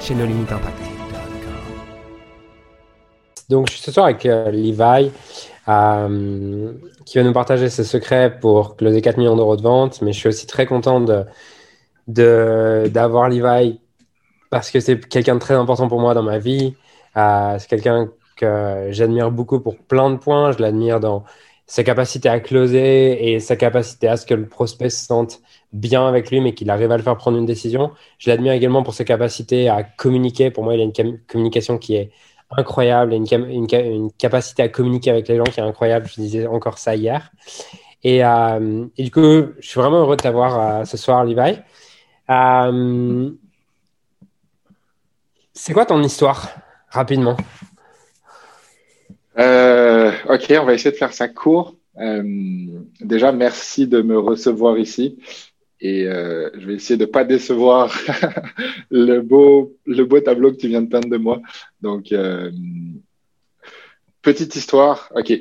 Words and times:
chez 0.00 0.14
No 0.14 0.24
Limit 0.26 0.42
Impact. 0.50 0.78
Donc, 3.48 3.68
je 3.68 3.72
suis 3.74 3.82
ce 3.82 3.92
soir 3.92 4.06
avec 4.06 4.26
euh, 4.26 4.50
Levi, 4.50 5.10
euh, 5.68 6.72
qui 7.04 7.18
va 7.18 7.24
nous 7.24 7.32
partager 7.32 7.68
ses 7.68 7.84
secrets 7.84 8.38
pour 8.40 8.76
closer 8.76 9.00
4 9.00 9.18
millions 9.18 9.36
d'euros 9.36 9.56
de 9.56 9.62
vente. 9.62 10.02
Mais 10.02 10.12
je 10.12 10.18
suis 10.18 10.28
aussi 10.28 10.46
très 10.46 10.66
content 10.66 11.00
d'avoir 11.00 11.26
de, 12.08 12.88
d'avoir 12.88 13.28
Levi 13.28 13.80
parce 14.50 14.70
que 14.70 14.80
c'est 14.80 14.98
quelqu'un 15.08 15.34
de 15.34 15.40
très 15.40 15.54
important 15.54 15.88
pour 15.88 16.00
moi 16.00 16.14
dans 16.14 16.22
ma 16.22 16.38
vie. 16.38 16.74
Euh, 17.16 17.56
c'est 17.58 17.68
quelqu'un 17.68 18.08
que 18.36 18.88
j'admire 18.90 19.30
beaucoup 19.30 19.60
pour 19.60 19.76
plein 19.76 20.10
de 20.10 20.16
points. 20.16 20.52
Je 20.52 20.58
l'admire 20.58 21.00
dans 21.00 21.24
sa 21.66 21.82
capacité 21.82 22.28
à 22.28 22.38
closer 22.40 23.32
et 23.32 23.40
sa 23.40 23.56
capacité 23.56 24.08
à 24.08 24.16
ce 24.16 24.24
que 24.24 24.34
le 24.34 24.46
prospect 24.46 24.90
se 24.90 25.04
sente 25.04 25.40
bien 25.72 26.06
avec 26.06 26.30
lui, 26.30 26.40
mais 26.40 26.54
qu'il 26.54 26.70
arrive 26.70 26.92
à 26.92 26.96
le 26.96 27.02
faire 27.02 27.16
prendre 27.16 27.38
une 27.38 27.46
décision. 27.46 27.90
Je 28.18 28.30
l'admire 28.30 28.52
également 28.52 28.82
pour 28.82 28.94
sa 28.94 29.04
capacité 29.04 29.68
à 29.68 29.82
communiquer. 29.82 30.50
Pour 30.50 30.62
moi, 30.62 30.74
il 30.74 30.80
a 30.80 30.84
une 30.84 31.18
communication 31.26 31.78
qui 31.78 31.96
est 31.96 32.12
incroyable 32.50 33.12
et 33.12 33.16
une, 33.16 34.10
capacité 34.12 34.62
à 34.62 34.68
communiquer 34.68 35.10
avec 35.10 35.26
les 35.28 35.36
gens 35.36 35.44
qui 35.44 35.58
est 35.58 35.64
incroyable. 35.64 36.06
Je 36.06 36.20
disais 36.20 36.46
encore 36.46 36.78
ça 36.78 36.94
hier. 36.94 37.32
Et, 38.04 38.24
euh, 38.24 38.86
du 38.96 39.10
coup, 39.10 39.52
je 39.58 39.68
suis 39.68 39.80
vraiment 39.80 39.98
heureux 39.98 40.16
de 40.16 40.22
t'avoir 40.22 40.60
euh, 40.60 40.84
ce 40.84 40.96
soir, 40.96 41.24
Levi. 41.24 41.58
Euh, 42.30 43.30
c'est 45.52 45.72
quoi 45.72 45.86
ton 45.86 46.00
histoire, 46.02 46.48
rapidement? 46.90 47.36
Ok, 49.38 50.52
on 50.60 50.64
va 50.64 50.74
essayer 50.74 50.92
de 50.92 50.96
faire 50.96 51.12
ça 51.12 51.28
court. 51.28 51.76
déjà, 53.00 53.32
merci 53.32 53.86
de 53.86 54.02
me 54.02 54.18
recevoir 54.18 54.78
ici. 54.78 55.18
Et 55.80 56.06
euh, 56.06 56.50
je 56.54 56.66
vais 56.66 56.74
essayer 56.74 56.96
de 56.96 57.04
ne 57.04 57.10
pas 57.10 57.24
décevoir 57.24 57.94
le, 58.90 59.20
beau, 59.20 59.76
le 59.84 60.04
beau 60.04 60.20
tableau 60.20 60.52
que 60.52 60.56
tu 60.56 60.68
viens 60.68 60.82
de 60.82 60.88
peindre 60.88 61.08
de 61.08 61.16
moi. 61.16 61.40
Donc, 61.82 62.12
euh, 62.12 62.50
petite 64.22 64.56
histoire. 64.56 65.12
OK. 65.14 65.32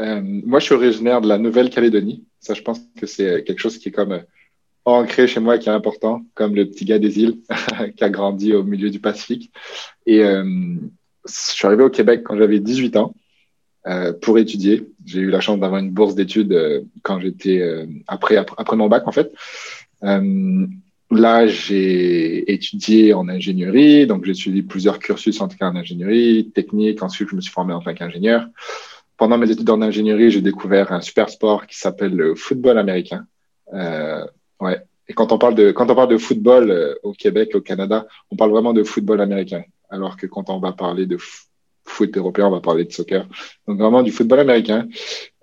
Euh, 0.00 0.20
moi, 0.22 0.60
je 0.60 0.66
suis 0.66 0.74
originaire 0.74 1.20
de 1.20 1.28
la 1.28 1.38
Nouvelle-Calédonie. 1.38 2.24
Ça, 2.40 2.54
je 2.54 2.62
pense 2.62 2.80
que 2.98 3.06
c'est 3.06 3.42
quelque 3.44 3.58
chose 3.58 3.78
qui 3.78 3.88
est 3.88 3.92
comme 3.92 4.22
ancré 4.84 5.26
chez 5.26 5.40
moi, 5.40 5.58
qui 5.58 5.68
est 5.68 5.72
important, 5.72 6.22
comme 6.34 6.54
le 6.54 6.66
petit 6.66 6.84
gars 6.84 6.98
des 6.98 7.18
îles 7.18 7.38
qui 7.96 8.04
a 8.04 8.10
grandi 8.10 8.54
au 8.54 8.62
milieu 8.62 8.90
du 8.90 9.00
Pacifique. 9.00 9.52
Et 10.06 10.18
je 10.18 10.78
suis 11.24 11.66
arrivé 11.66 11.84
au 11.84 11.90
Québec 11.90 12.22
quand 12.24 12.36
j'avais 12.36 12.58
18 12.58 12.96
ans. 12.96 13.14
Euh, 13.88 14.12
pour 14.12 14.38
étudier. 14.38 14.86
J'ai 15.04 15.18
eu 15.18 15.30
la 15.30 15.40
chance 15.40 15.58
d'avoir 15.58 15.80
une 15.80 15.90
bourse 15.90 16.14
d'études 16.14 16.52
euh, 16.52 16.82
quand 17.02 17.18
j'étais 17.18 17.60
euh, 17.60 17.84
après, 18.06 18.36
après, 18.36 18.76
mon 18.76 18.88
bac 18.88 19.08
en 19.08 19.12
fait. 19.12 19.32
là, 21.10 21.46
j'ai 21.48 22.52
étudié 22.52 23.12
en 23.12 23.28
ingénierie, 23.28 24.06
donc 24.06 24.24
j'ai 24.24 24.34
suivi 24.34 24.62
plusieurs 24.62 25.00
cursus 25.00 25.40
en 25.40 25.48
tout 25.48 25.56
cas 25.56 25.68
en 25.68 25.74
ingénierie 25.74 26.52
technique. 26.54 27.02
Ensuite, 27.02 27.30
je 27.30 27.34
me 27.34 27.40
suis 27.40 27.50
formé 27.50 27.74
en 27.74 27.80
tant 27.80 27.92
qu'ingénieur. 27.92 28.46
Pendant 29.16 29.36
mes 29.36 29.50
études 29.50 29.68
en 29.68 29.82
ingénierie, 29.82 30.30
j'ai 30.30 30.42
découvert 30.42 30.92
un 30.92 31.00
super 31.00 31.28
sport 31.28 31.66
qui 31.66 31.76
s'appelle 31.76 32.14
le 32.14 32.36
football 32.36 32.78
américain. 32.78 33.26
ouais. 33.72 34.80
Et 35.08 35.12
quand 35.12 35.32
on 35.32 35.38
parle 35.38 35.56
de 35.56 35.72
quand 35.72 35.90
on 35.90 35.94
parle 35.96 36.10
de 36.10 36.18
football 36.18 36.96
au 37.02 37.12
Québec, 37.12 37.50
au 37.54 37.60
Canada, 37.60 38.06
on 38.30 38.36
parle 38.36 38.52
vraiment 38.52 38.72
de 38.72 38.84
football 38.84 39.20
américain. 39.20 39.64
Alors 39.90 40.16
que 40.16 40.28
quand 40.28 40.50
on 40.50 40.60
va 40.60 40.70
parler 40.70 41.06
de 41.06 41.18
foot 41.92 42.16
européen, 42.16 42.46
on 42.46 42.50
va 42.50 42.60
parler 42.60 42.84
de 42.84 42.92
soccer. 42.92 43.26
Donc 43.66 43.78
vraiment 43.78 44.02
du 44.02 44.10
football 44.10 44.40
américain. 44.40 44.88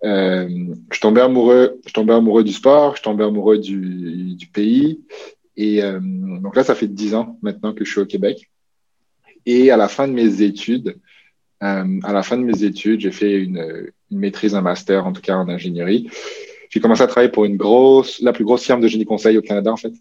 Euh, 0.04 0.48
je 0.92 1.00
tombais 1.00 1.22
amoureux, 1.22 1.80
je 1.86 1.94
tombais 1.94 2.14
amoureux 2.14 2.44
du 2.44 2.54
sport, 2.54 2.96
je 2.96 3.02
tombais 3.02 3.24
amoureux 3.24 3.58
du, 3.58 4.38
pays. 4.54 5.02
Et 5.56 5.84
euh, 5.84 6.00
donc 6.02 6.56
là, 6.56 6.64
ça 6.64 6.76
fait 6.76 6.88
dix 6.88 7.16
ans 7.16 7.38
maintenant 7.42 7.74
que 7.74 7.86
je 7.86 7.92
suis 7.92 8.02
au 8.02 8.06
Québec. 8.06 8.50
Et 9.46 9.72
à 9.72 9.78
la 9.78 9.88
fin 9.88 10.08
de 10.08 10.14
mes 10.14 10.42
études, 10.42 10.98
euh, 11.62 12.00
à 12.04 12.14
la 12.14 12.24
fin 12.24 12.38
de 12.38 12.44
mes 12.44 12.64
études, 12.64 13.02
j'ai 13.02 13.12
fait 13.12 13.42
une, 13.42 13.92
une, 14.12 14.20
maîtrise, 14.20 14.56
un 14.56 14.62
master, 14.62 15.06
en 15.06 15.14
tout 15.14 15.22
cas 15.22 15.36
en 15.36 15.50
ingénierie. 15.50 16.10
J'ai 16.70 16.80
commencé 16.80 17.02
à 17.02 17.08
travailler 17.08 17.32
pour 17.32 17.46
une 17.46 17.58
grosse, 17.58 18.22
la 18.22 18.32
plus 18.32 18.46
grosse 18.46 18.64
firme 18.64 18.82
de 18.82 18.88
génie 18.88 19.06
conseil 19.06 19.38
au 19.38 19.42
Canada, 19.42 19.72
en 19.72 19.78
fait. 19.78 19.94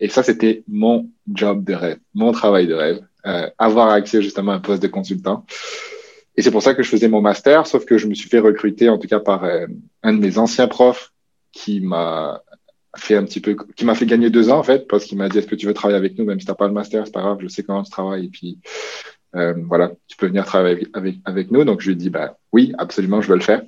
Et 0.00 0.08
ça, 0.08 0.22
c'était 0.22 0.62
mon 0.66 1.10
job 1.30 1.64
de 1.64 1.74
rêve, 1.74 1.98
mon 2.14 2.32
travail 2.32 2.66
de 2.66 2.74
rêve. 2.74 3.00
Euh, 3.26 3.48
avoir 3.56 3.88
accès 3.88 4.20
justement 4.20 4.52
à 4.52 4.56
un 4.56 4.60
poste 4.60 4.82
de 4.82 4.88
consultant. 4.88 5.46
Et 6.36 6.42
c'est 6.42 6.50
pour 6.50 6.62
ça 6.62 6.74
que 6.74 6.82
je 6.82 6.90
faisais 6.90 7.08
mon 7.08 7.22
master, 7.22 7.66
sauf 7.66 7.86
que 7.86 7.96
je 7.96 8.06
me 8.06 8.14
suis 8.14 8.28
fait 8.28 8.38
recruter 8.38 8.90
en 8.90 8.98
tout 8.98 9.08
cas 9.08 9.18
par 9.18 9.44
euh, 9.44 9.66
un 10.02 10.12
de 10.12 10.18
mes 10.18 10.36
anciens 10.36 10.68
profs 10.68 11.12
qui 11.50 11.80
m'a 11.80 12.42
fait 12.96 13.16
un 13.16 13.24
petit 13.24 13.40
peu, 13.40 13.56
qui 13.76 13.86
m'a 13.86 13.94
fait 13.94 14.04
gagner 14.04 14.28
deux 14.28 14.50
ans 14.50 14.58
en 14.58 14.62
fait, 14.62 14.86
parce 14.88 15.06
qu'il 15.06 15.16
m'a 15.16 15.30
dit 15.30 15.38
est-ce 15.38 15.46
que 15.46 15.54
tu 15.54 15.66
veux 15.66 15.72
travailler 15.72 15.96
avec 15.96 16.18
nous, 16.18 16.26
même 16.26 16.38
si 16.38 16.44
t'as 16.44 16.54
pas 16.54 16.66
le 16.66 16.74
master, 16.74 17.06
c'est 17.06 17.14
pas 17.14 17.22
grave, 17.22 17.38
je 17.40 17.48
sais 17.48 17.62
comment 17.62 17.82
tu 17.82 17.90
travailles 17.90 18.26
et 18.26 18.28
puis 18.28 18.58
euh, 19.36 19.54
voilà, 19.68 19.92
tu 20.06 20.18
peux 20.18 20.26
venir 20.26 20.44
travailler 20.44 20.86
avec, 20.92 21.16
avec, 21.24 21.50
nous. 21.50 21.64
Donc 21.64 21.80
je 21.80 21.86
lui 21.86 21.92
ai 21.94 21.96
dit 21.96 22.10
bah 22.10 22.36
oui, 22.52 22.74
absolument, 22.76 23.22
je 23.22 23.28
veux 23.28 23.36
le 23.36 23.42
faire. 23.42 23.62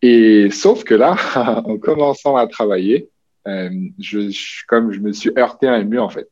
Et 0.00 0.50
sauf 0.50 0.84
que 0.84 0.94
là, 0.94 1.16
en 1.66 1.76
commençant 1.76 2.36
à 2.36 2.46
travailler, 2.46 3.10
euh, 3.46 3.68
je, 3.98 4.30
je, 4.30 4.64
comme 4.66 4.90
je 4.90 5.00
me 5.00 5.12
suis 5.12 5.30
heurté 5.36 5.68
à 5.68 5.74
un 5.74 5.84
mur 5.84 6.02
en 6.02 6.08
fait 6.08 6.28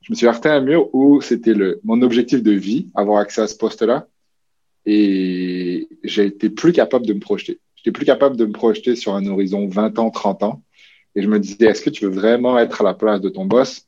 je 0.00 0.12
me 0.12 0.16
suis 0.16 0.26
heurté 0.26 0.48
à 0.48 0.54
un 0.54 0.60
mur 0.60 0.94
où 0.94 1.20
c'était 1.20 1.54
le, 1.54 1.80
mon 1.84 2.02
objectif 2.02 2.42
de 2.42 2.52
vie, 2.52 2.88
avoir 2.94 3.20
accès 3.20 3.40
à 3.40 3.46
ce 3.46 3.56
poste-là. 3.56 4.06
Et 4.84 5.88
j'ai 6.02 6.26
été 6.26 6.50
plus 6.50 6.72
capable 6.72 7.06
de 7.06 7.14
me 7.14 7.20
projeter. 7.20 7.60
J'étais 7.76 7.92
plus 7.92 8.06
capable 8.06 8.36
de 8.36 8.46
me 8.46 8.52
projeter 8.52 8.96
sur 8.96 9.14
un 9.14 9.26
horizon 9.26 9.66
20 9.68 9.98
ans, 9.98 10.10
30 10.10 10.42
ans. 10.42 10.62
Et 11.14 11.22
je 11.22 11.28
me 11.28 11.38
disais, 11.38 11.66
est-ce 11.66 11.82
que 11.82 11.90
tu 11.90 12.04
veux 12.04 12.10
vraiment 12.10 12.58
être 12.58 12.80
à 12.80 12.84
la 12.84 12.94
place 12.94 13.20
de 13.20 13.28
ton 13.28 13.44
boss 13.44 13.86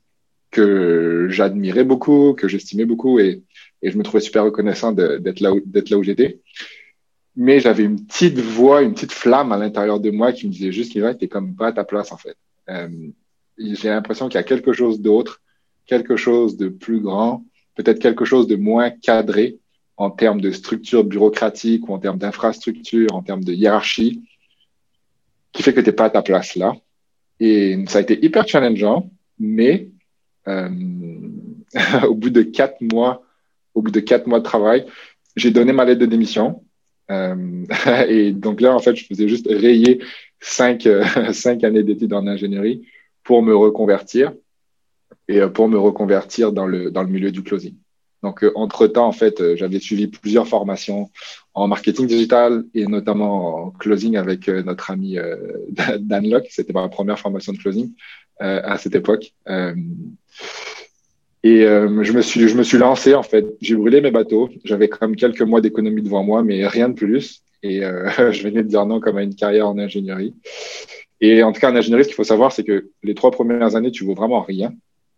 que 0.51 1.27
j'admirais 1.29 1.83
beaucoup, 1.83 2.33
que 2.33 2.47
j'estimais 2.47 2.85
beaucoup? 2.85 3.19
Et, 3.19 3.41
je 3.83 3.97
me 3.97 4.03
trouvais 4.03 4.21
super 4.21 4.43
reconnaissant 4.43 4.93
d'être 4.93 5.39
là 5.41 5.53
où, 5.53 6.03
j'étais. 6.03 6.39
Mais 7.35 7.59
j'avais 7.59 7.83
une 7.83 8.03
petite 8.03 8.39
voix, 8.39 8.81
une 8.81 8.93
petite 8.93 9.11
flamme 9.11 9.51
à 9.51 9.57
l'intérieur 9.57 9.99
de 9.99 10.09
moi 10.09 10.31
qui 10.31 10.47
me 10.47 10.51
disait 10.51 10.71
juste 10.71 10.91
qu'il 10.91 11.17
t'es 11.19 11.27
comme 11.27 11.55
pas 11.55 11.67
à 11.67 11.71
ta 11.73 11.83
place 11.83 12.11
en 12.11 12.17
fait. 12.17 12.35
Euh, 12.69 12.87
j'ai 13.57 13.89
l'impression 13.89 14.27
qu'il 14.27 14.35
y 14.35 14.39
a 14.39 14.43
quelque 14.43 14.73
chose 14.73 15.01
d'autre 15.01 15.41
quelque 15.85 16.15
chose 16.15 16.57
de 16.57 16.69
plus 16.69 16.99
grand, 16.99 17.43
peut-être 17.75 17.99
quelque 17.99 18.25
chose 18.25 18.47
de 18.47 18.55
moins 18.55 18.89
cadré 18.89 19.57
en 19.97 20.09
termes 20.09 20.41
de 20.41 20.51
structure 20.51 21.03
bureaucratique 21.03 21.87
ou 21.87 21.93
en 21.93 21.99
termes 21.99 22.17
d'infrastructure, 22.17 23.13
en 23.13 23.21
termes 23.21 23.43
de 23.43 23.53
hiérarchie, 23.53 24.23
qui 25.51 25.63
fait 25.63 25.73
que 25.73 25.79
tu 25.79 25.87
n'es 25.87 25.95
pas 25.95 26.05
à 26.05 26.09
ta 26.09 26.21
place 26.21 26.55
là. 26.55 26.73
Et 27.39 27.83
ça 27.87 27.99
a 27.99 28.01
été 28.01 28.23
hyper 28.23 28.47
challengeant, 28.47 29.09
mais 29.39 29.89
euh, 30.47 30.69
au 32.07 32.15
bout 32.15 32.29
de 32.29 32.41
quatre 32.41 32.81
mois, 32.81 33.23
au 33.73 33.81
bout 33.81 33.91
de 33.91 33.99
quatre 33.99 34.27
mois 34.27 34.39
de 34.39 34.45
travail, 34.45 34.85
j'ai 35.35 35.51
donné 35.51 35.73
ma 35.73 35.85
lettre 35.85 36.01
de 36.01 36.05
démission. 36.05 36.63
Euh, 37.11 37.65
et 38.07 38.31
donc 38.31 38.61
là, 38.61 38.73
en 38.73 38.79
fait, 38.79 38.95
je 38.95 39.05
faisais 39.05 39.27
juste 39.27 39.47
rayer 39.49 40.01
cinq, 40.39 40.87
cinq 41.31 41.63
années 41.63 41.83
d'études 41.83 42.13
en 42.13 42.27
ingénierie 42.27 42.85
pour 43.23 43.41
me 43.41 43.55
reconvertir 43.55 44.33
et 45.27 45.41
euh, 45.41 45.49
pour 45.49 45.67
me 45.67 45.77
reconvertir 45.77 46.51
dans 46.51 46.65
le, 46.65 46.91
dans 46.91 47.03
le 47.03 47.09
milieu 47.09 47.31
du 47.31 47.43
closing. 47.43 47.75
Donc, 48.23 48.43
euh, 48.43 48.51
entre-temps, 48.55 49.07
en 49.07 49.11
fait, 49.11 49.39
euh, 49.39 49.55
j'avais 49.55 49.79
suivi 49.79 50.07
plusieurs 50.07 50.47
formations 50.47 51.11
en 51.53 51.67
marketing 51.67 52.07
digital 52.07 52.63
et 52.73 52.87
notamment 52.87 53.67
en 53.67 53.71
closing 53.71 54.17
avec 54.17 54.47
notre 54.47 54.91
ami 54.91 55.17
Dan 55.99 56.29
Locke. 56.29 56.47
C'était 56.49 56.73
ma 56.73 56.87
première 56.89 57.19
formation 57.19 57.53
de 57.53 57.57
closing 57.57 57.93
à 58.39 58.77
cette 58.77 58.93
époque. 58.93 59.33
Et 59.47 61.61
je 61.61 62.11
me 62.11 62.21
suis 62.21 62.49
je 62.49 62.57
me 62.57 62.63
suis 62.63 62.77
lancé 62.77 63.13
en 63.13 63.23
fait. 63.23 63.45
J'ai 63.61 63.75
brûlé 63.75 64.01
mes 64.01 64.11
bateaux. 64.11 64.49
J'avais 64.65 64.89
quand 64.89 65.07
même 65.07 65.15
quelques 65.15 65.43
mois 65.43 65.61
d'économie 65.61 66.01
devant 66.01 66.23
moi, 66.23 66.43
mais 66.43 66.67
rien 66.67 66.89
de 66.89 66.95
plus. 66.95 67.41
Et 67.63 67.79
je 68.31 68.43
venais 68.43 68.63
de 68.63 68.67
dire 68.67 68.85
non 68.85 68.99
comme 68.99 69.15
à 69.15 69.23
une 69.23 69.35
carrière 69.35 69.69
en 69.69 69.77
ingénierie. 69.77 70.35
Et 71.21 71.41
en 71.41 71.53
tout 71.53 71.61
cas, 71.61 71.71
en 71.71 71.75
ingénierie, 71.77 72.03
ce 72.03 72.09
qu'il 72.09 72.15
faut 72.15 72.25
savoir, 72.25 72.51
c'est 72.51 72.65
que 72.65 72.89
les 73.01 73.15
trois 73.15 73.31
premières 73.31 73.77
années, 73.77 73.91
tu 73.91 74.03
vaux 74.03 74.13
vraiment 74.13 74.41
rien 74.41 74.73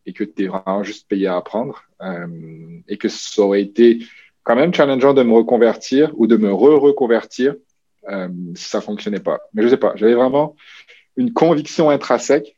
et 0.07 0.13
que 0.13 0.23
tu 0.23 0.45
es 0.45 0.47
vraiment 0.47 0.81
juste 0.83 1.07
payé 1.07 1.27
à 1.27 1.35
apprendre 1.35 1.83
euh, 2.01 2.79
et 2.87 2.97
que 2.97 3.09
ça 3.09 3.41
aurait 3.41 3.61
été 3.61 3.99
quand 4.43 4.55
même 4.55 4.73
challengeant 4.73 5.13
de 5.13 5.21
me 5.21 5.33
reconvertir 5.33 6.11
ou 6.15 6.25
de 6.25 6.37
me 6.37 6.51
re-reconvertir 6.51 7.55
euh, 8.09 8.29
si 8.55 8.69
ça 8.69 8.79
fonctionnait 8.79 9.19
pas. 9.19 9.41
Mais 9.53 9.61
je 9.63 9.67
sais 9.67 9.77
pas, 9.77 9.91
j'avais 9.95 10.13
vraiment 10.15 10.55
une 11.17 11.33
conviction 11.33 11.89
intrinsèque 11.89 12.57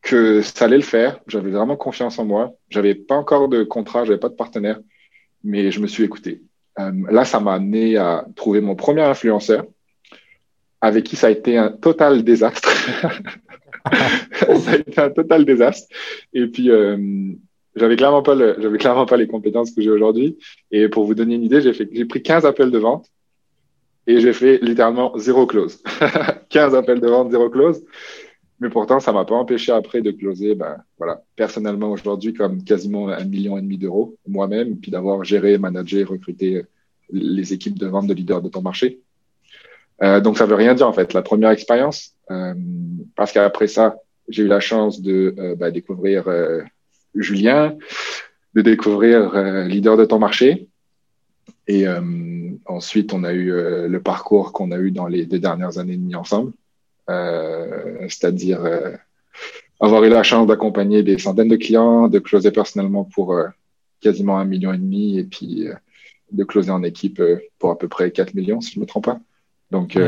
que 0.00 0.40
ça 0.40 0.64
allait 0.64 0.78
le 0.78 0.82
faire. 0.82 1.20
J'avais 1.26 1.50
vraiment 1.50 1.76
confiance 1.76 2.18
en 2.18 2.24
moi. 2.24 2.54
J'avais 2.70 2.94
pas 2.94 3.16
encore 3.16 3.48
de 3.48 3.62
contrat, 3.62 4.04
j'avais 4.06 4.18
pas 4.18 4.30
de 4.30 4.34
partenaire, 4.34 4.80
mais 5.42 5.70
je 5.70 5.80
me 5.80 5.86
suis 5.86 6.04
écouté. 6.04 6.42
Euh, 6.78 6.92
là, 7.10 7.26
ça 7.26 7.40
m'a 7.40 7.54
amené 7.54 7.98
à 7.98 8.24
trouver 8.34 8.62
mon 8.62 8.74
premier 8.74 9.02
influenceur, 9.02 9.66
avec 10.80 11.04
qui 11.04 11.16
ça 11.16 11.26
a 11.26 11.30
été 11.30 11.58
un 11.58 11.70
total 11.70 12.24
désastre. 12.24 12.70
ça 14.34 14.70
a 14.70 14.76
été 14.76 15.00
un 15.00 15.10
total 15.10 15.44
désastre. 15.44 15.88
Et 16.32 16.46
puis, 16.46 16.70
euh, 16.70 16.96
j'avais 17.76 17.96
clairement 17.96 18.22
pas 18.22 18.36
j'avais 18.36 18.78
clairement 18.78 19.06
pas 19.06 19.16
les 19.16 19.26
compétences 19.26 19.72
que 19.72 19.82
j'ai 19.82 19.90
aujourd'hui. 19.90 20.38
Et 20.70 20.88
pour 20.88 21.04
vous 21.04 21.14
donner 21.14 21.34
une 21.34 21.44
idée, 21.44 21.60
j'ai 21.60 21.72
fait, 21.72 21.88
j'ai 21.92 22.04
pris 22.04 22.22
15 22.22 22.46
appels 22.46 22.70
de 22.70 22.78
vente 22.78 23.06
et 24.06 24.20
j'ai 24.20 24.32
fait 24.32 24.58
littéralement 24.62 25.16
zéro 25.18 25.46
close. 25.46 25.82
15 26.50 26.74
appels 26.74 27.00
de 27.00 27.08
vente, 27.08 27.30
zéro 27.30 27.50
close. 27.50 27.84
Mais 28.60 28.70
pourtant, 28.70 29.00
ça 29.00 29.12
m'a 29.12 29.24
pas 29.24 29.34
empêché 29.34 29.72
après 29.72 30.00
de 30.00 30.12
closer, 30.12 30.54
ben, 30.54 30.76
voilà, 30.96 31.22
personnellement 31.34 31.90
aujourd'hui, 31.90 32.32
comme 32.32 32.62
quasiment 32.62 33.08
un 33.08 33.24
million 33.24 33.58
et 33.58 33.62
demi 33.62 33.78
d'euros 33.78 34.16
moi-même, 34.26 34.78
puis 34.78 34.90
d'avoir 34.90 35.24
géré, 35.24 35.58
managé, 35.58 36.04
recruté 36.04 36.64
les 37.10 37.52
équipes 37.52 37.78
de 37.78 37.86
vente 37.86 38.06
de 38.06 38.14
leaders 38.14 38.42
de 38.42 38.48
ton 38.48 38.62
marché. 38.62 39.00
Euh, 40.02 40.20
donc, 40.20 40.38
ça 40.38 40.46
veut 40.46 40.54
rien 40.54 40.74
dire, 40.74 40.88
en 40.88 40.92
fait. 40.92 41.12
La 41.12 41.22
première 41.22 41.50
expérience, 41.50 42.14
euh, 42.30 42.54
parce 43.16 43.32
qu'après 43.32 43.68
ça, 43.68 43.96
j'ai 44.28 44.44
eu 44.44 44.46
la 44.46 44.60
chance 44.60 45.00
de 45.00 45.34
euh, 45.38 45.54
ben, 45.56 45.70
découvrir 45.70 46.28
euh, 46.28 46.62
Julien, 47.14 47.76
de 48.54 48.62
découvrir 48.62 49.34
euh, 49.34 49.64
leader 49.64 49.96
de 49.96 50.04
ton 50.04 50.18
marché. 50.18 50.68
Et 51.66 51.86
ensuite, 52.66 53.14
on 53.14 53.24
a 53.24 53.32
eu 53.32 53.50
le 53.88 53.98
parcours 53.98 54.52
qu'on 54.52 54.70
a 54.70 54.76
eu 54.76 54.90
dans 54.90 55.06
les 55.06 55.24
deux 55.24 55.38
dernières 55.38 55.78
années 55.78 55.94
et 55.94 55.96
demie 55.96 56.14
ensemble. 56.14 56.52
C'est-à-dire 57.08 58.60
avoir 59.80 60.04
eu 60.04 60.10
la 60.10 60.22
chance 60.22 60.46
d'accompagner 60.46 61.02
des 61.02 61.18
centaines 61.18 61.48
de 61.48 61.56
clients, 61.56 62.08
de 62.08 62.18
closer 62.18 62.50
personnellement 62.50 63.04
pour 63.04 63.34
quasiment 64.02 64.38
un 64.38 64.44
million 64.44 64.74
et 64.74 64.78
demi 64.78 65.18
et 65.18 65.24
puis 65.24 65.68
de 66.32 66.44
closer 66.44 66.70
en 66.70 66.82
équipe 66.82 67.22
pour 67.58 67.70
à 67.70 67.78
peu 67.78 67.88
près 67.88 68.10
4 68.10 68.34
millions, 68.34 68.60
si 68.60 68.72
je 68.72 68.78
ne 68.78 68.82
me 68.82 68.86
trompe 68.86 69.06
pas. 69.06 69.20
Donc, 69.70 69.98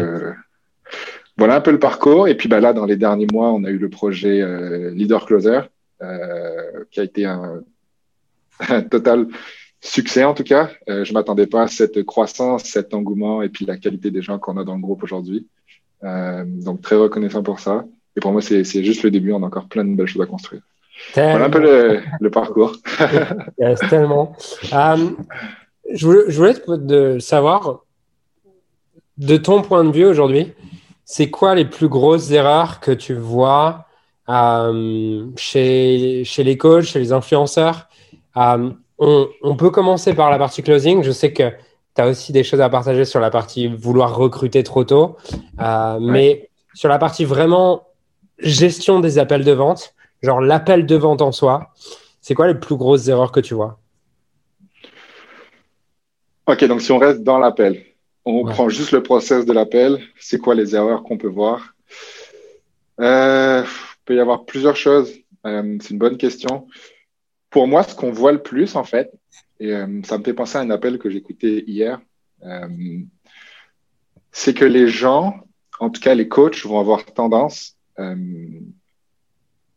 voilà 1.37 1.57
un 1.57 1.61
peu 1.61 1.71
le 1.71 1.79
parcours. 1.79 2.29
Et 2.29 2.37
puis 2.37 2.49
bah, 2.49 2.61
là, 2.61 2.73
dans 2.73 2.87
les 2.87 2.97
derniers 2.97 3.27
mois, 3.33 3.53
on 3.53 3.65
a 3.65 3.71
eu 3.71 3.79
le 3.79 3.89
projet 3.89 4.43
Leader 4.93 5.27
Closer, 5.27 5.61
qui 6.91 7.01
a 7.01 7.03
été 7.03 7.25
un, 7.25 7.63
un, 8.69 8.83
total 8.83 9.27
succès 9.81 10.25
en 10.25 10.35
tout 10.35 10.45
cas. 10.45 10.71
je 10.89 11.13
m'attendais 11.13 11.47
pas 11.47 11.63
à 11.63 11.69
cette 11.69 12.05
croissance, 12.05 12.65
cet 12.65 12.95
engouement 12.95 13.43
et 13.43 13.49
puis 13.49 13.67
la 13.67 13.77
qualité 13.77 14.11
des 14.11 14.23
gens 14.23 14.39
qu'on 14.39 14.57
a 14.57 14.65
dans 14.65 14.75
le 14.75 14.81
groupe 14.81 15.03
aujourd'hui. 15.03 15.47
Euh, 16.05 16.45
donc 16.47 16.83
très 16.83 16.97
reconnaissant 16.97 17.43
pour 17.43 17.61
ça. 17.61 17.85
Et 18.17 18.21
pour 18.21 18.33
moi, 18.33 18.41
c'est 18.41 18.65
juste 18.65 19.03
le 19.03 19.11
début. 19.11 19.33
On 19.33 19.43
a 19.43 19.47
encore 19.47 19.69
plein 19.69 19.85
de 19.85 19.95
belles 19.95 20.07
choses 20.07 20.23
à 20.23 20.27
construire. 20.27 20.63
Voilà 21.15 21.45
un 21.45 21.51
peu 21.51 21.61
le, 22.21 22.31
parcours. 22.31 22.75
yes, 23.59 23.79
tellement. 23.91 24.35
Euh, 24.73 25.11
je, 25.93 26.07
voulais, 26.07 26.25
je 26.29 26.37
voulais 26.39 26.55
de 26.79 27.19
savoir, 27.19 27.85
de 29.19 29.37
ton 29.37 29.63
point 29.63 29.85
de 29.85 29.91
vue 29.91 30.05
aujourd'hui, 30.05 30.53
c'est 31.05 31.31
quoi 31.31 31.55
les 31.55 31.65
plus 31.65 31.89
grosses 31.89 32.31
erreurs 32.31 32.81
que 32.81 32.91
tu 32.91 33.15
vois 33.15 33.87
euh, 34.29 35.27
chez, 35.37 36.23
chez 36.25 36.45
les 36.45 36.59
coachs, 36.59 36.85
chez 36.85 36.99
les 36.99 37.13
influenceurs? 37.13 37.89
On, 38.35 38.77
on, 38.99 39.57
peut 39.57 39.71
commencer 39.71 40.15
par 40.15 40.31
la 40.31 40.39
partie 40.39 40.63
closing. 40.63 41.03
Je 41.03 41.11
sais 41.11 41.33
que 41.33 41.51
tu 41.95 42.03
as 42.03 42.09
aussi 42.09 42.33
des 42.33 42.45
choses 42.45 42.61
à 42.61 42.69
partager 42.69 43.05
sur 43.05 43.21
la 43.21 43.31
partie 43.31 43.69
vouloir 43.69 44.17
recruter 44.17 44.63
trop 44.63 44.85
tôt. 44.85 45.17
Euh, 45.61 45.99
mais 46.01 46.51
sur 46.75 46.89
la 46.89 46.99
partie 46.99 47.25
vraiment 47.25 47.87
gestion 48.39 49.01
des 49.01 49.19
appels 49.19 49.45
de 49.45 49.53
vente, 49.53 49.95
genre 50.23 50.41
l'appel 50.41 50.87
de 50.87 50.97
vente 50.97 51.23
en 51.23 51.33
soi, 51.33 51.73
c'est 52.21 52.35
quoi 52.35 52.49
les 52.49 52.55
plus 52.55 52.77
grosses 52.77 53.09
erreurs 53.09 53.33
que 53.33 53.41
tu 53.41 53.55
vois? 53.55 53.79
Ok, 56.47 56.65
donc 56.65 56.81
si 56.81 56.93
on 56.93 56.99
reste 56.99 57.23
dans 57.23 57.39
l'appel, 57.39 57.83
on 58.27 58.45
prend 58.45 58.69
juste 58.69 58.91
le 58.91 59.03
process 59.03 59.47
de 59.47 59.53
l'appel, 59.53 60.01
c'est 60.19 60.39
quoi 60.39 60.57
les 60.57 60.75
erreurs 60.75 61.05
qu'on 61.05 61.17
peut 61.17 61.29
voir? 61.29 61.75
Euh, 63.01 63.63
Il 63.65 64.05
peut 64.05 64.17
y 64.17 64.21
avoir 64.21 64.45
plusieurs 64.45 64.77
choses. 64.77 65.13
Euh, 65.47 65.79
c'est 65.81 65.91
une 65.91 65.99
bonne 65.99 66.17
question. 66.17 66.67
Pour 67.51 67.69
moi, 67.69 67.85
ce 67.85 67.95
qu'on 67.95 68.11
voit 68.11 68.33
le 68.33 68.43
plus, 68.43 68.75
en 68.75 68.83
fait, 68.83 69.13
et 69.61 69.73
euh, 69.73 70.03
ça 70.05 70.19
me 70.19 70.25
fait 70.25 70.35
penser 70.35 70.59
à 70.59 70.61
un 70.61 70.71
appel 70.71 70.99
que 70.99 71.09
j'écoutais 71.09 71.63
hier. 71.67 72.01
C'est 74.33 74.55
que 74.55 74.65
les 74.65 74.89
gens, 74.89 75.41
en 75.81 75.89
tout 75.89 76.01
cas 76.01 76.15
les 76.15 76.29
coachs, 76.29 76.65
vont 76.67 76.79
avoir 76.79 77.05
tendance 77.05 77.77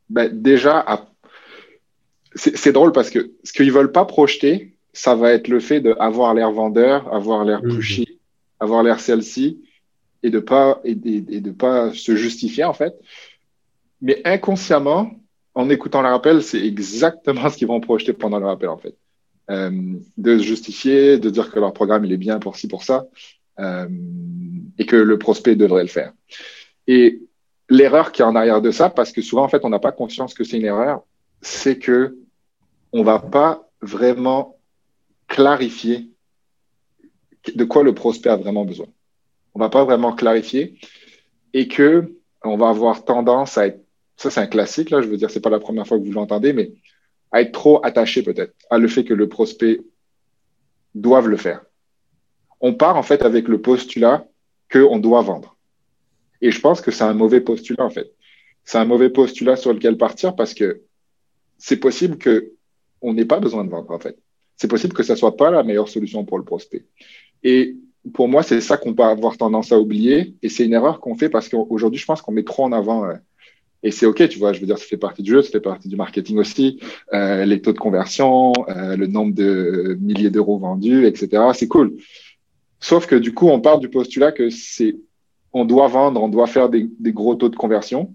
ben, 0.10 0.30
déjà 0.34 0.80
à... 0.80 1.08
C'est 2.36 2.74
drôle 2.74 2.92
parce 2.92 3.10
que 3.10 3.32
ce 3.44 3.54
qu'ils 3.54 3.72
veulent 3.72 3.92
pas 3.92 4.06
projeter, 4.06 4.76
ça 4.94 5.16
va 5.16 5.32
être 5.32 5.48
le 5.48 5.60
fait 5.60 5.82
d'avoir 5.82 6.34
l'air 6.34 6.52
vendeur, 6.52 7.12
avoir 7.14 7.46
l'air 7.46 7.64
mhm. 7.64 7.76
pushy, 7.76 8.09
avoir 8.60 8.84
l'air 8.84 9.00
celle-ci 9.00 9.62
et 10.24 10.30
de 10.30 10.40
pas 10.40 10.82
et, 10.84 10.96
de 10.96 11.52
pas 11.52 11.94
se 11.94 12.16
justifier 12.16 12.64
en 12.64 12.74
fait. 12.74 12.94
Mais 14.02 14.22
inconsciemment, 14.26 15.12
en 15.56 15.70
écoutant 15.70 16.02
le 16.02 16.10
rappel, 16.10 16.44
c'est 16.44 16.66
exactement 16.66 17.50
ce 17.50 17.58
qu'ils 17.58 17.68
vont 17.68 17.80
projeter 17.80 18.14
pendant 18.14 18.40
le 18.40 18.46
rappel 18.46 18.70
en 18.70 18.78
fait. 18.78 18.96
Euh, 19.50 19.72
de 20.18 20.38
se 20.38 20.44
justifier, 20.44 21.18
de 21.18 21.30
dire 21.30 21.52
que 21.52 21.60
leur 21.60 21.74
programme 21.74 22.06
il 22.06 22.14
est 22.14 22.18
bien 22.18 22.40
pour 22.40 22.56
ci, 22.56 22.68
pour 22.68 22.84
ça, 22.84 23.08
euh, 23.60 23.88
et 24.78 24.86
que 24.86 24.96
le 24.96 25.18
prospect 25.18 25.56
devrait 25.56 25.82
le 25.82 25.90
faire. 25.90 26.14
Et 26.86 27.22
l'erreur 27.68 28.12
qui 28.12 28.22
est 28.22 28.26
en 28.26 28.36
arrière 28.36 28.62
de 28.62 28.72
ça, 28.72 28.90
parce 28.90 29.12
que 29.12 29.22
souvent 29.22 29.44
en 29.44 29.48
fait 29.48 29.66
on 29.66 29.70
n'a 29.70 29.80
pas 29.80 29.92
conscience 29.92 30.34
que 30.34 30.44
c'est 30.44 30.58
une 30.58 30.66
erreur, 30.66 31.02
c'est 31.42 31.80
que 31.80 32.18
on 32.92 33.04
va 33.04 33.20
pas 33.20 33.68
vraiment 33.82 34.58
clarifier 35.28 36.10
de 37.54 37.64
quoi 37.64 37.84
le 37.84 37.94
prospect 37.94 38.30
a 38.30 38.36
vraiment 38.36 38.66
besoin. 38.66 38.88
On 39.54 39.60
va 39.60 39.70
pas 39.70 39.84
vraiment 39.84 40.14
clarifier 40.14 40.80
et 41.54 41.68
que 41.68 42.16
on 42.44 42.58
va 42.58 42.70
avoir 42.70 43.04
tendance 43.04 43.58
à 43.58 43.68
être, 43.68 43.84
ça 44.16 44.30
c'est 44.30 44.40
un 44.40 44.48
classique 44.48 44.90
là, 44.90 45.02
je 45.02 45.08
veux 45.08 45.18
dire 45.18 45.30
c'est 45.30 45.42
pas 45.42 45.50
la 45.50 45.60
première 45.60 45.88
fois 45.88 45.98
que 46.00 46.04
vous 46.04 46.12
l'entendez, 46.12 46.54
mais 46.54 46.72
à 47.32 47.42
être 47.42 47.52
trop 47.52 47.84
attaché 47.86 48.24
peut-être 48.24 48.54
à 48.70 48.78
le 48.78 48.88
fait 48.88 49.04
que 49.04 49.14
le 49.14 49.28
prospect 49.28 49.82
doive 50.96 51.28
le 51.28 51.38
faire. 51.38 51.62
On 52.62 52.74
part 52.74 52.98
en 52.98 53.04
fait 53.04 53.22
avec 53.22 53.48
le 53.48 53.62
postulat 53.62 54.28
qu'on 54.72 55.00
doit 55.00 55.22
vendre. 55.22 55.56
Et 56.42 56.52
je 56.52 56.60
pense 56.60 56.82
que 56.82 56.92
c'est 56.92 57.04
un 57.04 57.14
mauvais 57.14 57.42
postulat 57.42 57.84
en 57.84 57.90
fait. 57.90 58.14
C'est 58.64 58.78
un 58.78 58.86
mauvais 58.86 59.10
postulat 59.10 59.56
sur 59.56 59.74
lequel 59.74 59.98
partir 59.98 60.36
parce 60.36 60.54
que 60.54 60.82
c'est 61.58 61.78
possible 61.78 62.18
que 62.18 62.54
on 63.02 63.14
n'ait 63.14 63.26
pas 63.26 63.40
besoin 63.40 63.64
de 63.66 63.70
vendre 63.70 63.92
en 63.92 64.00
fait. 64.00 64.18
C'est 64.56 64.68
possible 64.68 64.94
que 64.94 65.04
ça 65.04 65.16
soit 65.16 65.38
pas 65.38 65.52
la 65.52 65.64
meilleure 65.64 65.88
solution 65.88 66.26
pour 66.26 66.38
le 66.38 66.44
prospect. 66.44 66.86
Et 67.44 67.76
pour 68.14 68.28
moi, 68.28 68.44
c'est 68.44 68.62
ça 68.62 68.78
qu'on 68.78 68.94
peut 68.94 69.04
avoir 69.04 69.38
tendance 69.38 69.72
à 69.72 69.80
oublier. 69.80 70.36
Et 70.42 70.50
c'est 70.50 70.66
une 70.66 70.74
erreur 70.74 71.00
qu'on 71.00 71.16
fait 71.16 71.30
parce 71.30 71.50
qu'aujourd'hui, 71.50 72.00
je 72.00 72.06
pense 72.06 72.22
qu'on 72.22 72.32
met 72.32 72.44
trop 72.44 72.64
en 72.64 72.72
avant 72.72 73.06
euh, 73.06 73.14
et 73.82 73.92
c'est 73.92 74.06
OK, 74.06 74.28
tu 74.28 74.40
vois, 74.40 74.52
je 74.52 74.60
veux 74.60 74.66
dire, 74.66 74.78
ça 74.78 74.86
fait 74.86 74.98
partie 74.98 75.24
du 75.24 75.32
jeu, 75.32 75.42
ça 75.42 75.52
fait 75.52 75.62
partie 75.62 75.88
du 75.88 75.96
marketing 75.96 76.38
aussi, 76.38 76.82
euh, 77.14 77.46
les 77.46 77.62
taux 77.62 77.72
de 77.72 77.80
conversion, 77.80 78.52
euh, 78.68 78.98
le 78.98 79.08
nombre 79.08 79.34
de 79.34 79.98
milliers 80.02 80.30
d'euros 80.30 80.58
vendus, 80.58 81.06
etc. 81.06 81.44
C'est 81.54 81.70
cool. 81.70 81.96
Sauf 82.82 83.08
que 83.08 83.16
du 83.16 83.34
coup, 83.34 83.48
on 83.48 83.62
part 83.62 83.80
du 83.80 83.90
postulat 83.90 84.34
que 84.34 84.50
c'est, 84.50 84.98
on 85.54 85.64
doit 85.64 85.88
vendre, 85.88 86.22
on 86.22 86.28
doit 86.28 86.48
faire 86.48 86.70
des, 86.70 86.90
gros 87.02 87.36
taux 87.36 87.50
de 87.50 87.56
conversion. 87.56 88.14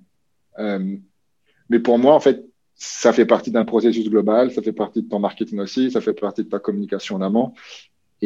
Mais 0.59 1.79
pour 1.79 1.99
moi, 1.99 2.15
en 2.15 2.21
fait, 2.21 2.45
ça 2.75 3.13
fait 3.13 3.27
partie 3.27 3.51
d'un 3.51 3.65
processus 3.65 4.09
global, 4.09 4.51
ça 4.51 4.63
fait 4.63 4.73
partie 4.73 5.03
de 5.03 5.09
ton 5.09 5.19
marketing 5.19 5.61
aussi, 5.61 5.91
ça 5.91 6.01
fait 6.01 6.13
partie 6.13 6.45
de 6.45 6.49
ta 6.49 6.59
communication 6.59 7.17
en 7.17 7.23
amont. 7.23 7.53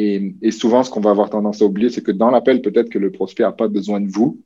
Et, 0.01 0.51
souvent, 0.51 0.83
ce 0.83 0.89
qu'on 0.89 1.01
va 1.01 1.09
avoir 1.09 1.29
tendance 1.29 1.61
à 1.61 1.65
oublier, 1.65 1.89
c'est 1.89 2.01
que 2.01 2.11
dans 2.11 2.29
l'appel, 2.29 2.61
peut-être 2.61 2.89
que 2.89 2.99
le 2.99 3.11
prospect 3.11 3.43
a 3.43 3.51
pas 3.51 3.67
besoin 3.67 3.99
de 3.99 4.09
vous, 4.09 4.39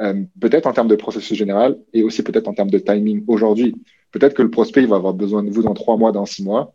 euh, 0.00 0.22
peut-être 0.40 0.66
en 0.66 0.72
termes 0.72 0.88
de 0.88 0.96
processus 0.96 1.36
général 1.36 1.78
et 1.92 2.02
aussi 2.02 2.22
peut-être 2.22 2.48
en 2.48 2.54
termes 2.54 2.70
de 2.70 2.78
timing 2.78 3.22
aujourd'hui. 3.26 3.74
Peut-être 4.10 4.34
que 4.34 4.42
le 4.42 4.50
prospect 4.50 4.82
il 4.82 4.88
va 4.88 4.96
avoir 4.96 5.14
besoin 5.14 5.42
de 5.42 5.50
vous 5.50 5.62
dans 5.62 5.74
trois 5.74 5.96
mois, 5.96 6.12
dans 6.12 6.24
six 6.24 6.42
mois, 6.42 6.74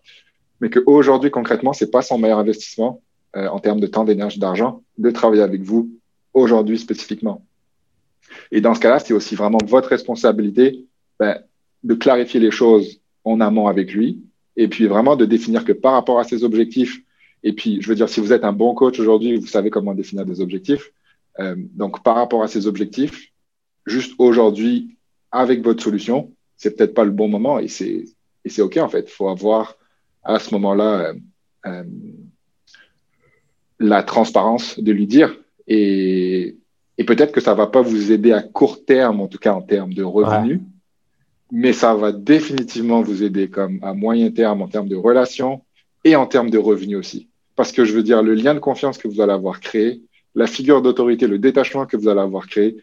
mais 0.60 0.70
qu'aujourd'hui 0.70 1.32
concrètement, 1.32 1.74
c'est 1.74 1.90
pas 1.90 2.02
son 2.02 2.20
meilleur 2.20 2.40
investissement 2.40 3.02
euh, 3.36 3.48
en 3.48 3.60
termes 3.60 3.80
de 3.80 3.88
temps, 3.88 4.04
d'énergie, 4.04 4.40
d'argent 4.40 4.84
de 4.98 5.10
travailler 5.10 5.42
avec 5.42 5.62
vous 5.62 5.90
aujourd'hui 6.34 6.78
spécifiquement. 6.78 7.44
Et 8.52 8.62
dans 8.62 8.76
ce 8.76 8.80
cas-là, 8.80 9.00
c'est 9.00 9.14
aussi 9.14 9.36
vraiment 9.36 9.60
votre 9.66 9.90
responsabilité 9.90 10.86
ben, 11.20 11.40
de 11.84 11.94
clarifier 11.96 12.40
les 12.40 12.52
choses 12.52 13.02
en 13.24 13.40
amont 13.40 13.68
avec 13.68 13.94
lui 13.94 14.22
et 14.58 14.68
puis 14.68 14.86
vraiment 14.86 15.16
de 15.16 15.26
définir 15.26 15.66
que 15.66 15.74
par 15.74 15.94
rapport 15.94 16.20
à 16.20 16.24
ses 16.24 16.44
objectifs, 16.44 17.02
et 17.44 17.54
puis 17.54 17.82
je 17.82 17.88
veux 17.88 17.96
dire, 17.96 18.10
si 18.10 18.20
vous 18.20 18.34
êtes 18.34 18.44
un 18.44 18.54
bon 18.54 18.74
coach 18.74 19.00
aujourd'hui, 19.00 19.38
vous 19.38 19.48
savez 19.48 19.70
comment 19.70 19.94
définir 19.94 20.26
des 20.26 20.42
objectifs, 20.42 20.92
euh, 21.40 21.56
donc, 21.58 22.04
par 22.04 22.16
rapport 22.16 22.44
à 22.44 22.48
ces 22.48 22.68
objectifs, 22.68 23.32
juste 23.86 24.14
aujourd'hui, 24.18 24.98
avec 25.32 25.64
votre 25.64 25.82
solution, 25.82 26.32
c'est 26.58 26.76
peut-être 26.76 26.94
pas 26.94 27.06
le 27.06 27.12
bon 27.12 27.28
moment 27.28 27.60
et 27.60 27.68
c'est 27.68 28.06
et 28.44 28.50
c'est 28.50 28.62
ok 28.62 28.78
en 28.78 28.90
fait. 28.90 29.06
Il 29.08 29.12
faut 29.12 29.30
avoir 29.30 29.78
à 30.24 30.40
ce 30.40 30.54
moment-là 30.56 31.00
euh, 31.00 31.14
euh, 31.68 31.84
la 33.80 34.04
transparence 34.04 34.80
de 34.80 34.92
lui 34.92 35.08
dire 35.08 35.36
et 35.68 36.58
et 36.98 37.04
peut-être 37.04 37.32
que 37.32 37.42
ça 37.42 37.56
va 37.56 37.68
pas 37.68 37.82
vous 37.82 38.12
aider 38.12 38.32
à 38.32 38.44
court 38.44 38.86
terme, 38.86 39.22
en 39.22 39.28
tout 39.28 39.40
cas 39.40 39.54
en 39.54 39.62
termes 39.62 39.94
de 39.94 40.04
revenus, 40.04 40.60
mais 41.52 41.74
ça 41.74 41.96
va 41.96 42.12
définitivement 42.12 43.02
vous 43.02 43.24
aider 43.24 43.50
comme 43.50 43.80
à 43.82 43.94
moyen 43.94 44.30
terme 44.30 44.62
en 44.62 44.68
termes 44.68 44.90
de 44.90 44.96
relations 44.96 45.64
et 46.04 46.16
en 46.16 46.28
termes 46.28 46.52
de 46.52 46.60
revenus 46.60 46.98
aussi. 46.98 47.31
Parce 47.56 47.72
que 47.72 47.86
je 47.86 47.94
veux 47.94 48.04
dire, 48.04 48.24
le 48.24 48.34
lien 48.34 48.54
de 48.54 48.60
confiance 48.60 48.98
que 48.98 49.08
vous 49.08 49.22
allez 49.22 49.34
avoir 49.34 49.60
créé, 49.60 50.02
la 50.36 50.48
figure 50.48 50.82
d'autorité, 50.82 51.28
le 51.28 51.40
détachement 51.40 51.86
que 51.86 51.98
vous 51.98 52.08
allez 52.08 52.22
avoir 52.22 52.48
créé, 52.48 52.78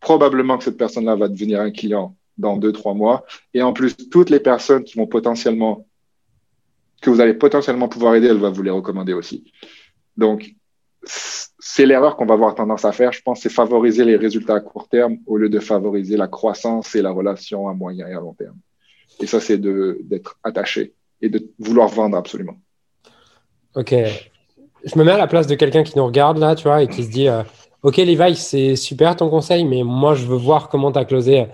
probablement 0.00 0.58
que 0.58 0.64
cette 0.64 0.76
personne-là 0.76 1.16
va 1.16 1.28
devenir 1.28 1.60
un 1.60 1.70
client 1.70 2.16
dans 2.38 2.56
deux, 2.56 2.72
trois 2.72 2.94
mois. 2.94 3.24
Et 3.54 3.62
en 3.62 3.72
plus, 3.72 3.96
toutes 3.96 4.30
les 4.30 4.40
personnes 4.40 4.84
qui 4.84 4.96
vont 4.96 5.06
potentiellement, 5.06 5.86
que 7.00 7.10
vous 7.10 7.20
allez 7.20 7.34
potentiellement 7.34 7.88
pouvoir 7.88 8.14
aider, 8.14 8.28
elle 8.28 8.38
va 8.38 8.50
vous 8.50 8.62
les 8.62 8.70
recommander 8.70 9.12
aussi. 9.12 9.52
Donc, 10.16 10.54
c'est 11.04 11.86
l'erreur 11.86 12.16
qu'on 12.16 12.26
va 12.26 12.34
avoir 12.34 12.54
tendance 12.54 12.84
à 12.84 12.92
faire, 12.92 13.12
je 13.12 13.22
pense, 13.22 13.40
c'est 13.40 13.48
favoriser 13.48 14.04
les 14.04 14.16
résultats 14.16 14.56
à 14.56 14.60
court 14.60 14.88
terme 14.88 15.18
au 15.26 15.36
lieu 15.36 15.48
de 15.48 15.60
favoriser 15.60 16.16
la 16.16 16.28
croissance 16.28 16.94
et 16.94 17.02
la 17.02 17.10
relation 17.10 17.68
à 17.68 17.74
moyen 17.74 18.06
et 18.06 18.12
à 18.12 18.20
long 18.20 18.34
terme. 18.34 18.56
Et 19.20 19.26
ça, 19.26 19.40
c'est 19.40 19.58
d'être 19.58 20.38
attaché 20.42 20.94
et 21.22 21.28
de 21.28 21.50
vouloir 21.58 21.88
vendre 21.88 22.16
absolument. 22.16 22.56
Ok. 23.76 23.94
Je 24.84 24.98
me 24.98 25.04
mets 25.04 25.12
à 25.12 25.18
la 25.18 25.26
place 25.26 25.46
de 25.46 25.54
quelqu'un 25.54 25.82
qui 25.82 25.96
nous 25.98 26.06
regarde 26.06 26.38
là, 26.38 26.54
tu 26.54 26.64
vois, 26.64 26.82
et 26.82 26.88
qui 26.88 27.04
se 27.04 27.10
dit 27.10 27.28
euh, 27.28 27.42
Ok, 27.82 27.98
Levi, 27.98 28.34
c'est 28.34 28.74
super 28.74 29.14
ton 29.16 29.28
conseil, 29.28 29.64
mais 29.64 29.82
moi, 29.82 30.14
je 30.14 30.24
veux 30.26 30.36
voir 30.36 30.68
comment 30.68 30.90
tu 30.90 30.98
as 30.98 31.04
closé 31.04 31.46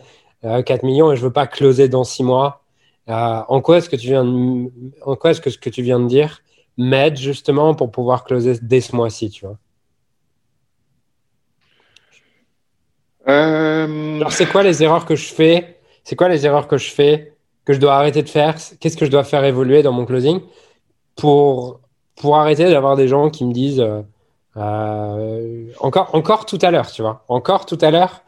4 0.42 0.70
euh, 0.70 0.86
millions 0.86 1.12
et 1.12 1.16
je 1.16 1.22
veux 1.22 1.32
pas 1.32 1.48
closer 1.48 1.88
dans 1.88 2.04
6 2.04 2.22
mois. 2.22 2.62
Euh, 3.08 3.42
en 3.48 3.60
quoi 3.60 3.78
est-ce 3.78 3.88
que 3.90 3.96
tu 3.96 4.06
viens 4.06 4.24
de, 4.24 4.70
en 5.04 5.16
quoi 5.16 5.32
est-ce 5.32 5.40
que 5.40 5.50
ce 5.50 5.58
que 5.58 5.68
tu 5.68 5.82
viens 5.82 5.98
de 5.98 6.06
dire 6.06 6.40
m'aide 6.78 7.16
justement 7.16 7.74
pour 7.74 7.90
pouvoir 7.90 8.22
closer 8.24 8.54
dès 8.62 8.80
ce 8.80 8.94
mois-ci, 8.94 9.30
tu 9.30 9.44
vois? 9.44 9.58
Alors, 13.26 14.32
c'est 14.32 14.46
quoi 14.46 14.62
les 14.62 14.82
erreurs 14.82 15.06
que 15.06 15.16
je 15.16 15.32
fais? 15.32 15.80
C'est 16.04 16.16
quoi 16.16 16.28
les 16.28 16.46
erreurs 16.46 16.68
que 16.68 16.76
je 16.76 16.90
fais 16.90 17.34
que 17.64 17.72
je 17.72 17.80
dois 17.80 17.94
arrêter 17.94 18.22
de 18.22 18.28
faire? 18.28 18.56
Qu'est-ce 18.80 18.96
que 18.96 19.06
je 19.06 19.10
dois 19.10 19.24
faire 19.24 19.44
évoluer 19.44 19.82
dans 19.82 19.92
mon 19.92 20.04
closing 20.04 20.40
pour, 21.16 21.80
pour 22.16 22.36
arrêter 22.36 22.70
d'avoir 22.70 22.96
des 22.96 23.08
gens 23.08 23.30
qui 23.30 23.44
me 23.44 23.52
disent 23.52 23.80
euh, 23.80 24.02
euh, 24.56 25.66
encore, 25.80 26.14
encore 26.14 26.46
tout 26.46 26.58
à 26.62 26.70
l'heure, 26.70 26.90
tu 26.90 27.02
vois, 27.02 27.24
encore 27.28 27.66
tout 27.66 27.78
à 27.80 27.90
l'heure, 27.90 28.22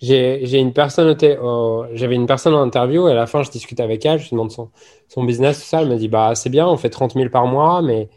j'ai 0.00 0.58
une 0.58 0.72
personne 0.72 1.16
j'avais 1.94 2.14
une 2.14 2.26
personne 2.26 2.54
en 2.54 2.62
interview 2.62 3.08
et 3.08 3.12
à 3.12 3.14
la 3.14 3.26
fin 3.26 3.42
je 3.42 3.50
discute 3.50 3.80
avec 3.80 4.04
elle, 4.04 4.18
je 4.18 4.24
lui 4.24 4.30
demande 4.32 4.50
son, 4.50 4.70
son 5.08 5.24
business, 5.24 5.60
tout 5.60 5.66
ça, 5.66 5.82
elle 5.82 5.88
me 5.88 5.96
dit 5.96 6.08
bah 6.08 6.34
c'est 6.34 6.50
bien, 6.50 6.66
on 6.66 6.76
fait 6.76 6.90
30 6.90 7.14
000 7.14 7.30
par 7.30 7.46
mois, 7.46 7.82
mais 7.82 8.08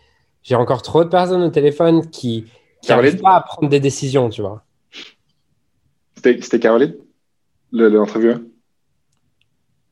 j'ai 0.42 0.56
encore 0.56 0.82
trop 0.82 1.04
de 1.04 1.10
personnes 1.10 1.44
au 1.44 1.50
téléphone 1.50 2.10
qui 2.10 2.46
n'arrivent 2.90 3.22
pas 3.22 3.36
à 3.36 3.42
prendre 3.42 3.70
des 3.70 3.80
décisions, 3.80 4.30
tu 4.30 4.42
vois. 4.42 4.64
C'était 6.16 6.60
Caroline, 6.60 6.96
l'interview 7.72 8.52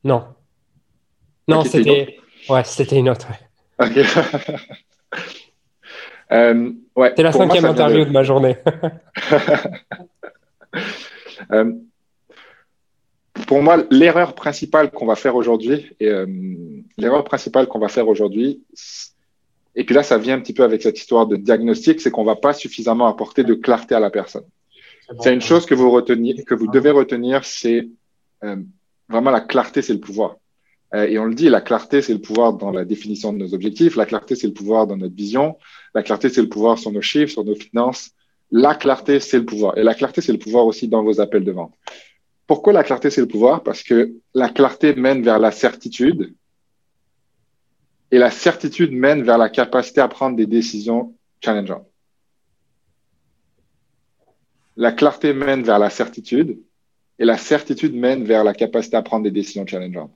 Non. 0.04 0.24
Non, 1.48 1.64
c'était 1.64 2.16
ouais, 2.48 2.64
c'était 2.64 2.98
une 2.98 3.08
autre. 3.08 3.28
Ok. 3.78 3.98
euh, 6.32 6.70
ouais, 6.96 7.12
c'est 7.16 7.22
la 7.22 7.32
cinquième 7.32 7.64
interview 7.64 8.04
de... 8.04 8.10
ma 8.10 8.22
journée. 8.22 8.56
Euh, 11.50 11.72
pour 13.46 13.62
moi, 13.62 13.84
l'erreur 13.90 14.34
principale 14.34 14.90
qu'on 14.90 15.06
va 15.06 15.16
faire 15.16 15.36
aujourd'hui, 15.36 15.94
et 16.00 16.08
euh, 16.08 16.26
l'erreur 16.96 17.24
principale 17.24 17.66
qu'on 17.66 17.78
va 17.78 17.88
faire 17.88 18.08
aujourd'hui, 18.08 18.62
et 19.74 19.84
puis 19.84 19.94
là, 19.94 20.02
ça 20.02 20.18
vient 20.18 20.36
un 20.36 20.40
petit 20.40 20.52
peu 20.52 20.62
avec 20.62 20.82
cette 20.82 20.98
histoire 20.98 21.26
de 21.26 21.36
diagnostic, 21.36 22.00
c'est 22.00 22.10
qu'on 22.10 22.24
va 22.24 22.36
pas 22.36 22.52
suffisamment 22.52 23.06
apporter 23.06 23.44
de 23.44 23.54
clarté 23.54 23.94
à 23.94 24.00
la 24.00 24.10
personne. 24.10 24.44
C'est 25.20 25.34
une 25.34 25.42
chose 25.42 25.66
que 25.66 25.74
vous 25.74 25.90
reteniez, 25.90 26.42
que 26.44 26.54
vous 26.54 26.68
devez 26.68 26.90
retenir, 26.90 27.44
c'est 27.44 27.88
euh, 28.44 28.56
vraiment 29.08 29.30
la 29.30 29.40
clarté, 29.40 29.82
c'est 29.82 29.92
le 29.92 30.00
pouvoir. 30.00 30.36
Et 30.94 31.18
on 31.18 31.24
le 31.24 31.34
dit, 31.34 31.48
la 31.48 31.62
clarté, 31.62 32.02
c'est 32.02 32.12
le 32.12 32.20
pouvoir 32.20 32.52
dans 32.52 32.70
la 32.70 32.84
définition 32.84 33.32
de 33.32 33.38
nos 33.38 33.54
objectifs. 33.54 33.96
La 33.96 34.04
clarté, 34.04 34.36
c'est 34.36 34.46
le 34.46 34.52
pouvoir 34.52 34.86
dans 34.86 34.96
notre 34.96 35.14
vision. 35.14 35.56
La 35.94 36.02
clarté, 36.02 36.28
c'est 36.28 36.42
le 36.42 36.48
pouvoir 36.48 36.78
sur 36.78 36.92
nos 36.92 37.00
chiffres, 37.00 37.32
sur 37.32 37.44
nos 37.44 37.54
finances. 37.54 38.10
La 38.50 38.74
clarté, 38.74 39.18
c'est 39.18 39.38
le 39.38 39.46
pouvoir. 39.46 39.78
Et 39.78 39.82
la 39.82 39.94
clarté, 39.94 40.20
c'est 40.20 40.32
le 40.32 40.38
pouvoir 40.38 40.66
aussi 40.66 40.88
dans 40.88 41.02
vos 41.02 41.20
appels 41.20 41.44
de 41.44 41.52
vente. 41.52 41.72
Pourquoi 42.46 42.74
la 42.74 42.84
clarté, 42.84 43.08
c'est 43.08 43.22
le 43.22 43.28
pouvoir? 43.28 43.62
Parce 43.62 43.82
que 43.82 44.12
la 44.34 44.50
clarté 44.50 44.94
mène 44.94 45.22
vers 45.22 45.38
la 45.38 45.50
certitude. 45.50 46.34
Et 48.10 48.18
la 48.18 48.30
certitude 48.30 48.92
mène 48.92 49.22
vers 49.22 49.38
la 49.38 49.48
capacité 49.48 50.02
à 50.02 50.08
prendre 50.08 50.36
des 50.36 50.46
décisions 50.46 51.14
challengeantes. 51.40 51.88
La 54.76 54.92
clarté 54.92 55.32
mène 55.32 55.62
vers 55.62 55.78
la 55.78 55.88
certitude. 55.88 56.60
Et 57.18 57.24
la 57.24 57.38
certitude 57.38 57.94
mène 57.94 58.24
vers 58.24 58.44
la 58.44 58.52
capacité 58.52 58.96
à 58.96 59.02
prendre 59.02 59.24
des 59.24 59.30
décisions 59.30 59.66
challengeantes. 59.66 60.12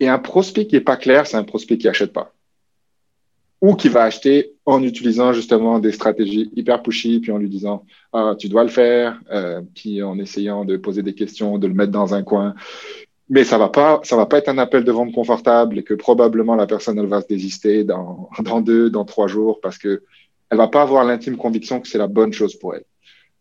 Et 0.00 0.08
un 0.08 0.18
prospect 0.18 0.66
qui 0.66 0.76
n'est 0.76 0.80
pas 0.80 0.96
clair, 0.96 1.26
c'est 1.26 1.36
un 1.36 1.44
prospect 1.44 1.78
qui 1.78 1.86
n'achète 1.86 2.12
pas 2.12 2.32
ou 3.60 3.74
qui 3.74 3.88
va 3.88 4.04
acheter 4.04 4.52
en 4.66 4.82
utilisant 4.82 5.32
justement 5.32 5.78
des 5.78 5.92
stratégies 5.92 6.50
hyper 6.54 6.82
pushy, 6.82 7.18
puis 7.20 7.32
en 7.32 7.38
lui 7.38 7.48
disant 7.48 7.84
ah, 8.12 8.34
tu 8.38 8.48
dois 8.48 8.62
le 8.62 8.70
faire, 8.70 9.20
euh, 9.32 9.60
puis 9.74 10.02
en 10.02 10.18
essayant 10.18 10.64
de 10.64 10.76
poser 10.76 11.02
des 11.02 11.14
questions, 11.14 11.58
de 11.58 11.66
le 11.66 11.74
mettre 11.74 11.92
dans 11.92 12.14
un 12.14 12.22
coin. 12.22 12.54
Mais 13.30 13.44
ça 13.44 13.58
va 13.58 13.68
pas, 13.68 14.00
ça 14.04 14.16
va 14.16 14.26
pas 14.26 14.38
être 14.38 14.48
un 14.48 14.58
appel 14.58 14.84
de 14.84 14.92
vente 14.92 15.12
confortable 15.12 15.78
et 15.78 15.82
que 15.82 15.94
probablement 15.94 16.54
la 16.54 16.66
personne 16.66 16.98
elle 16.98 17.06
va 17.06 17.20
se 17.20 17.26
désister 17.26 17.84
dans, 17.84 18.30
dans 18.40 18.60
deux, 18.60 18.90
dans 18.90 19.04
trois 19.04 19.26
jours 19.26 19.60
parce 19.60 19.78
que 19.78 20.02
elle 20.50 20.58
va 20.58 20.68
pas 20.68 20.82
avoir 20.82 21.04
l'intime 21.04 21.36
conviction 21.36 21.80
que 21.80 21.88
c'est 21.88 21.98
la 21.98 22.06
bonne 22.06 22.32
chose 22.32 22.54
pour 22.58 22.74
elle. 22.74 22.84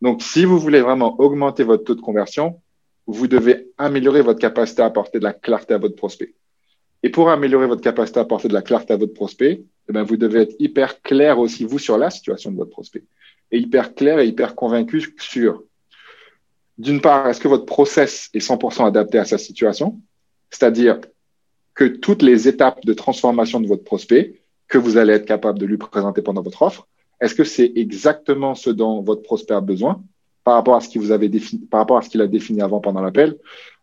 Donc, 0.02 0.22
si 0.22 0.44
vous 0.44 0.60
voulez 0.60 0.82
vraiment 0.82 1.20
augmenter 1.20 1.64
votre 1.64 1.86
taux 1.86 1.96
de 1.96 2.02
conversion, 2.02 2.60
vous 3.08 3.28
devez 3.28 3.70
améliorer 3.78 4.22
votre 4.22 4.40
capacité 4.40 4.82
à 4.82 4.86
apporter 4.86 5.20
de 5.20 5.24
la 5.24 5.32
clarté 5.32 5.74
à 5.74 5.78
votre 5.78 5.96
prospect. 5.96 6.34
Et 7.08 7.10
pour 7.10 7.30
améliorer 7.30 7.68
votre 7.68 7.82
capacité 7.82 8.20
à 8.20 8.24
apporter 8.24 8.50
de 8.50 8.54
la 8.54 8.62
clarté 8.62 8.92
à 8.92 8.98
votre 8.98 9.14
prospect, 9.14 9.62
eh 9.88 9.94
ben, 9.94 10.04
vous 10.04 10.18
devez 10.18 10.42
être 10.42 10.56
hyper 10.60 11.02
clair 11.02 11.40
aussi, 11.40 11.64
vous, 11.64 11.80
sur 11.80 11.98
la 11.98 12.10
situation 12.10 12.52
de 12.52 12.58
votre 12.58 12.72
prospect. 12.72 13.06
Et 13.50 13.60
hyper 13.60 13.96
clair 13.96 14.20
et 14.20 14.28
hyper 14.28 14.56
convaincu 14.56 15.16
sur, 15.18 15.64
d'une 16.78 17.00
part, 17.00 17.30
est-ce 17.30 17.40
que 17.40 17.48
votre 17.48 17.66
process 17.66 18.30
est 18.34 18.46
100% 18.46 18.86
adapté 18.86 19.20
à 19.20 19.24
sa 19.24 19.38
situation? 19.38 20.02
C'est-à-dire 20.50 21.00
que 21.76 21.86
toutes 21.86 22.24
les 22.24 22.50
étapes 22.50 22.86
de 22.86 22.92
transformation 22.92 23.62
de 23.62 23.68
votre 23.68 23.86
prospect 23.86 24.42
que 24.68 24.78
vous 24.78 24.98
allez 24.98 25.14
être 25.14 25.26
capable 25.26 25.60
de 25.60 25.66
lui 25.66 25.78
présenter 25.78 26.22
pendant 26.22 26.42
votre 26.42 26.62
offre, 26.62 26.90
est-ce 27.22 27.36
que 27.36 27.46
c'est 27.46 27.72
exactement 27.78 28.54
ce 28.54 28.70
dont 28.70 29.02
votre 29.02 29.22
prospect 29.22 29.54
a 29.54 29.62
besoin 29.62 30.04
par 30.44 30.56
rapport 30.56 30.76
à 30.76 30.82
ce 30.82 30.90
qu'il 30.90 31.00
vous 31.00 31.12
avait 31.12 31.30
défini, 31.30 31.66
par 31.68 31.80
rapport 31.80 32.00
à 32.00 32.02
ce 32.02 32.10
qu'il 32.10 32.20
a 32.20 32.28
défini 32.28 32.62
avant 32.62 32.82
pendant 32.82 33.00
l'appel, 33.00 33.38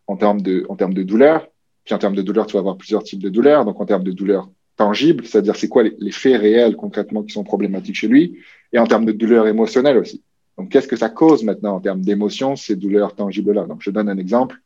en 0.05 0.15
termes 0.15 0.41
de, 0.41 0.67
en 0.69 0.75
termes 0.75 0.93
de 0.93 1.01
douleur, 1.01 1.47
puis 1.85 1.93
en 1.93 1.99
termes 1.99 2.15
de 2.15 2.21
douleur, 2.21 2.47
tu 2.47 2.53
vas 2.53 2.59
avoir 2.59 2.77
plusieurs 2.77 3.03
types 3.03 3.21
de 3.21 3.29
douleurs. 3.29 3.63
Donc 3.63 3.79
en 3.79 3.85
termes 3.85 4.03
de 4.03 4.11
douleur 4.11 4.49
tangible, 4.75 5.25
c'est-à-dire 5.25 5.55
c'est 5.55 5.69
quoi 5.69 5.83
les, 5.83 6.11
faits 6.11 6.41
réels 6.41 6.75
concrètement 6.75 7.23
qui 7.23 7.31
sont 7.31 7.43
problématiques 7.43 7.95
chez 7.95 8.07
lui, 8.07 8.39
et 8.73 8.79
en 8.79 8.85
termes 8.85 9.05
de 9.05 9.11
douleur 9.11 9.47
émotionnelle 9.47 9.97
aussi. 9.97 10.21
Donc 10.57 10.69
qu'est-ce 10.69 10.87
que 10.87 10.95
ça 10.95 11.09
cause 11.09 11.43
maintenant 11.43 11.75
en 11.75 11.79
termes 11.79 12.01
d'émotion, 12.01 12.55
ces 12.55 12.75
douleurs 12.75 13.15
tangibles-là? 13.15 13.65
Donc 13.65 13.81
je 13.81 13.91
donne 13.91 14.09
un 14.09 14.17
exemple. 14.17 14.57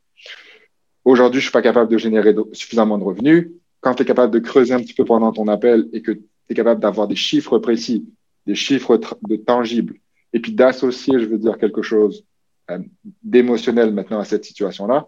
Aujourd'hui, 1.06 1.40
je 1.40 1.46
suis 1.46 1.52
pas 1.52 1.62
capable 1.62 1.92
de 1.92 1.98
générer 1.98 2.36
suffisamment 2.54 2.98
de 2.98 3.04
revenus. 3.04 3.52
Quand 3.82 3.94
tu 3.94 4.04
es 4.04 4.06
capable 4.06 4.34
de 4.34 4.40
creuser 4.40 4.74
un 4.74 4.80
petit 4.80 4.94
peu 4.94 5.06
pendant 5.06 5.32
ton 5.32 5.48
appel 5.48 5.88
et 5.94 6.02
que 6.02 6.12
tu 6.12 6.24
es 6.50 6.54
capable 6.54 6.82
d'avoir 6.82 7.08
des 7.08 7.16
chiffres 7.16 7.60
précis, 7.60 8.06
des 8.48 8.56
chiffres 8.56 9.00
de 9.28 9.36
tangibles, 9.36 9.96
et 10.34 10.40
puis 10.40 10.52
d'associer, 10.52 11.20
je 11.20 11.26
veux 11.26 11.38
dire, 11.38 11.58
quelque 11.58 11.82
chose 11.82 12.26
euh, 12.70 12.80
d'émotionnel 13.24 13.94
maintenant 13.94 14.20
à 14.20 14.26
cette 14.26 14.46
situation-là, 14.46 15.08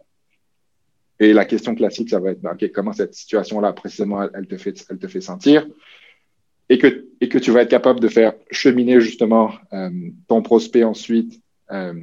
et 1.21 1.33
la 1.33 1.45
question 1.45 1.75
classique, 1.75 2.09
ça 2.09 2.19
va 2.19 2.31
être, 2.31 2.41
ben, 2.41 2.57
comment 2.73 2.93
cette 2.93 3.13
situation-là, 3.13 3.73
précisément, 3.73 4.27
elle, 4.33 4.47
te 4.47 4.57
fait, 4.57 4.83
elle 4.89 4.97
te 4.97 5.07
fait 5.07 5.21
sentir 5.21 5.67
et 6.67 6.79
que, 6.79 7.05
et 7.21 7.29
que 7.29 7.37
tu 7.37 7.51
vas 7.51 7.61
être 7.61 7.69
capable 7.69 7.99
de 7.99 8.07
faire 8.07 8.33
cheminer 8.49 8.99
justement 8.99 9.51
euh, 9.71 9.91
ton 10.27 10.41
prospect 10.41 10.83
ensuite 10.83 11.39
euh, 11.71 11.93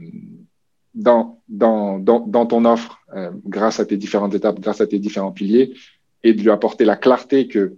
dans, 0.95 1.41
dans, 1.49 1.99
dans, 1.99 2.21
dans, 2.21 2.47
ton 2.47 2.65
offre 2.65 3.01
euh, 3.17 3.33
grâce 3.45 3.81
à 3.81 3.87
tes 3.87 3.97
différentes 3.97 4.37
étapes, 4.37 4.61
grâce 4.61 4.81
à 4.81 4.87
tes 4.87 5.01
différents 5.01 5.33
piliers 5.33 5.75
et 6.23 6.33
de 6.33 6.41
lui 6.41 6.51
apporter 6.51 6.85
la 6.85 6.95
clarté 6.95 7.49
que 7.49 7.77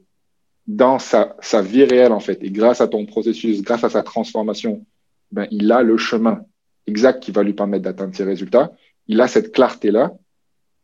dans 0.66 0.98
sa, 0.98 1.36
sa 1.40 1.62
vie 1.62 1.84
réelle, 1.84 2.12
en 2.12 2.20
fait, 2.20 2.42
et 2.42 2.50
grâce 2.50 2.82
à 2.82 2.88
ton 2.88 3.06
processus, 3.06 3.62
grâce 3.62 3.82
à 3.82 3.88
sa 3.88 4.02
transformation, 4.02 4.84
ben, 5.32 5.48
il 5.50 5.72
a 5.72 5.82
le 5.82 5.96
chemin 5.96 6.42
exact 6.86 7.22
qui 7.22 7.32
va 7.32 7.42
lui 7.42 7.54
permettre 7.54 7.84
d'atteindre 7.84 8.14
ses 8.14 8.24
résultats. 8.24 8.72
Il 9.08 9.22
a 9.22 9.26
cette 9.26 9.52
clarté-là 9.52 10.12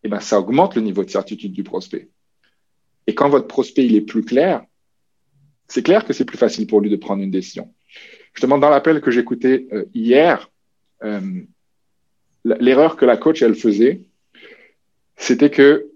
eh 0.07 0.09
ben, 0.09 0.21
ça 0.21 0.39
augmente 0.39 0.75
le 0.75 0.83
niveau 0.83 1.05
de 1.05 1.11
certitude 1.11 1.53
du 1.53 1.63
prospect. 1.63 2.09
Et 3.07 3.15
quand 3.15 3.29
votre 3.29 3.47
prospect 3.47 3.85
il 3.85 3.95
est 3.97 4.01
plus 4.03 4.25
clair, 4.25 4.65
c'est 5.69 5.83
clair 5.83 6.05
que 6.05 6.13
c'est 6.13 6.25
plus 6.25 6.39
facile 6.39 6.67
pour 6.67 6.81
lui 6.81 6.91
de 6.91 6.97
prendre 6.97 7.23
une 7.23 7.31
décision. 7.31 7.73
Justement, 8.33 8.59
dans 8.59 8.71
l'appel 8.71 9.01
que 9.01 9.11
j'écoutais 9.11 9.67
euh, 9.73 9.85
hier, 9.95 10.51
euh, 11.03 11.21
l'erreur 12.45 12.97
que 12.97 13.05
la 13.05 13.17
coach 13.17 13.43
elle 13.43 13.55
faisait, 13.55 14.03
c'était 15.17 15.51
que, 15.51 15.91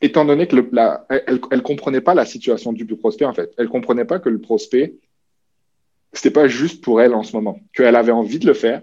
étant 0.00 0.24
donné 0.24 0.46
que 0.46 0.56
le, 0.56 0.70
elle 1.50 1.62
comprenait 1.62 2.00
pas 2.00 2.14
la 2.14 2.24
situation 2.24 2.72
du 2.72 2.86
prospect 2.86 3.24
en 3.24 3.34
fait, 3.34 3.52
elle 3.58 3.68
comprenait 3.68 4.04
pas 4.04 4.18
que 4.18 4.28
le 4.28 4.40
prospect 4.40 4.94
c'était 6.12 6.30
pas 6.30 6.48
juste 6.48 6.82
pour 6.82 7.00
elle 7.00 7.14
en 7.14 7.22
ce 7.22 7.36
moment, 7.36 7.60
qu'elle 7.72 7.96
avait 7.96 8.12
envie 8.12 8.38
de 8.38 8.46
le 8.46 8.54
faire, 8.54 8.82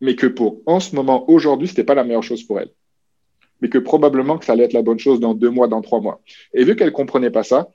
mais 0.00 0.16
que 0.16 0.26
pour 0.26 0.60
en 0.66 0.80
ce 0.80 0.94
moment, 0.96 1.28
aujourd'hui, 1.30 1.68
c'était 1.68 1.84
pas 1.84 1.94
la 1.94 2.04
meilleure 2.04 2.22
chose 2.22 2.42
pour 2.42 2.58
elle. 2.58 2.70
Mais 3.62 3.68
que 3.68 3.78
probablement 3.78 4.38
que 4.38 4.44
ça 4.44 4.52
allait 4.52 4.64
être 4.64 4.72
la 4.72 4.82
bonne 4.82 4.98
chose 4.98 5.20
dans 5.20 5.34
deux 5.34 5.48
mois, 5.48 5.68
dans 5.68 5.80
trois 5.80 6.00
mois. 6.00 6.20
Et 6.52 6.64
vu 6.64 6.74
qu'elle 6.74 6.90
comprenait 6.90 7.30
pas 7.30 7.44
ça, 7.44 7.68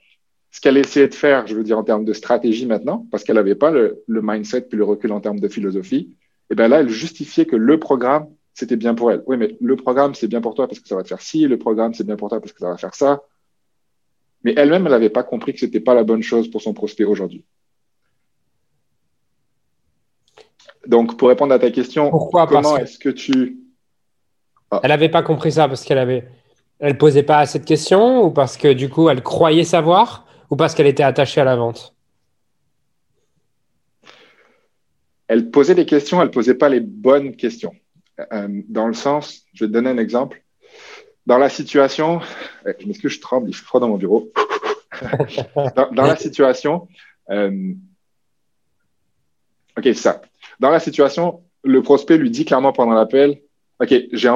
ce 0.50 0.60
qu'elle 0.60 0.76
essayait 0.76 1.08
de 1.08 1.14
faire, 1.14 1.46
je 1.46 1.56
veux 1.56 1.64
dire 1.64 1.78
en 1.78 1.82
termes 1.82 2.04
de 2.04 2.12
stratégie 2.12 2.66
maintenant, 2.66 3.06
parce 3.10 3.24
qu'elle 3.24 3.36
n'avait 3.36 3.54
pas 3.54 3.70
le, 3.70 4.04
mindset 4.06 4.62
puis 4.62 4.76
le 4.76 4.84
recul 4.84 5.12
en 5.12 5.20
termes 5.20 5.40
de 5.40 5.48
philosophie, 5.48 6.14
et 6.50 6.54
bien 6.54 6.68
là, 6.68 6.80
elle 6.80 6.90
justifiait 6.90 7.46
que 7.46 7.56
le 7.56 7.80
programme, 7.80 8.28
c'était 8.52 8.76
bien 8.76 8.94
pour 8.94 9.10
elle. 9.10 9.22
Oui, 9.26 9.38
mais 9.38 9.56
le 9.60 9.76
programme, 9.76 10.14
c'est 10.14 10.28
bien 10.28 10.42
pour 10.42 10.54
toi 10.54 10.68
parce 10.68 10.78
que 10.78 10.88
ça 10.88 10.94
va 10.94 11.02
te 11.02 11.08
faire 11.08 11.22
ci, 11.22 11.46
le 11.46 11.58
programme, 11.58 11.94
c'est 11.94 12.04
bien 12.04 12.16
pour 12.16 12.28
toi 12.28 12.38
parce 12.38 12.52
que 12.52 12.60
ça 12.60 12.68
va 12.68 12.76
faire 12.76 12.94
ça. 12.94 13.22
Mais 14.44 14.52
elle-même, 14.56 14.84
elle 14.84 14.92
n'avait 14.92 15.10
pas 15.10 15.22
compris 15.22 15.54
que 15.54 15.60
c'était 15.60 15.80
pas 15.80 15.94
la 15.94 16.04
bonne 16.04 16.22
chose 16.22 16.50
pour 16.50 16.60
son 16.60 16.74
prospect 16.74 17.04
aujourd'hui. 17.04 17.44
Donc, 20.86 21.16
pour 21.16 21.28
répondre 21.28 21.54
à 21.54 21.58
ta 21.58 21.70
question, 21.70 22.10
Pourquoi? 22.10 22.46
Comment 22.46 22.76
est-ce 22.76 22.98
que 22.98 23.08
tu... 23.08 23.58
Ah. 24.70 24.80
Elle 24.82 24.90
n'avait 24.90 25.08
pas 25.08 25.22
compris 25.22 25.52
ça 25.52 25.68
parce 25.68 25.84
qu'elle 25.84 25.98
avait... 25.98 26.28
Elle 26.80 26.96
posait 26.96 27.24
pas 27.24 27.38
assez 27.38 27.58
de 27.58 27.64
questions 27.64 28.22
ou 28.22 28.30
parce 28.30 28.56
que 28.56 28.72
du 28.72 28.88
coup, 28.88 29.08
elle 29.08 29.22
croyait 29.22 29.64
savoir 29.64 30.26
ou 30.50 30.56
parce 30.56 30.74
qu'elle 30.74 30.86
était 30.86 31.02
attachée 31.02 31.40
à 31.40 31.44
la 31.44 31.56
vente? 31.56 31.94
Elle 35.26 35.50
posait 35.50 35.74
des 35.74 35.86
questions, 35.86 36.22
elle 36.22 36.30
posait 36.30 36.54
pas 36.54 36.68
les 36.68 36.80
bonnes 36.80 37.36
questions. 37.36 37.74
Euh, 38.32 38.62
dans 38.68 38.88
le 38.88 38.94
sens, 38.94 39.44
je 39.52 39.64
vais 39.64 39.68
te 39.68 39.72
donner 39.72 39.90
un 39.90 39.98
exemple. 39.98 40.42
Dans 41.26 41.38
la 41.38 41.50
situation, 41.50 42.20
eh, 42.66 42.72
je 42.80 42.86
m'excuse, 42.86 43.12
je 43.12 43.20
tremble, 43.20 43.50
il 43.50 43.54
fait 43.54 43.64
froid 43.64 43.80
dans 43.80 43.88
mon 43.88 43.98
bureau. 43.98 44.32
dans, 45.92 46.06
la 46.06 46.16
situation, 46.16 46.88
euh, 47.30 47.74
ok, 49.76 49.84
c'est 49.84 49.94
ça. 49.94 50.22
Dans 50.58 50.70
la 50.70 50.80
situation, 50.80 51.42
le 51.62 51.82
prospect 51.82 52.16
lui 52.16 52.30
dit 52.30 52.46
clairement 52.46 52.72
pendant 52.72 52.94
l'appel, 52.94 53.42
ok, 53.80 53.94
j'ai 54.12 54.30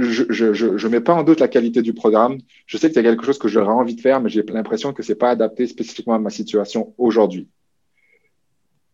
je 0.00 0.86
ne 0.86 0.88
mets 0.88 1.00
pas 1.00 1.14
en 1.14 1.22
doute 1.22 1.40
la 1.40 1.48
qualité 1.48 1.82
du 1.82 1.94
programme. 1.94 2.38
Je 2.66 2.76
sais 2.76 2.88
que 2.88 2.94
c'est 2.94 3.02
quelque 3.02 3.24
chose 3.24 3.38
que 3.38 3.48
j'aurais 3.48 3.72
envie 3.72 3.94
de 3.94 4.00
faire, 4.00 4.20
mais 4.20 4.28
j'ai 4.28 4.42
l'impression 4.42 4.92
que 4.92 5.02
ce 5.02 5.12
n'est 5.12 5.18
pas 5.18 5.30
adapté 5.30 5.66
spécifiquement 5.66 6.14
à 6.14 6.18
ma 6.18 6.30
situation 6.30 6.94
aujourd'hui. 6.98 7.48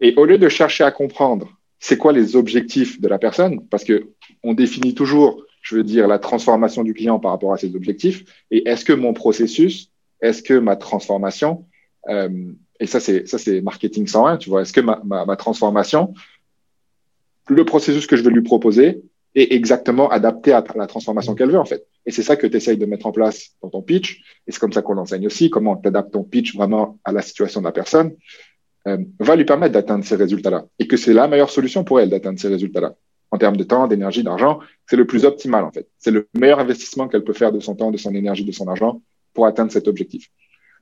Et 0.01 0.15
au 0.17 0.25
lieu 0.25 0.39
de 0.39 0.49
chercher 0.49 0.85
à 0.85 0.91
comprendre 0.91 1.49
c'est 1.79 1.97
quoi 1.97 2.13
les 2.13 2.37
objectifs 2.37 3.01
de 3.01 3.09
la 3.09 3.19
personne, 3.19 3.67
parce 3.69 3.85
que 3.85 4.11
on 4.43 4.53
définit 4.53 4.95
toujours, 4.95 5.43
je 5.63 5.77
veux 5.77 5.85
dire, 5.85 6.07
la 6.07 6.19
transformation 6.19 6.85
du 6.85 6.93
client 6.93 7.19
par 7.19 7.31
rapport 7.33 7.55
à 7.55 7.57
ses 7.57 7.75
objectifs, 7.75 8.25
et 8.51 8.69
est-ce 8.69 8.85
que 8.85 8.93
mon 8.93 9.15
processus, 9.15 9.91
est-ce 10.21 10.43
que 10.43 10.55
ma 10.55 10.77
transformation, 10.77 11.65
euh, 12.09 12.53
et 12.81 12.87
ça 12.87 13.01
c'est 13.01 13.27
ça 13.27 13.39
c'est 13.39 13.63
marketing 13.63 14.07
101, 14.07 14.37
tu 14.37 14.51
vois, 14.51 14.63
est-ce 14.63 14.75
que 14.75 14.81
ma, 14.83 15.01
ma 15.05 15.37
transformation, 15.37 16.13
le 17.49 17.65
processus 17.65 18.07
que 18.07 18.17
je 18.17 18.23
vais 18.23 18.31
lui 18.31 18.43
proposer, 18.43 19.03
est 19.35 19.53
exactement 19.53 20.11
adapté 20.11 20.53
à 20.53 20.65
la 20.75 20.87
transformation 20.87 21.35
qu'elle 21.35 21.51
veut, 21.51 21.59
en 21.59 21.65
fait. 21.65 21.87
Et 22.07 22.11
c'est 22.11 22.23
ça 22.23 22.37
que 22.37 22.47
tu 22.47 22.57
essayes 22.57 22.77
de 22.77 22.87
mettre 22.87 23.07
en 23.07 23.13
place 23.13 23.51
dans 23.63 23.71
ton 23.71 23.83
pitch. 23.83 24.23
Et 24.47 24.53
c'est 24.53 24.59
comme 24.59 24.73
ça 24.73 24.83
qu'on 24.83 24.99
enseigne 24.99 25.27
aussi, 25.27 25.51
comment 25.51 25.77
tu 25.77 25.89
adaptes 25.89 26.13
ton 26.13 26.25
pitch 26.25 26.55
vraiment 26.55 26.99
à 27.05 27.13
la 27.13 27.23
situation 27.23 27.61
de 27.61 27.67
la 27.67 27.73
personne, 27.73 28.15
euh, 28.89 28.99
va 29.19 29.37
lui 29.37 29.45
permettre 29.45 29.75
d'atteindre 29.75 30.05
ces 30.05 30.17
résultats-là. 30.17 30.67
Et 30.79 30.87
que 30.87 30.97
c'est 30.97 31.13
la 31.13 31.29
meilleure 31.29 31.51
solution 31.51 31.85
pour 31.85 32.01
elle 32.01 32.11
d'atteindre 32.11 32.41
ces 32.41 32.49
résultats-là. 32.49 32.95
En 33.31 33.39
termes 33.39 33.57
de 33.57 33.63
temps, 33.63 33.87
d'énergie, 33.87 34.25
d'argent, 34.25 34.59
c'est 34.89 34.97
le 34.97 35.07
plus 35.07 35.25
optimal, 35.25 35.65
en 35.65 35.71
fait. 35.71 35.89
C'est 35.99 36.11
le 36.11 36.29
meilleur 36.35 36.59
investissement 36.59 37.07
qu'elle 37.07 37.23
peut 37.23 37.33
faire 37.33 37.53
de 37.53 37.61
son 37.61 37.77
temps, 37.77 37.93
de 37.93 37.97
son 37.97 38.15
énergie, 38.15 38.45
de 38.45 38.53
son 38.53 38.67
argent 38.67 39.03
pour 39.35 39.47
atteindre 39.47 39.71
cet 39.71 39.87
objectif. 39.87 40.31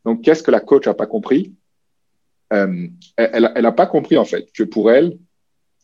Donc, 0.07 0.23
qu'est-ce 0.23 0.43
que 0.43 0.51
la 0.51 0.61
coach 0.61 0.87
a 0.87 0.95
pas 0.95 1.07
compris? 1.07 1.55
Euh, 2.55 2.87
elle, 3.17 3.53
elle 3.55 3.67
a 3.67 3.73
pas 3.73 3.87
compris, 3.87 4.17
en 4.17 4.25
fait, 4.25 4.51
que 4.53 4.63
pour 4.63 4.91
elle, 4.91 5.19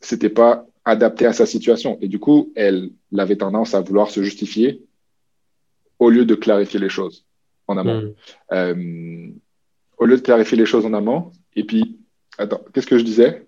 c'était 0.00 0.30
pas 0.30 0.66
adapté 0.84 1.26
à 1.26 1.32
sa 1.32 1.46
situation. 1.46 1.98
Et 2.00 2.08
du 2.08 2.18
coup, 2.18 2.52
elle 2.56 2.90
avait 3.16 3.36
tendance 3.36 3.74
à 3.74 3.80
vouloir 3.80 4.10
se 4.10 4.22
justifier 4.22 4.82
au 5.98 6.10
lieu 6.10 6.24
de 6.24 6.34
clarifier 6.34 6.80
les 6.80 6.88
choses 6.88 7.24
en 7.66 7.78
amont. 7.78 8.00
Hmm. 8.00 8.14
Euh, 8.52 9.28
au 9.98 10.06
lieu 10.06 10.16
de 10.16 10.22
clarifier 10.22 10.58
les 10.58 10.66
choses 10.66 10.84
en 10.84 10.92
amont. 10.92 11.32
Et 11.56 11.64
puis, 11.64 11.98
attends, 12.38 12.60
qu'est-ce 12.72 12.86
que 12.86 12.98
je 12.98 13.04
disais? 13.04 13.46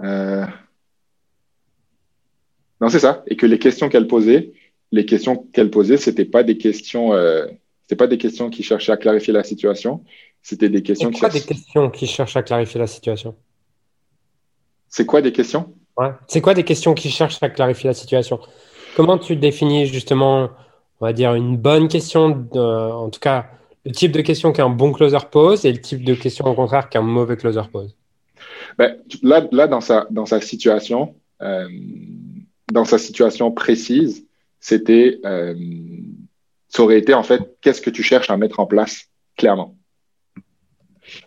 Euh, 0.00 0.46
Non, 2.80 2.88
c'est 2.88 3.00
ça. 3.00 3.24
Et 3.26 3.36
que 3.36 3.46
les 3.46 3.58
questions 3.58 3.88
qu'elle 3.88 4.06
posait, 4.06 4.52
les 4.92 5.06
questions 5.06 5.36
qu'elle 5.52 5.70
posait, 5.70 5.96
c'était 5.96 6.24
pas 6.24 6.42
des 6.42 6.58
questions, 6.58 7.12
euh, 7.12 7.46
c'était 7.82 7.96
pas 7.96 8.06
des 8.06 8.18
questions 8.18 8.50
qui 8.50 8.62
cherchaient 8.62 8.92
à 8.92 8.96
clarifier 8.96 9.32
la 9.32 9.42
situation. 9.42 10.04
C'était 10.42 10.68
des 10.68 10.82
questions 10.82 11.10
qui. 11.10 11.20
des 11.20 11.40
questions 11.40 11.90
qui 11.90 12.06
cherchent 12.06 12.36
à 12.36 12.42
clarifier 12.42 12.78
la 12.78 12.86
situation? 12.86 13.34
C'est 14.96 15.04
quoi 15.04 15.20
des 15.20 15.32
questions? 15.32 15.74
C'est 16.26 16.40
quoi 16.40 16.54
des 16.54 16.64
questions 16.64 16.94
qui 16.94 17.10
cherchent 17.10 17.42
à 17.42 17.50
clarifier 17.50 17.88
la 17.88 17.92
situation? 17.92 18.40
Comment 18.96 19.18
tu 19.18 19.36
définis 19.36 19.84
justement, 19.84 20.48
on 21.00 21.04
va 21.04 21.12
dire, 21.12 21.34
une 21.34 21.58
bonne 21.58 21.88
question, 21.88 22.48
en 22.54 23.10
tout 23.10 23.20
cas, 23.20 23.44
le 23.84 23.92
type 23.92 24.12
de 24.12 24.22
question 24.22 24.52
qu'un 24.52 24.70
bon 24.70 24.92
closer 24.92 25.18
pose 25.30 25.66
et 25.66 25.72
le 25.72 25.82
type 25.82 26.02
de 26.02 26.14
question 26.14 26.46
au 26.46 26.54
contraire 26.54 26.88
qu'un 26.88 27.02
mauvais 27.02 27.36
closer 27.36 27.60
pose? 27.70 27.94
Ben, 28.78 28.96
là, 29.22 29.46
là, 29.52 29.66
dans 29.66 29.82
sa, 29.82 30.06
dans 30.10 30.24
sa 30.24 30.40
situation, 30.40 31.14
euh, 31.42 31.68
dans 32.72 32.86
sa 32.86 32.96
situation 32.96 33.52
précise, 33.52 34.24
c'était, 34.60 35.20
euh, 35.26 35.54
ça 36.70 36.82
aurait 36.82 36.98
été 36.98 37.12
en 37.12 37.22
fait, 37.22 37.42
qu'est-ce 37.60 37.82
que 37.82 37.90
tu 37.90 38.02
cherches 38.02 38.30
à 38.30 38.38
mettre 38.38 38.60
en 38.60 38.66
place 38.66 39.10
clairement? 39.36 39.76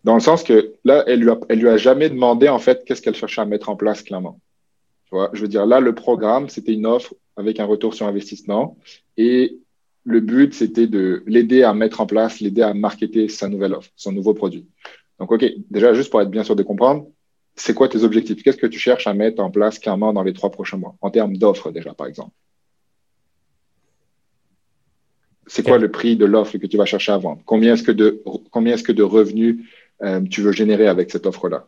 Dans 0.04 0.14
le 0.14 0.20
sens 0.20 0.44
que 0.44 0.74
là, 0.84 1.04
elle 1.08 1.22
lui 1.22 1.30
a, 1.30 1.40
elle 1.50 1.60
lui 1.60 1.70
a 1.70 1.78
jamais 1.78 2.10
demandé 2.10 2.50
en 2.50 2.60
fait 2.60 2.84
qu'est-ce 2.86 3.02
qu'elle 3.02 3.16
cherchait 3.16 3.42
à 3.42 3.46
mettre 3.46 3.70
en 3.70 3.76
place 3.76 4.02
clairement. 4.04 4.40
Tu 5.06 5.16
vois, 5.16 5.30
je 5.34 5.42
veux 5.42 5.48
dire, 5.48 5.66
là, 5.66 5.80
le 5.80 5.96
programme, 5.96 6.50
c'était 6.50 6.74
une 6.74 6.86
offre 6.86 7.14
avec 7.36 7.60
un 7.60 7.66
retour 7.66 7.94
sur 7.94 8.06
investissement 8.06 8.78
et 9.18 9.58
le 10.04 10.22
but, 10.22 10.54
c'était 10.54 10.88
de 10.88 11.24
l'aider 11.28 11.64
à 11.64 11.74
mettre 11.74 12.02
en 12.02 12.06
place, 12.06 12.40
l'aider 12.40 12.62
à 12.62 12.74
marketer 12.74 13.28
sa 13.28 13.48
nouvelle 13.48 13.74
offre, 13.74 13.92
son 13.96 14.12
nouveau 14.12 14.34
produit. 14.34 14.66
Donc, 15.20 15.32
OK, 15.32 15.46
déjà, 15.70 15.94
juste 15.94 16.10
pour 16.10 16.22
être 16.22 16.30
bien 16.30 16.44
sûr 16.44 16.56
de 16.56 16.64
comprendre, 16.64 17.08
c'est 17.56 17.74
quoi 17.74 17.90
tes 17.90 18.04
objectifs? 18.04 18.42
Qu'est-ce 18.42 18.58
que 18.58 18.68
tu 18.68 18.80
cherches 18.80 19.08
à 19.08 19.14
mettre 19.14 19.44
en 19.44 19.52
place 19.52 19.78
clairement 19.78 20.14
dans 20.14 20.24
les 20.24 20.34
trois 20.34 20.50
prochains 20.50 20.78
mois, 20.78 20.96
en 21.02 21.12
termes 21.12 21.36
d'offres 21.36 21.72
déjà, 21.72 21.94
par 21.94 22.08
exemple? 22.08 22.32
c'est 25.50 25.64
quoi 25.64 25.80
le 25.80 25.90
prix 25.90 26.16
de 26.16 26.26
l'offre 26.26 26.58
que 26.58 26.68
tu 26.68 26.78
vas 26.78 26.86
chercher 26.86 27.12
à 27.12 27.18
vendre? 27.18 27.42
Combien 27.46 27.74
est-ce 27.74 27.84
que 27.84 27.92
de 27.92 28.22
combien 28.52 28.76
est-ce 28.76 28.84
que 28.84 28.92
de 28.92 29.04
revenus 29.04 29.66
euh, 30.04 30.22
tu 30.22 30.42
veux 30.42 30.52
générer 30.52 30.88
avec 30.88 31.12
cette 31.12 31.26
offre-là. 31.26 31.68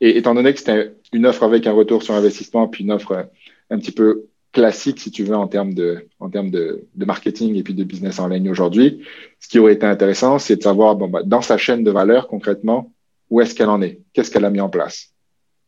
Et 0.00 0.16
étant 0.16 0.34
donné 0.34 0.52
que 0.52 0.58
c'était 0.58 0.94
une 1.12 1.26
offre 1.26 1.42
avec 1.42 1.66
un 1.66 1.72
retour 1.72 2.02
sur 2.02 2.14
investissement, 2.14 2.68
puis 2.68 2.84
une 2.84 2.92
offre 2.92 3.28
un 3.68 3.78
petit 3.78 3.92
peu 3.92 4.26
classique, 4.52 4.98
si 4.98 5.10
tu 5.10 5.24
veux, 5.24 5.36
en 5.36 5.46
termes 5.46 5.74
de 5.74 6.06
en 6.18 6.30
termes 6.30 6.50
de 6.50 6.86
marketing 6.96 7.56
et 7.56 7.62
puis 7.62 7.74
de 7.74 7.84
business 7.84 8.18
en 8.18 8.28
ligne 8.28 8.50
aujourd'hui, 8.50 9.04
ce 9.38 9.48
qui 9.48 9.58
aurait 9.58 9.74
été 9.74 9.86
intéressant, 9.86 10.38
c'est 10.38 10.56
de 10.56 10.62
savoir 10.62 10.96
bon, 10.96 11.08
bah, 11.08 11.22
dans 11.24 11.42
sa 11.42 11.58
chaîne 11.58 11.84
de 11.84 11.90
valeur 11.90 12.28
concrètement 12.28 12.92
où 13.30 13.40
est-ce 13.40 13.54
qu'elle 13.54 13.68
en 13.68 13.80
est, 13.80 14.00
qu'est-ce 14.12 14.30
qu'elle 14.30 14.44
a 14.44 14.50
mis 14.50 14.60
en 14.60 14.68
place? 14.68 15.12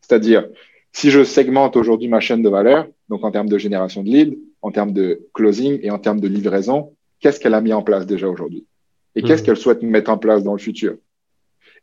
C'est-à-dire, 0.00 0.46
si 0.92 1.11
je 1.11 1.22
segmente 1.24 1.76
aujourd'hui 1.76 2.08
ma 2.08 2.20
chaîne 2.20 2.42
de 2.42 2.48
valeur, 2.48 2.88
donc 3.08 3.24
en 3.24 3.30
termes 3.30 3.48
de 3.48 3.56
génération 3.56 4.02
de 4.02 4.08
leads, 4.08 4.37
en 4.62 4.72
termes 4.72 4.92
de 4.92 5.28
closing 5.32 5.78
et 5.82 5.90
en 5.90 5.98
termes 5.98 6.20
de 6.20 6.28
livraison, 6.28 6.92
qu'est-ce 7.20 7.40
qu'elle 7.40 7.54
a 7.54 7.61
mis 7.61 7.72
en 7.72 7.82
place 7.82 8.04
déjà 8.04 8.28
aujourd'hui? 8.28 8.66
Et 9.14 9.22
qu'est-ce 9.22 9.42
mhm. 9.42 9.46
qu'elle 9.46 9.57
souhaite 9.57 9.83
mettre 9.83 10.11
en 10.11 10.18
place 10.18 10.42
dans 10.42 10.53
le 10.53 10.59
futur? 10.59 10.96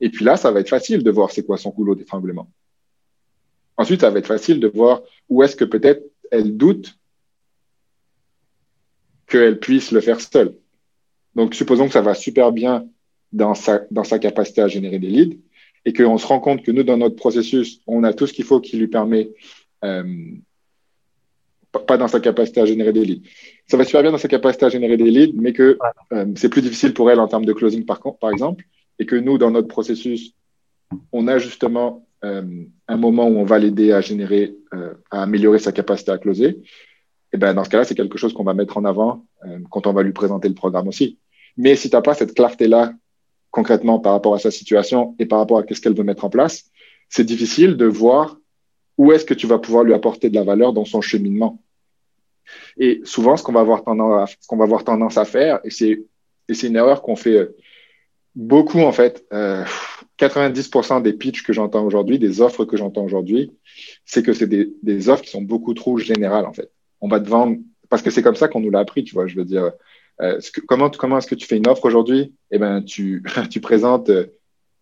Et 0.02 0.10
puis 0.10 0.26
là, 0.26 0.38
ça 0.38 0.52
va 0.52 0.60
être 0.62 0.70
facile 0.70 1.04
de 1.04 1.12
voir 1.12 1.32
c'est 1.32 1.46
quoi 1.46 1.58
son 1.58 1.72
couloir 1.72 1.96
d'étranglement. 1.96 2.50
Ensuite, 3.78 4.02
ça 4.02 4.10
va 4.10 4.20
être 4.20 4.28
facile 4.28 4.60
de 4.60 4.68
voir 4.68 5.02
où 5.30 5.44
est-ce 5.44 5.56
que 5.56 5.66
peut-être 5.66 6.04
elle 6.32 6.58
doute 6.58 6.98
qu'elle 9.28 9.60
puisse 9.60 9.92
le 9.92 10.02
faire 10.02 10.20
seule. 10.20 10.56
Donc, 11.36 11.54
supposons 11.54 11.88
que 11.88 11.94
ça 11.94 12.02
va 12.02 12.14
super 12.14 12.52
bien 12.52 12.88
dans 13.32 13.54
sa, 13.54 13.86
dans 13.92 14.04
sa 14.04 14.20
capacité 14.20 14.62
à 14.62 14.68
générer 14.68 15.00
des 15.00 15.10
leads 15.10 15.38
et 15.86 15.94
qu'on 15.94 16.18
se 16.18 16.26
rend 16.26 16.40
compte 16.40 16.64
que 16.64 16.72
nous, 16.72 16.84
dans 16.84 16.98
notre 16.98 17.16
processus, 17.16 17.82
on 17.88 18.04
a 18.04 18.14
tout 18.14 18.28
ce 18.28 18.34
qu'il 18.34 18.46
faut 18.46 18.60
qui 18.60 18.78
lui 18.78 18.88
permet 18.88 19.30
euh, 19.86 20.04
pas 21.72 21.98
dans 21.98 22.08
sa 22.08 22.20
capacité 22.20 22.62
à 22.62 22.66
générer 22.66 22.92
des 22.92 23.06
leads. 23.06 23.30
Ça 23.70 23.78
va 23.78 23.84
super 23.84 24.02
bien 24.02 24.12
dans 24.12 24.18
sa 24.18 24.28
capacité 24.28 24.66
à 24.66 24.70
générer 24.70 24.98
des 24.98 25.12
leads, 25.12 25.34
mais 25.40 25.54
que 25.54 25.78
euh, 26.12 26.26
c'est 26.36 26.50
plus 26.50 26.64
difficile 26.64 26.92
pour 26.92 27.12
elle 27.12 27.20
en 27.20 27.28
termes 27.28 27.46
de 27.46 27.54
closing 27.54 27.86
par, 27.86 28.02
par 28.20 28.32
exemple, 28.32 28.66
et 28.98 29.06
que 29.06 29.16
nous, 29.16 29.38
dans 29.38 29.52
notre 29.52 29.68
processus, 29.68 30.34
on 31.12 31.28
a 31.28 31.38
justement 31.38 32.08
euh, 32.26 32.64
un 32.88 32.98
moment 32.98 33.28
où 33.28 33.38
on 33.38 33.44
va 33.44 33.60
l'aider 33.60 33.92
à 33.92 34.02
générer, 34.02 34.56
euh, 34.74 34.96
à 35.12 35.22
améliorer 35.22 35.60
sa 35.60 35.72
capacité 35.72 36.12
à 36.12 36.18
closer. 36.18 36.58
Et 37.32 37.38
ben 37.38 37.54
dans 37.54 37.64
ce 37.64 37.70
cas-là, 37.70 37.84
c'est 37.84 37.94
quelque 37.94 38.18
chose 38.18 38.34
qu'on 38.34 38.44
va 38.44 38.56
mettre 38.56 38.78
en 38.78 38.86
avant 38.86 39.24
quand 39.70 39.86
on 39.86 39.94
va 39.94 40.02
lui 40.02 40.14
présenter 40.14 40.48
le 40.48 40.56
programme 40.56 40.88
aussi. 40.88 41.20
Mais 41.56 41.76
si 41.76 41.92
tu 41.92 41.96
n'as 41.96 42.02
pas 42.02 42.16
cette 42.16 42.34
clarté-là 42.34 42.94
concrètement 43.52 44.00
par 44.00 44.14
rapport 44.14 44.34
à 44.34 44.40
sa 44.40 44.50
situation 44.50 45.16
et 45.20 45.28
par 45.28 45.38
rapport 45.38 45.60
à 45.60 45.64
qu'est-ce 45.64 45.80
qu'elle 45.80 45.96
veut 45.96 46.04
mettre 46.04 46.26
en 46.26 46.32
place, 46.32 46.72
c'est 47.08 47.24
difficile 47.24 47.78
de 47.78 47.86
voir 47.86 48.40
où 48.98 49.12
est-ce 49.12 49.26
que 49.26 49.36
tu 49.36 49.46
vas 49.46 49.60
pouvoir 49.60 49.84
lui 49.84 49.94
apporter 49.94 50.32
de 50.32 50.36
la 50.36 50.44
valeur 50.44 50.74
dans 50.74 50.86
son 50.86 51.02
cheminement 51.02 51.62
Et 52.78 53.02
souvent, 53.04 53.38
ce 53.38 53.44
qu'on 53.44 53.54
va 53.54 53.62
avoir 53.62 53.84
tendance 53.84 55.18
à, 55.18 55.26
faire, 55.26 55.60
et 55.64 55.70
c'est, 55.70 56.00
une 56.68 56.76
erreur 56.76 57.02
qu'on 57.02 57.16
fait 57.16 57.50
beaucoup, 58.36 58.82
en 58.82 58.92
fait, 58.92 59.26
euh, 59.34 59.64
90% 60.18 61.02
des 61.02 61.14
pitchs 61.14 61.44
que 61.44 61.54
j'entends 61.54 61.86
aujourd'hui, 61.86 62.20
des 62.20 62.42
offres 62.42 62.66
que 62.66 62.78
j'entends 62.78 63.04
aujourd'hui, 63.04 63.52
c'est 64.06 64.24
que 64.24 64.34
c'est 64.34 64.48
des, 64.48 65.10
offres 65.10 65.24
qui 65.24 65.30
sont 65.30 65.42
beaucoup 65.42 65.74
trop 65.74 65.98
générales, 65.98 66.46
en 66.46 66.54
fait. 66.54 66.72
On 67.02 67.08
va 67.08 67.20
te 67.20 67.30
vendre, 67.30 67.58
parce 67.90 68.02
que 68.02 68.10
c'est 68.10 68.22
comme 68.22 68.36
ça 68.36 68.48
qu'on 68.48 68.60
nous 68.60 68.72
l'a 68.72 68.80
appris, 68.80 69.04
tu 69.04 69.14
vois, 69.14 69.28
je 69.28 69.36
veux 69.36 69.46
dire, 69.46 69.72
euh, 70.22 70.40
comment, 70.68 70.90
est-ce 71.18 71.28
que 71.28 71.36
tu 71.36 71.48
fais 71.48 71.58
une 71.58 71.68
offre 71.68 71.86
aujourd'hui? 71.86 72.34
Eh 72.52 72.60
ben, 72.60 72.84
tu, 72.84 73.22
présentes 73.62 74.10
euh, 74.10 74.28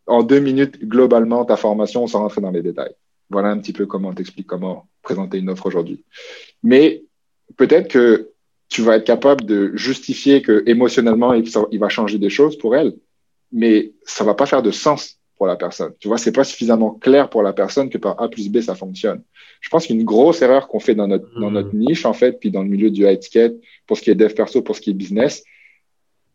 en 0.07 0.23
deux 0.23 0.39
minutes 0.39 0.79
globalement 0.83 1.45
ta 1.45 1.57
formation 1.57 2.07
sans 2.07 2.19
rentrer 2.19 2.41
dans 2.41 2.51
les 2.51 2.63
détails. 2.63 2.95
Voilà 3.29 3.49
un 3.49 3.59
petit 3.59 3.73
peu 3.73 3.85
comment 3.85 4.09
on 4.09 4.13
t'explique 4.13 4.47
comment 4.47 4.87
présenter 5.01 5.37
une 5.37 5.49
offre 5.49 5.65
aujourd'hui. 5.65 6.05
Mais 6.63 7.03
peut-être 7.55 7.87
que 7.87 8.31
tu 8.69 8.81
vas 8.81 8.97
être 8.97 9.05
capable 9.05 9.45
de 9.45 9.71
justifier 9.75 10.41
que 10.41 10.63
émotionnellement, 10.65 11.33
il 11.33 11.79
va 11.79 11.89
changer 11.89 12.17
des 12.17 12.29
choses 12.29 12.57
pour 12.57 12.75
elle, 12.75 12.93
mais 13.51 13.93
ça 14.03 14.23
va 14.23 14.33
pas 14.33 14.45
faire 14.45 14.61
de 14.61 14.71
sens 14.71 15.19
pour 15.37 15.47
la 15.47 15.55
personne. 15.55 15.93
Tu 15.99 16.07
vois, 16.07 16.17
c'est 16.17 16.31
pas 16.31 16.43
suffisamment 16.43 16.91
clair 16.91 17.29
pour 17.29 17.43
la 17.43 17.53
personne 17.53 17.89
que 17.89 17.97
par 17.97 18.21
A 18.21 18.27
plus 18.27 18.49
B, 18.49 18.59
ça 18.59 18.75
fonctionne. 18.75 19.21
Je 19.61 19.69
pense 19.69 19.87
qu'une 19.87 20.03
grosse 20.03 20.41
erreur 20.41 20.67
qu'on 20.67 20.79
fait 20.79 20.95
dans 20.95 21.07
notre, 21.07 21.27
dans 21.39 21.51
notre 21.51 21.73
mmh. 21.73 21.79
niche, 21.79 22.05
en 22.05 22.13
fait, 22.13 22.39
puis 22.39 22.51
dans 22.51 22.63
le 22.63 22.69
milieu 22.69 22.89
du 22.89 23.07
high 23.07 23.19
ticket, 23.19 23.53
pour 23.85 23.97
ce 23.97 24.01
qui 24.01 24.09
est 24.09 24.15
dev 24.15 24.33
perso, 24.33 24.61
pour 24.61 24.75
ce 24.75 24.81
qui 24.81 24.89
est 24.89 24.93
business, 24.93 25.43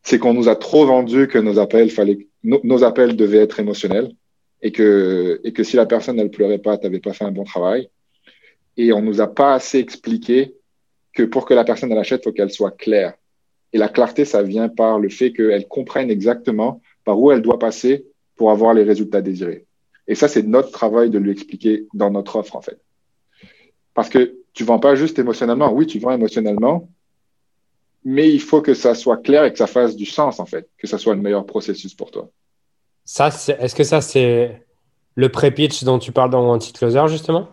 c'est 0.03 0.18
qu'on 0.18 0.35
nous 0.35 0.48
a 0.48 0.57
trop 0.57 0.87
vendu 0.87 1.29
que 1.29 1.38
nos 1.38 1.59
appels 1.59 1.90
fallait, 1.90 2.27
nos 2.42 2.85
appels 2.85 3.16
devaient 3.16 3.38
être 3.38 3.61
émotionnels 3.61 4.12
et 4.61 4.72
que, 4.72 5.40
et 5.44 5.53
que 5.53 5.64
si 5.64 5.77
la 5.77 5.87
personne, 5.87 6.18
elle 6.18 6.31
pleurait 6.31 6.59
pas, 6.59 6.79
tu 6.79 6.85
n'avais 6.85 7.01
pas 7.01 7.12
fait 7.12 7.25
un 7.25 7.33
bon 7.33 7.44
travail. 7.44 7.88
Et 8.77 8.92
on 8.92 9.03
nous 9.03 9.20
a 9.20 9.27
pas 9.27 9.55
assez 9.55 9.79
expliqué 9.79 10.55
que 11.12 11.22
pour 11.22 11.44
que 11.44 11.55
la 11.55 11.64
personne 11.64 11.92
elle 11.92 11.98
achète, 11.98 12.25
faut 12.25 12.33
qu'elle 12.33 12.51
soit 12.51 12.70
claire. 12.70 13.14
Et 13.72 13.79
la 13.79 13.88
clarté, 13.88 14.25
ça 14.25 14.42
vient 14.42 14.68
par 14.68 14.98
le 14.98 15.09
fait 15.09 15.33
qu'elle 15.33 15.66
comprenne 15.66 16.11
exactement 16.11 16.81
par 17.05 17.18
où 17.18 17.33
elle 17.33 17.42
doit 17.42 17.59
passer 17.59 18.07
pour 18.37 18.51
avoir 18.51 18.75
les 18.75 18.83
résultats 18.83 19.22
désirés. 19.22 19.66
Et 20.07 20.14
ça, 20.14 20.29
c'est 20.29 20.42
notre 20.42 20.70
travail 20.70 21.11
de 21.11 21.18
lui 21.18 21.31
expliquer 21.31 21.87
dans 21.94 22.11
notre 22.11 22.37
offre, 22.37 22.57
en 22.57 22.61
fait. 22.61 22.79
Parce 23.94 24.09
que 24.09 24.37
tu 24.53 24.64
vends 24.64 24.79
pas 24.79 24.94
juste 24.94 25.18
émotionnellement. 25.18 25.72
Oui, 25.72 25.87
tu 25.87 25.98
vends 25.98 26.12
émotionnellement, 26.12 26.88
mais 28.05 28.31
il 28.31 28.40
faut 28.40 28.61
que 28.61 28.75
ça 28.75 28.94
soit 28.94 29.18
clair 29.18 29.44
et 29.44 29.53
que 29.53 29.59
ça 29.59 29.66
fasse 29.66 29.96
du 29.96 30.07
sens, 30.07 30.40
en 30.40 30.46
fait, 30.46 30.68
que 30.77 30.87
ça 30.87 30.98
soit 30.98 31.14
le 31.14 31.20
meilleur 31.22 31.46
processus 31.46 31.94
pour 31.94 32.11
toi. 32.11 32.31
Ça, 33.05 33.29
est-ce 33.29 33.75
que 33.75 33.85
ça, 33.85 34.01
c'est 34.01 34.62
le 35.14 35.29
pré-pitch 35.29 35.85
dont 35.85 35.98
tu 35.98 36.12
parles 36.12 36.31
dans 36.31 36.46
Anti-Closer, 36.53 37.09
justement? 37.09 37.48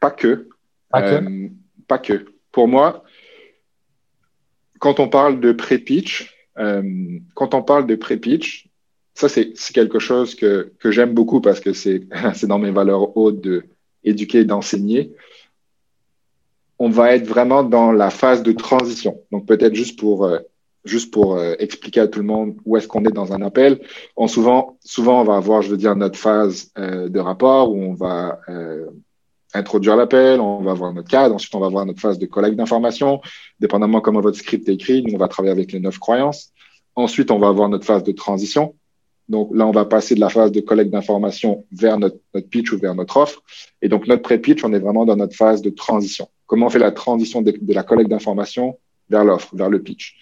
Pas 0.00 0.10
que. 0.10 0.48
Pas 0.90 1.02
que? 1.02 1.24
Euh, 1.24 1.48
pas 1.88 1.98
que. 1.98 2.26
Pour 2.52 2.68
moi, 2.68 3.02
quand 4.78 5.00
on 5.00 5.08
parle 5.08 5.40
de 5.40 5.52
pré-pitch, 5.52 6.34
euh, 6.58 7.18
quand 7.34 7.54
on 7.54 7.62
parle 7.62 7.86
de 7.86 7.94
pré-pitch, 7.94 8.68
ça, 9.14 9.28
c'est 9.28 9.52
quelque 9.74 9.98
chose 9.98 10.36
que, 10.36 10.72
j'aime 10.84 11.12
beaucoup 11.12 11.40
parce 11.40 11.60
que 11.60 11.72
c'est 11.72 12.02
dans 12.46 12.58
mes 12.58 12.70
valeurs 12.70 13.16
hautes 13.16 13.40
d'éduquer 14.04 14.40
et 14.40 14.44
d'enseigner. 14.44 15.12
On 16.78 16.88
va 16.88 17.14
être 17.16 17.26
vraiment 17.26 17.64
dans 17.64 17.90
la 17.90 18.10
phase 18.10 18.44
de 18.44 18.52
transition. 18.52 19.20
Donc, 19.32 19.46
peut-être 19.46 19.74
juste 19.74 19.98
pour, 19.98 20.24
euh, 20.24 20.38
euh, 20.86 21.56
expliquer 21.58 22.00
à 22.00 22.06
tout 22.06 22.20
le 22.20 22.24
monde 22.24 22.56
où 22.64 22.76
est-ce 22.76 22.86
qu'on 22.86 23.04
est 23.04 23.12
dans 23.12 23.32
un 23.32 23.42
appel. 23.42 23.80
On, 24.16 24.28
souvent, 24.28 24.78
souvent, 24.84 25.20
on 25.20 25.24
va 25.24 25.36
avoir, 25.36 25.62
je 25.62 25.70
veux 25.70 25.76
dire, 25.76 25.96
notre 25.96 26.18
phase 26.18 26.72
de 26.76 27.18
rapport 27.18 27.72
où 27.72 27.82
on 27.82 27.94
va 27.94 28.38
introduire 29.54 29.96
l'appel, 29.96 30.40
on 30.40 30.62
va 30.62 30.74
voir 30.74 30.92
notre 30.92 31.08
cadre, 31.08 31.34
ensuite 31.34 31.54
on 31.54 31.60
va 31.60 31.68
voir 31.68 31.86
notre 31.86 32.00
phase 32.00 32.18
de 32.18 32.26
collecte 32.26 32.56
d'informations, 32.56 33.20
dépendamment 33.60 34.00
comment 34.00 34.20
votre 34.20 34.36
script 34.36 34.68
est 34.68 34.74
écrit, 34.74 35.02
nous 35.02 35.14
on 35.14 35.18
va 35.18 35.28
travailler 35.28 35.52
avec 35.52 35.72
les 35.72 35.80
neuf 35.80 35.98
croyances. 35.98 36.52
Ensuite, 36.98 37.30
on 37.30 37.38
va 37.38 37.46
avoir 37.46 37.68
notre 37.68 37.84
phase 37.86 38.02
de 38.02 38.10
transition. 38.10 38.74
Donc 39.28 39.50
là, 39.54 39.64
on 39.68 39.70
va 39.70 39.84
passer 39.84 40.16
de 40.16 40.20
la 40.20 40.30
phase 40.30 40.50
de 40.50 40.60
collecte 40.60 40.90
d'informations 40.90 41.64
vers 41.70 41.96
notre, 41.96 42.16
notre, 42.34 42.48
pitch 42.48 42.72
ou 42.72 42.78
vers 42.78 42.96
notre 42.96 43.18
offre. 43.18 43.40
Et 43.82 43.88
donc 43.88 44.08
notre 44.08 44.22
pré-pitch, 44.22 44.64
on 44.64 44.72
est 44.72 44.80
vraiment 44.80 45.06
dans 45.06 45.14
notre 45.14 45.36
phase 45.36 45.62
de 45.62 45.70
transition. 45.70 46.28
Comment 46.46 46.66
on 46.66 46.70
fait 46.70 46.80
la 46.80 46.90
transition 46.90 47.40
de, 47.40 47.52
de 47.52 47.72
la 47.72 47.84
collecte 47.84 48.10
d'informations 48.10 48.80
vers 49.10 49.22
l'offre, 49.22 49.54
vers 49.54 49.70
le 49.70 49.80
pitch? 49.80 50.16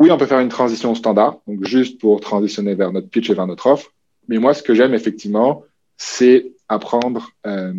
Oui, 0.00 0.10
on 0.10 0.16
peut 0.16 0.26
faire 0.26 0.40
une 0.40 0.48
transition 0.48 0.96
standard, 0.96 1.38
donc 1.46 1.64
juste 1.64 2.00
pour 2.00 2.20
transitionner 2.20 2.74
vers 2.74 2.90
notre 2.90 3.08
pitch 3.08 3.30
et 3.30 3.34
vers 3.34 3.46
notre 3.46 3.68
offre. 3.68 3.92
Mais 4.26 4.38
moi, 4.38 4.54
ce 4.54 4.64
que 4.64 4.74
j'aime 4.74 4.94
effectivement, 4.94 5.62
c'est 5.96 6.50
apprendre, 6.72 7.30
euh, 7.46 7.72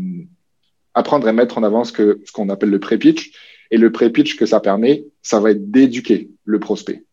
apprendre 0.93 1.27
et 1.27 1.33
mettre 1.33 1.57
en 1.57 1.63
avant 1.63 1.83
ce 1.83 1.93
qu'on 1.93 2.47
ce 2.47 2.51
appelle 2.51 2.69
le 2.69 2.79
pré-pitch. 2.79 3.31
Et 3.71 3.77
le 3.77 3.91
pré-pitch 3.91 4.35
que 4.35 4.45
ça 4.45 4.59
permet, 4.59 5.05
ça 5.21 5.39
va 5.39 5.51
être 5.51 5.71
d'éduquer 5.71 6.29
le 6.45 6.59
prospect. 6.59 7.03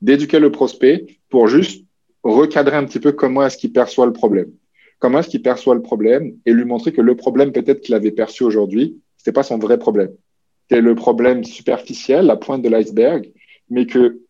D'éduquer 0.00 0.38
le 0.38 0.50
prospect 0.50 1.06
pour 1.28 1.48
juste 1.48 1.84
recadrer 2.22 2.76
un 2.76 2.84
petit 2.84 3.00
peu 3.00 3.12
comment 3.12 3.44
est-ce 3.44 3.58
qu'il 3.58 3.72
perçoit 3.72 4.06
le 4.06 4.12
problème. 4.12 4.50
Comment 4.98 5.20
est-ce 5.20 5.28
qu'il 5.28 5.42
perçoit 5.42 5.74
le 5.74 5.82
problème 5.82 6.36
et 6.46 6.52
lui 6.52 6.64
montrer 6.64 6.92
que 6.92 7.00
le 7.00 7.16
problème 7.16 7.52
peut-être 7.52 7.82
qu'il 7.82 7.94
avait 7.94 8.10
perçu 8.10 8.42
aujourd'hui, 8.42 9.00
c'était 9.16 9.32
pas 9.32 9.42
son 9.42 9.58
vrai 9.58 9.78
problème. 9.78 10.10
C'était 10.62 10.80
le 10.80 10.94
problème 10.94 11.44
superficiel, 11.44 12.26
la 12.26 12.36
pointe 12.36 12.62
de 12.62 12.68
l'iceberg, 12.68 13.30
mais 13.70 13.86
que 13.86 14.20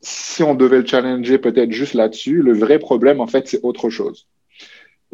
si 0.00 0.42
on 0.42 0.54
devait 0.54 0.78
le 0.78 0.86
challenger 0.86 1.38
peut-être 1.38 1.72
juste 1.72 1.94
là-dessus, 1.94 2.42
le 2.42 2.52
vrai 2.52 2.78
problème, 2.78 3.20
en 3.20 3.26
fait, 3.26 3.48
c'est 3.48 3.60
autre 3.62 3.90
chose. 3.90 4.26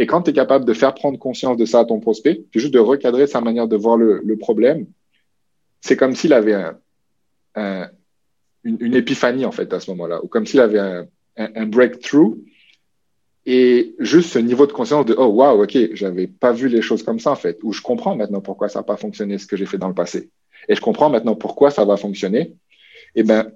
Et 0.02 0.06
quand 0.06 0.22
tu 0.22 0.30
es 0.30 0.32
capable 0.32 0.64
de 0.64 0.74
faire 0.74 0.94
prendre 0.94 1.16
conscience 1.16 1.56
de 1.56 1.64
ça 1.64 1.78
à 1.78 1.84
ton 1.84 2.00
prospect, 2.00 2.42
juste 2.50 2.74
de 2.74 2.80
recadrer 2.80 3.28
sa 3.28 3.40
manière 3.40 3.68
de 3.68 3.76
voir 3.76 3.96
le, 3.96 4.36
problème, 4.36 4.86
c'est 5.80 5.96
comme 5.96 6.16
s'il 6.16 6.32
avait 6.32 6.54
un, 6.54 6.76
un, 7.54 7.88
une, 8.64 8.96
épiphanie, 8.96 9.44
en 9.44 9.52
fait, 9.52 9.72
à 9.72 9.78
ce 9.78 9.92
moment-là, 9.92 10.18
ou 10.24 10.26
comme 10.26 10.44
s'il 10.44 10.58
avait 10.58 10.80
un, 10.80 11.06
un, 11.36 11.66
breakthrough. 11.66 12.36
Et 13.46 13.94
juste 14.00 14.30
ce 14.30 14.40
niveau 14.40 14.66
de 14.66 14.72
conscience 14.72 15.06
de, 15.06 15.14
oh, 15.16 15.26
wow, 15.26 15.62
OK, 15.62 15.78
j'avais 15.92 16.26
pas 16.26 16.50
vu 16.50 16.66
les 16.66 16.82
choses 16.82 17.04
comme 17.04 17.20
ça, 17.20 17.30
en 17.30 17.36
fait, 17.36 17.60
ou 17.62 17.72
je 17.72 17.80
comprends 17.80 18.16
maintenant 18.16 18.40
pourquoi 18.40 18.68
ça 18.68 18.80
n'a 18.80 18.82
pas 18.82 18.96
fonctionné 18.96 19.38
ce 19.38 19.46
que 19.46 19.56
j'ai 19.56 19.66
fait 19.66 19.78
dans 19.78 19.86
le 19.86 19.94
passé. 19.94 20.30
Et 20.68 20.74
je 20.74 20.80
comprends 20.80 21.10
maintenant 21.10 21.36
pourquoi 21.36 21.70
ça 21.70 21.84
va 21.84 21.96
fonctionner. 21.96 22.56
Eh 23.14 23.22
ben, 23.22 23.52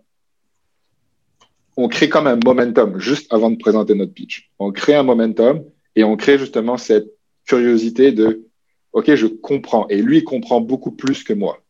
on 1.77 1.89
crée 1.89 2.09
comme 2.09 2.29
un 2.29 2.39
momentum 2.45 3.01
juste 3.01 3.33
avant 3.33 3.51
de 3.51 3.57
présenter 3.57 3.97
notre 3.97 4.15
pitch. 4.15 4.53
On 4.61 4.71
crée 4.71 4.95
un 4.95 5.03
momentum 5.03 5.65
et 5.97 6.05
on 6.05 6.17
crée 6.17 6.39
justement 6.39 6.77
cette 6.77 7.11
curiosité 7.47 8.13
de, 8.13 8.47
OK, 8.93 9.15
je 9.15 9.27
comprends. 9.27 9.89
Et 9.89 10.01
lui, 10.03 10.23
comprend 10.23 10.61
beaucoup 10.61 10.93
plus 10.93 11.25
que 11.25 11.33
moi 11.33 11.63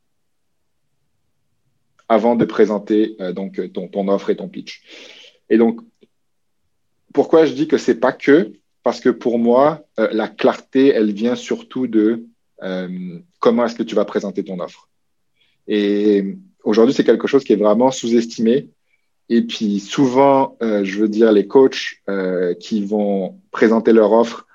avant 2.09 2.37
de 2.37 2.45
présenter 2.45 3.17
euh, 3.21 3.33
donc 3.33 3.61
ton, 3.73 3.89
ton, 3.89 4.07
offre 4.09 4.31
et 4.31 4.37
ton 4.37 4.49
pitch. 4.49 4.83
Et 5.51 5.59
donc, 5.59 5.81
pourquoi 7.13 7.47
je 7.47 7.53
dis 7.53 7.67
que 7.67 7.79
c'est 7.79 7.99
pas 7.99 8.13
que? 8.13 8.53
Parce 8.83 9.01
que 9.01 9.09
pour 9.09 9.39
moi, 9.39 9.85
euh, 9.99 10.09
la 10.13 10.29
clarté, 10.29 10.89
elle 10.89 11.13
vient 11.13 11.35
surtout 11.35 11.89
de 11.89 12.27
euh, 12.63 13.19
comment 13.41 13.67
est-ce 13.67 13.75
que 13.75 13.83
tu 13.83 13.95
vas 13.95 14.05
présenter 14.05 14.45
ton 14.45 14.61
offre. 14.61 14.89
Et 15.67 16.37
aujourd'hui, 16.63 16.95
c'est 16.95 17.05
quelque 17.05 17.27
chose 17.27 17.43
qui 17.43 17.53
est 17.53 17.57
vraiment 17.57 17.91
sous-estimé 17.91 18.71
et 19.29 19.43
puis 19.43 19.81
souvent, 19.81 20.57
euh, 20.63 20.85
je 20.85 21.01
veux 21.01 21.09
dire, 21.09 21.33
les 21.33 21.47
coachs 21.47 21.97
euh, 22.09 22.55
qui 22.55 22.85
vont 22.85 23.41
présenter 23.51 23.93
leur 23.93 24.13
offre, 24.13 24.47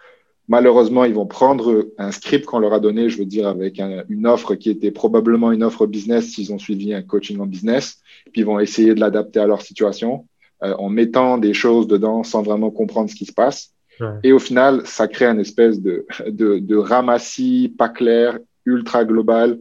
malheureusement, 0.48 1.04
ils 1.04 1.14
vont 1.14 1.26
prendre 1.26 1.88
un 1.98 2.12
script 2.12 2.46
qu'on 2.46 2.60
leur 2.60 2.74
a 2.74 2.80
donné, 2.80 3.10
je 3.10 3.18
veux 3.18 3.26
dire, 3.26 3.48
avec 3.48 3.80
un, 3.80 4.04
une 4.10 4.28
offre 4.28 4.56
qui 4.56 4.70
était 4.70 4.92
probablement 4.92 5.52
une 5.52 5.64
offre 5.64 5.88
business 5.88 6.30
s'ils 6.30 6.54
ont 6.54 6.60
suivi 6.60 6.94
un 6.94 7.02
coaching 7.02 7.40
en 7.40 7.46
business, 7.46 8.00
puis 8.32 8.42
ils 8.42 8.46
vont 8.46 8.60
essayer 8.60 8.94
de 8.96 9.00
l'adapter 9.00 9.40
à 9.40 9.48
leur 9.48 9.62
situation 9.62 10.26
euh, 10.64 10.74
en 10.76 10.90
mettant 10.90 11.38
des 11.38 11.54
choses 11.54 11.88
dedans 11.88 12.24
sans 12.24 12.42
vraiment 12.42 12.72
comprendre 12.72 13.10
ce 13.10 13.16
qui 13.16 13.26
se 13.26 13.34
passe. 13.34 13.74
Ouais. 14.00 14.08
Et 14.24 14.32
au 14.32 14.40
final, 14.40 14.82
ça 14.86 15.08
crée 15.08 15.26
une 15.26 15.40
espèce 15.40 15.82
de, 15.82 16.06
de, 16.28 16.60
de 16.60 16.76
ramassis 16.78 17.74
pas 17.78 17.90
clair, 17.90 18.40
ultra 18.66 19.04
global, 19.06 19.60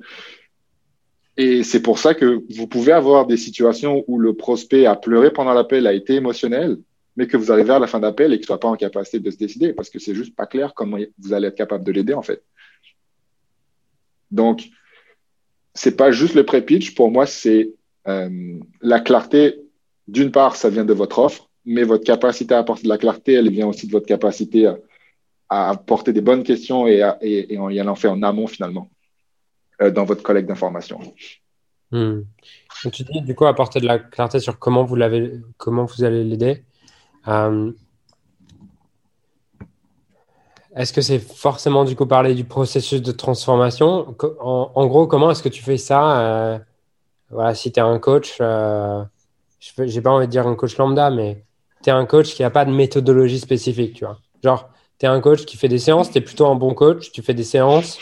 et 1.42 1.62
c'est 1.62 1.80
pour 1.80 1.98
ça 1.98 2.12
que 2.12 2.44
vous 2.54 2.66
pouvez 2.66 2.92
avoir 2.92 3.26
des 3.26 3.38
situations 3.38 4.04
où 4.08 4.18
le 4.18 4.34
prospect 4.34 4.84
a 4.84 4.94
pleuré 4.94 5.32
pendant 5.32 5.54
l'appel, 5.54 5.86
a 5.86 5.94
été 5.94 6.16
émotionnel, 6.16 6.76
mais 7.16 7.26
que 7.26 7.38
vous 7.38 7.50
arrivez 7.50 7.72
à 7.72 7.78
la 7.78 7.86
fin 7.86 7.98
d'appel 7.98 8.34
et 8.34 8.36
qu'il 8.36 8.42
ne 8.42 8.46
soit 8.48 8.60
pas 8.60 8.68
en 8.68 8.76
capacité 8.76 9.20
de 9.20 9.30
se 9.30 9.38
décider 9.38 9.72
parce 9.72 9.88
que 9.88 9.98
c'est 9.98 10.14
juste 10.14 10.36
pas 10.36 10.44
clair 10.44 10.74
comment 10.74 10.98
vous 11.18 11.32
allez 11.32 11.46
être 11.48 11.56
capable 11.56 11.82
de 11.82 11.92
l'aider 11.92 12.12
en 12.12 12.20
fait. 12.20 12.42
Donc, 14.30 14.68
c'est 15.72 15.96
pas 15.96 16.12
juste 16.12 16.34
le 16.34 16.44
pré-pitch. 16.44 16.94
Pour 16.94 17.10
moi, 17.10 17.24
c'est 17.24 17.72
euh, 18.06 18.58
la 18.82 19.00
clarté. 19.00 19.62
D'une 20.08 20.32
part, 20.32 20.56
ça 20.56 20.68
vient 20.68 20.84
de 20.84 20.92
votre 20.92 21.20
offre, 21.20 21.48
mais 21.64 21.84
votre 21.84 22.04
capacité 22.04 22.52
à 22.52 22.58
apporter 22.58 22.82
de 22.82 22.88
la 22.90 22.98
clarté, 22.98 23.32
elle 23.32 23.50
vient 23.50 23.68
aussi 23.68 23.86
de 23.86 23.92
votre 23.92 24.06
capacité 24.06 24.66
à, 24.66 24.76
à 25.48 25.70
apporter 25.70 26.12
des 26.12 26.20
bonnes 26.20 26.42
questions 26.42 26.86
et, 26.86 27.00
à, 27.00 27.18
en 27.58 27.70
y 27.70 27.80
allant 27.80 27.94
faire 27.94 28.12
en 28.12 28.22
amont 28.22 28.46
finalement. 28.46 28.90
Euh, 29.82 29.90
dans 29.90 30.04
votre 30.04 30.22
collecte 30.22 30.48
d'informations. 30.48 31.00
Hmm. 31.90 32.20
Tu 32.92 33.02
dis 33.02 33.22
du 33.22 33.34
coup 33.34 33.46
apporter 33.46 33.80
de 33.80 33.86
la 33.86 33.98
clarté 33.98 34.38
sur 34.38 34.58
comment 34.58 34.84
vous 34.84 34.94
l'avez, 34.94 35.40
comment 35.56 35.84
vous 35.86 36.04
allez 36.04 36.22
l'aider. 36.22 36.64
Euh, 37.28 37.72
est-ce 40.76 40.92
que 40.92 41.00
c'est 41.00 41.18
forcément 41.18 41.84
du 41.84 41.96
coup 41.96 42.06
parler 42.06 42.34
du 42.34 42.44
processus 42.44 43.02
de 43.02 43.10
transformation? 43.10 44.14
En, 44.40 44.86
gros, 44.86 45.06
comment 45.06 45.30
est-ce 45.30 45.42
que 45.42 45.48
tu 45.48 45.62
fais 45.62 45.78
ça 45.78 46.20
euh, 46.20 46.58
Voilà, 47.30 47.54
si 47.54 47.72
tu 47.72 47.80
es 47.80 47.82
un 47.82 47.98
coach, 47.98 48.36
euh, 48.40 49.02
je 49.58 49.82
n'ai 49.82 50.00
pas 50.00 50.10
envie 50.10 50.26
de 50.26 50.30
dire 50.30 50.46
un 50.46 50.54
coach 50.54 50.76
lambda, 50.76 51.10
mais 51.10 51.44
tu 51.82 51.90
es 51.90 51.92
un 51.92 52.06
coach 52.06 52.34
qui 52.34 52.42
n'a 52.42 52.50
pas 52.50 52.64
de 52.64 52.70
méthodologie 52.70 53.40
spécifique, 53.40 53.94
tu 53.94 54.04
vois. 54.04 54.18
Genre, 54.44 54.70
tu 54.98 55.06
es 55.06 55.08
un 55.08 55.20
coach 55.20 55.44
qui 55.44 55.56
fait 55.56 55.68
des 55.68 55.78
séances, 55.78 56.10
tu 56.12 56.18
es 56.18 56.20
plutôt 56.20 56.46
un 56.46 56.54
bon 56.54 56.72
coach, 56.72 57.10
tu 57.10 57.22
fais 57.22 57.34
des 57.34 57.44
séances 57.44 57.98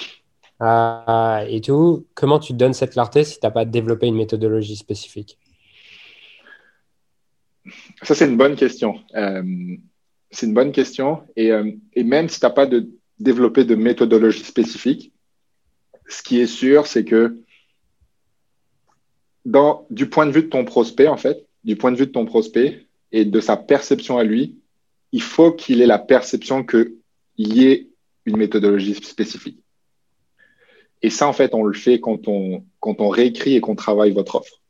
euh, 0.61 1.45
et 1.49 1.61
tout. 1.61 2.07
Comment 2.15 2.39
tu 2.39 2.53
donnes 2.53 2.75
cette 2.75 2.93
clarté 2.93 3.25
si 3.25 3.39
tu 3.39 3.47
n'as 3.47 3.51
pas 3.51 3.65
développé 3.65 4.07
une 4.07 4.17
méthodologie 4.17 4.77
spécifique? 4.77 5.39
Ça, 8.03 8.15
c'est 8.15 8.27
une 8.27 8.37
bonne 8.37 8.57
question. 8.57 9.01
Euh, 9.15 9.43
c'est 10.31 10.47
une 10.47 10.55
bonne 10.55 10.73
question. 10.73 11.23
Et, 11.37 11.53
euh, 11.53 11.71
même 11.97 12.29
si 12.29 12.41
tu 12.41 12.47
n'as 12.47 12.51
pas 12.51 12.67
de, 12.67 12.89
développé 13.19 13.65
de 13.65 13.75
méthodologie 13.75 14.45
spécifique, 14.45 15.13
ce 16.09 16.23
qui 16.23 16.41
est 16.41 16.47
sûr, 16.47 16.87
c'est 16.87 17.05
que 17.05 17.39
du 19.91 20.09
point 20.09 20.27
de 20.27 20.33
vue 20.33 20.43
de 20.43 20.49
ton 20.49 20.65
prospect, 20.65 21.09
en 21.09 21.17
fait, 21.17 21.47
du 21.65 21.77
point 21.77 21.93
de 21.93 21.97
vue 21.97 22.07
de 22.07 22.13
ton 22.13 22.27
prospect 22.27 22.87
et 23.13 23.25
de 23.25 23.41
sa 23.41 23.57
perception 23.57 24.19
à 24.19 24.25
lui, 24.25 24.59
il 25.13 25.23
faut 25.23 25.53
qu'il 25.53 25.81
ait 25.81 25.87
la 25.87 25.99
perception 25.99 26.65
qu'il 26.65 26.97
y 27.39 27.65
ait 27.67 27.89
une 28.27 28.37
méthodologie 28.37 28.95
spécifique. 28.95 29.59
Et 31.03 31.11
ça, 31.11 31.29
en 31.29 31.33
fait, 31.33 31.55
on 31.55 31.63
le 31.63 31.75
fait 31.75 32.01
quand 32.01 32.29
on, 32.29 32.65
quand 32.81 33.01
on 33.01 33.09
réécrit 33.09 33.55
et 33.55 33.61
qu'on 33.61 33.77
travaille 33.77 34.13
votre 34.13 34.37
offre. 34.37 34.61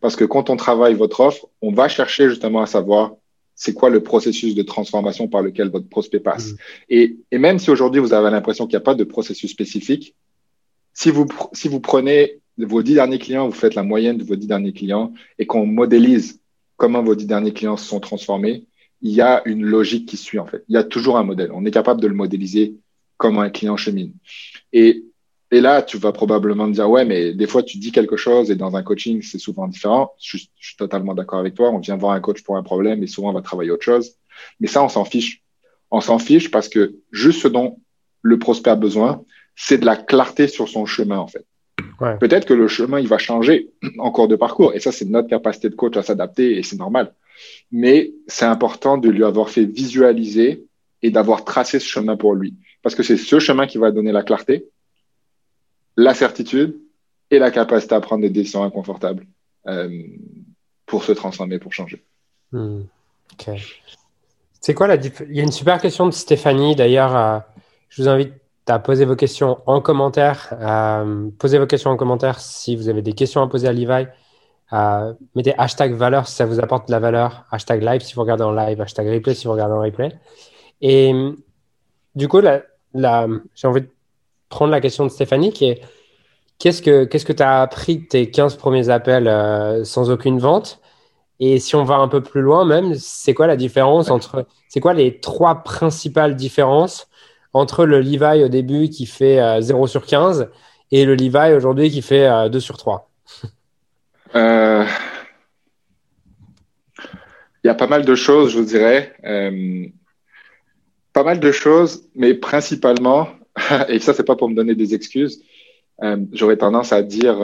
Parce 0.00 0.16
que 0.16 0.24
quand 0.24 0.50
on 0.50 0.56
travaille 0.56 0.94
votre 0.94 1.20
offre, 1.20 1.48
on 1.60 1.72
va 1.72 1.88
chercher 1.88 2.28
justement 2.28 2.62
à 2.62 2.66
savoir 2.66 3.14
c'est 3.54 3.74
quoi 3.74 3.90
le 3.90 4.02
processus 4.02 4.54
de 4.54 4.62
transformation 4.62 5.28
par 5.28 5.42
lequel 5.42 5.70
votre 5.70 5.88
prospect 5.88 6.20
passe. 6.20 6.52
Mmh. 6.52 6.56
Et, 6.90 7.16
et, 7.30 7.38
même 7.38 7.58
si 7.58 7.70
aujourd'hui 7.70 8.00
vous 8.00 8.12
avez 8.12 8.30
l'impression 8.30 8.66
qu'il 8.66 8.76
n'y 8.76 8.82
a 8.82 8.84
pas 8.84 8.94
de 8.94 9.04
processus 9.04 9.50
spécifique, 9.50 10.14
si 10.94 11.10
vous, 11.10 11.26
si 11.52 11.68
vous 11.68 11.80
prenez 11.80 12.40
vos 12.58 12.82
dix 12.82 12.94
derniers 12.94 13.18
clients, 13.18 13.48
vous 13.48 13.54
faites 13.54 13.74
la 13.74 13.82
moyenne 13.82 14.18
de 14.18 14.24
vos 14.24 14.36
dix 14.36 14.46
derniers 14.46 14.72
clients 14.72 15.12
et 15.38 15.46
qu'on 15.46 15.66
modélise 15.66 16.40
comment 16.76 17.02
vos 17.02 17.14
dix 17.14 17.26
derniers 17.26 17.52
clients 17.52 17.76
se 17.76 17.86
sont 17.86 18.00
transformés, 18.00 18.66
il 19.00 19.12
y 19.12 19.20
a 19.20 19.42
une 19.46 19.64
logique 19.64 20.08
qui 20.08 20.16
suit 20.16 20.38
en 20.38 20.46
fait. 20.46 20.64
Il 20.68 20.74
y 20.74 20.78
a 20.78 20.84
toujours 20.84 21.16
un 21.16 21.24
modèle. 21.24 21.50
On 21.52 21.64
est 21.64 21.70
capable 21.70 22.00
de 22.00 22.06
le 22.06 22.14
modéliser 22.14 22.74
comme 23.16 23.38
un 23.38 23.50
client 23.50 23.76
chemine. 23.76 24.12
Et, 24.72 25.04
et 25.52 25.60
là, 25.60 25.82
tu 25.82 25.98
vas 25.98 26.12
probablement 26.12 26.66
me 26.66 26.72
dire, 26.72 26.88
ouais, 26.88 27.04
mais 27.04 27.34
des 27.34 27.46
fois, 27.46 27.62
tu 27.62 27.76
dis 27.76 27.92
quelque 27.92 28.16
chose 28.16 28.50
et 28.50 28.56
dans 28.56 28.74
un 28.74 28.82
coaching, 28.82 29.20
c'est 29.20 29.38
souvent 29.38 29.68
différent. 29.68 30.12
Je, 30.18 30.38
je 30.38 30.66
suis 30.66 30.76
totalement 30.78 31.12
d'accord 31.12 31.38
avec 31.38 31.54
toi. 31.54 31.70
On 31.70 31.78
vient 31.78 31.96
voir 31.96 32.12
un 32.12 32.20
coach 32.20 32.42
pour 32.42 32.56
un 32.56 32.62
problème 32.62 33.02
et 33.02 33.06
souvent, 33.06 33.28
on 33.28 33.34
va 33.34 33.42
travailler 33.42 33.70
autre 33.70 33.84
chose. 33.84 34.12
Mais 34.60 34.66
ça, 34.66 34.82
on 34.82 34.88
s'en 34.88 35.04
fiche. 35.04 35.42
On 35.90 36.00
s'en 36.00 36.18
fiche 36.18 36.50
parce 36.50 36.70
que 36.70 36.94
juste 37.10 37.42
ce 37.42 37.48
dont 37.48 37.78
le 38.22 38.38
prospect 38.38 38.70
a 38.70 38.76
besoin, 38.76 39.22
c'est 39.54 39.76
de 39.76 39.84
la 39.84 39.94
clarté 39.94 40.48
sur 40.48 40.70
son 40.70 40.86
chemin, 40.86 41.18
en 41.18 41.26
fait. 41.26 41.44
Ouais. 42.00 42.16
Peut-être 42.16 42.46
que 42.46 42.54
le 42.54 42.66
chemin, 42.66 42.98
il 42.98 43.08
va 43.08 43.18
changer 43.18 43.68
en 43.98 44.10
cours 44.10 44.28
de 44.28 44.36
parcours. 44.36 44.72
Et 44.74 44.80
ça, 44.80 44.90
c'est 44.90 45.04
notre 45.04 45.28
capacité 45.28 45.68
de 45.68 45.74
coach 45.74 45.98
à 45.98 46.02
s'adapter 46.02 46.56
et 46.56 46.62
c'est 46.62 46.78
normal. 46.78 47.12
Mais 47.70 48.12
c'est 48.26 48.46
important 48.46 48.96
de 48.96 49.10
lui 49.10 49.22
avoir 49.22 49.50
fait 49.50 49.66
visualiser 49.66 50.64
et 51.02 51.10
d'avoir 51.10 51.44
tracé 51.44 51.78
ce 51.78 51.86
chemin 51.86 52.16
pour 52.16 52.34
lui. 52.34 52.54
Parce 52.82 52.94
que 52.94 53.02
c'est 53.02 53.18
ce 53.18 53.38
chemin 53.38 53.66
qui 53.66 53.76
va 53.76 53.90
donner 53.90 54.12
la 54.12 54.22
clarté, 54.22 54.64
la 55.96 56.14
certitude 56.14 56.78
et 57.30 57.38
la 57.38 57.50
capacité 57.50 57.94
à 57.94 58.00
prendre 58.00 58.22
des 58.22 58.30
décisions 58.30 58.62
inconfortables 58.62 59.26
euh, 59.66 59.88
pour 60.86 61.04
se 61.04 61.12
transformer, 61.12 61.58
pour 61.58 61.72
changer. 61.72 62.02
Ok. 62.52 63.50
C'est 64.60 64.74
quoi 64.74 64.86
la 64.86 64.96
Il 64.96 65.36
y 65.36 65.40
a 65.40 65.42
une 65.42 65.52
super 65.52 65.80
question 65.80 66.06
de 66.06 66.12
Stéphanie. 66.12 66.76
D'ailleurs, 66.76 67.16
euh, 67.16 67.38
je 67.88 68.02
vous 68.02 68.08
invite 68.08 68.34
à 68.66 68.78
poser 68.78 69.04
vos 69.04 69.16
questions 69.16 69.58
en 69.66 69.80
commentaire. 69.80 70.54
Euh, 70.60 71.30
posez 71.38 71.58
vos 71.58 71.66
questions 71.66 71.90
en 71.90 71.96
commentaire 71.96 72.38
si 72.38 72.76
vous 72.76 72.88
avez 72.88 73.02
des 73.02 73.14
questions 73.14 73.42
à 73.42 73.48
poser 73.48 73.66
à 73.66 73.72
Levi. 73.72 74.06
Mettez 75.34 75.54
hashtag 75.58 75.94
valeur 75.94 76.28
si 76.28 76.36
ça 76.36 76.46
vous 76.46 76.60
apporte 76.60 76.88
de 76.88 76.92
la 76.92 77.00
valeur. 77.00 77.44
Hashtag 77.50 77.82
live 77.82 78.02
si 78.02 78.14
vous 78.14 78.20
regardez 78.20 78.44
en 78.44 78.52
live. 78.52 78.80
Hashtag 78.80 79.08
replay 79.08 79.34
si 79.34 79.46
vous 79.46 79.52
regardez 79.52 79.74
en 79.74 79.80
replay. 79.80 80.12
Et 80.80 81.12
du 82.14 82.28
coup, 82.28 82.40
j'ai 82.40 83.66
envie 83.68 83.80
de 83.80 83.88
prendre 84.52 84.70
la 84.70 84.80
question 84.80 85.04
de 85.04 85.10
Stéphanie 85.10 85.52
qui 85.52 85.64
est 85.64 85.82
qu'est-ce 86.58 86.82
que 86.82 87.04
tu 87.04 87.18
ce 87.18 87.24
que 87.24 87.42
as 87.42 87.62
appris 87.62 87.96
de 87.96 88.04
tes 88.04 88.30
15 88.30 88.56
premiers 88.56 88.88
appels 88.88 89.26
euh, 89.26 89.82
sans 89.84 90.10
aucune 90.10 90.38
vente? 90.38 90.80
Et 91.40 91.58
si 91.58 91.74
on 91.74 91.82
va 91.82 91.96
un 91.96 92.06
peu 92.06 92.22
plus 92.22 92.40
loin 92.40 92.64
même, 92.64 92.94
c'est 92.94 93.34
quoi 93.34 93.48
la 93.48 93.56
différence 93.56 94.10
entre. 94.10 94.46
C'est 94.68 94.78
quoi 94.78 94.94
les 94.94 95.18
trois 95.18 95.64
principales 95.64 96.36
différences 96.36 97.08
entre 97.52 97.84
le 97.84 98.00
Levi 98.00 98.44
au 98.44 98.48
début 98.48 98.88
qui 98.88 99.06
fait 99.06 99.40
0 99.60 99.82
euh, 99.82 99.86
sur 99.86 100.06
15 100.06 100.50
et 100.90 101.04
le 101.04 101.14
Levi 101.14 101.54
aujourd'hui 101.54 101.90
qui 101.90 102.00
fait 102.00 102.28
2 102.48 102.56
euh, 102.56 102.60
sur 102.60 102.76
3 102.76 103.10
euh, 104.36 104.84
Il 107.64 107.66
y 107.66 107.70
a 107.70 107.74
pas 107.74 107.88
mal 107.88 108.04
de 108.04 108.14
choses, 108.14 108.52
je 108.52 108.58
vous 108.58 108.64
dirais. 108.64 109.14
pas 111.12 111.24
mal 111.24 111.40
de 111.40 111.52
choses, 111.52 112.08
mais 112.14 112.34
principalement, 112.34 113.28
et 113.88 113.98
ça, 113.98 114.14
c'est 114.14 114.24
pas 114.24 114.36
pour 114.36 114.48
me 114.48 114.54
donner 114.54 114.74
des 114.74 114.94
excuses, 114.94 115.42
j'aurais 116.32 116.56
tendance 116.56 116.92
à 116.92 117.02
dire 117.02 117.38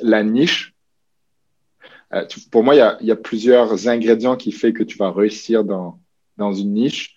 la 0.00 0.22
niche. 0.22 0.74
pour 2.50 2.64
moi, 2.64 2.74
il 2.74 3.04
y, 3.04 3.08
y, 3.08 3.10
a, 3.10 3.16
plusieurs 3.16 3.88
ingrédients 3.88 4.36
qui 4.36 4.52
font 4.52 4.72
que 4.72 4.82
tu 4.82 4.96
vas 4.96 5.10
réussir 5.10 5.64
dans, 5.64 6.00
dans 6.38 6.52
une 6.52 6.72
niche 6.72 7.16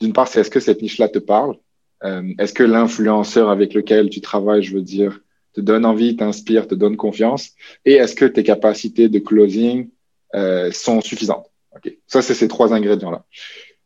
d'une 0.00 0.12
part, 0.12 0.28
c'est 0.28 0.40
est-ce 0.40 0.50
que 0.50 0.60
cette 0.60 0.82
niche-là 0.82 1.08
te 1.08 1.18
parle? 1.18 1.56
Euh, 2.04 2.32
Est-ce 2.38 2.52
que 2.52 2.62
l'influenceur 2.62 3.48
avec 3.48 3.74
lequel 3.74 4.10
tu 4.10 4.20
travailles, 4.20 4.62
je 4.62 4.74
veux 4.74 4.82
dire, 4.82 5.20
te 5.54 5.60
donne 5.60 5.86
envie, 5.86 6.16
t'inspire, 6.16 6.68
te 6.68 6.74
donne 6.74 6.96
confiance? 6.96 7.52
Et 7.84 7.94
est-ce 7.94 8.14
que 8.14 8.26
tes 8.26 8.42
capacités 8.42 9.08
de 9.08 9.18
closing 9.18 9.88
euh, 10.34 10.70
sont 10.72 11.00
suffisantes? 11.00 11.50
Okay. 11.76 11.98
Ça, 12.06 12.22
c'est 12.22 12.34
ces 12.34 12.48
trois 12.48 12.72
ingrédients-là. 12.74 13.24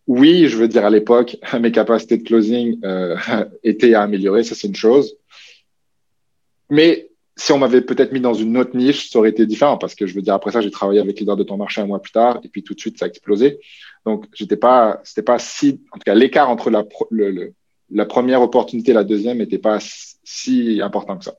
Oui, 0.06 0.48
je 0.48 0.56
veux 0.56 0.68
dire, 0.68 0.84
à 0.84 0.90
l'époque, 0.90 1.36
mes 1.60 1.72
capacités 1.72 2.18
de 2.18 2.24
closing 2.24 2.78
euh, 2.84 3.16
étaient 3.62 3.94
à 3.94 4.02
améliorer, 4.02 4.42
ça 4.42 4.54
c'est 4.54 4.68
une 4.68 4.76
chose. 4.76 5.16
Mais 6.68 7.10
si 7.36 7.52
on 7.52 7.58
m'avait 7.58 7.80
peut-être 7.80 8.12
mis 8.12 8.20
dans 8.20 8.34
une 8.34 8.56
autre 8.58 8.76
niche, 8.76 9.10
ça 9.10 9.18
aurait 9.18 9.30
été 9.30 9.46
différent 9.46 9.78
parce 9.78 9.94
que 9.94 10.06
je 10.06 10.14
veux 10.14 10.22
dire, 10.22 10.34
après 10.34 10.52
ça, 10.52 10.60
j'ai 10.60 10.70
travaillé 10.70 11.00
avec 11.00 11.18
Leader 11.18 11.36
de 11.36 11.42
ton 11.42 11.56
marché 11.56 11.80
un 11.80 11.86
mois 11.86 12.00
plus 12.00 12.12
tard 12.12 12.38
et 12.44 12.48
puis 12.48 12.62
tout 12.62 12.74
de 12.74 12.80
suite, 12.80 12.98
ça 12.98 13.06
a 13.06 13.08
explosé. 13.08 13.60
Donc, 14.04 14.26
j'étais 14.34 14.56
pas, 14.56 15.00
c'était 15.04 15.22
pas 15.22 15.38
si, 15.38 15.80
en 15.92 15.98
tout 15.98 16.04
cas, 16.04 16.14
l'écart 16.14 16.50
entre 16.50 16.70
la, 16.70 16.84
première 18.04 18.42
opportunité 18.42 18.90
et 18.92 18.94
la 18.94 19.04
deuxième 19.04 19.38
n'était 19.38 19.58
pas 19.58 19.78
si 19.80 20.80
important 20.82 21.16
que 21.18 21.24
ça. 21.24 21.34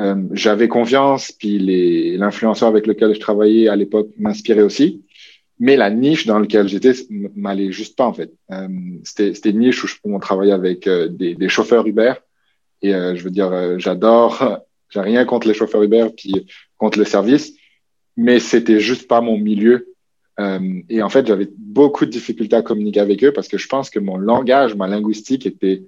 Euh, 0.00 0.22
j'avais 0.32 0.68
confiance, 0.68 1.30
puis 1.32 2.16
l'influenceur 2.16 2.68
avec 2.68 2.86
lequel 2.86 3.14
je 3.14 3.20
travaillais 3.20 3.68
à 3.68 3.76
l'époque 3.76 4.08
m'inspirait 4.18 4.62
aussi, 4.62 5.04
mais 5.58 5.76
la 5.76 5.90
niche 5.90 6.26
dans 6.26 6.38
laquelle 6.38 6.68
j'étais 6.68 6.92
m'allait 7.10 7.72
juste 7.72 7.96
pas 7.96 8.06
en 8.06 8.12
fait. 8.12 8.32
Euh, 8.50 8.68
c'était 9.04 9.50
une 9.50 9.60
niche 9.60 9.84
où, 9.84 9.88
on 10.04 10.18
travaillait 10.18 10.52
avec 10.52 10.86
euh, 10.86 11.08
des, 11.08 11.48
chauffeurs 11.48 11.86
Uber, 11.86 12.14
et 12.82 12.94
euh, 12.94 13.14
je 13.14 13.22
veux 13.22 13.30
dire, 13.30 13.78
j'adore 13.78 14.60
j'ai 14.90 15.00
rien 15.00 15.24
contre 15.24 15.48
les 15.48 15.54
chauffeurs 15.54 15.82
Uber 15.82 16.08
puis 16.16 16.46
contre 16.76 16.98
le 16.98 17.04
service, 17.04 17.54
mais 18.16 18.40
c'était 18.40 18.80
juste 18.80 19.08
pas 19.08 19.20
mon 19.20 19.38
milieu. 19.38 19.90
Et 20.88 21.00
en 21.00 21.08
fait, 21.08 21.28
j'avais 21.28 21.48
beaucoup 21.56 22.04
de 22.04 22.10
difficultés 22.10 22.56
à 22.56 22.62
communiquer 22.62 22.98
avec 22.98 23.22
eux 23.22 23.32
parce 23.32 23.46
que 23.46 23.56
je 23.56 23.68
pense 23.68 23.88
que 23.88 24.00
mon 24.00 24.16
langage, 24.16 24.74
ma 24.74 24.88
linguistique 24.88 25.46
était, 25.46 25.84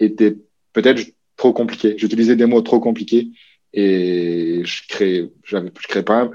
était 0.00 0.36
peut-être 0.72 1.00
trop 1.36 1.52
compliqué. 1.52 1.94
J'utilisais 1.96 2.34
des 2.34 2.46
mots 2.46 2.60
trop 2.62 2.80
compliqués 2.80 3.28
et 3.72 4.62
je 4.64 4.82
crée, 4.88 5.30
je 5.44 5.58
crée 5.88 6.02
pas, 6.02 6.28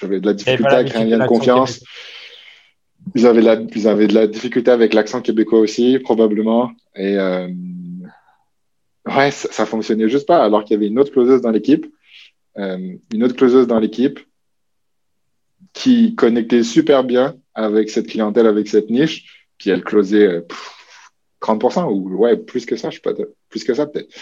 j'avais 0.00 0.20
de 0.20 0.26
la 0.26 0.34
difficulté 0.34 0.74
à 0.74 0.84
créer 0.84 1.02
un 1.02 1.04
lien 1.04 1.18
de 1.18 1.28
confiance. 1.28 1.82
Ils 3.14 3.26
avaient, 3.26 3.42
la, 3.42 3.60
ils 3.74 3.88
avaient 3.88 4.06
de 4.06 4.14
la 4.14 4.26
difficulté 4.26 4.70
avec 4.70 4.94
l'accent 4.94 5.20
québécois 5.20 5.58
aussi, 5.58 5.98
probablement. 5.98 6.70
Et, 6.94 7.16
euh, 7.18 7.48
Ouais, 9.06 9.30
ça, 9.30 9.50
ça 9.50 9.66
fonctionnait 9.66 10.08
juste 10.08 10.26
pas, 10.26 10.44
alors 10.44 10.64
qu'il 10.64 10.74
y 10.74 10.76
avait 10.76 10.88
une 10.88 10.98
autre 10.98 11.12
closeuse 11.12 11.40
dans 11.40 11.50
l'équipe, 11.50 11.86
euh, 12.58 12.96
une 13.12 13.24
autre 13.24 13.34
closeuse 13.34 13.66
dans 13.66 13.78
l'équipe 13.78 14.20
qui 15.72 16.14
connectait 16.14 16.62
super 16.62 17.04
bien 17.04 17.36
avec 17.54 17.90
cette 17.90 18.08
clientèle, 18.08 18.46
avec 18.46 18.68
cette 18.68 18.90
niche, 18.90 19.46
puis 19.56 19.70
elle 19.70 19.84
closait 19.84 20.26
euh, 20.26 20.40
30% 21.40 21.90
ou 21.90 22.14
ouais, 22.16 22.36
plus 22.36 22.66
que 22.66 22.76
ça, 22.76 22.90
je 22.90 22.96
sais 22.96 23.00
pas, 23.00 23.14
plus 23.48 23.64
que 23.64 23.74
ça 23.74 23.86
peut-être. 23.86 24.14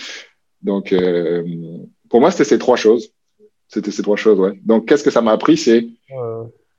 Donc, 0.63 0.93
euh, 0.93 1.45
pour 2.09 2.21
moi, 2.21 2.31
c'était 2.31 2.45
ces 2.45 2.59
trois 2.59 2.77
choses. 2.77 3.13
C'était 3.69 3.91
ces 3.91 4.03
trois 4.03 4.17
choses, 4.17 4.39
ouais. 4.41 4.59
Donc, 4.65 4.87
qu'est-ce 4.87 5.05
que 5.05 5.11
ça 5.11 5.21
m'a 5.21 5.33
appris, 5.33 5.57
c'est 5.57 5.87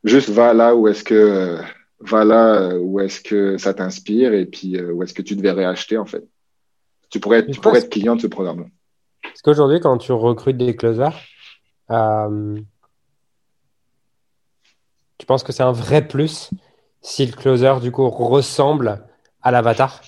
juste 0.03 0.29
va 0.29 0.53
là 0.53 0.75
où 0.75 0.87
est-ce 0.87 1.03
que 1.03 1.57
va 1.99 2.23
là 2.23 2.77
où 2.77 2.99
est-ce 2.99 3.19
que 3.19 3.57
ça 3.57 3.73
t'inspire 3.73 4.33
et 4.33 4.45
puis 4.45 4.77
euh, 4.77 4.93
où 4.93 5.03
est-ce 5.03 5.13
que 5.13 5.21
tu 5.21 5.35
devrais 5.35 5.65
acheter 5.65 5.97
en 5.97 6.05
fait 6.05 6.23
tu 7.09 7.19
pourrais, 7.19 7.45
tu 7.45 7.59
pourrais 7.59 7.79
être 7.79 7.89
client 7.89 8.15
de 8.15 8.21
ce 8.21 8.27
programme. 8.27 8.69
Parce 9.21 9.41
qu'aujourd'hui, 9.41 9.79
quand 9.79 9.97
tu 9.97 10.11
recrutes 10.11 10.57
des 10.57 10.75
closers, 10.75 11.19
euh, 11.89 12.59
tu 15.17 15.25
penses 15.25 15.43
que 15.43 15.51
c'est 15.51 15.63
un 15.63 15.71
vrai 15.71 16.07
plus 16.07 16.51
si 17.01 17.25
le 17.25 17.31
closer, 17.31 17.73
du 17.81 17.91
coup, 17.91 18.09
ressemble 18.09 19.05
à 19.41 19.51
l'avatar? 19.51 20.01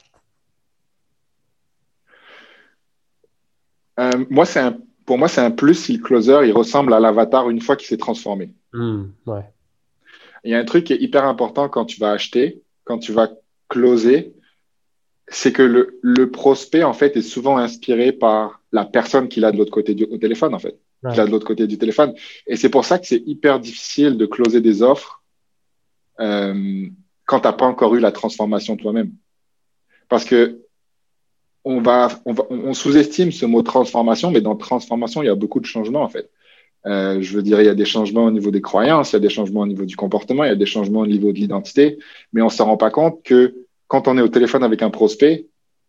Euh, 3.99 4.25
moi, 4.29 4.45
c'est 4.45 4.59
un, 4.59 4.77
Pour 5.05 5.17
moi, 5.17 5.27
c'est 5.27 5.41
un 5.41 5.51
plus 5.51 5.75
si 5.75 5.97
le 5.97 6.03
closer 6.03 6.41
il 6.45 6.51
ressemble 6.51 6.93
à 6.93 6.99
l'avatar 6.99 7.49
une 7.49 7.61
fois 7.61 7.75
qu'il 7.75 7.87
s'est 7.87 7.97
transformé. 7.97 8.53
Hmm, 8.73 9.05
ouais. 9.25 9.45
Il 10.43 10.51
y 10.51 10.55
a 10.55 10.59
un 10.59 10.65
truc 10.65 10.85
qui 10.85 10.93
est 10.93 11.01
hyper 11.01 11.25
important 11.25 11.69
quand 11.69 11.85
tu 11.85 11.99
vas 11.99 12.11
acheter, 12.11 12.61
quand 12.83 12.97
tu 12.97 13.11
vas 13.11 13.29
closer, 13.69 14.33
c'est 15.27 15.53
que 15.53 15.61
le, 15.61 15.99
le, 16.01 16.29
prospect, 16.29 16.83
en 16.83 16.93
fait, 16.93 17.15
est 17.15 17.21
souvent 17.21 17.57
inspiré 17.57 18.11
par 18.11 18.61
la 18.71 18.85
personne 18.85 19.29
qu'il 19.29 19.45
a 19.45 19.51
de 19.51 19.57
l'autre 19.57 19.71
côté 19.71 19.93
du 19.93 20.05
au 20.05 20.17
téléphone, 20.17 20.53
en 20.53 20.59
fait. 20.59 20.79
Ouais. 21.03 21.11
Qu'il 21.11 21.21
a 21.21 21.25
de 21.25 21.31
l'autre 21.31 21.47
côté 21.47 21.67
du 21.67 21.77
téléphone. 21.77 22.13
Et 22.47 22.55
c'est 22.55 22.69
pour 22.69 22.85
ça 22.85 22.99
que 22.99 23.07
c'est 23.07 23.23
hyper 23.25 23.59
difficile 23.59 24.17
de 24.17 24.25
closer 24.25 24.61
des 24.61 24.81
offres 24.81 25.23
euh, 26.19 26.87
quand 27.25 27.39
tu 27.39 27.47
n'as 27.47 27.53
pas 27.53 27.65
encore 27.65 27.95
eu 27.95 27.99
la 27.99 28.11
transformation 28.11 28.75
toi-même. 28.75 29.11
Parce 30.09 30.25
que 30.25 30.60
on 31.63 31.81
va, 31.81 32.09
on, 32.25 32.33
va, 32.33 32.43
on 32.49 32.73
sous-estime 32.73 33.31
ce 33.31 33.45
mot 33.45 33.61
transformation, 33.61 34.31
mais 34.31 34.41
dans 34.41 34.55
transformation, 34.55 35.21
il 35.21 35.27
y 35.27 35.29
a 35.29 35.35
beaucoup 35.35 35.59
de 35.59 35.65
changements, 35.65 36.01
en 36.01 36.09
fait. 36.09 36.29
Euh, 36.87 37.21
je 37.21 37.35
veux 37.35 37.43
dire, 37.43 37.61
il 37.61 37.65
y 37.65 37.69
a 37.69 37.75
des 37.75 37.85
changements 37.85 38.25
au 38.25 38.31
niveau 38.31 38.49
des 38.49 38.61
croyances, 38.61 39.11
il 39.11 39.13
y 39.13 39.17
a 39.17 39.19
des 39.19 39.29
changements 39.29 39.61
au 39.61 39.67
niveau 39.67 39.85
du 39.85 39.95
comportement, 39.95 40.43
il 40.43 40.47
y 40.47 40.51
a 40.51 40.55
des 40.55 40.65
changements 40.65 41.01
au 41.01 41.07
niveau 41.07 41.31
de 41.31 41.37
l'identité, 41.37 41.99
mais 42.33 42.41
on 42.41 42.45
ne 42.45 42.51
s'en 42.51 42.65
rend 42.65 42.77
pas 42.77 42.89
compte 42.89 43.21
que 43.23 43.53
quand 43.87 44.07
on 44.07 44.17
est 44.17 44.21
au 44.21 44.29
téléphone 44.29 44.63
avec 44.63 44.81
un 44.81 44.89
prospect, 44.89 45.45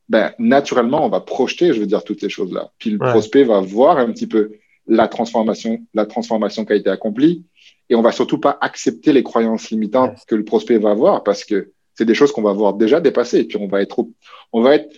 ben, 0.09 0.33
naturellement, 0.39 1.07
on 1.07 1.09
va 1.09 1.21
projeter, 1.21 1.73
je 1.73 1.81
veux 1.81 1.87
dire, 1.87 2.05
toutes 2.05 2.21
ces 2.21 2.29
choses-là. 2.29 2.71
Puis 2.79 2.91
le 2.91 2.99
ouais. 2.99 3.11
prospect 3.11 3.45
va 3.45 3.61
voir 3.61 3.97
un 3.99 4.13
petit 4.13 4.27
peu 4.27 4.53
la 4.87 5.09
transformation, 5.09 5.81
la 5.95 6.05
transformation 6.05 6.65
qui 6.67 6.73
a 6.73 6.77
été 6.77 6.91
accomplie, 6.91 7.45
et 7.89 7.95
on 7.95 8.03
va 8.03 8.13
surtout 8.13 8.39
pas 8.39 8.59
accepter 8.61 9.13
les 9.13 9.23
croyances 9.23 9.71
limitantes 9.71 10.11
ouais. 10.11 10.25
que 10.27 10.35
le 10.35 10.45
prospect 10.45 10.79
va 10.79 10.91
avoir 10.91 11.23
parce 11.23 11.45
que 11.45 11.73
c'est 11.95 12.05
des 12.05 12.15
choses 12.15 12.33
qu'on 12.33 12.43
va 12.43 12.53
voir 12.53 12.75
déjà 12.75 13.01
dépasser. 13.01 13.39
Et 13.39 13.45
puis 13.45 13.59
on 13.59 13.69
va 13.69 13.81
être, 13.83 14.05
on 14.53 14.63
va 14.63 14.75
être 14.75 14.95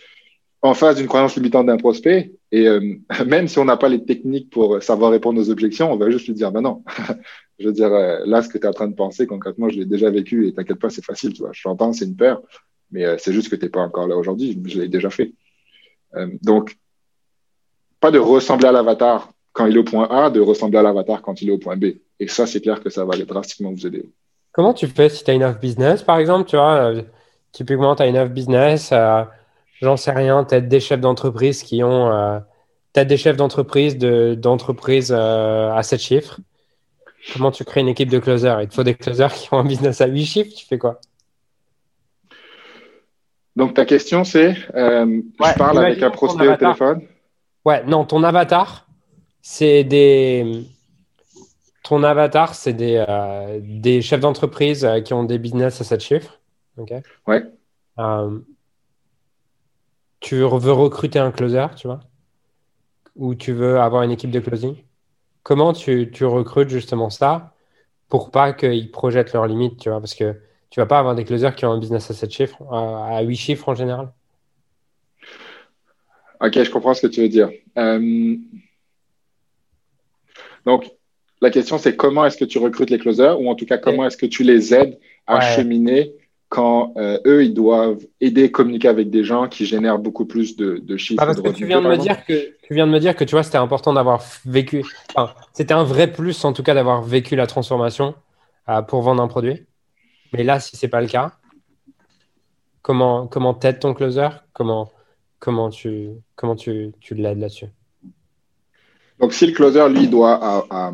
en 0.64 0.72
face 0.72 0.96
d'une 0.96 1.06
croyance 1.06 1.36
limitante 1.36 1.66
d'un 1.66 1.76
prospect. 1.76 2.32
Et 2.50 2.66
euh, 2.66 2.80
même 3.26 3.48
si 3.48 3.58
on 3.58 3.66
n'a 3.66 3.76
pas 3.76 3.88
les 3.88 4.04
techniques 4.04 4.50
pour 4.50 4.82
savoir 4.82 5.10
répondre 5.10 5.40
aux 5.40 5.50
objections, 5.50 5.92
on 5.92 5.96
va 5.96 6.10
juste 6.10 6.26
lui 6.26 6.34
dire, 6.34 6.50
ben 6.50 6.62
non, 6.62 6.82
je 7.58 7.66
veux 7.66 7.72
dire, 7.72 7.92
euh, 7.92 8.20
là, 8.24 8.42
ce 8.42 8.48
que 8.48 8.56
tu 8.56 8.64
es 8.64 8.68
en 8.68 8.72
train 8.72 8.88
de 8.88 8.94
penser, 8.94 9.26
concrètement, 9.26 9.68
je 9.68 9.78
l'ai 9.78 9.84
déjà 9.84 10.10
vécu 10.10 10.48
et 10.48 10.54
t'inquiète 10.54 10.78
pas, 10.78 10.88
c'est 10.88 11.04
facile, 11.04 11.34
tu 11.34 11.42
vois. 11.42 11.50
Je 11.52 11.62
t'entends, 11.62 11.92
c'est 11.92 12.06
une 12.06 12.16
peur, 12.16 12.42
mais 12.90 13.04
euh, 13.04 13.16
c'est 13.18 13.34
juste 13.34 13.50
que 13.50 13.56
tu 13.56 13.66
n'es 13.66 13.68
pas 13.68 13.80
encore 13.80 14.08
là 14.08 14.16
aujourd'hui. 14.16 14.58
Je 14.64 14.80
l'ai 14.80 14.88
déjà 14.88 15.10
fait. 15.10 15.32
Donc, 16.42 16.76
pas 17.98 18.12
de 18.12 18.20
ressembler 18.20 18.68
à 18.68 18.72
l'avatar 18.72 19.32
quand 19.52 19.66
il 19.66 19.74
est 19.74 19.80
au 19.80 19.84
point 19.84 20.08
A, 20.08 20.30
de 20.30 20.38
ressembler 20.38 20.78
à 20.78 20.82
l'avatar 20.82 21.22
quand 21.22 21.42
il 21.42 21.48
est 21.48 21.52
au 21.52 21.58
point 21.58 21.76
B. 21.76 21.86
Et 22.20 22.28
ça, 22.28 22.46
c'est 22.46 22.60
clair 22.60 22.80
que 22.80 22.88
ça 22.88 23.04
va 23.04 23.16
drastiquement 23.16 23.72
vous 23.72 23.84
aider. 23.84 24.08
Comment 24.52 24.72
tu 24.72 24.86
fais 24.86 25.08
si 25.08 25.24
tu 25.24 25.30
as 25.32 25.34
une 25.34 25.42
offre 25.42 25.58
business, 25.58 26.04
par 26.04 26.18
exemple, 26.18 26.48
tu 26.48 26.54
vois, 26.54 26.92
typiquement, 27.50 27.96
tu 27.96 28.04
as 28.04 28.06
une 28.06 28.16
offre 28.16 28.32
business, 28.32 28.92
j'en 29.84 29.96
sais 29.96 30.10
rien, 30.10 30.44
peut-être 30.44 30.68
des 30.68 30.80
chefs 30.80 31.00
d'entreprise 31.00 31.62
qui 31.62 31.82
ont, 31.84 32.12
euh, 32.12 32.38
peut-être 32.92 33.08
des 33.08 33.16
chefs 33.16 33.36
d'entreprise 33.36 33.96
d'entreprise 33.96 35.12
à 35.12 35.80
7 35.82 36.00
chiffres. 36.00 36.40
Comment 37.32 37.50
tu 37.50 37.64
crées 37.64 37.80
une 37.80 37.88
équipe 37.88 38.10
de 38.10 38.18
closers? 38.18 38.62
Il 38.62 38.68
te 38.68 38.74
faut 38.74 38.82
des 38.82 38.94
closers 38.94 39.32
qui 39.32 39.52
ont 39.52 39.58
un 39.58 39.64
business 39.64 40.00
à 40.00 40.06
8 40.06 40.24
chiffres, 40.24 40.54
tu 40.54 40.66
fais 40.66 40.78
quoi? 40.78 41.00
Donc, 43.56 43.74
ta 43.74 43.84
question, 43.84 44.24
c'est 44.24 44.56
euh, 44.74 45.06
ouais, 45.06 45.52
je 45.52 45.58
parle 45.58 45.78
avec 45.78 46.02
un 46.02 46.10
prospect 46.10 46.48
au 46.48 46.56
téléphone? 46.56 47.02
Ouais, 47.64 47.84
non, 47.84 48.04
ton 48.04 48.22
avatar, 48.24 48.86
c'est 49.42 49.84
des. 49.84 50.64
Ton 51.84 52.02
avatar, 52.02 52.54
c'est 52.54 52.72
des, 52.72 53.04
euh, 53.08 53.60
des 53.62 54.00
chefs 54.02 54.20
d'entreprise 54.20 54.84
euh, 54.84 55.00
qui 55.00 55.12
ont 55.12 55.24
des 55.24 55.38
business 55.38 55.80
à 55.80 55.84
7 55.84 56.00
chiffres. 56.00 56.40
OK? 56.78 56.92
Ouais. 57.26 57.42
Euh, 60.32 60.48
tu 60.48 60.64
veux 60.64 60.72
recruter 60.72 61.18
un 61.18 61.30
closer, 61.30 61.66
tu 61.76 61.86
vois 61.86 62.00
Ou 63.16 63.34
tu 63.34 63.52
veux 63.52 63.78
avoir 63.78 64.02
une 64.02 64.10
équipe 64.10 64.30
de 64.30 64.40
closing 64.40 64.76
Comment 65.42 65.72
tu, 65.72 66.10
tu 66.10 66.24
recrutes 66.24 66.70
justement 66.70 67.10
ça 67.10 67.54
pour 68.08 68.30
pas 68.30 68.52
qu'ils 68.52 68.90
projettent 68.90 69.32
leurs 69.32 69.46
limites, 69.46 69.78
tu 69.78 69.90
vois? 69.90 70.00
Parce 70.00 70.14
que 70.14 70.34
tu 70.70 70.80
vas 70.80 70.86
pas 70.86 70.98
avoir 70.98 71.14
des 71.14 71.24
closers 71.24 71.54
qui 71.54 71.66
ont 71.66 71.72
un 71.72 71.78
business 71.78 72.10
à 72.10 72.14
7 72.14 72.30
chiffres, 72.30 72.62
à 72.72 73.22
8 73.22 73.36
chiffres 73.36 73.68
en 73.68 73.74
général. 73.74 74.12
Ok, 76.40 76.62
je 76.62 76.70
comprends 76.70 76.94
ce 76.94 77.02
que 77.02 77.12
tu 77.12 77.20
veux 77.20 77.28
dire. 77.28 77.50
Euh... 77.78 78.36
Donc, 80.64 80.90
la 81.40 81.50
question, 81.50 81.78
c'est 81.78 81.96
comment 81.96 82.24
est-ce 82.24 82.36
que 82.36 82.44
tu 82.44 82.58
recrutes 82.58 82.90
les 82.90 82.98
closers 82.98 83.38
ou 83.40 83.48
en 83.48 83.54
tout 83.54 83.66
cas, 83.66 83.78
comment 83.78 84.06
est-ce 84.06 84.16
que 84.16 84.26
tu 84.26 84.42
les 84.42 84.74
aides 84.74 84.98
à 85.26 85.36
ouais. 85.36 85.56
cheminer 85.56 86.14
quand 86.54 86.92
euh, 86.98 87.18
eux, 87.26 87.44
ils 87.44 87.52
doivent 87.52 88.06
aider, 88.20 88.52
communiquer 88.52 88.86
avec 88.86 89.10
des 89.10 89.24
gens 89.24 89.48
qui 89.48 89.66
génèrent 89.66 89.98
beaucoup 89.98 90.24
plus 90.24 90.54
de, 90.54 90.78
de 90.78 90.96
chiffres. 90.96 91.20
Ah, 91.20 91.26
parce 91.26 91.42
de 91.42 91.42
que 91.42 91.52
tu 91.52 91.66
viens 91.66 91.82
de 91.82 91.88
me 91.88 91.96
dire 91.96 92.24
que 92.24 92.54
tu 92.62 92.74
viens 92.74 92.86
de 92.86 92.92
me 92.92 93.00
dire 93.00 93.16
que 93.16 93.24
tu 93.24 93.32
vois, 93.32 93.42
c'était 93.42 93.58
important 93.58 93.92
d'avoir 93.92 94.22
vécu. 94.46 94.84
Enfin, 95.16 95.34
c'était 95.52 95.74
un 95.74 95.82
vrai 95.82 96.12
plus 96.12 96.44
en 96.44 96.52
tout 96.52 96.62
cas 96.62 96.74
d'avoir 96.74 97.02
vécu 97.02 97.34
la 97.34 97.48
transformation 97.48 98.14
euh, 98.68 98.82
pour 98.82 99.02
vendre 99.02 99.20
un 99.20 99.26
produit. 99.26 99.66
Mais 100.32 100.44
là, 100.44 100.60
si 100.60 100.76
ce 100.76 100.86
n'est 100.86 100.90
pas 100.90 101.00
le 101.00 101.08
cas, 101.08 101.32
comment 102.82 103.26
comment 103.26 103.54
t'aides 103.54 103.80
ton 103.80 103.92
closer? 103.92 104.28
Comment 104.52 104.92
comment 105.40 105.70
tu 105.70 106.10
comment 106.36 106.54
tu, 106.54 106.92
tu 107.00 107.16
l'aides 107.16 107.40
là-dessus? 107.40 107.70
Donc 109.18 109.32
si 109.32 109.44
le 109.48 109.54
closer 109.54 109.88
lui 109.88 110.06
doit 110.06 110.38
à, 110.40 110.64
à, 110.70 110.92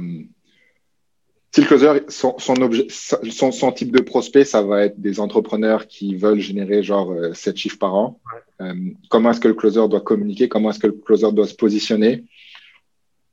si 1.52 1.60
le 1.62 1.66
closer 1.66 2.00
son 2.08 2.38
son, 2.38 2.60
objet, 2.62 2.86
son 2.88 3.52
son 3.52 3.72
type 3.72 3.90
de 3.90 4.02
prospect, 4.02 4.44
ça 4.44 4.62
va 4.62 4.84
être 4.84 5.00
des 5.00 5.20
entrepreneurs 5.20 5.86
qui 5.86 6.14
veulent 6.14 6.40
générer 6.40 6.82
genre 6.82 7.10
euh, 7.12 7.32
7 7.34 7.56
chiffres 7.56 7.78
par 7.78 7.94
an. 7.94 8.20
Ouais. 8.60 8.66
Euh, 8.66 8.74
comment 9.08 9.30
est-ce 9.30 9.40
que 9.40 9.48
le 9.48 9.54
closer 9.54 9.86
doit 9.88 10.00
communiquer? 10.00 10.48
Comment 10.48 10.70
est-ce 10.70 10.78
que 10.78 10.86
le 10.86 10.92
closer 10.92 11.32
doit 11.32 11.46
se 11.46 11.54
positionner? 11.54 12.24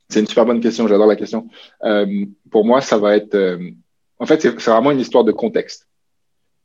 C'est 0.08 0.20
une 0.20 0.26
super 0.26 0.46
bonne 0.46 0.60
question. 0.60 0.88
J'adore 0.88 1.06
la 1.06 1.16
question. 1.16 1.48
Euh, 1.84 2.24
pour 2.50 2.64
moi, 2.64 2.80
ça 2.80 2.98
va 2.98 3.16
être 3.16 3.34
euh, 3.34 3.58
en 4.18 4.26
fait, 4.26 4.40
c'est 4.40 4.50
vraiment 4.50 4.90
une 4.90 5.00
histoire 5.00 5.24
de 5.24 5.32
contexte 5.32 5.88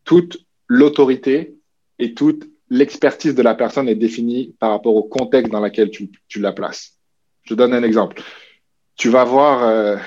toute 0.03 0.37
l'autorité 0.67 1.55
et 1.99 2.13
toute 2.13 2.49
l'expertise 2.69 3.35
de 3.35 3.41
la 3.41 3.55
personne 3.55 3.87
est 3.87 3.95
définie 3.95 4.55
par 4.59 4.71
rapport 4.71 4.95
au 4.95 5.03
contexte 5.03 5.51
dans 5.51 5.59
lequel 5.59 5.89
tu, 5.89 6.09
tu 6.27 6.39
la 6.39 6.51
places. 6.51 6.97
Je 7.43 7.55
donne 7.55 7.73
un 7.73 7.83
exemple. 7.83 8.21
Tu 8.95 9.09
vas 9.09 9.23
voir, 9.23 9.63
euh, 9.63 9.97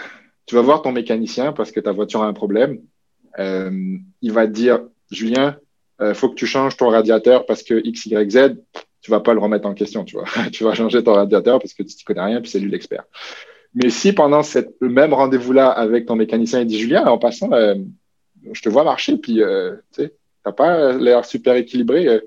tu 0.47 0.55
vas 0.55 0.63
voir 0.63 0.83
ton 0.83 0.93
mécanicien 0.93 1.53
parce 1.53 1.73
que 1.73 1.81
ta 1.81 1.93
voiture 1.93 2.23
a 2.23 2.27
un 2.27 2.33
problème. 2.33 2.79
Euh, 3.39 3.71
il 4.23 4.33
va 4.33 4.47
te 4.47 4.53
dire, 4.53 4.81
Julien, 5.11 5.57
euh, 6.01 6.15
faut 6.15 6.29
que 6.29 6.35
tu 6.35 6.47
changes 6.47 6.77
ton 6.77 6.89
radiateur 6.89 7.47
parce 7.47 7.63
que 7.63 7.81
X, 7.85 8.07
Y, 8.07 8.31
Z, 8.31 8.57
tu 9.01 9.11
vas 9.11 9.21
pas 9.21 9.35
le 9.35 9.41
remettre 9.41 9.67
en 9.67 9.75
question, 9.75 10.05
tu 10.05 10.17
vois. 10.17 10.27
tu 10.53 10.65
vas 10.65 10.75
changer 10.75 11.03
ton 11.03 11.15
radiateur 11.15 11.59
parce 11.59 11.75
que 11.75 11.83
tu 11.83 11.95
ne 12.01 12.05
connais 12.05 12.25
rien 12.25 12.41
puis 12.41 12.51
c'est 12.51 12.61
lui 12.61 12.71
l'expert. 12.71 13.05
Mais 13.75 13.91
si 13.91 14.13
pendant 14.13 14.43
cette, 14.43 14.75
le 14.81 14.89
même 14.89 15.13
rendez-vous-là 15.13 15.69
avec 15.69 16.07
ton 16.07 16.17
mécanicien, 16.17 16.61
il 16.61 16.67
dit, 16.67 16.79
Julien, 16.79 17.05
en 17.07 17.19
passant, 17.19 17.53
euh, 17.53 17.75
je 18.53 18.63
te 18.63 18.69
vois 18.69 18.85
marcher, 18.85 19.19
puis 19.19 19.43
euh, 19.43 19.75
tu 19.93 20.05
sais, 20.05 20.15
t'as 20.45 20.53
pas 20.53 20.93
l'air 20.93 21.25
super 21.25 21.57
équilibré. 21.57 22.21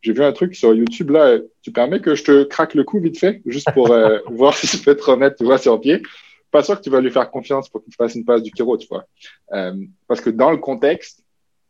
J'ai 0.00 0.12
vu 0.12 0.24
un 0.24 0.32
truc 0.32 0.54
sur 0.54 0.74
YouTube 0.74 1.10
là. 1.10 1.38
Tu 1.62 1.70
permets 1.70 2.00
que 2.00 2.14
je 2.14 2.24
te 2.24 2.44
craque 2.44 2.74
le 2.74 2.84
cou 2.84 2.98
vite 2.98 3.18
fait, 3.18 3.42
juste 3.46 3.70
pour 3.74 3.94
voir 4.30 4.56
si 4.56 4.66
je 4.66 4.82
peux 4.82 4.96
te 4.96 5.04
remettre, 5.04 5.36
tu 5.36 5.44
vois, 5.44 5.58
sur 5.58 5.78
pied? 5.80 6.02
Pas 6.50 6.62
sûr 6.62 6.78
que 6.78 6.82
tu 6.82 6.90
vas 6.90 7.00
lui 7.00 7.10
faire 7.10 7.30
confiance 7.30 7.68
pour 7.68 7.82
qu'il 7.82 7.94
fasse 7.94 8.14
une 8.14 8.24
passe 8.24 8.42
du 8.42 8.50
chiro, 8.54 8.76
tu 8.78 8.88
vois. 8.88 9.04
Euh, 9.52 9.74
parce 10.06 10.20
que 10.20 10.30
dans 10.30 10.50
le 10.50 10.56
contexte, 10.56 11.24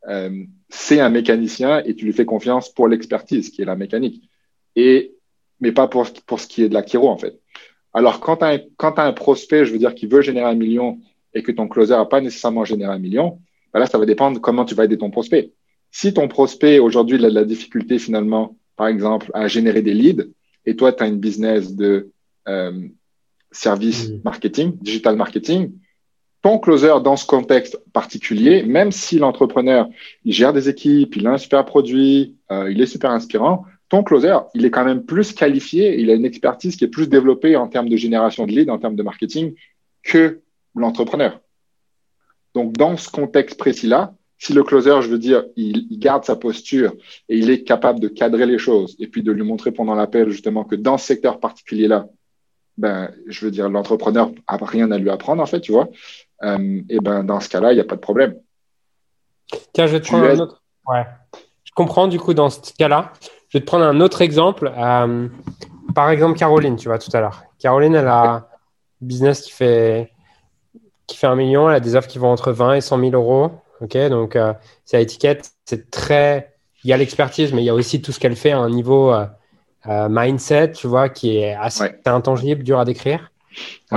euh, 0.08 0.44
c'est 0.68 1.00
un 1.00 1.08
mécanicien 1.08 1.82
et 1.84 1.94
tu 1.94 2.04
lui 2.04 2.12
fais 2.12 2.24
confiance 2.24 2.72
pour 2.72 2.88
l'expertise, 2.88 3.50
qui 3.50 3.62
est 3.62 3.64
la 3.64 3.76
mécanique, 3.76 4.28
et 4.76 5.14
mais 5.60 5.72
pas 5.72 5.88
pour 5.88 6.06
pour 6.26 6.38
ce 6.38 6.46
qui 6.46 6.62
est 6.62 6.68
de 6.68 6.74
la 6.74 6.84
chiro 6.84 7.08
en 7.08 7.18
fait. 7.18 7.40
Alors 7.92 8.20
quand 8.20 8.36
tu 8.36 8.44
as, 8.44 9.04
un 9.04 9.12
prospect, 9.12 9.64
je 9.64 9.72
veux 9.72 9.78
dire, 9.78 9.94
qui 9.94 10.06
veut 10.06 10.20
générer 10.20 10.48
un 10.48 10.54
million 10.54 10.98
et 11.34 11.42
que 11.42 11.50
ton 11.50 11.66
closer 11.68 11.94
n'a 11.94 12.04
pas 12.04 12.20
nécessairement 12.20 12.64
généré 12.64 12.92
un 12.92 12.98
million, 12.98 13.40
ben 13.72 13.80
là, 13.80 13.86
ça 13.86 13.98
va 13.98 14.06
dépendre 14.06 14.40
comment 14.40 14.64
tu 14.64 14.74
vas 14.74 14.84
aider 14.84 14.98
ton 14.98 15.10
prospect. 15.10 15.52
Si 15.90 16.12
ton 16.12 16.28
prospect, 16.28 16.78
aujourd'hui, 16.78 17.16
a 17.24 17.28
de 17.28 17.34
la 17.34 17.44
difficulté 17.44 17.98
finalement, 17.98 18.56
par 18.76 18.88
exemple, 18.88 19.30
à 19.34 19.48
générer 19.48 19.82
des 19.82 19.94
leads, 19.94 20.28
et 20.64 20.76
toi, 20.76 20.92
tu 20.92 21.02
as 21.02 21.06
une 21.06 21.18
business 21.18 21.74
de 21.74 22.10
euh, 22.46 22.88
service 23.50 24.08
mmh. 24.08 24.20
marketing, 24.24 24.76
digital 24.80 25.16
marketing, 25.16 25.72
ton 26.42 26.58
closer 26.58 26.94
dans 27.02 27.16
ce 27.16 27.26
contexte 27.26 27.78
particulier, 27.92 28.62
même 28.62 28.92
si 28.92 29.18
l'entrepreneur, 29.18 29.88
il 30.24 30.32
gère 30.32 30.52
des 30.52 30.68
équipes, 30.68 31.16
il 31.16 31.26
a 31.26 31.32
un 31.32 31.38
super 31.38 31.64
produit, 31.64 32.36
euh, 32.50 32.70
il 32.70 32.80
est 32.80 32.86
super 32.86 33.10
inspirant, 33.10 33.64
ton 33.88 34.02
closer, 34.02 34.36
il 34.54 34.64
est 34.64 34.70
quand 34.70 34.84
même 34.84 35.04
plus 35.04 35.32
qualifié, 35.32 35.98
il 35.98 36.10
a 36.10 36.14
une 36.14 36.24
expertise 36.24 36.76
qui 36.76 36.84
est 36.84 36.88
plus 36.88 37.08
développée 37.08 37.56
en 37.56 37.68
termes 37.68 37.88
de 37.88 37.96
génération 37.96 38.46
de 38.46 38.52
leads, 38.52 38.70
en 38.70 38.78
termes 38.78 38.96
de 38.96 39.02
marketing, 39.02 39.54
que 40.02 40.40
l'entrepreneur. 40.74 41.40
Donc, 42.54 42.74
dans 42.74 42.96
ce 42.96 43.10
contexte 43.10 43.58
précis-là, 43.58 44.14
si 44.38 44.52
le 44.52 44.62
closer, 44.62 45.00
je 45.02 45.08
veux 45.08 45.18
dire, 45.18 45.44
il, 45.56 45.88
il, 45.90 45.98
garde 45.98 46.24
sa 46.24 46.36
posture 46.36 46.94
et 47.28 47.36
il 47.36 47.50
est 47.50 47.64
capable 47.64 47.98
de 47.98 48.06
cadrer 48.06 48.46
les 48.46 48.58
choses 48.58 48.94
et 49.00 49.08
puis 49.08 49.24
de 49.24 49.32
lui 49.32 49.42
montrer 49.42 49.72
pendant 49.72 49.96
l'appel 49.96 50.30
justement 50.30 50.62
que 50.62 50.76
dans 50.76 50.96
ce 50.96 51.06
secteur 51.06 51.40
particulier-là, 51.40 52.08
ben, 52.78 53.10
je 53.26 53.44
veux 53.44 53.50
dire, 53.50 53.68
l'entrepreneur 53.68 54.30
n'a 54.30 54.58
rien 54.62 54.90
à 54.90 54.98
lui 54.98 55.10
apprendre 55.10 55.42
en 55.42 55.46
fait, 55.46 55.60
tu 55.60 55.72
vois. 55.72 55.88
Euh, 56.44 56.80
et 56.88 57.00
ben, 57.00 57.24
dans 57.24 57.40
ce 57.40 57.48
cas-là, 57.48 57.72
il 57.72 57.74
n'y 57.74 57.80
a 57.80 57.84
pas 57.84 57.96
de 57.96 58.00
problème. 58.00 58.36
Tiens, 59.72 59.86
je 59.86 59.92
vais 59.92 60.00
te 60.00 60.04
tu 60.04 60.12
prendre 60.12 60.26
un 60.26 60.38
autre. 60.38 60.62
Ouais. 60.86 61.04
Je 61.64 61.72
comprends 61.74 62.06
du 62.06 62.18
coup 62.18 62.34
dans 62.34 62.50
ce 62.50 62.60
cas-là. 62.78 63.12
Je 63.48 63.58
vais 63.58 63.62
te 63.62 63.66
prendre 63.66 63.84
un 63.84 64.00
autre 64.00 64.22
exemple. 64.22 64.72
Euh, 64.76 65.28
par 65.94 66.10
exemple, 66.10 66.38
Caroline, 66.38 66.76
tu 66.76 66.88
vois, 66.88 66.98
tout 66.98 67.10
à 67.14 67.20
l'heure. 67.20 67.42
Caroline, 67.58 67.94
elle 67.94 68.06
a 68.06 68.22
un 68.22 68.46
business 69.00 69.42
qui 69.42 69.50
fait 69.50 70.12
qui 71.06 71.16
fait 71.16 71.26
un 71.26 71.36
million, 71.36 71.70
elle 71.70 71.76
a 71.76 71.80
des 71.80 71.96
offres 71.96 72.08
qui 72.08 72.18
vont 72.18 72.30
entre 72.30 72.52
20 72.52 72.74
et 72.74 72.80
100 72.82 73.00
000 73.00 73.12
euros 73.12 73.50
Ok, 73.80 73.96
donc 74.10 74.36
euh, 74.36 74.52
c'est 74.84 75.00
étiquette, 75.02 75.52
c'est 75.64 75.90
très. 75.90 76.54
Il 76.84 76.90
y 76.90 76.92
a 76.92 76.96
l'expertise, 76.96 77.52
mais 77.52 77.62
il 77.62 77.64
y 77.64 77.70
a 77.70 77.74
aussi 77.74 78.02
tout 78.02 78.12
ce 78.12 78.20
qu'elle 78.20 78.36
fait 78.36 78.50
à 78.50 78.58
un 78.58 78.70
niveau 78.70 79.14
euh, 79.88 79.92
euh, 79.92 80.08
mindset, 80.10 80.72
tu 80.72 80.86
vois, 80.86 81.08
qui 81.08 81.38
est 81.38 81.54
assez 81.54 81.90
intangible, 82.04 82.62
dur 82.62 82.78
à 82.78 82.84
décrire. 82.84 83.32
et 83.92 83.96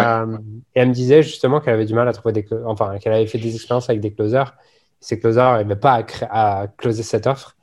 elle 0.74 0.90
me 0.90 0.94
disait 0.94 1.24
justement 1.24 1.60
qu'elle 1.60 1.74
avait 1.76 1.86
du 1.86 1.94
mal 1.94 2.08
à 2.08 2.14
trouver 2.14 2.34
des. 2.34 2.48
Enfin, 2.66 2.98
qu'elle 3.00 3.14
avait 3.14 3.28
fait 3.28 3.38
des 3.38 3.54
expériences 3.56 3.90
avec 3.90 4.02
des 4.02 4.14
closers. 4.14 4.56
Ces 5.00 5.20
closers 5.20 5.52
n'arrivaient 5.52 5.76
pas 5.76 6.06
à, 6.30 6.62
à 6.62 6.68
closer 6.68 7.04
cette 7.04 7.28
offre. 7.28 7.56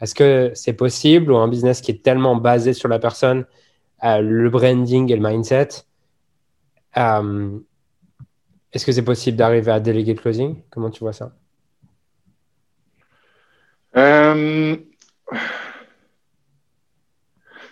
Est-ce 0.00 0.14
que 0.14 0.50
c'est 0.54 0.72
possible 0.72 1.32
ou 1.32 1.36
un 1.36 1.48
business 1.48 1.80
qui 1.80 1.90
est 1.90 2.02
tellement 2.02 2.36
basé 2.36 2.72
sur 2.72 2.88
la 2.88 2.98
personne, 2.98 3.44
le 4.02 4.48
branding 4.48 5.10
et 5.12 5.16
le 5.16 5.22
mindset, 5.22 5.68
est-ce 8.72 8.86
que 8.86 8.92
c'est 8.92 9.04
possible 9.04 9.36
d'arriver 9.36 9.70
à 9.70 9.80
déléguer 9.80 10.14
le 10.14 10.20
closing? 10.20 10.62
Comment 10.70 10.90
tu 10.90 11.00
vois 11.00 11.12
ça? 11.12 11.32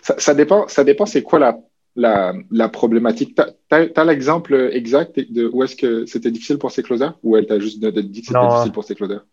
Ça, 0.01 0.33
dépend, 0.33 0.67
ça 0.67 0.83
dépend 0.83 1.05
c'est 1.05 1.23
quoi 1.23 1.39
la, 1.39 1.59
la, 1.95 2.33
la 2.49 2.69
problématique. 2.69 3.35
Tu 3.35 3.75
as, 3.75 4.03
l'exemple 4.03 4.69
exact 4.73 5.19
de 5.19 5.49
où 5.51 5.63
est-ce 5.63 5.75
que 5.75 6.05
c'était 6.05 6.31
difficile 6.31 6.57
pour 6.57 6.71
ces 6.71 6.83
closers 6.83 7.13
ou 7.23 7.37
elle 7.37 7.45
t'a 7.45 7.59
juste 7.59 7.79
dit 7.79 8.21
que 8.21 8.27
c'était 8.27 8.47
difficile 8.47 8.71
pour 8.71 8.83
ces 8.83 8.95
closers 8.95 9.25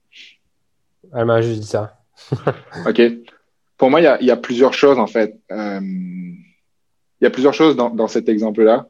Elle 1.15 1.25
m'a 1.25 1.41
juste 1.41 1.61
dit 1.61 1.67
ça. 1.67 1.99
ok. 2.87 3.01
Pour 3.77 3.91
moi, 3.91 4.01
il 4.01 4.05
y 4.05 4.09
a, 4.09 4.23
y 4.23 4.31
a, 4.31 4.37
plusieurs 4.37 4.75
choses 4.75 4.99
en 4.99 5.07
fait. 5.07 5.39
Euh, 5.53 5.81
il 5.81 7.25
y 7.25 7.27
a 7.27 7.31
plusieurs 7.31 7.55
choses 7.55 7.77
dans, 7.77 7.91
dans 7.91 8.09
cet 8.09 8.29
exemple-là. 8.29 8.89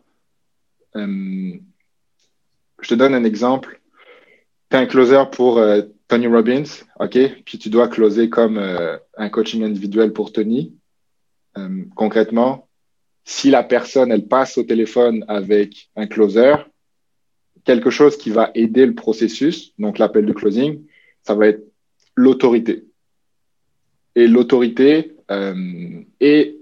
Euh, 0.96 1.52
je 2.80 2.88
te 2.88 2.94
donne 2.94 3.14
un 3.14 3.24
exemple. 3.24 3.80
Tu 4.70 4.76
es 4.76 4.80
un 4.80 4.86
closer 4.86 5.22
pour 5.32 5.58
euh, 5.58 5.82
Tony 6.08 6.26
Robbins, 6.26 6.64
OK? 7.00 7.18
Puis 7.44 7.58
tu 7.58 7.70
dois 7.70 7.88
closer 7.88 8.28
comme 8.28 8.58
euh, 8.58 8.96
un 9.16 9.28
coaching 9.28 9.64
individuel 9.64 10.12
pour 10.12 10.32
Tony. 10.32 10.74
Euh, 11.58 11.84
concrètement, 11.94 12.68
si 13.24 13.50
la 13.50 13.62
personne, 13.62 14.10
elle 14.10 14.26
passe 14.26 14.56
au 14.58 14.62
téléphone 14.62 15.24
avec 15.28 15.90
un 15.96 16.06
closer, 16.06 16.54
quelque 17.64 17.90
chose 17.90 18.16
qui 18.16 18.30
va 18.30 18.50
aider 18.54 18.86
le 18.86 18.94
processus, 18.94 19.74
donc 19.78 19.98
l'appel 19.98 20.24
de 20.24 20.32
closing, 20.32 20.82
ça 21.22 21.34
va 21.34 21.48
être 21.48 21.62
l'autorité. 22.14 22.84
Et 24.14 24.26
l'autorité 24.26 25.14
et, 26.20 26.58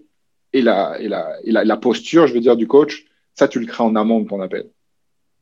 et, 0.52 0.62
la, 0.62 1.00
et, 1.00 1.08
la, 1.08 1.40
et 1.44 1.52
la, 1.52 1.64
la 1.64 1.76
posture, 1.76 2.26
je 2.26 2.34
veux 2.34 2.40
dire, 2.40 2.56
du 2.56 2.66
coach, 2.66 3.04
ça, 3.34 3.46
tu 3.46 3.60
le 3.60 3.66
crées 3.66 3.84
en 3.84 3.94
amont 3.94 4.20
de 4.20 4.28
ton 4.28 4.40
appel 4.40 4.66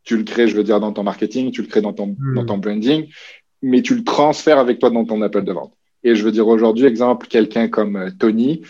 tu 0.05 0.17
le 0.17 0.23
crées, 0.23 0.47
je 0.47 0.57
veux 0.57 0.63
dire, 0.63 0.81
dans 0.81 0.93
ton 0.93 1.03
marketing, 1.03 1.51
tu 1.51 1.63
le 1.63 1.69
crées 1.69 1.81
dans 1.81 1.93
ton, 1.93 2.15
hmm. 2.19 2.35
dans 2.35 2.45
ton 2.45 2.59
branding, 2.59 3.09
mais 3.63 3.83
tu 3.83 3.95
le 3.95 4.05
transfères 4.05 4.59
avec 4.59 4.79
toi 4.79 4.91
dans 4.91 5.05
ton 5.05 5.21
appel 5.23 5.45
de 5.45 5.53
vente. 5.53 5.75
Et 6.05 6.15
je 6.15 6.23
veux 6.23 6.33
dire, 6.33 6.47
aujourd'hui, 6.47 6.85
exemple, 6.85 7.27
quelqu'un 7.27 7.69
comme 7.69 7.97
euh, 7.97 8.11
Tony, 8.17 8.63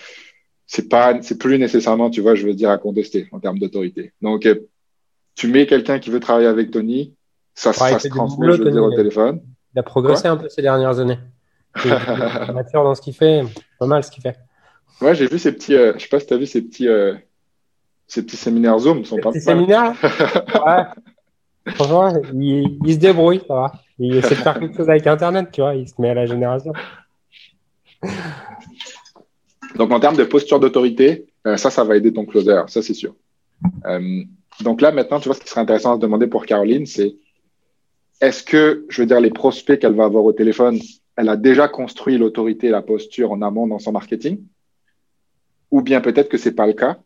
c'est 0.75 0.89
pas, 0.89 1.16
c'est 1.22 1.39
plus 1.39 1.57
nécessairement, 1.57 2.11
tu 2.11 2.20
vois, 2.20 2.35
je 2.35 2.45
veux 2.45 2.53
dire, 2.53 2.68
à 2.68 2.79
contester 2.79 3.29
en 3.31 3.39
termes 3.39 3.61
d'autorité. 3.61 4.12
Donc, 4.20 4.45
euh, 4.45 4.68
tu 5.37 5.47
mets 5.47 5.66
quelqu'un 5.66 6.01
qui 6.01 6.11
veut 6.11 6.18
travailler 6.18 6.49
avec 6.49 6.72
Tony, 6.72 7.14
ça, 7.55 7.72
ça 7.72 7.97
se 8.01 8.09
transmet, 8.09 8.51
je 8.57 8.62
veux 8.62 8.72
dire, 8.72 8.83
au 8.83 8.93
téléphone. 8.93 9.41
Il 9.72 9.79
a 9.79 9.85
progressé 9.85 10.27
un 10.27 10.37
peu 10.37 10.49
ces 10.49 10.62
dernières 10.62 10.99
années. 10.99 11.20
Il 11.85 11.93
est 11.93 12.53
mature 12.53 12.83
dans 12.83 12.97
ce 12.97 13.03
qu'il 13.03 13.14
fait, 13.14 13.43
pas 13.79 13.87
mal 13.87 14.03
ce 14.03 14.11
qu'il 14.11 14.20
fait. 14.20 14.37
Ouais, 15.01 15.14
j'ai 15.14 15.29
vu 15.29 15.39
ces 15.39 15.53
petits, 15.53 15.77
euh, 15.77 15.93
je 15.97 16.03
sais 16.03 16.09
pas 16.09 16.18
si 16.18 16.27
tu 16.27 16.35
as 16.35 16.39
vu 16.39 16.47
ces 16.47 16.62
petits, 16.62 16.89
ces 18.09 18.25
petits 18.25 18.37
séminaires 18.37 18.81
Zoom, 18.81 19.05
sont 19.05 19.18
pas 19.18 19.31
Ces 19.31 19.41
séminaires 19.41 19.95
Ouais. 20.03 21.72
Franchement, 21.75 22.12
il, 22.35 22.95
se 22.95 22.99
débrouille, 22.99 23.41
ça 23.47 23.55
va. 23.55 23.72
Il 24.01 24.16
essaie 24.16 24.35
de 24.35 24.41
faire 24.41 24.59
quelque 24.59 24.77
chose 24.77 24.91
avec 24.91 25.07
Internet, 25.07 25.51
tu 25.53 25.61
vois. 25.61 25.77
Il 25.77 25.89
se 25.89 25.95
met 26.01 26.11
à 26.11 26.14
la 26.14 26.27
génération. 26.27 26.72
Donc, 29.77 29.91
en 29.91 30.01
termes 30.01 30.16
de 30.16 30.25
posture 30.25 30.61
d'autorité, 30.61 31.27
euh, 31.47 31.57
ça, 31.57 31.70
ça 31.70 31.85
va 31.85 31.97
aider 31.97 32.12
ton 32.12 32.25
closer, 32.25 32.62
ça, 32.68 32.83
c'est 32.83 32.95
sûr. 32.95 33.14
Euh, 33.87 34.22
donc 34.61 34.81
là, 34.81 34.93
maintenant, 34.93 35.20
tu 35.20 35.29
vois, 35.29 35.35
ce 35.35 35.41
qui 35.41 35.49
serait 35.49 35.61
intéressant 35.61 35.93
à 35.93 35.97
se 35.97 36.01
demander 36.01 36.27
pour 36.27 36.47
Caroline, 36.47 36.87
c'est 36.87 37.16
est-ce 38.20 38.43
que, 38.43 38.87
je 38.89 39.03
veux 39.03 39.07
dire, 39.07 39.20
les 39.20 39.31
prospects 39.31 39.79
qu'elle 39.79 39.95
va 39.95 40.05
avoir 40.05 40.25
au 40.25 40.33
téléphone, 40.33 40.79
elle 41.16 41.29
a 41.29 41.37
déjà 41.37 41.68
construit 41.68 42.18
l'autorité 42.18 42.68
et 42.68 42.70
la 42.70 42.83
posture 42.83 43.33
en 43.33 43.43
amont 43.43 43.66
dans 43.66 43.79
son 43.79 43.93
marketing? 43.93 44.41
Ou 45.70 45.83
bien 45.83 46.01
peut-être 46.01 46.29
que 46.29 46.39
c'est 46.39 46.55
pas 46.55 46.66
le 46.66 46.72
cas. 46.72 46.99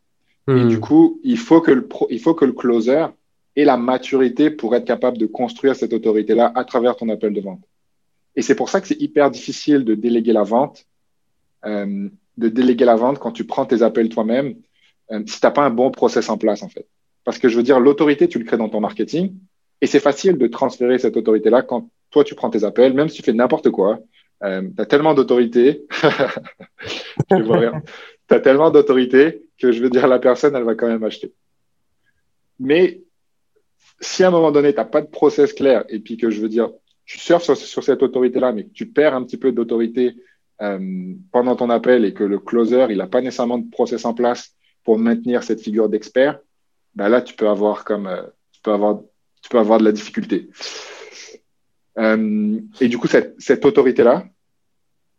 Et 0.47 0.53
hmm. 0.53 0.69
du 0.69 0.81
coup, 0.81 1.21
il 1.25 1.39
faut 1.39 1.61
que 1.61 1.71
le, 1.71 1.87
pro, 1.87 2.07
il 2.11 2.21
faut 2.21 2.35
que 2.35 2.45
le 2.45 2.53
closer 2.53 3.07
et 3.57 3.65
la 3.65 3.77
maturité 3.77 4.51
pour 4.51 4.75
être 4.77 4.85
capable 4.85 5.19
de 5.19 5.27
construire 5.27 5.75
cette 5.75 5.93
autorité-là 5.93 6.53
à 6.55 6.65
travers 6.65 6.97
ton 6.97 7.09
appel 7.09 7.33
de 7.33 7.41
vente. 7.41 7.63
Et 8.37 8.43
c'est 8.43 8.55
pour 8.55 8.69
ça 8.69 8.81
que 8.81 8.87
c'est 8.87 9.01
hyper 9.01 9.31
difficile 9.31 9.85
de 9.85 9.95
déléguer 9.95 10.33
la 10.33 10.45
vente, 10.45 10.87
euh, 11.67 12.09
de 12.39 12.49
déléguer 12.49 12.85
la 12.85 12.97
vente 12.97 13.19
quand 13.19 13.33
tu 13.33 13.45
prends 13.45 13.67
tes 13.67 13.83
appels 13.83 14.09
toi-même, 14.09 14.55
euh, 15.11 15.23
si 15.27 15.41
tu 15.41 15.47
n'as 15.47 15.51
pas 15.51 15.65
un 15.65 15.71
bon 15.71 15.91
process 15.91 16.29
en 16.31 16.39
place, 16.39 16.63
en 16.63 16.69
fait. 16.69 16.87
Parce 17.25 17.39
que 17.39 17.49
je 17.49 17.57
veux 17.57 17.63
dire, 17.63 17.81
l'autorité, 17.81 18.29
tu 18.29 18.39
le 18.39 18.45
crées 18.45 18.57
dans 18.57 18.69
ton 18.69 18.81
marketing, 18.81 19.35
et 19.81 19.87
c'est 19.87 20.01
facile 20.01 20.39
de 20.39 20.47
transférer 20.47 20.99
cette 20.99 21.17
autorité-là 21.17 21.63
quand 21.63 21.91
toi, 22.11 22.25
tu 22.25 22.35
prends 22.35 22.51
tes 22.51 22.65
appels, 22.65 22.95
même 22.95 23.09
si 23.09 23.17
tu 23.17 23.23
fais 23.23 23.33
n'importe 23.33 23.71
quoi. 23.71 23.99
Euh, 24.45 24.63
tu 24.75 24.81
as 24.81 24.87
tellement 24.87 25.15
d'autorité, 25.15 25.87
tu 27.31 28.43
tellement 28.43 28.71
d'autorité 28.71 29.43
que 29.61 29.73
je 29.73 29.83
veux 29.83 29.91
dire, 29.91 30.07
la 30.07 30.19
personne, 30.19 30.55
elle 30.55 30.63
va 30.63 30.75
quand 30.75 30.87
même 30.87 31.03
acheter. 31.05 31.33
Mais 32.61 33.03
si 34.01 34.23
à 34.23 34.29
un 34.29 34.31
moment 34.31 34.53
donné, 34.53 34.73
tu 34.73 34.79
n'as 34.79 34.85
pas 34.85 35.01
de 35.01 35.09
process 35.09 35.53
clair 35.53 35.85
et 35.89 35.99
puis 35.99 36.17
que 36.17 36.31
je 36.31 36.41
veux 36.41 36.49
dire, 36.49 36.71
tu 37.05 37.19
surfes 37.19 37.55
sur, 37.55 37.83
cette 37.83 38.03
autorité-là, 38.03 38.53
mais 38.53 38.69
tu 38.73 38.87
perds 38.87 39.15
un 39.15 39.25
petit 39.25 39.39
peu 39.39 39.51
d'autorité 39.51 40.15
euh, 40.63 41.15
pendant 41.33 41.57
ton 41.57 41.71
appel 41.71 42.05
et 42.05 42.13
que 42.13 42.25
le 42.25 42.39
closer, 42.39 42.87
il 42.91 42.99
n'a 42.99 43.07
pas 43.07 43.21
nécessairement 43.21 43.59
de 43.59 43.71
process 43.71 44.05
en 44.05 44.15
place 44.15 44.55
pour 44.85 44.99
maintenir 44.99 45.43
cette 45.43 45.61
figure 45.61 45.89
d'expert, 45.89 46.41
ben 46.95 47.09
là, 47.09 47.23
tu 47.23 47.35
peux 47.35 47.49
avoir 47.49 47.85
comme, 47.85 48.07
euh, 48.07 48.23
tu 48.53 48.61
peux 48.63 48.73
avoir, 48.73 49.01
tu 49.43 49.49
peux 49.49 49.59
avoir 49.59 49.79
de 49.79 49.85
la 49.85 49.93
difficulté. 49.93 50.49
Euh, 51.99 52.61
et 52.81 52.89
du 52.89 52.99
coup, 52.99 53.07
cette, 53.07 53.41
cette 53.41 53.65
autorité-là, 53.65 54.25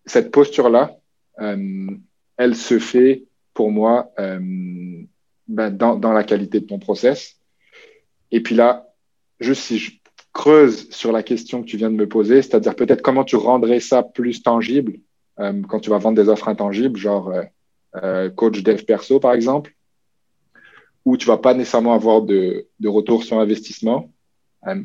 cette 0.05 0.31
posture-là, 0.31 0.95
elle 1.37 2.55
se 2.55 2.79
fait 2.79 3.25
pour 3.53 3.71
moi 3.71 4.11
ben, 4.17 5.07
dans, 5.47 5.95
dans 5.95 6.11
la 6.11 6.25
qualité 6.25 6.59
de 6.59 6.65
ton 6.65 6.79
process 6.79 7.39
et 8.31 8.41
puis 8.41 8.55
là, 8.55 8.87
juste 9.39 9.63
si 9.63 9.77
je 9.77 9.91
creuse 10.33 10.89
sur 10.91 11.11
la 11.11 11.23
question 11.23 11.61
que 11.61 11.67
tu 11.67 11.77
viens 11.77 11.89
de 11.89 11.95
me 11.95 12.07
poser, 12.07 12.41
c'est-à-dire 12.41 12.75
peut-être 12.75 13.01
comment 13.01 13.23
tu 13.23 13.35
rendrais 13.35 13.79
ça 13.79 14.03
plus 14.03 14.43
tangible 14.43 14.99
euh, 15.39 15.61
quand 15.67 15.79
tu 15.79 15.89
vas 15.89 15.97
vendre 15.97 16.21
des 16.21 16.29
offres 16.29 16.47
intangibles, 16.47 16.99
genre 16.99 17.29
euh, 17.29 17.43
euh, 18.03 18.29
coach 18.29 18.61
dev 18.61 18.83
perso 18.83 19.19
par 19.19 19.33
exemple, 19.33 19.75
où 21.05 21.17
tu 21.17 21.27
vas 21.27 21.37
pas 21.37 21.53
nécessairement 21.53 21.93
avoir 21.93 22.21
de, 22.21 22.67
retour 22.85 23.23
sur 23.23 23.39
investissement. 23.39 24.11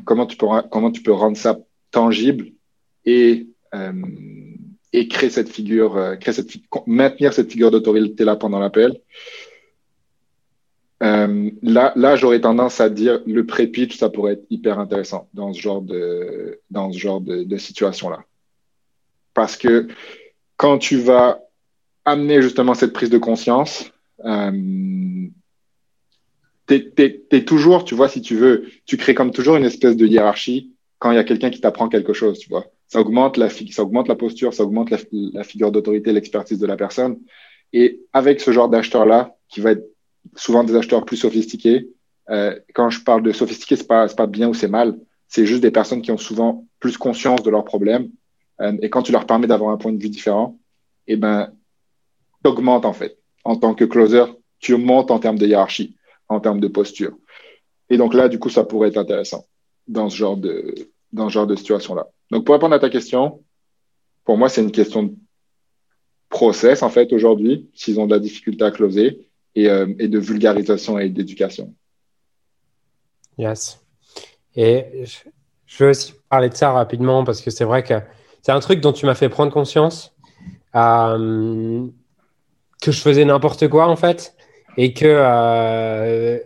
comment 0.05 0.25
tu 0.25 0.37
peux 0.37 1.11
rendre 1.11 1.37
ça 1.37 1.59
tangible 1.91 2.51
et 3.05 3.47
créer 5.09 5.29
cette 5.29 5.49
figure, 5.49 6.17
créer 6.19 6.33
cette 6.33 6.51
maintenir 6.87 7.33
cette 7.33 7.51
figure 7.51 7.69
d'autorité 7.69 8.23
là 8.23 8.37
pendant 8.37 8.59
l'appel. 8.59 8.99
Là, 11.01 12.15
j'aurais 12.15 12.41
tendance 12.41 12.79
à 12.79 12.89
dire 12.89 13.21
le 13.27 13.45
pré-pitch, 13.45 13.97
ça 13.97 14.09
pourrait 14.09 14.33
être 14.33 14.45
hyper 14.49 14.79
intéressant 14.79 15.27
dans 15.33 15.53
ce 15.53 15.59
genre 15.59 15.81
de, 15.81 16.61
dans 16.71 16.91
ce 16.91 16.97
genre 16.97 17.19
de 17.21 17.57
situation-là. 17.57 18.23
Parce 19.33 19.57
que 19.57 19.89
quand 20.57 20.77
tu 20.77 20.97
vas 20.97 21.41
amener 22.05 22.41
justement 22.41 22.73
cette 22.73 22.93
prise 22.93 23.09
de 23.09 23.17
conscience, 23.17 23.91
euh, 24.23 25.27
t'es 26.67 26.91
es, 27.31 27.45
toujours, 27.45 27.83
tu 27.83 27.95
vois, 27.95 28.09
si 28.09 28.21
tu 28.21 28.35
veux, 28.35 28.65
tu 28.85 28.97
crées 28.97 29.15
comme 29.15 29.31
toujours 29.31 29.55
une 29.55 29.65
espèce 29.65 29.95
de 29.95 30.05
hiérarchie 30.05 30.71
quand 30.99 31.11
il 31.11 31.15
y 31.15 31.19
a 31.19 31.23
quelqu'un 31.23 31.49
qui 31.49 31.61
t'apprend 31.61 31.89
quelque 31.89 32.13
chose, 32.13 32.39
tu 32.39 32.49
vois. 32.49 32.65
Ça 32.87 33.01
augmente 33.01 33.37
la, 33.37 33.49
ça 33.49 33.83
augmente 33.83 34.07
la 34.07 34.15
posture, 34.15 34.53
ça 34.53 34.63
augmente 34.63 34.89
la, 34.89 34.97
la 35.11 35.43
figure 35.43 35.71
d'autorité, 35.71 36.13
l'expertise 36.13 36.59
de 36.59 36.67
la 36.67 36.77
personne. 36.77 37.19
Et 37.73 38.01
avec 38.13 38.39
ce 38.39 38.51
genre 38.51 38.69
d'acheteur-là, 38.69 39.35
qui 39.49 39.61
va 39.61 39.71
être 39.71 39.87
souvent 40.35 40.63
des 40.63 40.75
acheteurs 40.75 41.05
plus 41.05 41.17
sophistiqués. 41.17 41.89
Euh, 42.29 42.57
quand 42.73 42.89
je 42.89 43.01
parle 43.01 43.23
de 43.23 43.31
sophistiqué, 43.31 43.75
c'est 43.75 43.87
pas 43.87 44.07
pas 44.07 44.27
bien 44.27 44.49
ou 44.49 44.53
c'est 44.53 44.67
mal. 44.67 44.97
C'est 45.27 45.45
juste 45.45 45.61
des 45.61 45.71
personnes 45.71 46.01
qui 46.01 46.11
ont 46.11 46.17
souvent 46.17 46.65
plus 46.79 46.97
conscience 46.97 47.43
de 47.43 47.49
leurs 47.49 47.65
problèmes. 47.65 48.09
Euh, 48.61 48.77
et 48.81 48.89
quand 48.89 49.01
tu 49.01 49.11
leur 49.11 49.25
permets 49.25 49.47
d'avoir 49.47 49.71
un 49.71 49.77
point 49.77 49.91
de 49.91 50.01
vue 50.01 50.09
différent, 50.09 50.57
eh 51.07 51.17
ben, 51.17 51.53
augmentes 52.43 52.85
en 52.85 52.93
fait. 52.93 53.17
En 53.43 53.55
tant 53.55 53.75
que 53.75 53.85
closer, 53.85 54.25
tu 54.59 54.75
montes 54.75 55.11
en 55.11 55.19
termes 55.19 55.37
de 55.37 55.45
hiérarchie, 55.45 55.95
en 56.29 56.39
termes 56.39 56.59
de 56.59 56.67
posture. 56.67 57.15
Et 57.89 57.97
donc 57.97 58.13
là, 58.13 58.29
du 58.29 58.39
coup, 58.39 58.49
ça 58.49 58.63
pourrait 58.63 58.89
être 58.89 58.97
intéressant 58.97 59.45
dans 59.87 60.09
ce 60.09 60.17
genre 60.17 60.37
de 60.37 60.73
dans 61.11 61.29
ce 61.29 61.33
genre 61.33 61.47
de 61.47 61.55
situation-là. 61.55 62.07
Donc 62.31 62.45
pour 62.45 62.53
répondre 62.53 62.73
à 62.73 62.79
ta 62.79 62.89
question, 62.89 63.43
pour 64.23 64.37
moi, 64.37 64.49
c'est 64.49 64.61
une 64.61 64.71
question 64.71 65.03
de 65.03 65.15
process 66.29 66.81
en 66.81 66.89
fait 66.89 67.13
aujourd'hui. 67.13 67.69
S'ils 67.73 67.99
ont 67.99 68.07
de 68.07 68.13
la 68.13 68.19
difficulté 68.19 68.65
à 68.65 68.71
closer, 68.71 69.25
euh, 69.57 69.93
et, 69.99 70.09
de 70.09 70.19
vulgarisation 70.19 70.99
et 70.99 71.09
d'éducation. 71.09 71.73
Yes. 73.37 73.79
Et 74.53 75.05
je 75.65 75.83
veux 75.83 75.91
aussi 75.91 76.13
parler 76.29 76.49
de 76.49 76.55
ça 76.55 76.71
rapidement 76.71 77.23
parce 77.23 77.41
que 77.41 77.51
c'est 77.51 77.63
vrai 77.63 77.81
que 77.81 77.93
c'est 78.45 78.51
un 78.51 78.59
truc 78.59 78.79
dont 78.79 78.93
tu 78.93 79.07
m'as 79.07 79.15
fait 79.15 79.27
prendre 79.27 79.51
conscience 79.51 80.13
euh, 80.75 81.83
que 82.79 82.91
je 82.91 83.01
faisais 83.01 83.25
n'importe 83.25 83.67
quoi 83.67 83.87
en 83.87 83.95
fait 83.95 84.35
et 84.77 84.93
que 84.93 85.07
euh, 85.07 86.37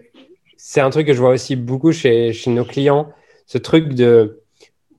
c'est 0.55 0.79
un 0.79 0.91
truc 0.91 1.07
que 1.07 1.13
je 1.13 1.19
vois 1.19 1.31
aussi 1.31 1.57
beaucoup 1.57 1.91
chez, 1.91 2.31
nos 2.47 2.63
clients. 2.63 3.09
Ce 3.47 3.57
truc 3.57 3.95
de 3.95 4.39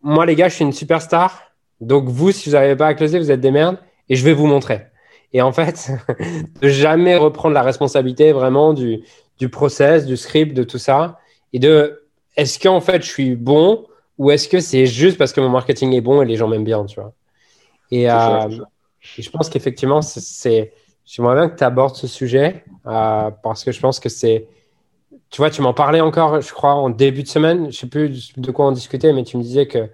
moi, 0.02 0.26
les 0.26 0.34
gars, 0.34 0.50
je 0.50 0.56
suis 0.56 0.64
une 0.64 0.74
superstar. 0.74 1.54
Donc, 1.80 2.06
vous, 2.06 2.32
si 2.32 2.50
vous 2.50 2.54
n'arrivez 2.54 2.76
pas 2.76 2.88
à 2.88 2.92
closer, 2.92 3.18
vous 3.18 3.30
êtes 3.30 3.40
des 3.40 3.50
merdes 3.50 3.78
et 4.10 4.14
je 4.14 4.22
vais 4.22 4.34
vous 4.34 4.46
montrer. 4.46 4.82
Et 5.32 5.40
en 5.40 5.52
fait, 5.52 5.92
de 6.60 6.68
jamais 6.68 7.16
reprendre 7.16 7.54
la 7.54 7.62
responsabilité 7.62 8.32
vraiment 8.32 8.74
du, 8.74 9.04
du 9.38 9.48
process, 9.48 10.04
du 10.04 10.18
script, 10.18 10.54
de 10.54 10.64
tout 10.64 10.76
ça. 10.76 11.18
Et 11.54 11.60
de 11.60 12.02
est-ce 12.36 12.58
qu'en 12.58 12.82
fait, 12.82 13.02
je 13.02 13.08
suis 13.08 13.36
bon 13.36 13.86
ou 14.20 14.30
est-ce 14.30 14.48
que 14.48 14.60
c'est 14.60 14.84
juste 14.84 15.16
parce 15.16 15.32
que 15.32 15.40
mon 15.40 15.48
marketing 15.48 15.94
est 15.94 16.02
bon 16.02 16.20
et 16.20 16.26
les 16.26 16.36
gens 16.36 16.46
m'aiment 16.46 16.62
bien, 16.62 16.84
tu 16.84 17.00
vois? 17.00 17.14
Et, 17.90 18.10
euh, 18.10 18.50
je 19.00 19.30
pense 19.30 19.48
qu'effectivement, 19.48 20.02
c'est. 20.02 20.74
J'aimerais 21.06 21.36
bien 21.36 21.48
que 21.48 21.56
tu 21.56 21.64
abordes 21.64 21.96
ce 21.96 22.06
sujet 22.06 22.62
euh, 22.86 23.30
parce 23.42 23.64
que 23.64 23.72
je 23.72 23.80
pense 23.80 23.98
que 23.98 24.10
c'est. 24.10 24.46
Tu 25.30 25.38
vois, 25.38 25.48
tu 25.48 25.62
m'en 25.62 25.72
parlais 25.72 26.02
encore, 26.02 26.42
je 26.42 26.52
crois, 26.52 26.74
en 26.74 26.90
début 26.90 27.22
de 27.22 27.28
semaine. 27.28 27.72
Je 27.72 27.78
sais 27.78 27.86
plus 27.86 28.34
de 28.36 28.50
quoi 28.50 28.66
on 28.66 28.72
discutait, 28.72 29.14
mais 29.14 29.24
tu 29.24 29.38
me 29.38 29.42
disais 29.42 29.66
que 29.66 29.88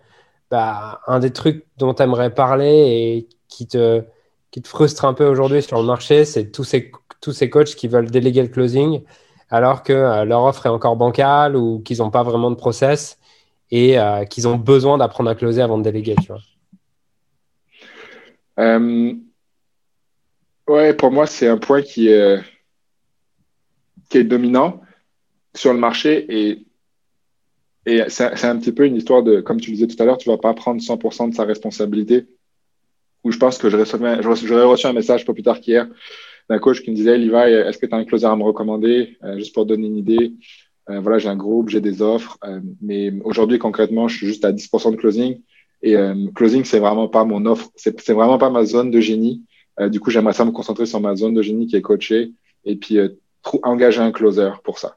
bah, 0.51 1.01
un 1.07 1.21
des 1.21 1.31
trucs 1.31 1.65
dont 1.77 1.95
tu 1.95 2.03
aimerais 2.03 2.35
parler 2.35 2.75
et 2.75 3.29
qui 3.47 3.69
te, 3.69 4.03
qui 4.51 4.61
te 4.61 4.67
frustre 4.67 5.05
un 5.05 5.15
peu 5.15 5.27
aujourd'hui 5.27 5.63
sur 5.63 5.79
le 5.79 5.85
marché, 5.85 6.25
c'est 6.25 6.51
tous 6.51 6.65
ces, 6.65 6.91
tous 7.21 7.33
ces 7.33 7.49
coachs 7.49 7.77
qui 7.77 7.87
veulent 7.87 8.11
déléguer 8.11 8.43
le 8.43 8.49
closing 8.49 9.05
alors 9.51 9.85
que 9.85 9.93
euh, 9.93 10.25
leur 10.25 10.43
offre 10.43 10.67
est 10.67 10.71
encore 10.71 10.97
bancale 10.97 11.55
ou 11.55 11.79
qu'ils 11.79 11.99
n'ont 11.99 12.11
pas 12.11 12.25
vraiment 12.25 12.51
de 12.51 12.57
process 12.57 13.21
et 13.71 13.99
euh, 13.99 14.25
qu'ils 14.25 14.47
ont 14.49 14.57
besoin 14.57 14.99
d'apprendre 14.99 15.31
à 15.31 15.35
closer 15.35 15.63
avant 15.63 15.79
de 15.79 15.83
déléguer. 15.83 16.15
Tu 16.17 16.29
vois. 16.29 16.41
Euh, 18.59 19.13
ouais, 20.69 20.95
pour 20.95 21.11
moi, 21.11 21.27
c'est 21.27 21.49
un 21.49 21.59
point 21.59 21.83
qui 21.83 22.09
est, 22.09 22.41
qui 24.09 24.19
est 24.19 24.25
dominant 24.25 24.81
sur 25.55 25.73
le 25.73 25.79
marché 25.79 26.27
et 26.29 26.67
et 27.89 28.03
c'est 28.09 28.45
un 28.45 28.59
petit 28.59 28.73
peu 28.73 28.85
une 28.85 28.97
histoire 28.97 29.23
de, 29.23 29.41
comme 29.41 29.61
tu 29.61 29.71
disais 29.71 29.87
tout 29.87 30.01
à 30.03 30.05
l'heure, 30.05 30.19
tu 30.19 30.29
vas 30.29 30.39
pas 30.39 30.53
prendre 30.55 30.83
100% 30.83 31.31
de 31.31 31.35
sa 31.35 31.45
responsabilité. 31.45 32.27
Où 33.23 33.31
je 33.31 33.39
pense 33.39 33.59
que 33.59 33.71
j'aurais 33.71 34.65
reçu 34.65 34.87
un 34.89 34.93
message 34.93 35.25
pas 35.25 35.33
plus 35.33 35.45
tard 35.45 35.61
qu'hier 35.61 35.87
d'un 36.51 36.59
coach 36.59 36.83
qui 36.83 36.91
me 36.91 36.97
disait, 36.97 37.17
Levi, 37.17 37.53
est-ce 37.53 37.79
que 37.79 37.87
tu 37.87 37.95
as 37.95 37.99
un 37.99 38.05
closer 38.05 38.27
à 38.27 38.35
me 38.35 38.43
recommander 38.43 39.17
euh, 39.23 39.37
Juste 39.39 39.55
pour 39.55 39.67
donner 39.67 39.87
une 39.87 39.99
idée? 39.99 40.33
Euh, 40.89 41.01
voilà, 41.01 41.19
j'ai 41.19 41.29
un 41.29 41.37
groupe, 41.37 41.69
j'ai 41.69 41.81
des 41.81 42.01
offres, 42.01 42.39
euh, 42.45 42.61
mais 42.81 43.13
aujourd'hui 43.25 43.59
concrètement, 43.59 44.09
je 44.09 44.17
suis 44.17 44.27
juste 44.27 44.45
à 44.45 44.53
10% 44.53 44.93
de 44.93 44.97
closing. 44.97 45.41
Et 45.83 45.95
closing, 46.35 46.65
c'est 46.65 46.81
vraiment 46.81 47.07
pas 47.07 47.25
mon 47.25 47.45
offre, 47.45 47.71
c'est 47.77 48.11
vraiment 48.11 48.39
pas 48.39 48.51
ma 48.51 48.65
zone 48.65 48.91
de 48.91 48.99
génie. 48.99 49.45
du 49.79 50.01
coup, 50.01 50.11
j'aimerais 50.11 50.33
ça 50.33 50.45
me 50.45 50.51
concentrer 50.51 50.87
sur 50.87 51.01
ma 51.01 51.15
zone 51.15 51.35
de 51.35 51.43
génie 51.43 51.67
qui 51.67 51.77
est 51.77 51.83
coachée 51.83 52.33
et 52.65 52.77
puis 52.77 52.99
engager 53.63 54.01
un 54.01 54.11
closer 54.11 54.51
pour 54.65 54.79
ça 54.79 54.97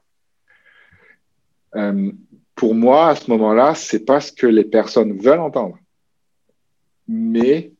pour 2.60 2.74
moi, 2.74 3.08
à 3.08 3.16
ce 3.16 3.30
moment-là, 3.30 3.74
c'est 3.74 4.04
pas 4.04 4.20
ce 4.20 4.32
que 4.32 4.46
les 4.46 4.64
personnes 4.64 5.16
veulent 5.16 5.40
entendre. 5.40 5.78
Mais 7.08 7.72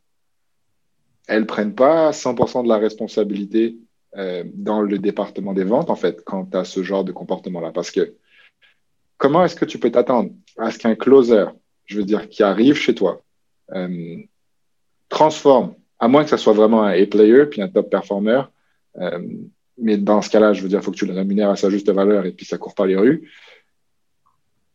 elles 1.26 1.44
prennent 1.44 1.74
pas 1.74 2.12
100% 2.12 2.62
de 2.62 2.68
la 2.70 2.78
responsabilité 2.78 3.76
euh, 4.16 4.44
dans 4.54 4.82
le 4.82 4.98
département 4.98 5.52
des 5.52 5.64
ventes, 5.64 5.90
en 5.90 5.96
fait, 5.96 6.24
quant 6.24 6.48
à 6.52 6.64
ce 6.64 6.82
genre 6.82 7.04
de 7.04 7.12
comportement-là. 7.12 7.70
Parce 7.72 7.90
que 7.90 8.14
comment 9.16 9.44
est-ce 9.44 9.56
que 9.56 9.64
tu 9.64 9.78
peux 9.78 9.90
t'attendre 9.90 10.30
à 10.58 10.70
ce 10.70 10.78
qu'un 10.78 10.94
closer, 10.94 11.46
je 11.86 11.98
veux 11.98 12.04
dire, 12.04 12.28
qui 12.28 12.42
arrive 12.42 12.74
chez 12.74 12.94
toi, 12.94 13.22
euh, 13.74 14.16
transforme, 15.08 15.74
à 15.98 16.08
moins 16.08 16.24
que 16.24 16.30
ça 16.30 16.38
soit 16.38 16.54
vraiment 16.54 16.82
un 16.82 16.92
A-player 16.92 17.46
puis 17.46 17.62
un 17.62 17.68
top 17.68 17.90
performer, 17.90 18.42
euh, 18.98 19.20
mais 19.78 19.96
dans 19.96 20.22
ce 20.22 20.30
cas-là, 20.30 20.52
je 20.52 20.62
veux 20.62 20.68
dire, 20.68 20.80
il 20.80 20.82
faut 20.82 20.90
que 20.90 20.96
tu 20.96 21.06
le 21.06 21.14
rémunères 21.14 21.50
à 21.50 21.56
sa 21.56 21.70
juste 21.70 21.90
valeur 21.90 22.26
et 22.26 22.32
puis 22.32 22.44
ça 22.44 22.58
court 22.58 22.74
pas 22.74 22.86
les 22.86 22.96
rues 22.96 23.28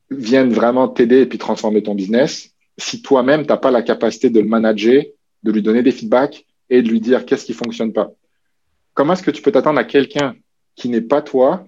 viennent 0.09 0.51
vraiment 0.51 0.87
t'aider 0.87 1.21
et 1.21 1.25
puis 1.25 1.37
transformer 1.37 1.83
ton 1.83 1.95
business, 1.95 2.53
si 2.77 3.01
toi-même, 3.01 3.43
tu 3.43 3.49
n'as 3.49 3.57
pas 3.57 3.71
la 3.71 3.81
capacité 3.81 4.29
de 4.29 4.39
le 4.39 4.47
manager, 4.47 5.03
de 5.43 5.51
lui 5.51 5.61
donner 5.61 5.83
des 5.83 5.91
feedbacks 5.91 6.45
et 6.69 6.81
de 6.81 6.89
lui 6.89 6.99
dire 6.99 7.25
qu'est-ce 7.25 7.45
qui 7.45 7.53
fonctionne 7.53 7.93
pas. 7.93 8.11
Comment 8.95 9.13
est-ce 9.13 9.23
que 9.23 9.31
tu 9.31 9.41
peux 9.41 9.51
t'attendre 9.51 9.79
à 9.79 9.83
quelqu'un 9.83 10.35
qui 10.75 10.89
n'est 10.89 11.01
pas 11.01 11.21
toi 11.21 11.67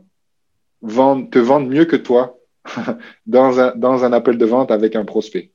vendre, 0.82 1.30
te 1.30 1.38
vendre 1.38 1.68
mieux 1.68 1.86
que 1.86 1.98
toi 1.98 2.40
dans, 3.26 3.60
un, 3.60 4.14
appel 4.14 4.38
de 4.38 4.46
vente 4.46 4.72
avec 4.72 4.96
un 4.96 5.04
prospect? 5.04 5.52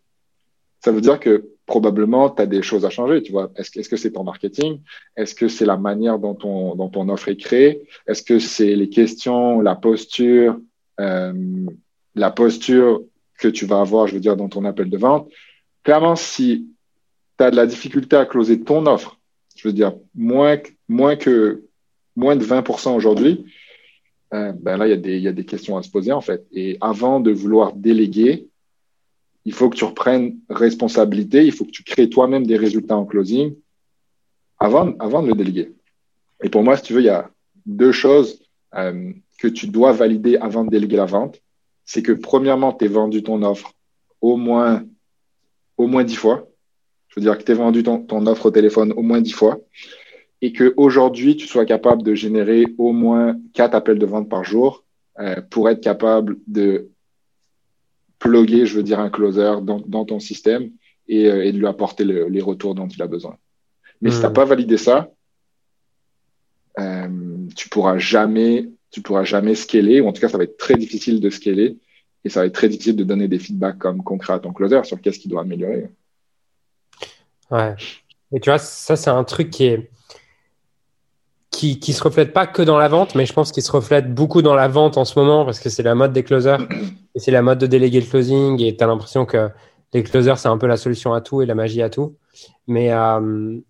Ça 0.84 0.92
veut 0.92 1.00
dire 1.00 1.18
que 1.18 1.48
probablement, 1.64 2.28
tu 2.28 2.42
as 2.42 2.46
des 2.46 2.60
choses 2.60 2.84
à 2.84 2.90
changer. 2.90 3.22
Tu 3.22 3.32
vois, 3.32 3.50
est-ce 3.56 3.88
que 3.88 3.96
c'est 3.96 4.12
ton 4.12 4.22
marketing? 4.22 4.80
Est-ce 5.16 5.34
que 5.34 5.48
c'est 5.48 5.64
la 5.64 5.78
manière 5.78 6.18
dont 6.18 6.34
ton, 6.34 6.74
dont 6.74 6.90
ton 6.90 7.08
offre 7.08 7.28
est 7.28 7.36
créée? 7.36 7.88
Est-ce 8.06 8.22
que 8.22 8.38
c'est 8.38 8.76
les 8.76 8.90
questions, 8.90 9.60
la 9.62 9.74
posture, 9.74 10.58
euh, 11.00 11.66
la 12.14 12.30
posture 12.30 13.02
que 13.38 13.48
tu 13.48 13.64
vas 13.64 13.80
avoir, 13.80 14.08
je 14.08 14.14
veux 14.14 14.20
dire, 14.20 14.36
dans 14.36 14.50
ton 14.50 14.66
appel 14.66 14.90
de 14.90 14.98
vente? 14.98 15.30
Clairement, 15.84 16.16
si 16.16 16.68
tu 17.38 17.44
as 17.44 17.50
de 17.50 17.56
la 17.56 17.66
difficulté 17.66 18.16
à 18.16 18.26
closer 18.26 18.60
ton 18.60 18.84
offre, 18.84 19.18
je 19.56 19.68
veux 19.68 19.72
dire, 19.72 19.94
moins, 20.14 20.58
moins, 20.92 21.16
que, 21.16 21.64
moins 22.16 22.36
de 22.36 22.44
20% 22.44 22.94
aujourd'hui, 22.94 23.44
euh, 24.34 24.52
ben 24.52 24.76
là, 24.76 24.88
il 24.88 25.06
y, 25.06 25.20
y 25.20 25.28
a 25.28 25.32
des 25.32 25.44
questions 25.44 25.76
à 25.76 25.82
se 25.82 25.90
poser, 25.90 26.12
en 26.12 26.20
fait. 26.20 26.46
Et 26.52 26.78
avant 26.80 27.20
de 27.20 27.32
vouloir 27.32 27.74
déléguer, 27.74 28.48
il 29.44 29.52
faut 29.52 29.68
que 29.68 29.76
tu 29.76 29.84
reprennes 29.84 30.38
responsabilité, 30.48 31.44
il 31.44 31.52
faut 31.52 31.64
que 31.64 31.70
tu 31.70 31.82
crées 31.82 32.08
toi-même 32.08 32.46
des 32.46 32.56
résultats 32.56 32.96
en 32.96 33.04
closing 33.04 33.54
avant, 34.58 34.94
avant 34.98 35.22
de 35.22 35.28
le 35.28 35.34
déléguer. 35.34 35.72
Et 36.42 36.48
pour 36.48 36.62
moi, 36.62 36.76
si 36.76 36.84
tu 36.84 36.92
veux, 36.92 37.00
il 37.00 37.06
y 37.06 37.10
a 37.10 37.28
deux 37.66 37.92
choses 37.92 38.42
euh, 38.74 39.12
que 39.38 39.48
tu 39.48 39.66
dois 39.66 39.92
valider 39.92 40.36
avant 40.36 40.64
de 40.64 40.70
déléguer 40.70 40.96
la 40.96 41.06
vente 41.06 41.42
c'est 41.84 42.02
que 42.02 42.12
premièrement, 42.12 42.72
tu 42.72 42.84
as 42.84 42.88
vendu 42.88 43.22
ton 43.22 43.42
offre 43.42 43.74
au 44.20 44.36
moins, 44.36 44.84
au 45.76 45.86
moins 45.86 46.04
10 46.04 46.16
fois. 46.16 46.48
Je 47.08 47.20
veux 47.20 47.22
dire 47.22 47.36
que 47.36 47.42
tu 47.42 47.52
as 47.52 47.54
vendu 47.54 47.82
ton, 47.82 48.26
offre 48.26 48.46
au 48.46 48.50
téléphone 48.50 48.92
au 48.92 49.02
moins 49.02 49.20
10 49.20 49.32
fois 49.32 49.58
et 50.42 50.52
qu'aujourd'hui, 50.52 51.36
tu 51.36 51.46
sois 51.46 51.64
capable 51.64 52.02
de 52.02 52.14
générer 52.14 52.66
au 52.76 52.92
moins 52.92 53.38
4 53.54 53.74
appels 53.74 53.98
de 53.98 54.06
vente 54.06 54.28
par 54.28 54.44
jour 54.44 54.84
euh, 55.20 55.40
pour 55.50 55.70
être 55.70 55.80
capable 55.80 56.36
de 56.46 56.90
plugger, 58.18 58.66
je 58.66 58.76
veux 58.76 58.82
dire, 58.82 59.00
un 59.00 59.08
closer 59.08 59.54
dans, 59.62 60.04
ton 60.04 60.18
système 60.20 60.64
euh, 61.10 61.42
et, 61.42 61.52
de 61.52 61.58
lui 61.58 61.66
apporter 61.66 62.04
les 62.04 62.40
retours 62.40 62.74
dont 62.74 62.88
il 62.88 63.00
a 63.00 63.06
besoin. 63.06 63.36
Mais 64.00 64.10
si 64.10 64.16
tu 64.16 64.22
n'as 64.24 64.30
hmm. 64.30 64.34
pas 64.34 64.44
validé 64.44 64.76
ça, 64.76 65.10
euh, 66.78 67.46
tu 67.54 67.68
pourras 67.68 67.98
jamais 67.98 68.68
tu 68.90 69.00
pourras 69.00 69.24
jamais 69.24 69.54
scaler, 69.54 70.02
ou 70.02 70.08
en 70.08 70.12
tout 70.12 70.20
cas, 70.20 70.28
ça 70.28 70.36
va 70.36 70.44
être 70.44 70.58
très 70.58 70.74
difficile 70.74 71.18
de 71.18 71.30
scaler, 71.30 71.78
et 72.24 72.28
ça 72.28 72.40
va 72.40 72.46
être 72.46 72.52
très 72.52 72.68
difficile 72.68 72.94
de 72.94 73.04
donner 73.04 73.26
des 73.26 73.38
feedbacks 73.38 73.78
comme 73.78 74.02
concrets 74.02 74.34
à 74.34 74.38
ton 74.38 74.52
closer 74.52 74.84
sur 74.84 75.00
qu'est-ce 75.00 75.18
qu'il 75.18 75.30
doit 75.30 75.40
améliorer. 75.40 75.88
Ouais. 77.50 77.74
Et 78.32 78.40
tu 78.40 78.50
vois, 78.50 78.58
ça, 78.58 78.96
c'est 78.96 79.08
un 79.08 79.24
truc 79.24 79.48
qui 79.48 79.64
est 79.64 79.90
qui, 81.52 81.78
qui 81.78 81.92
se 81.92 82.02
reflète 82.02 82.32
pas 82.32 82.46
que 82.46 82.62
dans 82.62 82.78
la 82.78 82.88
vente, 82.88 83.14
mais 83.14 83.26
je 83.26 83.32
pense 83.32 83.52
qu'il 83.52 83.62
se 83.62 83.70
reflète 83.70 84.12
beaucoup 84.12 84.42
dans 84.42 84.54
la 84.54 84.66
vente 84.66 84.96
en 84.96 85.04
ce 85.04 85.18
moment 85.18 85.44
parce 85.44 85.60
que 85.60 85.68
c'est 85.68 85.82
la 85.82 85.94
mode 85.94 86.12
des 86.12 86.24
closers 86.24 86.66
et 87.14 87.20
c'est 87.20 87.30
la 87.30 87.42
mode 87.42 87.58
de 87.58 87.66
déléguer 87.66 88.00
le 88.00 88.06
closing 88.06 88.60
et 88.60 88.76
tu 88.76 88.82
as 88.82 88.86
l'impression 88.86 89.26
que 89.26 89.50
les 89.92 90.02
closers, 90.02 90.38
c'est 90.38 90.48
un 90.48 90.56
peu 90.56 90.66
la 90.66 90.78
solution 90.78 91.12
à 91.12 91.20
tout 91.20 91.42
et 91.42 91.46
la 91.46 91.54
magie 91.54 91.82
à 91.82 91.90
tout. 91.90 92.16
Mais, 92.66 92.92
euh, 92.92 93.60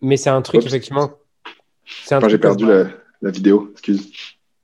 mais 0.00 0.16
c'est 0.16 0.30
un 0.30 0.40
truc, 0.40 0.64
effectivement. 0.64 1.10
J'ai 2.28 2.38
perdu 2.38 2.66
la, 2.66 2.84
la 3.20 3.30
vidéo, 3.30 3.70
excuse. 3.72 4.12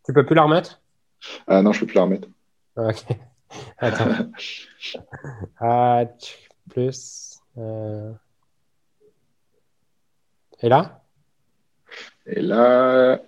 Tu 0.07 0.12
peux 0.12 0.24
plus 0.24 0.36
la 0.36 0.45
remettre? 0.45 0.80
Ah 1.49 1.61
Non, 1.62 1.72
je 1.72 1.80
peux 1.80 1.86
plus 1.86 1.97
la 1.97 2.03
remettre. 2.03 2.28
Ok. 2.76 3.05
Attends. 3.78 4.30
ah, 5.61 6.05
plus. 6.70 7.41
Euh... 7.59 8.12
Et 10.62 10.68
là? 10.68 10.97
Et 12.29 12.43
là, 12.43 13.20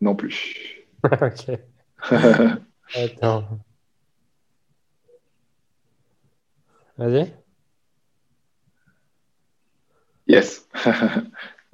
non 0.00 0.16
plus. 0.16 0.84
ok. 1.04 1.58
Attends. 2.94 3.44
Vas-y. 6.98 7.32
Yes. 10.26 10.66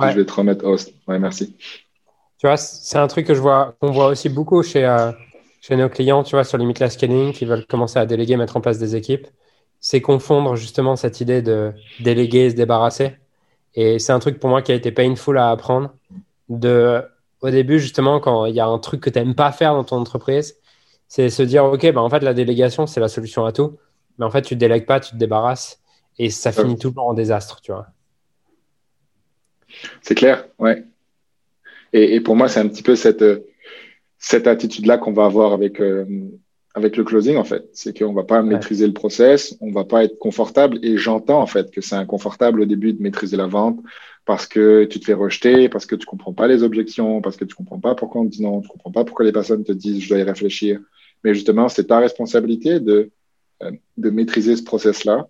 Je 0.01 0.17
vais 0.17 0.25
te 0.27 0.33
remettre 0.33 0.65
host. 0.65 0.93
Ouais, 1.07 1.19
merci. 1.19 1.57
Tu 2.39 2.47
vois, 2.47 2.57
c'est 2.57 2.99
un 2.99 3.07
truc 3.07 3.27
que 3.27 3.35
je 3.35 3.41
vois, 3.41 3.77
qu'on 3.81 3.93
voit 3.93 4.09
aussi 4.09 4.29
beaucoup 4.29 4.65
chez, 4.65 4.85
euh, 4.85 5.13
chez 5.61 5.77
nos 5.77 5.89
clients, 5.89 6.25
tu 6.25 6.35
vois, 6.35 6.43
sur 6.43 6.59
Limitless 6.59 6.95
Scaling, 6.95 7.33
qui 7.33 7.45
veulent 7.45 7.65
commencer 7.67 8.01
à 8.01 8.07
déléguer, 8.07 8.37
mettre 8.37 8.57
en 8.57 8.61
place 8.61 8.79
des 8.79 8.97
équipes. 8.97 9.29
C'est 9.79 10.01
confondre 10.01 10.57
justement 10.57 10.97
cette 10.97 11.21
idée 11.21 11.41
de 11.41 11.73
déléguer 12.01 12.47
et 12.47 12.51
se 12.51 12.57
débarrasser. 12.57 13.17
Et 13.75 14.01
c'est 14.01 14.13
un 14.13 14.19
truc 14.19 14.41
pour 14.41 14.51
moi 14.51 14.61
qui 14.61 14.73
a 14.73 14.75
été 14.75 14.91
painful 14.91 15.39
à 15.39 15.51
apprendre. 15.51 15.95
De, 16.49 17.03
au 17.41 17.51
début, 17.51 17.79
justement, 17.79 18.21
quand 18.21 18.47
il 18.47 18.55
y 18.55 18.61
a 18.61 18.67
un 18.67 18.79
truc 18.79 19.01
que 19.01 19.11
tu 19.11 19.19
n'aimes 19.19 19.35
pas 19.35 19.53
faire 19.53 19.75
dans 19.75 19.85
ton 19.85 19.97
entreprise, 19.97 20.57
c'est 21.09 21.29
se 21.29 21.43
dire, 21.43 21.65
OK, 21.65 21.91
bah, 21.93 22.01
en 22.01 22.09
fait, 22.09 22.21
la 22.21 22.35
délégation, 22.35 22.87
c'est 22.87 23.01
la 23.01 23.09
solution 23.09 23.45
à 23.45 23.53
tout. 23.53 23.79
mais 24.19 24.25
en 24.25 24.31
fait, 24.31 24.43
tu 24.43 24.55
ne 24.55 24.61
délègues 24.61 24.87
pas, 24.87 25.01
tu 25.01 25.13
te 25.13 25.17
débarrasses 25.17 25.83
et 26.19 26.31
ça 26.31 26.53
finit 26.53 26.79
toujours 26.79 27.09
en 27.09 27.15
désastre, 27.15 27.61
tu 27.61 27.73
vois. 27.73 27.87
C'est 30.01 30.15
clair, 30.15 30.47
ouais. 30.59 30.85
Et, 31.93 32.21
pour 32.21 32.37
moi, 32.37 32.49
c'est 32.49 32.61
un 32.61 32.69
petit 32.69 32.83
peu 32.83 32.97
cette, 32.97 33.25
cette 34.19 34.47
attitude-là 34.47 34.99
qu'on 34.99 35.13
va 35.13 35.27
avoir 35.27 35.53
avec, 35.53 35.81
euh, 35.81 36.07
avec 36.75 36.97
le 36.97 37.05
closing, 37.05 37.37
en 37.37 37.45
fait. 37.45 37.69
C'est 37.73 37.99
qu'on 37.99 38.11
ne 38.11 38.17
va 38.17 38.25
pas 38.25 38.43
maîtriser 38.43 38.87
le 38.87 38.95
process, 38.95 39.57
on 39.61 39.67
ne 39.67 39.75
va 39.75 39.85
pas 39.85 40.05
être 40.05 40.19
confortable. 40.19 40.79
Et 40.83 40.97
j'entends, 40.97 41.43
en 41.43 41.47
fait, 41.47 41.71
que 41.71 41.81
c'est 41.81 41.97
inconfortable 41.97 42.63
au 42.63 42.65
début 42.65 42.93
de 42.93 43.03
maîtriser 43.03 43.37
la 43.37 43.47
vente 43.47 43.81
parce 44.25 44.47
que 44.47 44.85
tu 44.85 45.01
te 45.01 45.05
fais 45.05 45.15
rejeter, 45.15 45.69
parce 45.69 45.87
que 45.87 45.97
tu 45.97 46.07
comprends 46.07 46.33
pas 46.33 46.47
les 46.47 46.63
objections, 46.63 47.21
parce 47.21 47.37
que 47.37 47.45
tu 47.45 47.55
comprends 47.55 47.81
pas 47.81 47.95
pourquoi 47.95 48.21
on 48.23 48.27
te 48.27 48.31
dit 48.31 48.43
non, 48.43 48.61
tu 48.61 48.69
comprends 48.69 48.93
pas 48.93 49.05
pourquoi 49.05 49.25
les 49.25 49.33
personnes 49.33 49.65
te 49.65 49.73
disent 49.73 50.03
je 50.03 50.09
dois 50.09 50.19
y 50.19 50.23
réfléchir. 50.23 50.81
Mais 51.25 51.35
justement, 51.35 51.69
c'est 51.69 51.87
ta 51.87 51.99
responsabilité 51.99 52.81
de, 52.81 53.11
euh, 53.63 53.73
de 53.97 54.11
maîtriser 54.11 54.57
ce 54.57 54.63
process-là 54.63 55.29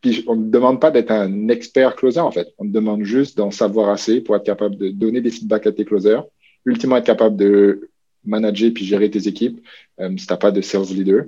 puis 0.00 0.24
on 0.26 0.36
ne 0.36 0.50
demande 0.50 0.80
pas 0.80 0.90
d'être 0.90 1.10
un 1.10 1.48
expert 1.48 1.94
closer, 1.94 2.20
en 2.20 2.30
fait. 2.30 2.48
On 2.58 2.64
te 2.64 2.72
demande 2.72 3.04
juste 3.04 3.36
d'en 3.36 3.50
savoir 3.50 3.90
assez 3.90 4.20
pour 4.20 4.34
être 4.36 4.44
capable 4.44 4.76
de 4.76 4.88
donner 4.90 5.20
des 5.20 5.30
feedbacks 5.30 5.66
à 5.66 5.72
tes 5.72 5.84
closers, 5.84 6.24
ultimement 6.64 6.96
être 6.96 7.06
capable 7.06 7.36
de 7.36 7.90
manager 8.24 8.70
puis 8.74 8.84
gérer 8.84 9.10
tes 9.10 9.28
équipes 9.28 9.60
euh, 10.00 10.10
si 10.16 10.26
tu 10.26 10.32
n'as 10.32 10.36
pas 10.36 10.50
de 10.50 10.60
sales 10.60 10.84
leader 10.84 11.24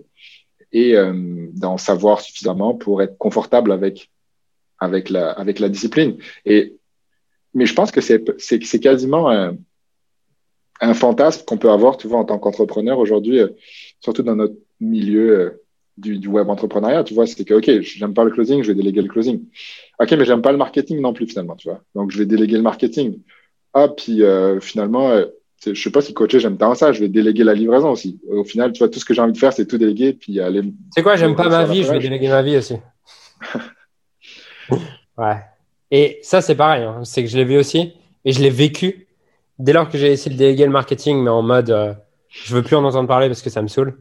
et 0.73 0.97
euh, 0.97 1.49
d'en 1.53 1.77
savoir 1.77 2.21
suffisamment 2.21 2.75
pour 2.75 3.03
être 3.03 3.17
confortable 3.19 3.73
avec, 3.73 4.11
avec, 4.83 5.11
la, 5.11 5.31
avec 5.31 5.59
la 5.59 5.69
discipline. 5.69 6.17
Et, 6.45 6.77
mais 7.55 7.67
je 7.67 7.75
pense 7.75 7.91
que 7.91 8.01
c'est 8.01 8.81
quasiment 8.81 9.31
un, 9.31 9.57
un 10.81 10.95
fantasme 10.95 11.45
qu'on 11.45 11.59
peut 11.59 11.71
avoir, 11.71 11.97
tu 11.97 12.09
vois, 12.09 12.19
en 12.19 12.25
tant 12.25 12.39
qu'entrepreneur 12.39 12.99
aujourd'hui, 12.99 13.41
euh, 13.41 13.49
surtout 14.01 14.23
dans 14.23 14.37
notre 14.37 14.57
milieu 14.81 15.39
euh, 15.39 15.63
du, 15.97 16.27
web 16.27 16.49
entrepreneuriat, 16.49 17.05
tu 17.05 17.15
vois, 17.15 17.27
c'est 17.27 17.45
que, 17.45 17.55
OK, 17.55 17.71
j'aime 17.83 18.15
pas 18.15 18.25
le 18.25 18.31
closing, 18.31 18.63
je 18.63 18.69
vais 18.69 18.75
déléguer 18.75 19.03
le 19.03 19.09
closing. 19.09 19.45
OK, 20.01 20.11
mais 20.13 20.25
j'aime 20.25 20.43
pas 20.43 20.53
le 20.53 20.59
marketing 20.59 21.01
non 21.01 21.13
plus, 21.13 21.27
finalement, 21.27 21.55
tu 21.55 21.69
vois. 21.69 21.83
Donc, 21.95 22.11
je 22.11 22.19
vais 22.19 22.27
déléguer 22.27 22.57
le 22.57 22.63
marketing. 22.63 23.21
Ah, 23.75 23.89
puis 23.89 24.23
euh, 24.23 24.61
finalement, 24.61 25.23
je 25.65 25.81
sais 25.81 25.91
pas 25.91 26.01
si 26.01 26.13
coacher, 26.13 26.41
j'aime 26.41 26.57
tant 26.57 26.75
ça, 26.75 26.93
je 26.93 27.01
vais 27.01 27.09
déléguer 27.09 27.45
la 27.45 27.55
livraison 27.55 27.91
aussi. 27.91 28.19
Au 28.29 28.45
final, 28.45 28.73
tu 28.73 28.81
vois, 28.81 28.89
tout 28.89 28.99
ce 28.99 29.05
que 29.05 29.15
j'ai 29.15 29.23
envie 29.23 29.33
de 29.33 29.39
faire, 29.39 29.53
c'est 29.53 29.67
tout 29.67 29.79
déléguer, 29.79 30.15
puis 30.15 30.41
aller. 30.41 30.63
C'est 30.95 31.03
quoi, 31.03 31.17
j'aime 31.17 31.37
pas 31.37 31.49
ma 31.49 31.65
vie, 31.65 31.85
je 31.85 31.93
vais 31.93 32.01
déléguer 32.01 32.29
ma 32.29 32.43
vie 32.43 32.57
aussi. 32.57 32.75
ouais. 35.19 35.37
Et 35.91 36.19
ça, 36.23 36.41
c'est 36.41 36.55
pareil, 36.55 36.85
hein. 36.85 37.01
c'est 37.05 37.23
que 37.23 37.29
je 37.29 37.37
l'ai 37.37 37.45
vu 37.45 37.59
aussi, 37.59 37.95
et 38.25 38.33
je 38.33 38.41
l'ai 38.41 38.51
vécu 38.51 39.09
dès 39.59 39.73
lors 39.73 39.89
que 39.89 39.99
j'ai 39.99 40.13
essayé 40.13 40.35
de 40.35 40.39
déléguer 40.39 40.65
le 40.65 40.73
marketing, 40.73 41.23
mais 41.23 41.31
en 41.31 41.43
mode, 41.43 41.71
euh, 41.71 41.95
je 42.29 42.55
veux 42.55 42.63
plus 42.63 42.77
en 42.77 42.85
entendre 42.85 43.09
parler 43.09 43.29
parce 43.29 43.43
que 43.43 43.51
ça 43.51 43.63
me 43.63 43.69
saoule, 43.69 43.99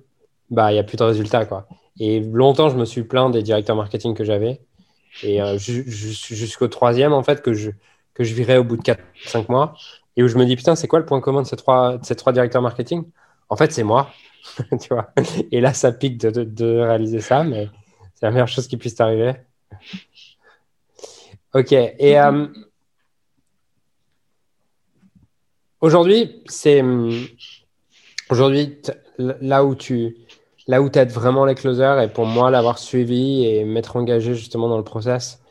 bah, 0.50 0.72
il 0.72 0.76
n'y 0.76 0.80
a 0.80 0.84
plus 0.84 0.98
de 0.98 1.04
résultats, 1.04 1.46
quoi. 1.46 1.68
Et 2.00 2.20
longtemps, 2.20 2.70
je 2.70 2.78
me 2.78 2.86
suis 2.86 3.04
plaint 3.04 3.32
des 3.32 3.44
directeurs 3.44 3.76
marketing 3.76 4.16
que 4.16 4.24
j'avais. 4.24 4.62
Et 5.24 5.42
euh, 5.42 5.58
jusqu'au 5.58 6.68
troisième, 6.68 7.14
en 7.14 7.24
fait, 7.24 7.42
que 7.42 7.54
je, 7.54 7.72
que 8.14 8.24
je 8.24 8.34
virais 8.34 8.58
au 8.58 8.64
bout 8.64 8.78
de 8.78 8.82
4-5 8.82 9.46
mois. 9.50 9.76
Et 10.18 10.24
où 10.24 10.28
je 10.28 10.38
me 10.38 10.46
dis, 10.46 10.56
putain, 10.56 10.76
c'est 10.76 10.88
quoi 10.88 11.00
le 11.00 11.06
point 11.06 11.22
commun 11.22 11.42
de 11.42 11.48
ces 11.48 11.56
trois, 11.56 12.00
ces 12.04 12.16
trois 12.16 12.34
directeurs 12.34 12.62
marketing? 12.62 13.04
En 13.50 13.56
fait, 13.56 13.72
c'est 13.72 13.84
moi. 13.84 14.10
tu 14.82 14.90
vois? 14.90 15.12
Et 15.52 15.62
là, 15.62 15.74
ça 15.74 15.92
pique 15.92 16.18
de, 16.18 16.44
de, 16.44 16.80
réaliser 16.80 17.22
ça, 17.22 17.44
mais 17.44 17.70
c'est 18.16 18.26
la 18.26 18.32
meilleure 18.32 18.48
chose 18.48 18.68
qui 18.68 18.78
puisse 18.78 18.96
t'arriver. 18.96 19.34
Ok. 21.54 21.74
Et 21.74 22.20
euh, 22.20 22.48
aujourd'hui, 25.82 26.42
c'est. 26.48 26.84
Aujourd'hui, 28.30 28.78
là 29.18 29.66
où 29.66 29.76
tu 29.76 30.16
là 30.68 30.82
où 30.82 30.90
aides 30.94 31.12
vraiment 31.12 31.46
les 31.46 31.56
closers 31.56 32.02
et 32.02 32.08
pour 32.08 32.26
moi, 32.26 32.50
l'avoir 32.52 32.80
suivi 32.80 33.46
et 33.46 33.66
m'être 33.66 33.96
engagé 33.96 34.36
justement 34.36 34.70
dans 34.70 34.78
le 34.78 34.84
process, 34.84 35.42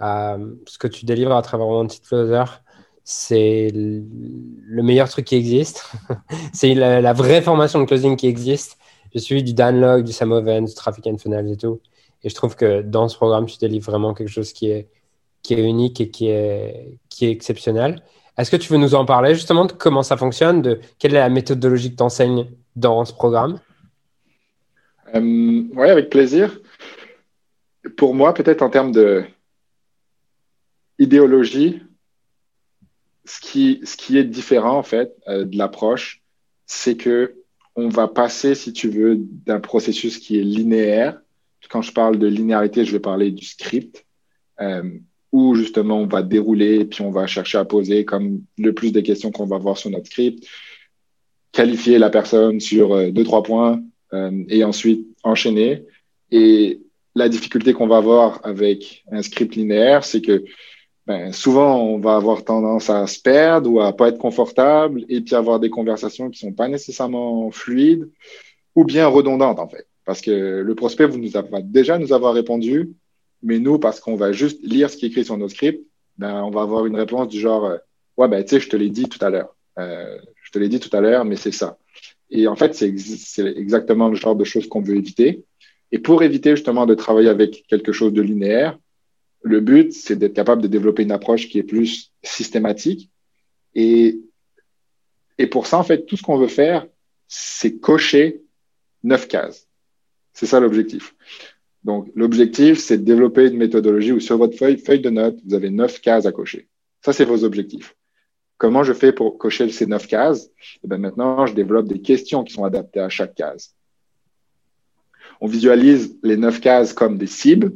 euh, 0.00 0.54
ce 0.66 0.78
que 0.78 0.86
tu 0.86 1.04
délivres 1.04 1.34
à 1.34 1.42
travers 1.42 1.66
mon 1.66 1.86
petit 1.86 2.00
closer, 2.00 2.44
c'est 3.04 3.70
le 3.74 4.82
meilleur 4.82 5.08
truc 5.08 5.26
qui 5.26 5.36
existe. 5.36 5.92
c'est 6.52 6.74
la, 6.74 7.12
vraie 7.12 7.42
formation 7.42 7.80
de 7.80 7.84
closing 7.84 8.16
qui 8.16 8.26
existe. 8.26 8.78
Je 9.14 9.18
suis 9.18 9.42
du 9.42 9.52
Danlog, 9.52 10.04
du 10.04 10.12
Samoven, 10.12 10.64
du 10.64 10.74
Traffic 10.74 11.06
and 11.06 11.18
Funnels 11.18 11.50
et 11.50 11.56
tout. 11.56 11.80
Et 12.22 12.28
je 12.28 12.34
trouve 12.34 12.54
que 12.54 12.82
dans 12.82 13.08
ce 13.08 13.16
programme, 13.16 13.46
tu 13.46 13.58
délivres 13.58 13.90
vraiment 13.90 14.14
quelque 14.14 14.30
chose 14.30 14.52
qui 14.52 14.70
est, 14.70 14.88
qui 15.42 15.54
est 15.54 15.62
unique 15.62 16.00
et 16.00 16.10
qui 16.10 16.28
est, 16.28 16.98
qui 17.08 17.26
est 17.26 17.30
exceptionnel. 17.30 18.02
Est-ce 18.36 18.50
que 18.50 18.56
tu 18.56 18.72
veux 18.72 18.78
nous 18.78 18.94
en 18.94 19.04
parler 19.04 19.34
justement 19.34 19.66
de 19.66 19.72
comment 19.72 20.02
ça 20.02 20.16
fonctionne, 20.16 20.62
de 20.62 20.80
quelle 20.98 21.14
est 21.14 21.18
la 21.18 21.28
méthodologie 21.28 21.90
que 21.90 21.96
tu 21.96 22.02
enseignes 22.02 22.46
dans 22.76 23.04
ce 23.04 23.12
programme? 23.12 23.60
Euh, 25.14 25.64
oui, 25.74 25.90
avec 25.90 26.10
plaisir. 26.10 26.58
Pour 27.96 28.14
moi, 28.14 28.32
peut-être 28.34 28.62
en 28.62 28.70
termes 28.70 28.92
de 28.92 29.24
idéologie, 30.98 31.82
ce 33.24 33.40
qui, 33.40 33.80
ce 33.84 33.96
qui 33.96 34.18
est 34.18 34.24
différent 34.24 34.76
en 34.76 34.82
fait 34.82 35.14
euh, 35.28 35.44
de 35.44 35.56
l'approche, 35.56 36.22
c'est 36.66 36.96
que 36.96 37.36
on 37.76 37.88
va 37.88 38.08
passer, 38.08 38.54
si 38.54 38.72
tu 38.72 38.88
veux, 38.88 39.16
d'un 39.18 39.60
processus 39.60 40.18
qui 40.18 40.38
est 40.38 40.42
linéaire. 40.42 41.20
Quand 41.70 41.82
je 41.82 41.92
parle 41.92 42.18
de 42.18 42.26
linéarité, 42.26 42.84
je 42.84 42.92
vais 42.92 43.00
parler 43.00 43.30
du 43.30 43.44
script, 43.44 44.04
euh, 44.60 44.98
où 45.32 45.54
justement 45.54 45.98
on 45.98 46.06
va 46.06 46.22
dérouler, 46.22 46.84
puis 46.84 47.02
on 47.02 47.10
va 47.10 47.26
chercher 47.26 47.58
à 47.58 47.64
poser 47.64 48.04
comme 48.04 48.42
le 48.58 48.72
plus 48.72 48.92
des 48.92 49.02
questions 49.02 49.30
qu'on 49.30 49.46
va 49.46 49.58
voir 49.58 49.78
sur 49.78 49.90
notre 49.90 50.06
script, 50.06 50.46
qualifier 51.52 51.98
la 51.98 52.10
personne 52.10 52.60
sur 52.60 52.94
euh, 52.94 53.10
deux, 53.10 53.24
trois 53.24 53.42
points, 53.42 53.80
euh, 54.12 54.44
et 54.48 54.64
ensuite 54.64 55.06
enchaîner. 55.22 55.84
Et 56.32 56.80
la 57.14 57.28
difficulté 57.28 57.72
qu'on 57.72 57.86
va 57.86 57.98
avoir 57.98 58.40
avec 58.44 59.04
un 59.10 59.22
script 59.22 59.54
linéaire, 59.54 60.04
c'est 60.04 60.20
que 60.20 60.44
ben, 61.06 61.32
souvent 61.32 61.80
on 61.80 61.98
va 61.98 62.16
avoir 62.16 62.44
tendance 62.44 62.90
à 62.90 63.06
se 63.06 63.20
perdre 63.20 63.70
ou 63.70 63.80
à 63.80 63.96
pas 63.96 64.08
être 64.08 64.18
confortable 64.18 65.04
et 65.08 65.20
puis 65.20 65.34
avoir 65.34 65.58
des 65.60 65.70
conversations 65.70 66.30
qui 66.30 66.38
sont 66.38 66.52
pas 66.52 66.68
nécessairement 66.68 67.50
fluides 67.50 68.08
ou 68.74 68.84
bien 68.84 69.06
redondantes 69.06 69.58
en 69.58 69.68
fait. 69.68 69.86
Parce 70.04 70.20
que 70.20 70.60
le 70.60 70.74
prospect 70.74 71.06
vous 71.06 71.18
nous 71.18 71.36
a, 71.36 71.42
va 71.42 71.62
déjà 71.62 71.98
nous 71.98 72.12
avoir 72.12 72.34
répondu, 72.34 72.90
mais 73.42 73.58
nous, 73.58 73.78
parce 73.78 74.00
qu'on 74.00 74.16
va 74.16 74.32
juste 74.32 74.60
lire 74.62 74.90
ce 74.90 74.96
qui 74.96 75.06
est 75.06 75.08
écrit 75.08 75.24
sur 75.24 75.36
nos 75.36 75.48
scripts, 75.48 75.86
ben, 76.18 76.42
on 76.42 76.50
va 76.50 76.62
avoir 76.62 76.86
une 76.86 76.96
réponse 76.96 77.28
du 77.28 77.40
genre 77.40 77.64
euh, 77.64 77.78
Ouais, 78.16 78.28
ben, 78.28 78.44
tu 78.44 78.50
sais, 78.50 78.60
je 78.60 78.68
te 78.68 78.76
l'ai 78.76 78.90
dit 78.90 79.08
tout 79.08 79.24
à 79.24 79.30
l'heure. 79.30 79.56
Euh, 79.78 80.18
je 80.42 80.50
te 80.50 80.58
l'ai 80.58 80.68
dit 80.68 80.78
tout 80.78 80.94
à 80.94 81.00
l'heure, 81.00 81.24
mais 81.24 81.36
c'est 81.36 81.52
ça. 81.52 81.78
Et 82.30 82.46
en 82.46 82.56
fait, 82.56 82.74
c'est 82.74 82.94
exactement 83.56 84.08
le 84.08 84.14
genre 84.14 84.36
de 84.36 84.44
choses 84.44 84.68
qu'on 84.68 84.82
veut 84.82 84.96
éviter. 84.96 85.44
Et 85.90 85.98
pour 85.98 86.22
éviter 86.22 86.50
justement 86.54 86.86
de 86.86 86.94
travailler 86.94 87.28
avec 87.30 87.64
quelque 87.66 87.92
chose 87.92 88.12
de 88.12 88.22
linéaire, 88.22 88.78
le 89.42 89.60
but, 89.60 89.92
c'est 89.92 90.16
d'être 90.16 90.34
capable 90.34 90.60
de 90.62 90.68
développer 90.68 91.02
une 91.02 91.12
approche 91.12 91.48
qui 91.48 91.58
est 91.58 91.62
plus 91.62 92.12
systématique. 92.22 93.10
Et, 93.74 94.20
et 95.38 95.46
pour 95.46 95.66
ça, 95.66 95.78
en 95.78 95.82
fait, 95.82 96.04
tout 96.04 96.16
ce 96.16 96.22
qu'on 96.22 96.36
veut 96.36 96.46
faire, 96.46 96.86
c'est 97.26 97.78
cocher 97.78 98.42
neuf 99.02 99.28
cases. 99.28 99.66
C'est 100.34 100.46
ça 100.46 100.60
l'objectif. 100.60 101.14
Donc, 101.84 102.10
l'objectif, 102.14 102.78
c'est 102.78 102.98
de 102.98 103.04
développer 103.04 103.48
une 103.48 103.56
méthodologie 103.56 104.12
où 104.12 104.20
sur 104.20 104.36
votre 104.36 104.56
feuille, 104.56 105.00
de 105.00 105.10
notes, 105.10 105.38
vous 105.46 105.54
avez 105.54 105.70
neuf 105.70 106.00
cases 106.00 106.26
à 106.26 106.32
cocher. 106.32 106.68
Ça, 107.02 107.12
c'est 107.12 107.24
vos 107.24 107.44
objectifs. 107.44 107.96
Comment 108.58 108.84
je 108.84 108.92
fais 108.92 109.12
pour 109.12 109.38
cocher 109.38 109.70
ces 109.70 109.86
neuf 109.86 110.06
cases? 110.06 110.44
Et 110.44 110.80
eh 110.84 110.88
bien 110.88 110.98
Maintenant, 110.98 111.46
je 111.46 111.54
développe 111.54 111.88
des 111.88 112.02
questions 112.02 112.44
qui 112.44 112.52
sont 112.52 112.64
adaptées 112.64 113.00
à 113.00 113.08
chaque 113.08 113.34
case. 113.34 113.74
On 115.40 115.46
visualise 115.46 116.18
les 116.22 116.36
neuf 116.36 116.60
cases 116.60 116.92
comme 116.92 117.16
des 117.16 117.26
cibles. 117.26 117.72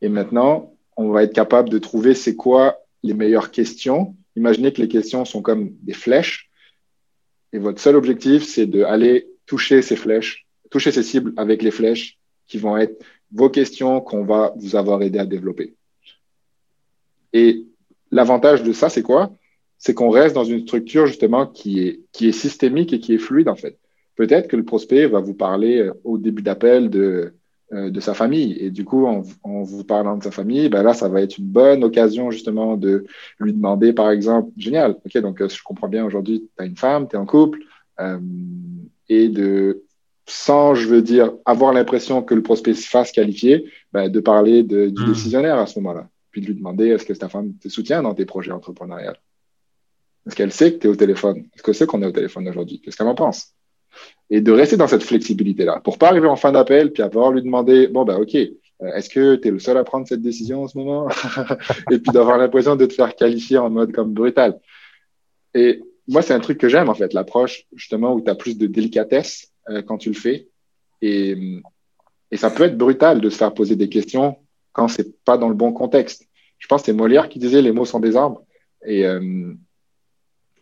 Et 0.00 0.08
maintenant, 0.08 0.76
on 0.96 1.10
va 1.10 1.24
être 1.24 1.34
capable 1.34 1.68
de 1.68 1.78
trouver 1.78 2.14
c'est 2.14 2.36
quoi 2.36 2.78
les 3.02 3.14
meilleures 3.14 3.50
questions. 3.50 4.14
Imaginez 4.36 4.72
que 4.72 4.80
les 4.80 4.88
questions 4.88 5.24
sont 5.24 5.42
comme 5.42 5.70
des 5.82 5.92
flèches. 5.92 6.48
Et 7.52 7.58
votre 7.58 7.80
seul 7.80 7.96
objectif, 7.96 8.44
c'est 8.44 8.66
d'aller 8.66 9.26
toucher 9.46 9.82
ces 9.82 9.96
flèches, 9.96 10.46
toucher 10.70 10.92
ces 10.92 11.02
cibles 11.02 11.32
avec 11.36 11.62
les 11.62 11.72
flèches 11.72 12.18
qui 12.46 12.58
vont 12.58 12.76
être 12.76 13.02
vos 13.34 13.50
questions 13.50 14.00
qu'on 14.00 14.24
va 14.24 14.54
vous 14.56 14.76
avoir 14.76 15.02
aidé 15.02 15.18
à 15.18 15.26
développer. 15.26 15.74
Et 17.32 17.66
l'avantage 18.10 18.62
de 18.62 18.72
ça, 18.72 18.88
c'est 18.88 19.02
quoi? 19.02 19.32
C'est 19.76 19.92
qu'on 19.92 20.08
reste 20.08 20.34
dans 20.34 20.44
une 20.44 20.60
structure 20.60 21.06
justement 21.06 21.46
qui 21.46 21.80
est, 21.80 22.00
qui 22.12 22.28
est 22.28 22.32
systémique 22.32 22.92
et 22.92 23.00
qui 23.00 23.14
est 23.14 23.18
fluide 23.18 23.48
en 23.48 23.56
fait. 23.56 23.76
Peut-être 24.14 24.46
que 24.46 24.56
le 24.56 24.64
prospect 24.64 25.06
va 25.06 25.18
vous 25.18 25.34
parler 25.34 25.80
euh, 25.80 25.92
au 26.04 26.16
début 26.16 26.42
d'appel 26.42 26.88
de, 26.88 27.34
euh, 27.72 27.90
de 27.90 28.00
sa 28.00 28.14
famille. 28.14 28.56
Et 28.60 28.70
du 28.70 28.84
coup, 28.84 29.04
en, 29.06 29.22
vous 29.42 29.82
parlant 29.82 30.16
de 30.16 30.22
sa 30.22 30.30
famille, 30.30 30.68
ben 30.68 30.84
là, 30.84 30.94
ça 30.94 31.08
va 31.08 31.20
être 31.20 31.38
une 31.38 31.48
bonne 31.48 31.82
occasion 31.82 32.30
justement 32.30 32.76
de 32.76 33.04
lui 33.40 33.52
demander, 33.52 33.92
par 33.92 34.12
exemple, 34.12 34.52
génial, 34.56 34.96
ok, 35.04 35.18
donc 35.18 35.40
euh, 35.40 35.48
je 35.48 35.60
comprends 35.64 35.88
bien 35.88 36.04
aujourd'hui, 36.04 36.48
tu 36.56 36.62
as 36.62 36.66
une 36.66 36.76
femme, 36.76 37.08
tu 37.08 37.16
es 37.16 37.18
en 37.18 37.26
couple, 37.26 37.58
et 39.08 39.28
de, 39.28 39.83
sans, 40.26 40.74
je 40.74 40.88
veux 40.88 41.02
dire, 41.02 41.32
avoir 41.44 41.72
l'impression 41.72 42.22
que 42.22 42.34
le 42.34 42.42
prospect 42.42 42.74
se 42.74 42.88
fasse 42.88 43.12
qualifier, 43.12 43.70
ben, 43.92 44.08
de 44.08 44.20
parler 44.20 44.62
de, 44.62 44.88
du 44.88 45.02
hmm. 45.02 45.06
décisionnaire 45.06 45.58
à 45.58 45.66
ce 45.66 45.78
moment-là. 45.80 46.08
Puis 46.30 46.40
de 46.40 46.46
lui 46.46 46.54
demander, 46.54 46.88
est-ce 46.88 47.04
que 47.04 47.12
ta 47.12 47.28
femme 47.28 47.54
te 47.58 47.68
soutient 47.68 48.02
dans 48.02 48.14
tes 48.14 48.24
projets 48.24 48.52
entrepreneuriaux 48.52 49.12
est-ce 50.26 50.36
qu'elle 50.36 50.52
sait 50.52 50.72
que 50.72 50.78
tu 50.78 50.86
es 50.86 50.90
au 50.90 50.96
téléphone? 50.96 51.44
Est-ce 51.54 51.62
qu'elle 51.62 51.74
sait 51.74 51.86
qu'on 51.86 52.02
est 52.02 52.06
au 52.06 52.12
téléphone 52.12 52.48
aujourd'hui? 52.48 52.80
Qu'est-ce 52.80 52.96
qu'elle 52.96 53.06
en 53.06 53.14
pense? 53.14 53.54
Et 54.30 54.40
de 54.40 54.50
rester 54.52 54.76
dans 54.76 54.86
cette 54.86 55.02
flexibilité-là 55.02 55.80
pour 55.84 55.98
pas 55.98 56.08
arriver 56.08 56.28
en 56.28 56.36
fin 56.36 56.50
d'appel 56.50 56.92
puis 56.92 57.02
avoir 57.02 57.30
lui 57.30 57.42
demander, 57.42 57.88
bon, 57.88 58.04
ben, 58.04 58.16
OK, 58.16 58.34
euh, 58.34 58.48
est-ce 58.94 59.10
que 59.10 59.36
tu 59.36 59.48
es 59.48 59.50
le 59.50 59.58
seul 59.58 59.76
à 59.76 59.84
prendre 59.84 60.08
cette 60.08 60.22
décision 60.22 60.64
en 60.64 60.68
ce 60.68 60.78
moment? 60.78 61.08
Et 61.90 61.98
puis 61.98 62.10
d'avoir 62.12 62.38
l'impression 62.38 62.74
de 62.74 62.86
te 62.86 62.94
faire 62.94 63.14
qualifier 63.14 63.58
en 63.58 63.70
mode 63.70 63.92
comme 63.92 64.12
brutal. 64.12 64.58
Et 65.54 65.82
moi, 66.08 66.22
c'est 66.22 66.34
un 66.34 66.40
truc 66.40 66.58
que 66.58 66.68
j'aime, 66.68 66.88
en 66.88 66.94
fait, 66.94 67.12
l'approche 67.12 67.66
justement 67.74 68.14
où 68.14 68.20
tu 68.20 68.30
as 68.30 68.34
plus 68.34 68.56
de 68.58 68.66
délicatesse 68.66 69.52
euh, 69.68 69.82
quand 69.82 69.98
tu 69.98 70.10
le 70.10 70.14
fais. 70.14 70.48
Et, 71.02 71.62
et 72.30 72.36
ça 72.36 72.50
peut 72.50 72.64
être 72.64 72.78
brutal 72.78 73.20
de 73.20 73.30
se 73.30 73.36
faire 73.36 73.54
poser 73.54 73.76
des 73.76 73.88
questions 73.88 74.36
quand 74.72 74.88
c'est 74.88 75.22
pas 75.24 75.38
dans 75.38 75.48
le 75.48 75.54
bon 75.54 75.72
contexte. 75.72 76.28
Je 76.58 76.66
pense 76.66 76.82
que 76.82 76.86
c'est 76.86 76.92
Molière 76.92 77.28
qui 77.28 77.38
disait 77.38 77.62
les 77.62 77.72
mots 77.72 77.84
sont 77.84 78.00
des 78.00 78.16
arbres. 78.16 78.44
Et, 78.84 79.06
euh, 79.06 79.52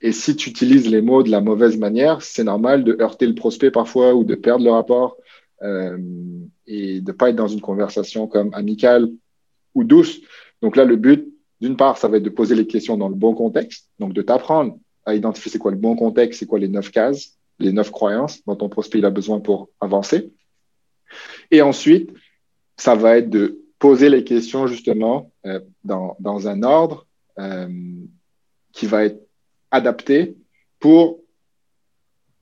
et 0.00 0.12
si 0.12 0.36
tu 0.36 0.50
utilises 0.50 0.88
les 0.88 1.00
mots 1.00 1.22
de 1.22 1.30
la 1.30 1.40
mauvaise 1.40 1.78
manière, 1.78 2.22
c'est 2.22 2.44
normal 2.44 2.84
de 2.84 2.96
heurter 3.00 3.26
le 3.26 3.34
prospect 3.34 3.70
parfois 3.70 4.14
ou 4.14 4.24
de 4.24 4.34
perdre 4.34 4.64
le 4.64 4.70
rapport 4.70 5.16
euh, 5.62 5.96
et 6.66 7.00
de 7.00 7.12
pas 7.12 7.30
être 7.30 7.36
dans 7.36 7.48
une 7.48 7.60
conversation 7.60 8.26
comme 8.26 8.52
amicale 8.52 9.08
ou 9.74 9.84
douce. 9.84 10.20
Donc 10.60 10.76
là, 10.76 10.84
le 10.84 10.96
but, 10.96 11.32
d'une 11.60 11.76
part, 11.76 11.98
ça 11.98 12.08
va 12.08 12.16
être 12.16 12.22
de 12.24 12.30
poser 12.30 12.54
les 12.54 12.66
questions 12.66 12.96
dans 12.96 13.08
le 13.08 13.14
bon 13.14 13.34
contexte, 13.34 13.88
donc 14.00 14.12
de 14.12 14.22
t'apprendre 14.22 14.76
à 15.04 15.14
identifier 15.14 15.50
c'est 15.50 15.58
quoi 15.58 15.70
le 15.70 15.76
bon 15.76 15.94
contexte, 15.94 16.40
c'est 16.40 16.46
quoi 16.46 16.58
les 16.58 16.68
neuf 16.68 16.90
cases, 16.90 17.38
les 17.62 17.72
neuf 17.72 17.90
croyances 17.90 18.44
dont 18.44 18.56
ton 18.56 18.68
prospect 18.68 18.98
il 18.98 19.04
a 19.04 19.10
besoin 19.10 19.40
pour 19.40 19.70
avancer. 19.80 20.32
Et 21.50 21.62
ensuite, 21.62 22.12
ça 22.76 22.94
va 22.94 23.18
être 23.18 23.30
de 23.30 23.60
poser 23.78 24.08
les 24.08 24.24
questions 24.24 24.66
justement 24.66 25.32
euh, 25.46 25.60
dans, 25.84 26.16
dans, 26.20 26.48
un 26.48 26.62
ordre 26.62 27.06
euh, 27.38 27.68
qui 28.72 28.86
va 28.86 29.04
être 29.04 29.20
adapté 29.70 30.36
pour 30.78 31.20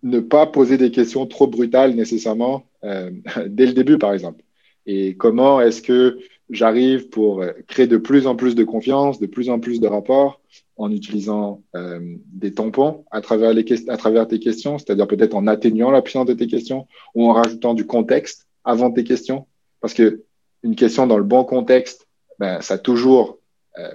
ne 0.02 0.20
pas 0.20 0.46
poser 0.46 0.76
des 0.78 0.90
questions 0.90 1.26
trop 1.26 1.46
brutales 1.46 1.94
nécessairement 1.94 2.66
euh, 2.84 3.10
dès 3.46 3.66
le 3.66 3.72
début, 3.72 3.98
par 3.98 4.12
exemple. 4.12 4.42
Et 4.86 5.16
comment 5.16 5.60
est-ce 5.60 5.82
que 5.82 6.18
j'arrive 6.51 7.09
pour 7.09 7.42
euh, 7.42 7.53
créer 7.66 7.86
de 7.86 7.96
plus 7.96 8.26
en 8.26 8.36
plus 8.36 8.55
de 8.55 8.64
confiance, 8.64 9.20
de 9.20 9.26
plus 9.26 9.51
en 9.51 9.61
plus 9.61 9.80
de 9.80 9.86
rapports 9.86 10.40
en 10.76 10.90
utilisant 10.90 11.62
euh, 11.76 12.16
des 12.32 12.55
tampons 12.55 13.05
à 13.11 13.20
travers, 13.20 13.53
les 13.53 13.64
à 13.88 13.96
travers 13.96 14.26
tes 14.26 14.38
questions, 14.38 14.78
c'est-à-dire 14.78 15.07
peut-être 15.07 15.34
en 15.34 15.46
atténuant 15.46 15.90
la 15.90 16.03
puissance 16.03 16.26
de 16.26 16.32
tes 16.32 16.46
questions 16.46 16.86
ou 17.14 17.28
en 17.28 17.32
rajoutant 17.32 17.74
du 17.74 17.86
contexte 17.86 18.46
avant 18.64 18.90
tes 18.90 19.05
questions. 19.05 19.46
Parce 19.80 19.94
que 19.94 20.22
une 20.62 20.76
question 20.76 21.07
dans 21.07 21.18
le 21.18 21.24
bon 21.24 21.44
contexte, 21.44 22.07
ben, 22.38 22.61
ça 22.61 22.78
toujours, 22.78 23.38
euh, 23.78 23.94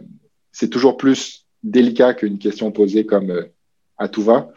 c'est 0.51 0.70
toujours 0.70 0.97
plus 0.97 1.45
délicat 1.64 2.14
qu'une 2.14 2.38
question 2.38 2.72
posée 2.72 3.06
comme 3.06 3.45
à 3.97 4.08
tout 4.08 4.22
va. 4.22 4.51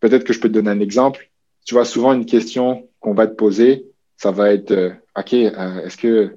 Peut-être 0.00 0.24
que 0.24 0.32
je 0.32 0.40
peux 0.40 0.48
te 0.48 0.54
donner 0.54 0.70
un 0.70 0.80
exemple. 0.80 1.30
Tu 1.64 1.74
vois, 1.74 1.84
souvent 1.84 2.12
une 2.12 2.26
question 2.26 2.88
qu'on 3.00 3.14
va 3.14 3.26
te 3.26 3.34
poser, 3.34 3.86
ça 4.16 4.32
va 4.32 4.52
être, 4.52 4.92
OK, 5.16 5.32
est-ce 5.32 5.96
que 5.96 6.36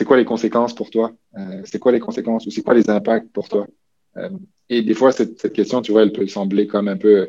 c'est 0.00 0.06
quoi 0.06 0.16
les 0.16 0.24
conséquences 0.24 0.74
pour 0.74 0.88
toi? 0.88 1.12
C'est 1.64 1.78
quoi 1.78 1.92
les 1.92 2.00
conséquences 2.00 2.46
ou 2.46 2.50
c'est 2.50 2.62
quoi 2.62 2.72
les 2.72 2.88
impacts 2.88 3.30
pour 3.34 3.50
toi? 3.50 3.66
Et 4.70 4.80
des 4.80 4.94
fois, 4.94 5.12
cette, 5.12 5.38
cette, 5.38 5.52
question, 5.52 5.82
tu 5.82 5.92
vois, 5.92 6.04
elle 6.04 6.12
peut 6.12 6.26
sembler 6.26 6.66
comme 6.66 6.88
un 6.88 6.96
peu 6.96 7.28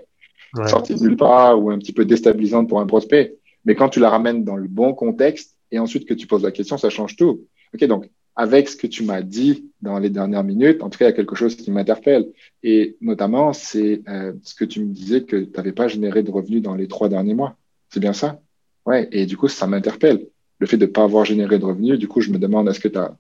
ouais. 0.56 0.68
sortie 0.70 0.96
de 0.96 1.02
nulle 1.02 1.18
part 1.18 1.62
ou 1.62 1.70
un 1.70 1.78
petit 1.80 1.92
peu 1.92 2.06
déstabilisante 2.06 2.70
pour 2.70 2.80
un 2.80 2.86
prospect. 2.86 3.36
Mais 3.66 3.76
quand 3.76 3.90
tu 3.90 4.00
la 4.00 4.10
ramènes 4.10 4.46
dans 4.46 4.56
le 4.56 4.70
bon 4.70 4.94
contexte, 4.94 5.58
et 5.70 5.80
ensuite 5.80 6.08
que 6.08 6.14
tu 6.14 6.28
poses 6.28 6.44
la 6.44 6.52
question, 6.52 6.78
ça 6.78 6.90
change 6.90 7.18
tout. 7.18 7.46
OK, 7.74 7.84
donc 7.88 8.10
avec 8.38 8.70
ce 8.70 8.78
que 8.78 8.88
tu 8.88 9.04
m'as 9.04 9.22
dit 9.22 9.70
dans 9.82 10.00
les 10.00 10.10
dernières 10.10 10.46
minutes, 10.46 10.82
en 10.82 10.90
tout 10.90 10.98
cas, 10.98 11.04
il 11.04 11.10
y 11.10 11.14
a 11.14 11.16
quelque 11.16 11.36
chose 11.36 11.58
qui 11.58 11.72
m'interpelle. 11.72 12.32
Et 12.64 12.96
notamment, 13.02 13.52
c'est 13.52 14.02
euh, 14.08 14.32
ce 14.44 14.56
que 14.56 14.64
tu 14.64 14.80
me 14.80 14.94
disais 14.94 15.24
que 15.24 15.36
tu 15.36 15.52
n'avais 15.58 15.74
pas 15.74 15.90
généré 15.90 16.24
de 16.24 16.32
revenus 16.32 16.62
dans 16.62 16.76
les 16.76 16.88
trois 16.88 17.10
derniers 17.10 17.34
mois. 17.34 17.58
C'est 17.90 18.00
bien 18.00 18.14
ça? 18.14 18.40
Ouais. 18.86 19.10
Et 19.12 19.26
du 19.26 19.36
coup, 19.36 19.50
ça 19.50 19.68
m'interpelle. 19.68 20.26
Le 20.62 20.68
fait 20.68 20.78
de 20.78 20.86
ne 20.86 20.92
pas 20.92 21.04
avoir 21.04 21.26
généré 21.26 21.58
de 21.58 21.66
revenus, 21.66 21.98
du 21.98 22.08
coup, 22.08 22.22
je 22.22 22.30
me 22.30 22.38
demande, 22.38 22.70
est-ce 22.70 22.80
que 22.80 22.88
tu 22.88 23.00
as, 23.00 23.18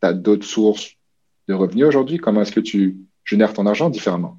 as 0.00 0.14
d'autres 0.14 0.46
sources 0.46 0.96
de 1.46 1.52
revenus 1.52 1.84
aujourd'hui? 1.84 2.16
Comment 2.16 2.40
est-ce 2.40 2.52
que 2.52 2.60
tu 2.60 2.96
génères 3.22 3.52
ton 3.52 3.66
argent 3.66 3.90
différemment? 3.90 4.38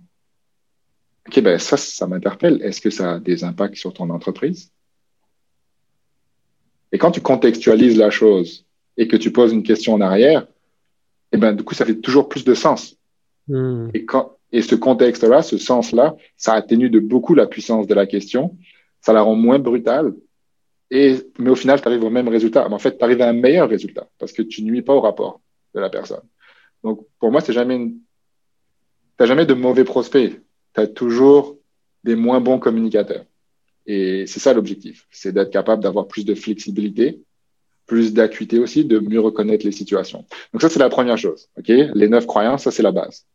OK, 1.28 1.40
ben 1.42 1.60
ça, 1.60 1.78
ça 1.78 2.08
m'interpelle. 2.08 2.60
Est-ce 2.64 2.82
que 2.82 2.90
ça 2.90 3.14
a 3.14 3.20
des 3.20 3.44
impacts 3.44 3.76
sur 3.76 3.94
ton 3.94 4.10
entreprise? 4.10 4.72
Et 6.92 6.98
quand 6.98 7.12
tu 7.12 7.22
contextualises 7.22 7.96
la 7.96 8.10
chose 8.10 8.66
et 8.98 9.08
que 9.08 9.18
tu 9.18 9.32
poses 9.32 9.54
une 9.54 9.62
question 9.62 9.94
en 9.94 10.02
arrière, 10.02 10.48
eh 11.32 11.38
ben, 11.38 11.54
du 11.54 11.64
coup, 11.64 11.76
ça 11.76 11.86
fait 11.86 12.02
toujours 12.02 12.28
plus 12.28 12.44
de 12.44 12.56
sens. 12.56 12.98
Hmm. 13.48 13.90
Et, 13.94 14.04
quand, 14.04 14.38
et 14.52 14.64
ce 14.64 14.74
contexte-là, 14.74 15.44
ce 15.44 15.60
sens-là, 15.60 16.16
ça 16.38 16.54
atténue 16.54 16.90
de 16.90 17.00
beaucoup 17.00 17.36
la 17.36 17.46
puissance 17.46 17.86
de 17.86 17.94
la 17.94 18.08
question, 18.08 18.58
ça 19.00 19.14
la 19.14 19.22
rend 19.22 19.36
moins 19.36 19.60
brutale, 19.60 20.16
et, 20.92 21.16
mais 21.40 21.50
au 21.50 21.56
final, 21.56 21.82
tu 21.82 21.88
arrives 21.88 22.04
au 22.04 22.10
même 22.10 22.28
résultat. 22.28 22.68
Mais 22.68 22.76
en 22.76 22.80
fait, 22.80 22.98
tu 22.98 23.04
arrives 23.04 23.22
à 23.22 23.30
un 23.30 23.34
meilleur 23.34 23.70
résultat 23.70 24.08
parce 24.20 24.34
que 24.34 24.42
tu 24.42 24.62
nuis 24.62 24.82
pas 24.82 24.94
au 24.94 25.00
rapport 25.00 25.40
de 25.74 25.80
la 25.80 25.90
personne. 25.90 26.22
Donc, 26.84 27.08
pour 27.18 27.32
moi, 27.32 27.40
c'est 27.40 27.54
jamais 27.54 27.76
une... 27.76 27.98
t'as 29.16 29.26
jamais 29.26 29.46
de 29.46 29.54
mauvais 29.54 29.86
prospects. 29.86 30.42
Tu 30.74 30.82
as 30.82 30.88
toujours 30.88 31.58
des 32.04 32.16
moins 32.16 32.42
bons 32.42 32.60
communicateurs. 32.60 33.26
Et 33.88 34.26
c'est 34.28 34.42
ça 34.42 34.54
l'objectif, 34.54 35.08
c'est 35.10 35.32
d'être 35.32 35.50
capable 35.50 35.82
d'avoir 35.82 36.08
plus 36.08 36.26
de 36.26 36.36
flexibilité, 36.36 37.22
plus 37.88 38.14
d'acuité 38.14 38.60
aussi, 38.60 38.86
de 38.86 39.00
mieux 39.00 39.20
reconnaître 39.20 39.66
les 39.66 39.72
situations. 39.72 40.26
Donc 40.52 40.62
ça, 40.62 40.70
c'est 40.70 40.80
la 40.80 40.90
première 40.90 41.18
chose. 41.18 41.50
ok? 41.58 41.70
Les 41.70 42.10
neuf 42.10 42.28
croyances, 42.28 42.64
ça, 42.64 42.72
c'est 42.72 42.84
la 42.84 42.92
base. 42.92 43.26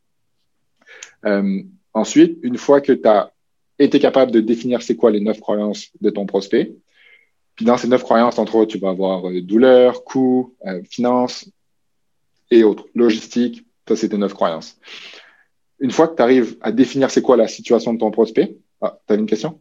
Euh, 1.25 1.63
ensuite, 1.93 2.37
une 2.43 2.57
fois 2.57 2.81
que 2.81 2.93
tu 2.93 3.07
as 3.07 3.33
été 3.79 3.99
capable 3.99 4.31
de 4.31 4.41
définir 4.41 4.81
c'est 4.81 4.95
quoi 4.95 5.11
les 5.11 5.19
neuf 5.19 5.39
croyances 5.39 5.89
de 6.01 6.09
ton 6.09 6.25
prospect, 6.25 6.73
puis 7.57 7.65
dans 7.65 7.75
ces 7.75 7.87
neuf 7.87 8.03
croyances, 8.03 8.37
entre 8.37 8.55
autres, 8.55 8.71
tu 8.71 8.77
vas 8.77 8.89
avoir 8.89 9.27
euh, 9.27 9.41
douleur, 9.41 10.03
coût, 10.03 10.55
euh, 10.65 10.81
finance 10.89 11.49
et 12.51 12.63
autres, 12.63 12.85
logistique, 12.93 13.65
ça, 13.87 13.95
c'est 13.95 14.09
tes 14.09 14.17
neuf 14.17 14.33
croyances. 14.33 14.77
Une 15.79 15.91
fois 15.91 16.07
que 16.07 16.15
tu 16.15 16.21
arrives 16.21 16.55
à 16.61 16.71
définir 16.71 17.09
c'est 17.09 17.21
quoi 17.21 17.35
la 17.35 17.47
situation 17.47 17.93
de 17.93 17.99
ton 17.99 18.11
prospect, 18.11 18.55
ah, 18.81 18.99
tu 19.07 19.13
as 19.13 19.15
une 19.17 19.25
question? 19.25 19.59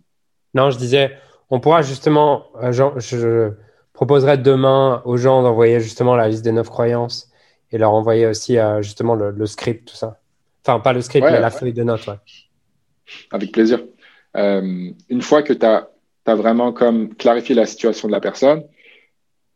Non, 0.52 0.70
je 0.70 0.76
disais, 0.76 1.16
on 1.48 1.58
pourra 1.58 1.80
justement, 1.80 2.44
euh, 2.62 2.70
je, 2.70 3.52
proposerai 3.94 4.36
demain 4.36 5.00
aux 5.06 5.16
gens 5.16 5.42
d'envoyer 5.42 5.80
justement 5.80 6.16
la 6.16 6.28
liste 6.28 6.44
des 6.44 6.52
neuf 6.52 6.68
croyances 6.68 7.30
et 7.72 7.78
leur 7.78 7.94
envoyer 7.94 8.26
aussi 8.26 8.58
euh, 8.58 8.82
justement 8.82 9.14
le, 9.14 9.46
script, 9.46 9.88
tout 9.88 9.96
ça. 9.96 10.20
Enfin, 10.66 10.80
pas 10.80 10.92
le 10.92 11.00
script, 11.00 11.24
mais 11.24 11.40
la 11.40 11.50
feuille 11.50 11.72
de 11.72 11.82
notes. 11.82 12.06
Avec 13.30 13.52
plaisir. 13.52 13.82
Une 14.34 15.22
fois 15.22 15.42
que 15.42 15.54
tu 15.54 15.64
as, 15.64 15.88
vraiment 16.34 16.72
comme 16.72 17.14
clarifié 17.14 17.54
la 17.54 17.66
situation 17.66 18.08
de 18.08 18.12
la 18.12 18.20
personne, 18.20 18.64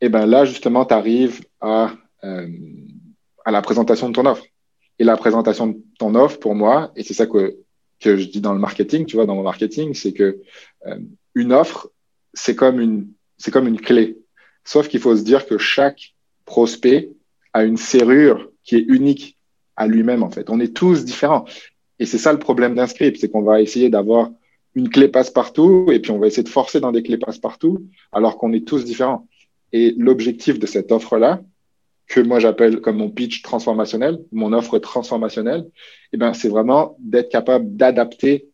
et 0.00 0.08
ben 0.08 0.26
là, 0.26 0.44
justement, 0.44 0.84
tu 0.84 0.94
arrives 0.94 1.40
à, 1.60 1.92
à 2.22 3.50
la 3.50 3.62
présentation 3.62 4.08
de 4.08 4.14
ton 4.14 4.26
offre. 4.26 4.44
Et 4.98 5.04
la 5.04 5.16
présentation 5.16 5.66
de 5.68 5.78
ton 5.98 6.14
offre, 6.14 6.38
pour 6.38 6.54
moi, 6.54 6.92
et 6.96 7.02
c'est 7.02 7.14
ça 7.14 7.26
que 7.26 7.56
que 8.00 8.16
je 8.16 8.26
dis 8.28 8.40
dans 8.40 8.54
le 8.54 8.58
marketing, 8.58 9.06
tu 9.06 9.16
vois, 9.16 9.26
dans 9.26 9.36
mon 9.36 9.42
marketing, 9.42 9.94
c'est 9.94 10.12
que 10.12 10.40
euh, 10.86 10.98
une 11.34 11.52
offre, 11.52 11.90
c'est 12.32 12.56
comme 12.56 12.80
une, 12.80 13.08
c'est 13.36 13.50
comme 13.50 13.68
une 13.68 13.80
clé. 13.80 14.18
Sauf 14.64 14.88
qu'il 14.88 15.00
faut 15.00 15.16
se 15.16 15.22
dire 15.22 15.46
que 15.46 15.58
chaque 15.58 16.14
prospect 16.46 17.10
a 17.52 17.64
une 17.64 17.76
serrure 17.76 18.50
qui 18.64 18.76
est 18.76 18.84
unique 18.88 19.38
à 19.76 19.86
lui-même, 19.86 20.22
en 20.22 20.30
fait. 20.30 20.50
On 20.50 20.60
est 20.60 20.74
tous 20.74 21.04
différents. 21.04 21.44
Et 21.98 22.06
c'est 22.06 22.18
ça 22.18 22.32
le 22.32 22.38
problème 22.38 22.74
d'un 22.74 22.86
script, 22.86 23.18
c'est 23.20 23.28
qu'on 23.30 23.42
va 23.42 23.60
essayer 23.60 23.90
d'avoir 23.90 24.30
une 24.74 24.88
clé 24.88 25.08
passe-partout 25.08 25.86
et 25.92 26.00
puis 26.00 26.10
on 26.12 26.18
va 26.18 26.26
essayer 26.26 26.42
de 26.42 26.48
forcer 26.48 26.80
dans 26.80 26.92
des 26.92 27.02
clés 27.02 27.18
passe-partout 27.18 27.86
alors 28.12 28.38
qu'on 28.38 28.52
est 28.52 28.66
tous 28.66 28.84
différents. 28.84 29.26
Et 29.72 29.94
l'objectif 29.96 30.58
de 30.58 30.66
cette 30.66 30.92
offre-là, 30.92 31.40
que 32.06 32.20
moi 32.20 32.40
j'appelle 32.40 32.80
comme 32.80 32.98
mon 32.98 33.08
pitch 33.08 33.42
transformationnel, 33.42 34.18
mon 34.32 34.52
offre 34.52 34.78
transformationnelle, 34.78 35.66
eh 36.12 36.16
ben, 36.16 36.34
c'est 36.34 36.48
vraiment 36.48 36.96
d'être 36.98 37.30
capable 37.30 37.76
d'adapter, 37.76 38.48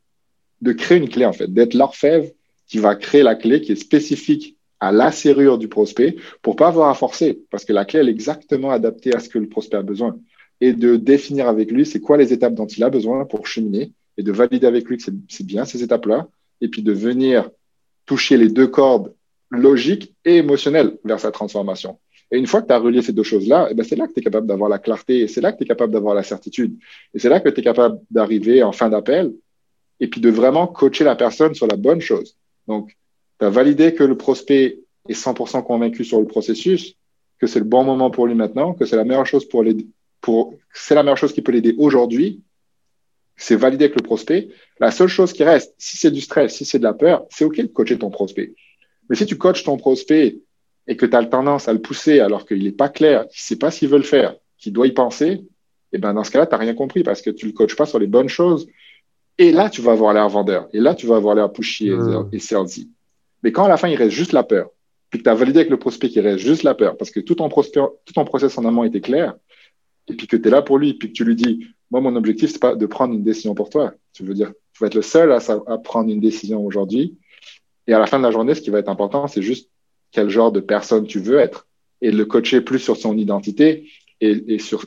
de 0.61 0.73
créer 0.73 0.99
une 0.99 1.09
clé 1.09 1.25
en 1.25 1.33
fait, 1.33 1.53
d'être 1.53 1.75
l'orfèvre 1.75 2.31
qui 2.67 2.79
va 2.79 2.95
créer 2.97 3.23
la 3.23 3.35
clé 3.35 3.61
qui 3.63 3.73
est 3.73 3.77
spécifique 3.77 4.57
à 4.79 4.93
la 4.93 5.11
serrure 5.11 5.57
du 5.57 5.69
prospect 5.69 6.17
pour 6.43 6.55
pas 6.55 6.69
avoir 6.69 6.91
à 6.91 6.95
forcer 6.95 7.41
parce 7.51 7.65
que 7.65 7.73
la 7.73 7.87
clé 7.87 8.01
elle 8.01 8.09
est 8.09 8.13
exactement 8.13 8.71
adaptée 8.71 9.15
à 9.15 9.21
ce 9.21 9.31
que 9.31 9.39
le 9.39 9.49
prospect 9.49 9.79
a 9.79 9.83
besoin 9.83 10.19
et 10.61 10.75
de 10.75 10.97
définir 10.97 11.49
avec 11.49 11.71
lui 11.71 11.87
c'est 11.87 12.01
quoi 12.01 12.19
les 12.19 12.35
étapes 12.35 12.55
dont 12.55 12.67
il 12.67 12.85
a 12.85 12.91
besoin 12.91 13.25
pour 13.25 13.47
cheminer 13.47 13.93
et 14.19 14.23
de 14.23 14.33
valider 14.33 14.67
avec 14.67 14.89
lui 14.89 14.97
que 14.97 15.05
c'est 15.29 15.47
bien 15.47 15.65
ces 15.65 15.83
étapes-là 15.83 16.29
et 16.61 16.69
puis 16.69 16.83
de 16.83 16.93
venir 16.93 17.51
toucher 18.07 18.37
les 18.37 18.49
deux 18.49 18.67
cordes 18.67 19.15
logiques 19.51 20.15
et 20.25 20.37
émotionnelles 20.37 20.99
vers 21.05 21.21
sa 21.21 21.31
transformation. 21.31 21.99
Et 22.31 22.39
une 22.39 22.47
fois 22.47 22.63
que 22.63 22.67
tu 22.67 22.73
as 22.73 22.79
relié 22.79 23.03
ces 23.03 23.13
deux 23.13 23.23
choses-là, 23.23 23.69
eh 23.71 23.75
ben, 23.75 23.85
c'est 23.85 23.97
là 23.97 24.07
que 24.09 24.13
tu 24.13 24.21
es 24.21 24.23
capable 24.23 24.47
d'avoir 24.47 24.69
la 24.69 24.79
clarté, 24.79 25.21
et 25.21 25.29
c'est 25.29 25.41
là 25.41 25.53
que 25.53 25.59
tu 25.59 25.65
es 25.65 25.67
capable 25.67 25.93
d'avoir 25.93 26.15
la 26.15 26.25
certitude. 26.25 26.77
Et 27.15 27.19
c'est 27.19 27.29
là 27.29 27.41
que 27.41 27.49
tu 27.49 27.61
es 27.61 27.63
capable 27.63 28.01
d'arriver 28.11 28.63
en 28.63 28.73
fin 28.73 28.89
d'appel 28.89 29.33
et 30.01 30.09
puis 30.09 30.21
de 30.21 30.29
vraiment 30.29 30.67
coacher 30.67 31.05
la 31.05 31.17
personne 31.17 31.55
sur 31.55 31.67
la 31.67 31.77
bonne 31.77 32.01
chose. 32.01 32.37
Donc, 32.67 32.97
tu 33.39 33.47
as 33.47 33.51
validé 33.51 33.95
que 33.95 34.03
le 34.03 34.17
prospect 34.17 34.81
est 35.09 35.13
100% 35.13 35.63
convaincu 35.63 36.05
sur 36.05 36.21
le 36.21 36.27
processus, 36.27 36.97
que 37.39 37.47
c'est 37.47 37.61
le 37.61 37.65
bon 37.65 37.85
moment 37.85 38.11
pour 38.11 38.27
lui 38.27 38.35
maintenant, 38.35 38.75
que 38.75 38.85
c'est 38.87 38.97
la 38.97 39.05
meilleure 39.05 39.27
chose 39.27 39.47
pour 39.49 39.63
l'aider, 39.63 39.87
c'est 40.73 40.95
la 40.95 41.03
meilleure 41.03 41.19
chose 41.19 41.33
qui 41.33 41.43
peut 41.43 41.53
l'aider 41.53 41.75
aujourd'hui. 41.79 42.43
C'est 43.37 43.57
validé 43.57 43.85
avec 43.85 43.97
le 43.97 44.03
prospect. 44.03 44.49
La 44.81 44.91
seule 44.91 45.09
chose 45.09 45.33
qui 45.33 45.45
reste, 45.45 45.75
si 45.79 45.97
c'est 45.97 46.11
du 46.11 46.21
stress, 46.21 46.57
si 46.57 46.65
c'est 46.65 46.79
de 46.79 46.85
la 46.85 46.95
peur, 46.95 47.27
c'est 47.31 47.45
OK 47.45 47.57
de 47.57 47.67
coacher 47.67 47.99
ton 47.99 48.11
prospect. 48.11 48.55
Mais 49.09 49.17
si 49.17 49.27
tu 49.27 49.37
coaches 49.37 49.65
ton 49.65 49.77
prospect 49.77 50.39
et 50.87 50.97
que 50.97 51.07
tu 51.07 51.17
as 51.17 51.21
le 51.21 51.29
tendance 51.29 51.69
à 51.69 51.73
le 51.73 51.81
pousser 51.81 52.21
alors 52.21 52.47
qu'il 52.47 52.63
n'est 52.65 52.73
pas 52.73 52.89
clair, 52.89 53.23
qu'il 53.29 53.39
ne 53.39 53.47
sait 53.47 53.57
pas 53.57 53.71
s'il 53.71 53.89
veut 53.89 53.99
le 53.99 54.05
faire, 54.05 54.35
qu'il 54.59 54.73
doit 54.73 54.87
y 54.87 54.93
penser, 54.93 55.45
et 55.93 55.97
eh 55.97 55.99
ben 55.99 56.15
dans 56.15 56.25
ce 56.25 56.31
cas-là, 56.33 56.47
tu 56.47 56.53
n'as 56.53 56.59
rien 56.59 56.75
compris 56.75 57.05
parce 57.05 57.23
que 57.23 57.31
tu 57.31 57.47
ne 57.47 57.53
le 57.53 57.57
coaches 57.57 57.77
pas 57.77 57.87
sur 57.87 57.99
les 57.99 58.09
bonnes 58.09 58.29
choses. 58.29 58.67
Et 59.39 59.53
là, 59.53 59.71
tu 59.71 59.83
vas 59.83 59.93
avoir 59.93 60.13
l'air 60.13 60.29
vendeur. 60.29 60.69
Et 60.73 60.81
là, 60.81 60.95
tu 60.95 61.07
vas 61.07 61.17
avoir 61.17 61.35
l'air 61.35 61.53
pushy 61.53 61.91
mmh. 61.91 62.31
et 62.33 62.39
salesy. 62.39 62.91
Mais 63.43 63.53
quand 63.53 63.65
à 63.65 63.69
la 63.69 63.77
fin, 63.77 63.89
il 63.89 63.97
reste 63.97 64.11
juste 64.11 64.33
la 64.33 64.43
peur, 64.43 64.71
puis 65.11 65.21
que 65.21 65.25
tu 65.25 65.31
as 65.31 65.35
validé 65.35 65.61
avec 65.61 65.71
le 65.71 65.79
prospect 65.79 66.09
qu'il 66.09 66.23
reste 66.23 66.39
juste 66.39 66.65
la 66.65 66.75
peur, 66.75 66.97
parce 66.97 67.11
que 67.11 67.21
tout 67.21 67.37
ton, 67.37 67.49
prospect, 67.49 67.81
tout 68.05 68.13
ton 68.15 68.25
process 68.25 68.59
en 68.59 68.65
amont 68.65 68.83
était 68.83 69.01
clair, 69.01 69.35
et 70.09 70.15
puis 70.15 70.27
que 70.27 70.37
tu 70.37 70.49
es 70.49 70.51
là 70.51 70.63
pour 70.63 70.79
lui, 70.79 70.95
puis 70.95 71.09
que 71.09 71.13
tu 71.13 71.25
lui 71.25 71.37
dis, 71.37 71.67
moi, 71.91 72.01
mon 72.01 72.17
objectif, 72.17 72.51
c'est 72.51 72.61
pas 72.61 72.75
de 72.75 72.87
prendre 72.87 73.15
une 73.15 73.23
décision 73.23 73.55
pour 73.55 73.71
toi. 73.71 73.95
Tu 74.13 74.25
veux 74.25 74.35
dire, 74.35 74.53
tu 74.73 74.81
vas 74.81 74.89
être 74.89 74.95
le 74.95 75.03
seul 75.03 75.33
à, 75.33 75.79
prendre 75.79 76.11
une 76.11 76.21
décision 76.21 76.65
aujourd'hui. 76.65 77.17
Et 77.87 77.93
à 77.93 77.99
la 77.99 78.07
fin 78.07 78.19
de 78.19 78.25
la 78.25 78.31
journée, 78.31 78.55
ce 78.55 78.61
qui 78.61 78.71
va 78.71 78.81
être 78.81 78.89
important, 78.89 79.27
c'est 79.29 79.43
juste 79.43 79.71
quel 80.11 80.29
genre 80.29 80.53
de 80.53 80.61
personne 80.61 81.07
tu 81.07 81.21
veux 81.21 81.39
être 81.39 81.67
et 82.01 82.11
le 82.11 82.25
coacher 82.25 82.61
plus 82.61 82.79
sur 82.79 82.97
son 82.97 83.17
identité 83.17 83.89
et 84.21 84.59
sur 84.59 84.83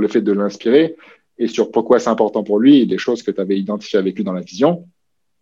le 0.00 0.08
fait 0.08 0.22
de 0.22 0.32
l'inspirer 0.32 0.96
et 1.38 1.48
sur 1.48 1.70
pourquoi 1.70 1.98
c'est 1.98 2.10
important 2.10 2.44
pour 2.44 2.58
lui 2.58 2.80
et 2.80 2.86
des 2.86 2.98
choses 2.98 3.22
que 3.22 3.30
tu 3.30 3.40
avais 3.40 3.58
identifiées 3.58 3.98
avec 3.98 4.16
lui 4.16 4.24
dans 4.24 4.32
la 4.32 4.40
vision. 4.40 4.86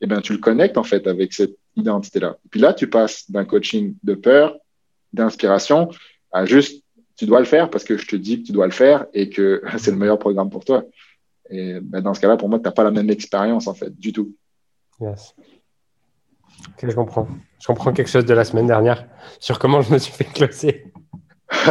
Eh 0.01 0.07
bien, 0.07 0.21
tu 0.21 0.33
le 0.33 0.39
connectes 0.39 0.79
en 0.79 0.83
fait 0.83 1.07
avec 1.07 1.33
cette 1.33 1.57
identité-là. 1.77 2.39
Puis 2.51 2.61
là, 2.61 2.75
tu 2.75 2.89
passes 2.89 3.31
d'un 3.31 3.45
coaching 3.45 3.95
de 4.03 4.15
peur, 4.15 4.57
d'inspiration, 5.13 5.89
à 6.33 6.45
juste 6.45 6.82
tu 7.17 7.27
dois 7.27 7.41
le 7.41 7.47
faire 7.47 7.71
parce 7.71 7.85
que 7.85 7.97
je 7.97 8.07
te 8.07 8.17
dis 8.17 8.41
que 8.41 8.47
tu 8.47 8.53
dois 8.53 8.67
le 8.67 8.73
faire 8.73 9.07
et 9.13 9.29
que 9.29 9.63
c'est 9.79 9.91
le 9.91 9.97
meilleur 9.97 10.19
programme 10.19 10.51
pour 10.51 10.65
toi. 10.65 10.85
Et 11.51 11.81
ben, 11.81 12.01
dans 12.01 12.15
ce 12.15 12.21
cas-là, 12.21 12.37
pour 12.37 12.49
moi, 12.49 12.59
tu 12.59 12.65
n'as 12.65 12.71
pas 12.73 12.85
la 12.85 12.91
même 12.91 13.11
expérience 13.11 13.67
en 13.67 13.75
fait, 13.75 13.95
du 13.99 14.13
tout. 14.13 14.35
Yes. 15.01 15.35
Ok, 16.69 16.89
je 16.89 16.95
comprends. 16.95 17.29
Je 17.61 17.67
comprends 17.67 17.93
quelque 17.93 18.11
chose 18.11 18.25
de 18.25 18.35
la 18.35 18.45
semaine 18.45 18.67
dernière 18.67 19.07
sur 19.39 19.59
comment 19.59 19.83
je 19.83 19.93
me 19.93 19.99
suis 19.99 20.13
fait 20.13 20.25
closer. 20.25 20.93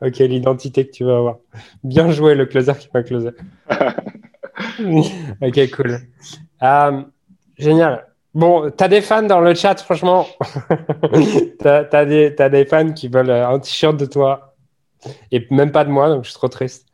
ok, 0.00 0.18
l'identité 0.18 0.86
que 0.86 0.92
tu 0.92 1.04
vas 1.04 1.18
avoir. 1.18 1.38
Bien 1.82 2.10
joué, 2.10 2.34
le 2.34 2.46
closer 2.46 2.72
qui 2.78 2.88
m'a 2.92 3.02
closé. 3.02 3.30
ok, 5.40 5.70
cool. 5.70 6.00
Euh, 6.62 7.02
génial. 7.58 8.06
Bon, 8.34 8.70
tu 8.70 8.82
as 8.82 8.88
des 8.88 9.00
fans 9.00 9.22
dans 9.22 9.40
le 9.40 9.54
chat, 9.54 9.76
franchement. 9.76 10.26
tu 11.12 11.66
as, 11.66 12.04
des 12.04 12.66
fans 12.68 12.92
qui 12.92 13.08
veulent 13.08 13.30
un 13.30 13.58
t-shirt 13.60 13.96
de 13.96 14.06
toi 14.06 14.54
et 15.30 15.46
même 15.50 15.72
pas 15.72 15.84
de 15.84 15.90
moi, 15.90 16.08
donc 16.08 16.24
je 16.24 16.30
suis 16.30 16.38
trop 16.38 16.48
triste. 16.48 16.86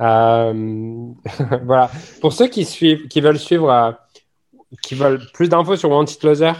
Euh, 0.00 0.52
voilà. 1.64 1.90
Pour 2.20 2.32
ceux 2.32 2.48
qui, 2.48 2.64
suivent, 2.64 3.08
qui 3.08 3.20
veulent 3.20 3.38
suivre, 3.38 3.70
euh, 3.70 3.92
qui 4.82 4.94
veulent 4.94 5.20
plus 5.32 5.48
d'infos 5.48 5.76
sur 5.76 5.90
Wanted 5.90 6.18
Closer, 6.18 6.52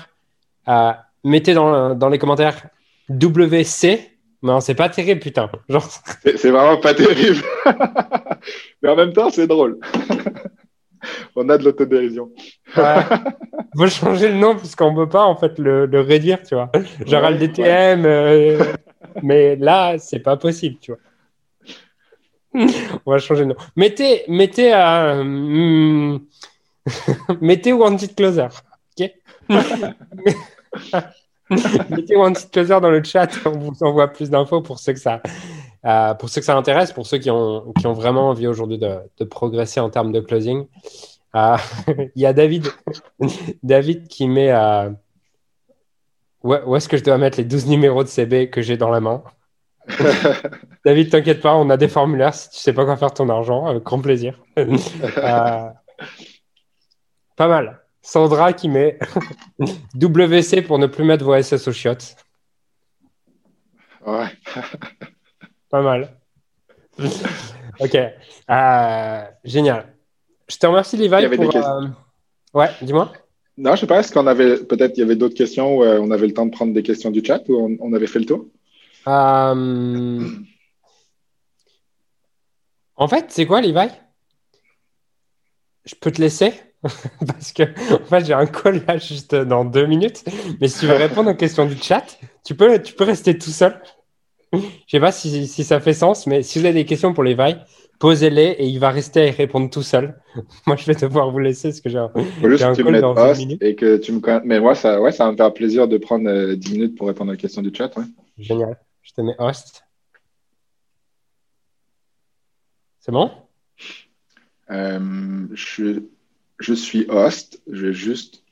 euh, 0.69 0.93
mettez 1.25 1.55
dans, 1.55 1.95
dans, 1.95 2.09
les 2.09 2.19
commentaires 2.19 2.69
WC. 3.09 4.11
Non, 4.43 4.61
c'est 4.61 4.75
pas 4.75 4.89
terrible, 4.89 5.21
putain. 5.21 5.51
Genre... 5.69 5.87
C'est 6.23 6.51
vraiment 6.51 6.79
pas 6.79 6.95
terrible. 6.95 7.43
Mais 8.83 8.91
en 8.91 8.97
même 8.97 9.13
temps, 9.13 9.31
c'est 9.31 9.47
drôle. 9.47 9.79
On 11.37 11.49
a 11.49 11.59
de 11.59 11.65
l'autodérision. 11.65 12.31
ouais. 12.77 13.01
Faut 13.77 13.87
changer 13.89 14.29
le 14.29 14.35
nom 14.35 14.55
parce 14.55 14.75
qu'on 14.77 14.95
peut 14.95 15.09
pas 15.09 15.25
en 15.25 15.37
fait 15.37 15.59
le, 15.59 15.87
le 15.87 16.01
réduire, 16.01 16.43
tu 16.43 16.55
vois. 16.55 16.71
Genre 17.07 17.23
ouais, 17.23 17.31
LDTM, 17.33 18.77
mais 19.23 19.57
là, 19.57 19.97
c'est 19.99 20.21
pas 20.21 20.37
possible, 20.37 20.77
tu 20.81 20.93
vois. 20.93 21.01
On 23.05 23.11
va 23.11 23.19
changer 23.19 23.43
de 23.43 23.49
nom. 23.49 23.57
Mettez, 23.77 24.23
mettez, 24.29 24.73
euh, 24.73 26.17
mettez 27.41 27.73
Wanted 27.73 28.15
Closer. 28.15 28.47
ok? 28.99 29.11
Mettez 31.91 32.17
Wanted 32.17 32.51
Closer 32.53 32.81
dans 32.81 32.91
le 32.91 33.03
chat. 33.03 33.29
On 33.45 33.51
vous 33.59 33.83
envoie 33.83 34.09
plus 34.09 34.31
d'infos 34.31 34.61
pour 34.63 34.79
ceux 34.79 34.93
que 34.93 35.01
ça, 35.01 35.21
euh, 35.85 36.15
pour 36.15 36.29
ceux 36.29 36.41
que 36.41 36.45
ça 36.47 36.57
intéresse, 36.57 36.93
pour 36.93 37.07
ceux 37.07 37.19
qui 37.19 37.31
ont, 37.31 37.73
qui 37.79 37.87
ont 37.87 37.93
vraiment 37.93 38.31
envie 38.31 38.47
aujourd'hui 38.47 38.79
de, 38.79 38.97
de, 39.19 39.25
progresser 39.25 39.81
en 39.81 39.91
termes 39.91 40.13
de 40.13 40.21
closing. 40.21 40.67
Euh, 41.35 41.57
il 42.15 42.23
y 42.23 42.27
a 42.27 42.33
David, 42.33 42.69
David 43.63 44.09
qui 44.09 44.29
met. 44.29 44.51
Euh, 44.53 44.91
où 46.43 46.77
est-ce 46.77 46.91
que 46.91 46.99
je 46.99 47.05
dois 47.05 47.17
mettre 47.17 47.39
les 47.39 47.45
12 47.45 47.69
numéros 47.69 48.03
de 48.05 48.09
CB 48.09 48.51
que 48.51 48.61
j'ai 48.61 48.77
dans 48.77 48.91
la 48.91 49.01
main? 49.01 49.25
David, 50.85 51.11
t'inquiète 51.11 51.41
pas, 51.41 51.55
on 51.55 51.71
a 51.71 51.79
des 51.79 51.89
formulaires 51.89 52.35
si 52.35 52.51
tu 52.51 52.59
sais 52.59 52.75
pas 52.75 52.85
quoi 52.85 52.99
faire 52.99 53.15
ton 53.15 53.31
argent, 53.31 53.67
avec 53.67 53.83
grand 53.83 54.01
plaisir. 54.01 54.39
Euh, 54.59 54.77
pas 57.37 57.49
mal. 57.49 57.81
Sandra 58.03 58.53
qui 58.53 58.69
met 58.69 58.99
WC 59.95 60.63
pour 60.63 60.79
ne 60.79 60.87
plus 60.87 61.05
mettre 61.05 61.25
vos 61.25 61.41
SS 61.41 61.67
au 61.69 61.73
chiottes. 61.73 62.17
Ouais. 64.07 64.29
Pas 65.75 65.83
mal. 65.83 66.09
ok. 67.81 67.97
Euh, 68.49 69.25
génial. 69.43 69.93
Je 70.47 70.57
te 70.57 70.67
remercie, 70.69 70.97
Levi. 70.97 71.37
Pour, 71.37 71.57
euh... 71.57 71.89
Ouais, 72.53 72.69
dis-moi. 72.81 73.13
Non, 73.57 73.75
je 73.75 73.81
sais 73.81 73.87
pas, 73.89 73.99
est-ce 73.99 74.13
qu'on 74.13 74.29
avait 74.29 74.59
peut-être 74.59 74.97
il 74.97 75.01
y 75.01 75.03
avait 75.03 75.17
d'autres 75.17 75.35
questions 75.35 75.79
où 75.79 75.83
on 75.83 76.13
avait 76.13 76.29
le 76.29 76.33
temps 76.33 76.47
de 76.47 76.53
prendre 76.53 76.73
des 76.73 76.85
questions 76.85 77.11
du 77.11 77.25
chat 77.25 77.43
ou 77.49 77.57
on, 77.57 77.77
on 77.81 77.93
avait 77.93 78.07
fait 78.07 78.21
le 78.21 78.27
tour? 78.27 78.47
Euh... 79.09 80.29
En 82.95 83.09
fait, 83.09 83.25
c'est 83.31 83.47
quoi, 83.47 83.61
Levi? 83.61 83.89
Je 85.87 85.97
peux 85.97 86.13
te 86.13 86.21
laisser? 86.21 86.53
Parce 87.27 87.53
que 87.53 87.65
en 87.95 88.05
fait, 88.05 88.27
j'ai 88.27 88.35
un 88.35 88.47
call 88.47 88.85
là 88.87 88.99
juste 88.99 89.35
dans 89.35 89.65
deux 89.65 89.87
minutes. 89.87 90.25
Mais 90.61 90.69
si 90.69 90.79
tu 90.81 90.87
veux 90.87 90.95
répondre 90.95 91.31
aux 91.31 91.35
questions 91.35 91.67
du 91.67 91.77
chat, 91.77 92.17
tu 92.45 92.55
peux, 92.55 92.81
tu 92.81 92.95
peux 92.95 93.05
rester 93.05 93.37
tout 93.37 93.51
seul. 93.51 93.81
Je 94.61 94.91
sais 94.91 95.01
pas 95.01 95.13
si, 95.13 95.47
si 95.47 95.65
ça 95.65 95.81
fait 95.81 95.95
sens, 95.95 96.27
mais 96.27 96.43
si 96.43 96.59
vous 96.59 96.65
avez 96.65 96.75
des 96.75 96.85
questions 96.85 97.15
pour 97.15 97.25
Levi, 97.25 97.57
posez-les 97.99 98.57
et 98.59 98.67
il 98.67 98.79
va 98.79 98.91
rester 98.91 99.21
à 99.21 99.27
y 99.27 99.31
répondre 99.31 99.71
tout 99.71 99.83
seul. 99.83 100.21
moi, 100.67 100.77
je 100.77 100.85
vais 100.87 100.95
devoir 100.95 101.31
vous 101.31 101.39
laisser 101.39 101.69
parce 101.69 101.81
que 101.81 101.89
j'ai 101.89 101.99
un, 101.99 102.11
juste 102.43 102.63
un 102.63 102.75
call 102.75 103.01
dans 103.01 103.15
deux 103.15 103.39
minutes. 103.39 103.63
Et 103.63 103.75
que 103.75 103.97
tu 103.97 104.13
me... 104.13 104.21
Mais 104.45 104.61
moi, 104.61 104.75
ça, 104.75 105.01
ouais, 105.01 105.13
ça 105.13 105.27
va 105.27 105.33
me 105.33 105.37
faire 105.37 105.53
plaisir 105.53 105.89
de 105.89 105.99
prendre 105.99 106.29
euh, 106.29 106.57
10 106.57 106.73
minutes 106.73 106.97
pour 106.97 107.09
répondre 107.09 107.33
aux 107.33 107.37
questions 107.37 107.63
du 107.63 107.73
chat. 107.75 107.97
Ouais. 107.97 108.05
Génial. 108.39 108.79
Je 109.03 109.13
te 109.13 109.21
mets 109.21 109.37
host. 109.39 109.85
C'est 113.01 113.13
bon? 113.13 113.31
Euh, 114.71 115.47
je, 115.53 116.03
je 116.59 116.75
suis 116.75 117.07
host. 117.09 117.61
Je 117.71 117.87
vais 117.87 117.93
juste 117.93 118.43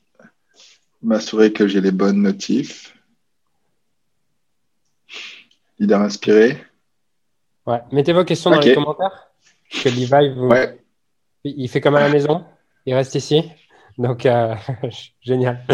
m'assurer 1.01 1.51
que 1.51 1.67
j'ai 1.67 1.81
les 1.81 1.91
bonnes 1.91 2.21
notifs. 2.21 2.95
Leader 5.79 6.01
inspiré. 6.01 6.57
Ouais. 7.65 7.81
Mettez 7.91 8.13
vos 8.13 8.23
questions 8.23 8.49
dans 8.51 8.59
les 8.59 8.73
commentaires. 8.73 9.31
Que 9.71 9.89
Levi 9.89 10.33
vous... 10.35 10.47
ouais. 10.47 10.79
Il 11.43 11.67
fait 11.67 11.81
comme 11.81 11.95
à 11.95 11.99
la 11.99 12.09
maison. 12.09 12.45
Il 12.85 12.93
reste 12.93 13.15
ici. 13.15 13.43
Donc, 13.97 14.25
euh, 14.25 14.55
génial. 15.21 15.65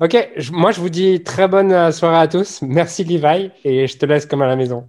Ok, 0.00 0.16
moi 0.52 0.70
je 0.72 0.80
vous 0.80 0.90
dis 0.90 1.22
très 1.22 1.48
bonne 1.48 1.92
soirée 1.92 2.18
à 2.18 2.28
tous. 2.28 2.62
Merci 2.62 3.04
Levi 3.04 3.50
et 3.64 3.86
je 3.86 3.96
te 3.96 4.06
laisse 4.06 4.26
comme 4.26 4.42
à 4.42 4.46
la 4.46 4.56
maison. 4.56 4.86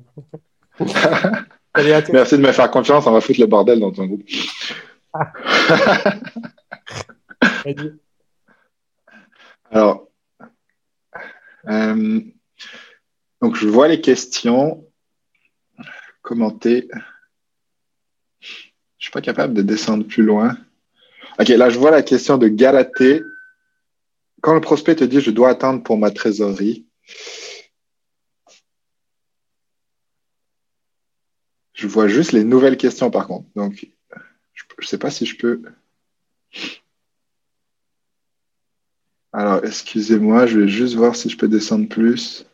Merci 1.78 2.38
de 2.38 2.42
me 2.42 2.52
faire 2.52 2.72
confiance. 2.72 3.06
On 3.08 3.12
va 3.12 3.22
foutre 3.22 3.40
le 3.40 3.48
bordel 3.48 3.80
dans 3.80 3.92
ton 3.92 4.06
groupe. 4.06 4.24
Alors, 9.72 10.08
euh, 11.68 12.22
donc 13.42 13.56
je 13.56 13.68
vois 13.68 13.88
les 13.88 14.02
questions. 14.02 14.86
Commenter. 16.22 16.88
Je 18.40 18.58
suis 18.98 19.12
pas 19.12 19.22
capable 19.22 19.54
de 19.54 19.62
descendre 19.62 20.08
plus 20.08 20.24
loin. 20.24 20.58
Ok, 21.40 21.50
là, 21.50 21.70
je 21.70 21.78
vois 21.78 21.92
la 21.92 22.02
question 22.02 22.38
de 22.38 22.48
Galatée. 22.48 23.22
Quand 24.42 24.54
le 24.54 24.62
prospect 24.62 24.96
te 24.96 25.04
dit 25.04 25.22
je 25.22 25.32
dois 25.32 25.50
attendre 25.50 25.84
pour 25.84 25.98
ma 25.98 26.12
trésorerie, 26.12 26.88
je 31.74 31.88
vois 31.88 32.08
juste 32.08 32.32
les 32.32 32.44
nouvelles 32.44 32.78
questions 32.78 33.12
par 33.12 33.28
contre. 33.28 33.48
Donc, 33.56 33.88
je 34.54 34.64
ne 34.80 34.86
sais 34.86 34.98
pas 34.98 35.12
si 35.12 35.26
je 35.26 35.38
peux. 35.38 35.62
Alors, 39.34 39.66
excusez-moi, 39.66 40.46
je 40.48 40.62
vais 40.62 40.68
juste 40.68 40.96
voir 40.96 41.16
si 41.16 41.30
je 41.30 41.38
peux 41.38 41.50
descendre 41.50 41.90
plus. 41.90 42.46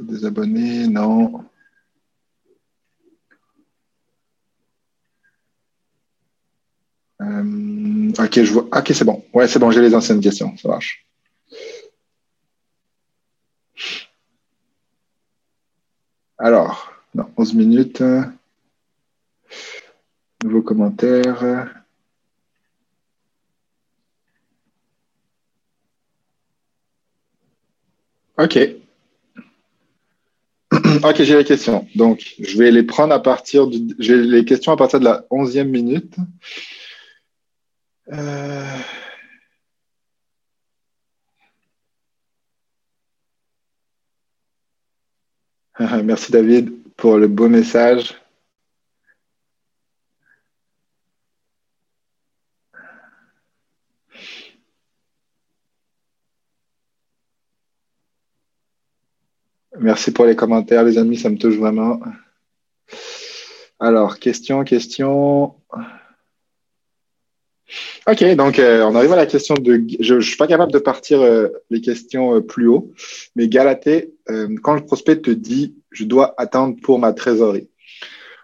Des 0.00 0.24
abonnés, 0.24 0.86
non. 0.88 1.44
Euh, 7.20 8.12
ok, 8.18 8.42
je 8.42 8.52
vois. 8.52 8.68
Ok, 8.76 8.90
c'est 8.94 9.04
bon. 9.04 9.24
Ouais, 9.34 9.48
c'est 9.48 9.58
bon, 9.58 9.70
j'ai 9.70 9.80
les 9.80 9.94
anciennes 9.94 10.20
questions. 10.20 10.56
Ça 10.56 10.68
marche. 10.68 11.04
Alors, 16.38 16.92
Dans 17.14 17.30
11 17.36 17.54
minutes. 17.54 18.02
Nouveau 20.42 20.62
commentaire. 20.62 21.74
OK. 28.38 28.87
OK, 31.04 31.22
j'ai 31.22 31.36
les 31.36 31.44
questions. 31.44 31.86
Donc, 31.94 32.34
je 32.38 32.58
vais 32.58 32.70
les 32.70 32.82
prendre 32.82 33.14
à 33.14 33.22
partir 33.22 33.66
du. 33.66 33.94
J'ai 33.98 34.16
les 34.16 34.44
questions 34.44 34.72
à 34.72 34.76
partir 34.76 35.00
de 35.00 35.04
la 35.04 35.24
11e 35.30 35.64
minute. 35.64 36.14
Euh, 38.12 38.76
merci 46.04 46.32
David 46.32 46.70
pour 46.96 47.18
le 47.18 47.28
beau 47.28 47.48
message. 47.48 48.14
Merci 59.80 60.10
pour 60.10 60.24
les 60.26 60.34
commentaires, 60.34 60.84
les 60.84 60.98
amis, 60.98 61.16
ça 61.16 61.30
me 61.30 61.38
touche 61.38 61.56
vraiment. 61.56 62.00
Alors, 63.78 64.18
question, 64.18 64.64
question. 64.64 65.54
Ok, 68.06 68.24
donc 68.34 68.58
euh, 68.58 68.82
on 68.82 68.94
arrive 68.94 69.12
à 69.12 69.16
la 69.16 69.26
question 69.26 69.54
de. 69.54 69.84
Je 70.00 70.14
ne 70.14 70.20
suis 70.20 70.36
pas 70.36 70.46
capable 70.46 70.72
de 70.72 70.78
partir 70.78 71.20
euh, 71.20 71.48
les 71.70 71.80
questions 71.80 72.36
euh, 72.36 72.40
plus 72.40 72.66
haut, 72.66 72.92
mais 73.36 73.48
Galatée, 73.48 74.14
quand 74.62 74.74
le 74.74 74.84
prospect 74.84 75.20
te 75.20 75.30
dit 75.30 75.74
je 75.90 76.04
dois 76.04 76.34
attendre 76.38 76.76
pour 76.82 76.98
ma 76.98 77.12
trésorerie. 77.12 77.68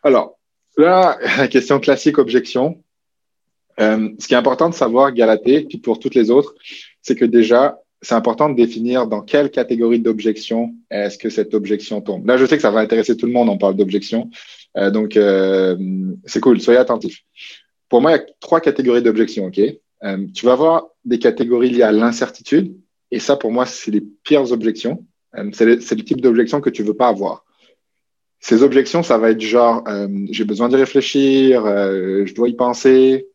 Alors, 0.03 0.39
là, 0.77 1.19
question 1.51 1.81
classique, 1.81 2.19
objection. 2.19 2.83
ce 3.79 4.27
qui 4.27 4.35
est 4.35 4.39
important 4.39 4.69
de 4.69 4.75
savoir, 4.75 5.13
Galatée, 5.13 5.63
puis 5.63 5.79
pour 5.79 5.99
toutes 5.99 6.15
les 6.15 6.31
autres, 6.31 6.55
c'est 7.03 7.17
que 7.17 7.25
déjà, 7.25 7.81
c'est 8.05 8.15
important 8.15 8.51
de 8.51 8.55
définir 8.55 9.07
dans 9.07 9.23
quelle 9.23 9.51
catégorie 9.51 9.99
d'objection 9.99 10.75
est-ce 10.91 11.17
que 11.17 11.31
cette 11.31 11.55
objection 11.55 12.03
tombe. 12.03 12.27
Là, 12.27 12.37
je 12.37 12.45
sais 12.45 12.57
que 12.57 12.63
ça 12.63 12.71
va 12.71 12.81
intéresser 12.81 13.17
tout 13.17 13.27
le 13.27 13.33
monde, 13.33 13.49
on 13.49 13.57
parle 13.57 13.77
d'objection. 13.77 14.31
Euh, 14.77 14.91
donc, 14.91 15.17
euh, 15.17 15.77
c'est 16.27 16.41
cool, 16.41 16.61
soyez 16.61 16.79
attentifs. 16.79 17.23
Pour 17.89 18.03
moi, 18.03 18.11
il 18.11 18.15
y 18.17 18.19
a 18.19 18.25
trois 18.41 18.61
catégories 18.61 19.03
d'objections. 19.03 19.47
ok? 19.47 19.59
Euh, 20.05 20.27
tu 20.35 20.45
vas 20.45 20.53
avoir 20.53 20.89
des 21.05 21.19
catégories 21.19 21.71
liées 21.71 21.83
à 21.83 21.93
l'incertitude, 21.93 22.77
et 23.11 23.21
ça, 23.21 23.37
pour 23.37 23.53
moi, 23.53 23.65
c'est 23.65 23.91
les 23.91 24.03
pires 24.23 24.53
objections. 24.53 25.05
c'est 25.53 25.65
le, 25.65 25.79
type 25.79 26.21
d'objection 26.21 26.61
que 26.61 26.71
tu 26.71 26.83
veux 26.83 26.95
pas 26.95 27.09
avoir. 27.09 27.45
Ces 28.39 28.63
objections, 28.63 29.03
ça 29.03 29.17
va 29.17 29.31
être 29.31 29.41
genre, 29.41 29.83
j'ai 30.31 30.45
besoin 30.45 30.69
d'y 30.69 30.77
réfléchir, 30.77 31.65
je 31.65 32.35
dois 32.35 32.49
y 32.49 32.55
penser. 32.55 33.29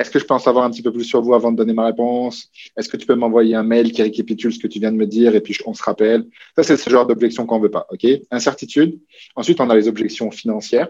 Est-ce 0.00 0.10
que 0.10 0.18
je 0.18 0.24
peux 0.24 0.32
en 0.32 0.38
savoir 0.38 0.64
un 0.64 0.70
petit 0.70 0.80
peu 0.80 0.90
plus 0.90 1.04
sur 1.04 1.20
vous 1.20 1.34
avant 1.34 1.52
de 1.52 1.58
donner 1.58 1.74
ma 1.74 1.84
réponse? 1.84 2.48
Est-ce 2.74 2.88
que 2.88 2.96
tu 2.96 3.06
peux 3.06 3.16
m'envoyer 3.16 3.54
un 3.54 3.62
mail 3.62 3.92
qui 3.92 4.00
récapitule 4.00 4.50
ce 4.50 4.58
que 4.58 4.66
tu 4.66 4.80
viens 4.80 4.92
de 4.92 4.96
me 4.96 5.06
dire 5.06 5.34
et 5.34 5.42
puis 5.42 5.54
on 5.66 5.74
se 5.74 5.82
rappelle? 5.82 6.24
Ça, 6.56 6.62
c'est 6.62 6.78
ce 6.78 6.88
genre 6.88 7.06
d'objection 7.06 7.44
qu'on 7.44 7.60
veut 7.60 7.70
pas. 7.70 7.86
Ok? 7.90 8.06
Incertitude. 8.30 8.98
Ensuite, 9.36 9.60
on 9.60 9.68
a 9.68 9.74
les 9.74 9.88
objections 9.88 10.30
financières 10.30 10.88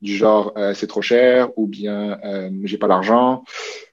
du 0.00 0.14
genre 0.14 0.52
euh, 0.56 0.72
c'est 0.72 0.86
trop 0.86 1.02
cher 1.02 1.48
ou 1.56 1.66
bien 1.66 2.18
euh, 2.24 2.50
j'ai 2.64 2.78
pas 2.78 2.86
l'argent 2.86 3.42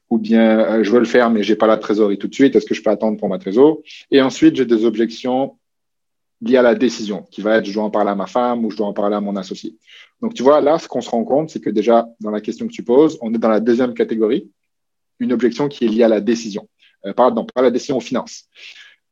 ou 0.09 0.20
bien 0.20 0.59
euh, 0.59 0.84
je 0.84 0.91
veux 0.91 0.99
le 0.99 1.05
faire 1.05 1.30
mais 1.30 1.41
j'ai 1.41 1.55
pas 1.55 1.68
la 1.68 1.78
trésorerie 1.78 2.20
tout 2.20 2.28
de 2.28 2.36
suite. 2.36 2.55
Est-ce 2.55 2.68
que 2.68 2.76
je 2.76 2.84
peux 2.84 2.91
attendre 2.91 3.18
pour 3.18 3.30
ma 3.30 3.39
trésorerie? 3.39 3.82
Et 4.12 4.22
ensuite, 4.22 4.57
j'ai 4.57 4.66
des 4.66 4.86
objections 4.86 5.57
liées 6.42 6.58
à 6.58 6.62
la 6.62 6.76
décision 6.76 7.24
qui 7.32 7.42
va 7.42 7.58
être 7.58 7.66
je 7.66 7.74
dois 7.74 7.84
en 7.84 7.92
parler 7.92 8.10
à 8.10 8.16
ma 8.16 8.28
femme 8.28 8.66
ou 8.66 8.72
je 8.72 8.78
dois 8.78 8.88
en 8.88 8.94
parler 8.94 9.16
à 9.16 9.22
mon 9.22 9.36
associé. 9.36 9.78
Donc, 10.22 10.34
tu 10.34 10.44
vois, 10.44 10.62
là, 10.62 10.80
ce 10.80 10.88
qu'on 10.88 11.02
se 11.02 11.10
rend 11.10 11.24
compte, 11.24 11.50
c'est 11.50 11.60
que 11.60 11.70
déjà, 11.70 12.08
dans 12.20 12.32
la 12.32 12.42
question 12.42 12.68
que 12.68 12.74
tu 12.74 12.84
poses, 12.84 13.18
on 13.22 13.34
est 13.34 13.38
dans 13.38 13.50
la 13.50 13.60
deuxième 13.60 13.94
catégorie, 13.94 14.50
une 15.20 15.34
objection 15.34 15.68
qui 15.68 15.86
est 15.86 15.88
liée 15.88 16.04
à 16.04 16.08
la 16.08 16.22
décision. 16.22 16.68
Euh, 17.06 17.14
pardon, 17.14 17.46
pas 17.46 17.62
la 17.62 17.72
décision 17.72 17.98
aux 17.98 18.02
finances. 18.02 18.46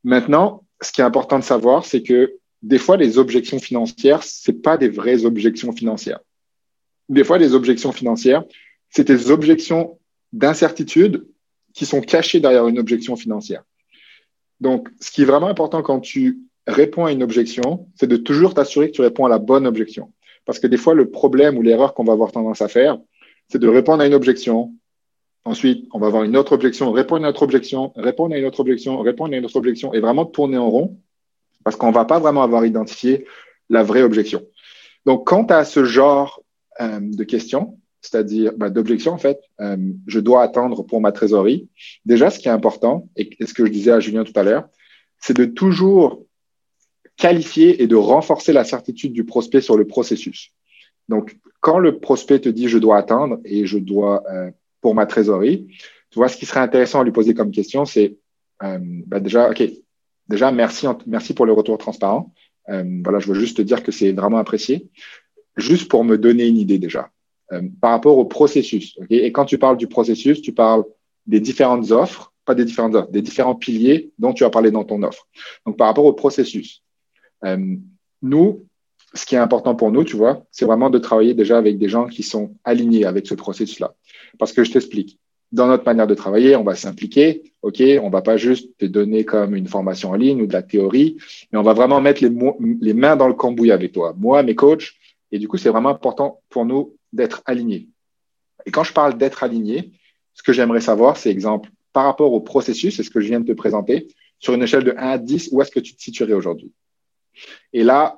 Maintenant, 0.04 0.64
ce 0.80 0.92
qui 0.92 1.00
est 1.00 1.04
important 1.04 1.38
de 1.38 1.44
savoir, 1.44 1.84
c'est 1.84 2.02
que 2.02 2.34
des 2.62 2.78
fois, 2.78 2.96
les 2.96 3.18
objections 3.18 3.58
financières, 3.58 4.22
c'est 4.22 4.60
pas 4.62 4.76
des 4.76 4.88
vraies 4.88 5.24
objections 5.24 5.72
financières. 5.72 6.20
Des 7.08 7.24
fois, 7.24 7.38
les 7.38 7.54
objections 7.54 7.92
financières, 7.92 8.44
c'est 8.90 9.06
des 9.06 9.30
objections 9.30 9.98
d'incertitude 10.32 11.26
qui 11.74 11.86
sont 11.86 12.00
cachées 12.00 12.40
derrière 12.40 12.66
une 12.68 12.78
objection 12.78 13.16
financière. 13.16 13.62
Donc, 14.60 14.88
ce 15.00 15.10
qui 15.10 15.22
est 15.22 15.24
vraiment 15.24 15.48
important 15.48 15.82
quand 15.82 16.00
tu 16.00 16.40
réponds 16.70 17.04
à 17.06 17.12
une 17.12 17.22
objection, 17.22 17.88
c'est 17.94 18.06
de 18.06 18.16
toujours 18.16 18.54
t'assurer 18.54 18.90
que 18.90 18.96
tu 18.96 19.02
réponds 19.02 19.24
à 19.26 19.28
la 19.28 19.38
bonne 19.38 19.66
objection. 19.66 20.12
Parce 20.44 20.58
que 20.58 20.66
des 20.66 20.76
fois, 20.76 20.94
le 20.94 21.10
problème 21.10 21.58
ou 21.58 21.62
l'erreur 21.62 21.94
qu'on 21.94 22.04
va 22.04 22.12
avoir 22.12 22.32
tendance 22.32 22.62
à 22.62 22.68
faire, 22.68 22.98
c'est 23.48 23.58
de 23.58 23.68
répondre 23.68 24.02
à 24.02 24.06
une 24.06 24.14
objection. 24.14 24.74
Ensuite, 25.44 25.88
on 25.92 25.98
va 25.98 26.08
avoir 26.08 26.24
une 26.24 26.36
autre 26.36 26.52
objection, 26.52 26.92
répondre 26.92 27.24
à 27.24 27.28
une 27.28 27.30
autre 27.30 27.42
objection, 27.42 27.92
répondre 27.96 28.34
à 28.34 28.38
une 28.38 28.44
autre 28.44 28.60
objection, 28.60 29.00
répondre 29.00 29.34
à 29.34 29.36
une 29.36 29.44
autre 29.44 29.56
objection, 29.56 29.92
et 29.94 30.00
vraiment 30.00 30.24
tourner 30.24 30.58
en 30.58 30.68
rond, 30.70 30.98
parce 31.64 31.76
qu'on 31.76 31.88
ne 31.88 31.94
va 31.94 32.04
pas 32.04 32.18
vraiment 32.18 32.42
avoir 32.42 32.64
identifié 32.64 33.26
la 33.68 33.82
vraie 33.82 34.02
objection. 34.02 34.42
Donc, 35.06 35.26
quant 35.26 35.44
à 35.44 35.64
ce 35.64 35.84
genre 35.84 36.42
euh, 36.80 37.00
de 37.00 37.24
questions, 37.24 37.78
c'est-à-dire 38.00 38.52
bah, 38.56 38.70
d'objection 38.70 39.12
en 39.12 39.18
fait, 39.18 39.40
euh, 39.60 39.76
je 40.06 40.20
dois 40.20 40.42
attendre 40.42 40.82
pour 40.84 41.00
ma 41.00 41.12
trésorerie. 41.12 41.68
Déjà, 42.04 42.30
ce 42.30 42.38
qui 42.38 42.48
est 42.48 42.52
important, 42.52 43.08
et 43.16 43.30
ce 43.44 43.54
que 43.54 43.66
je 43.66 43.70
disais 43.70 43.92
à 43.92 44.00
Julien 44.00 44.24
tout 44.24 44.32
à 44.36 44.42
l'heure, 44.42 44.68
c'est 45.18 45.36
de 45.36 45.44
toujours 45.44 46.24
qualifier 47.20 47.82
et 47.82 47.86
de 47.86 47.96
renforcer 47.96 48.52
la 48.52 48.64
certitude 48.64 49.12
du 49.12 49.24
prospect 49.24 49.60
sur 49.60 49.76
le 49.76 49.86
processus. 49.86 50.52
Donc, 51.08 51.36
quand 51.60 51.78
le 51.78 52.00
prospect 52.00 52.40
te 52.40 52.48
dit 52.48 52.66
je 52.68 52.78
dois 52.78 52.96
attendre 52.96 53.38
et 53.44 53.66
je 53.66 53.78
dois 53.78 54.24
euh, 54.32 54.50
pour 54.80 54.94
ma 54.94 55.04
trésorerie, 55.06 55.66
tu 56.10 56.18
vois, 56.18 56.28
ce 56.28 56.36
qui 56.36 56.46
serait 56.46 56.60
intéressant 56.60 57.00
à 57.00 57.04
lui 57.04 57.12
poser 57.12 57.34
comme 57.34 57.50
question, 57.50 57.84
c'est 57.84 58.16
euh, 58.62 58.78
bah 59.06 59.20
déjà, 59.20 59.50
OK, 59.50 59.62
déjà, 60.28 60.50
merci, 60.50 60.86
merci 61.06 61.34
pour 61.34 61.44
le 61.44 61.52
retour 61.52 61.76
transparent. 61.76 62.32
Euh, 62.70 62.84
voilà, 63.04 63.18
je 63.18 63.28
veux 63.28 63.38
juste 63.38 63.58
te 63.58 63.62
dire 63.62 63.82
que 63.82 63.92
c'est 63.92 64.12
vraiment 64.12 64.38
apprécié. 64.38 64.88
Juste 65.56 65.90
pour 65.90 66.04
me 66.04 66.16
donner 66.16 66.46
une 66.46 66.56
idée 66.56 66.78
déjà, 66.78 67.10
par 67.80 67.90
rapport 67.90 68.16
au 68.16 68.24
processus. 68.24 68.96
Et 69.10 69.30
quand 69.32 69.44
tu 69.44 69.58
parles 69.58 69.76
du 69.76 69.88
processus, 69.88 70.40
tu 70.40 70.52
parles 70.52 70.84
des 71.26 71.40
différentes 71.40 71.90
offres, 71.90 72.32
pas 72.46 72.54
des 72.54 72.64
différentes 72.64 72.94
offres, 72.94 73.10
des 73.10 73.20
différents 73.20 73.56
piliers 73.56 74.12
dont 74.18 74.32
tu 74.32 74.44
as 74.44 74.50
parlé 74.50 74.70
dans 74.70 74.84
ton 74.84 75.02
offre. 75.02 75.26
Donc, 75.66 75.76
par 75.76 75.88
rapport 75.88 76.06
au 76.06 76.12
processus, 76.12 76.82
euh, 77.44 77.76
nous, 78.22 78.66
ce 79.14 79.26
qui 79.26 79.34
est 79.34 79.38
important 79.38 79.74
pour 79.74 79.90
nous, 79.90 80.04
tu 80.04 80.16
vois, 80.16 80.44
c'est 80.50 80.64
vraiment 80.64 80.90
de 80.90 80.98
travailler 80.98 81.34
déjà 81.34 81.58
avec 81.58 81.78
des 81.78 81.88
gens 81.88 82.06
qui 82.06 82.22
sont 82.22 82.54
alignés 82.64 83.04
avec 83.04 83.26
ce 83.26 83.34
processus-là. 83.34 83.94
Parce 84.38 84.52
que 84.52 84.62
je 84.62 84.72
t'explique, 84.72 85.18
dans 85.52 85.66
notre 85.66 85.84
manière 85.84 86.06
de 86.06 86.14
travailler, 86.14 86.54
on 86.54 86.62
va 86.62 86.76
s'impliquer, 86.76 87.52
ok, 87.62 87.82
on 88.02 88.08
va 88.08 88.22
pas 88.22 88.36
juste 88.36 88.76
te 88.78 88.86
donner 88.86 89.24
comme 89.24 89.56
une 89.56 89.66
formation 89.66 90.10
en 90.10 90.14
ligne 90.14 90.42
ou 90.42 90.46
de 90.46 90.52
la 90.52 90.62
théorie, 90.62 91.16
mais 91.50 91.58
on 91.58 91.62
va 91.62 91.72
vraiment 91.72 92.00
mettre 92.00 92.22
les, 92.22 92.94
mains 92.94 93.16
dans 93.16 93.26
le 93.26 93.34
cambouis 93.34 93.72
avec 93.72 93.92
toi, 93.92 94.14
moi, 94.16 94.42
mes 94.42 94.54
coachs, 94.54 94.92
et 95.32 95.38
du 95.38 95.48
coup, 95.48 95.56
c'est 95.56 95.70
vraiment 95.70 95.88
important 95.88 96.40
pour 96.50 96.64
nous 96.64 96.96
d'être 97.12 97.42
alignés. 97.46 97.88
Et 98.66 98.70
quand 98.70 98.84
je 98.84 98.92
parle 98.92 99.18
d'être 99.18 99.42
aligné, 99.42 99.92
ce 100.34 100.42
que 100.42 100.52
j'aimerais 100.52 100.80
savoir, 100.80 101.16
c'est 101.16 101.30
exemple, 101.30 101.70
par 101.92 102.04
rapport 102.04 102.32
au 102.32 102.40
processus, 102.40 102.96
c'est 102.96 103.02
ce 103.02 103.10
que 103.10 103.20
je 103.20 103.28
viens 103.28 103.40
de 103.40 103.46
te 103.46 103.56
présenter, 103.56 104.06
sur 104.38 104.54
une 104.54 104.62
échelle 104.62 104.84
de 104.84 104.92
1 104.92 104.96
à 104.96 105.18
10, 105.18 105.50
où 105.52 105.60
est-ce 105.60 105.70
que 105.70 105.80
tu 105.80 105.94
te 105.94 106.00
situerais 106.02 106.32
aujourd'hui? 106.32 106.72
Et 107.72 107.82
là, 107.82 108.16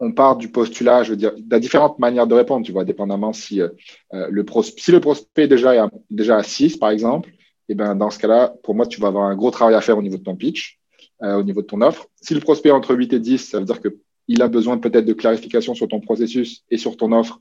on 0.00 0.12
part 0.12 0.36
du 0.36 0.48
postulat, 0.48 1.02
je 1.02 1.10
veux 1.10 1.16
dire, 1.16 1.32
il 1.36 1.46
y 1.50 1.54
a 1.54 1.60
différentes 1.60 1.98
manières 1.98 2.26
de 2.26 2.34
répondre, 2.34 2.66
tu 2.66 2.72
vois, 2.72 2.84
dépendamment 2.84 3.32
si, 3.32 3.60
euh, 3.60 3.68
le, 4.10 4.44
si 4.76 4.92
le 4.92 5.00
prospect 5.00 5.44
est 5.44 5.48
déjà, 5.48 5.88
déjà 6.10 6.36
à 6.36 6.42
6, 6.42 6.76
par 6.76 6.90
exemple, 6.90 7.30
et 7.66 7.72
eh 7.72 7.74
ben 7.74 7.94
dans 7.94 8.10
ce 8.10 8.18
cas-là, 8.18 8.54
pour 8.62 8.74
moi, 8.74 8.86
tu 8.86 9.00
vas 9.00 9.08
avoir 9.08 9.24
un 9.24 9.34
gros 9.34 9.50
travail 9.50 9.74
à 9.74 9.80
faire 9.80 9.96
au 9.96 10.02
niveau 10.02 10.18
de 10.18 10.22
ton 10.22 10.36
pitch, 10.36 10.78
euh, 11.22 11.36
au 11.36 11.42
niveau 11.42 11.62
de 11.62 11.66
ton 11.66 11.80
offre. 11.80 12.06
Si 12.20 12.34
le 12.34 12.40
prospect 12.40 12.68
est 12.68 12.72
entre 12.72 12.94
8 12.94 13.14
et 13.14 13.20
10, 13.20 13.38
ça 13.38 13.58
veut 13.58 13.64
dire 13.64 13.80
qu'il 13.80 14.42
a 14.42 14.48
besoin 14.48 14.76
peut-être 14.76 15.06
de 15.06 15.14
clarification 15.14 15.74
sur 15.74 15.88
ton 15.88 16.00
processus 16.00 16.62
et 16.70 16.76
sur 16.76 16.98
ton 16.98 17.12
offre, 17.12 17.40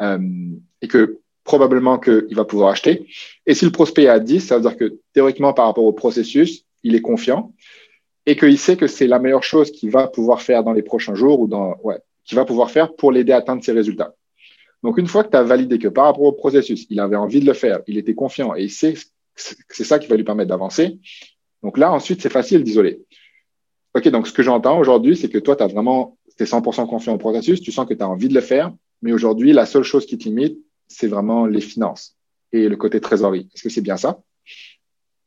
euh, 0.00 0.18
et 0.80 0.86
que 0.86 1.18
probablement 1.42 1.98
qu'il 1.98 2.34
va 2.36 2.44
pouvoir 2.44 2.70
acheter. 2.70 3.08
Et 3.46 3.54
si 3.54 3.64
le 3.64 3.72
prospect 3.72 4.04
est 4.04 4.08
à 4.08 4.20
10, 4.20 4.40
ça 4.40 4.56
veut 4.56 4.62
dire 4.62 4.76
que 4.76 5.00
théoriquement, 5.12 5.52
par 5.52 5.66
rapport 5.66 5.84
au 5.84 5.92
processus, 5.92 6.64
il 6.84 6.94
est 6.94 7.00
confiant 7.00 7.52
et 8.26 8.36
qu'il 8.36 8.58
sait 8.58 8.76
que 8.76 8.86
c'est 8.86 9.06
la 9.06 9.18
meilleure 9.18 9.42
chose 9.42 9.70
qu'il 9.70 9.90
va 9.90 10.08
pouvoir 10.08 10.42
faire 10.42 10.64
dans 10.64 10.72
les 10.72 10.82
prochains 10.82 11.14
jours 11.14 11.40
ou 11.40 11.46
dans, 11.46 11.76
ouais, 11.82 11.98
qu'il 12.24 12.36
va 12.36 12.44
pouvoir 12.44 12.70
faire 12.70 12.94
pour 12.94 13.12
l'aider 13.12 13.32
à 13.32 13.38
atteindre 13.38 13.62
ses 13.62 13.72
résultats. 13.72 14.14
Donc, 14.82 14.98
une 14.98 15.06
fois 15.06 15.24
que 15.24 15.30
tu 15.30 15.36
as 15.36 15.42
validé 15.42 15.78
que 15.78 15.88
par 15.88 16.06
rapport 16.06 16.24
au 16.24 16.32
processus, 16.32 16.86
il 16.90 17.00
avait 17.00 17.16
envie 17.16 17.40
de 17.40 17.46
le 17.46 17.54
faire, 17.54 17.80
il 17.86 17.96
était 17.96 18.14
confiant 18.14 18.54
et 18.54 18.64
il 18.64 18.70
sait 18.70 18.94
que 18.94 19.40
c'est 19.68 19.84
ça 19.84 19.98
qui 19.98 20.06
va 20.08 20.16
lui 20.16 20.24
permettre 20.24 20.50
d'avancer. 20.50 20.98
Donc 21.62 21.78
là, 21.78 21.90
ensuite, 21.92 22.20
c'est 22.20 22.30
facile 22.30 22.62
d'isoler. 22.62 23.00
OK, 23.94 24.08
donc 24.08 24.26
ce 24.26 24.32
que 24.32 24.42
j'entends 24.42 24.78
aujourd'hui, 24.78 25.16
c'est 25.16 25.28
que 25.28 25.38
toi, 25.38 25.56
tu 25.56 25.62
as 25.62 25.66
vraiment, 25.66 26.18
tu 26.36 26.42
es 26.42 26.46
100% 26.46 26.86
confiant 26.86 27.14
au 27.14 27.18
processus, 27.18 27.60
tu 27.60 27.72
sens 27.72 27.86
que 27.86 27.94
tu 27.94 28.02
as 28.02 28.08
envie 28.08 28.28
de 28.28 28.34
le 28.34 28.40
faire, 28.40 28.72
mais 29.02 29.12
aujourd'hui, 29.12 29.52
la 29.52 29.66
seule 29.66 29.82
chose 29.82 30.04
qui 30.04 30.18
te 30.18 30.24
limite, 30.24 30.58
c'est 30.88 31.06
vraiment 31.06 31.46
les 31.46 31.60
finances 31.60 32.16
et 32.52 32.68
le 32.68 32.76
côté 32.76 33.00
trésorerie. 33.00 33.48
Est-ce 33.54 33.62
que 33.62 33.68
c'est 33.70 33.80
bien 33.80 33.96
ça? 33.96 34.20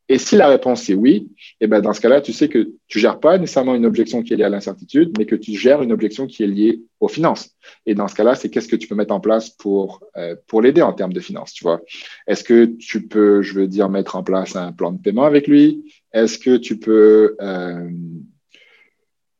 Et 0.09 0.17
si 0.17 0.37
la 0.37 0.47
réponse 0.47 0.89
est 0.89 0.93
oui, 0.93 1.29
eh 1.59 1.67
ben 1.67 1.81
dans 1.81 1.93
ce 1.93 1.99
cas-là, 1.99 2.21
tu 2.21 2.31
sais 2.31 2.47
que 2.47 2.71
tu 2.87 2.99
gères 2.99 3.19
pas 3.19 3.37
nécessairement 3.37 3.75
une 3.75 3.85
objection 3.85 4.23
qui 4.23 4.33
est 4.33 4.37
liée 4.37 4.43
à 4.43 4.49
l'incertitude, 4.49 5.13
mais 5.17 5.25
que 5.25 5.35
tu 5.35 5.53
gères 5.53 5.81
une 5.81 5.91
objection 5.91 6.27
qui 6.27 6.43
est 6.43 6.47
liée 6.47 6.81
aux 6.99 7.09
finances. 7.09 7.55
Et 7.85 7.93
dans 7.93 8.07
ce 8.07 8.15
cas-là, 8.15 8.35
c'est 8.35 8.49
qu'est-ce 8.49 8.69
que 8.69 8.77
tu 8.77 8.87
peux 8.87 8.95
mettre 8.95 9.13
en 9.13 9.19
place 9.19 9.49
pour 9.49 10.03
euh, 10.15 10.35
pour 10.47 10.61
l'aider 10.61 10.81
en 10.81 10.93
termes 10.93 11.13
de 11.13 11.19
finances, 11.19 11.53
tu 11.53 11.63
vois. 11.63 11.81
Est-ce 12.25 12.43
que 12.43 12.65
tu 12.65 13.07
peux, 13.07 13.41
je 13.41 13.53
veux 13.53 13.67
dire, 13.67 13.89
mettre 13.89 14.15
en 14.15 14.23
place 14.23 14.55
un 14.55 14.71
plan 14.71 14.91
de 14.91 15.01
paiement 15.01 15.25
avec 15.25 15.47
lui? 15.47 15.83
Est-ce 16.13 16.37
que 16.39 16.55
tu 16.55 16.77
peux 16.79 17.35
euh, 17.41 17.89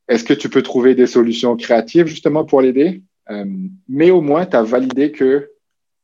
est-ce 0.07 0.23
que 0.23 0.33
tu 0.33 0.49
peux 0.49 0.61
trouver 0.61 0.95
des 0.95 1.07
solutions 1.07 1.55
créatives 1.57 2.07
justement 2.07 2.45
pour 2.45 2.61
l'aider? 2.61 3.01
Euh, 3.29 3.45
Mais 3.87 4.11
au 4.11 4.21
moins, 4.21 4.45
tu 4.45 4.55
as 4.55 4.63
validé 4.63 5.11
que 5.11 5.49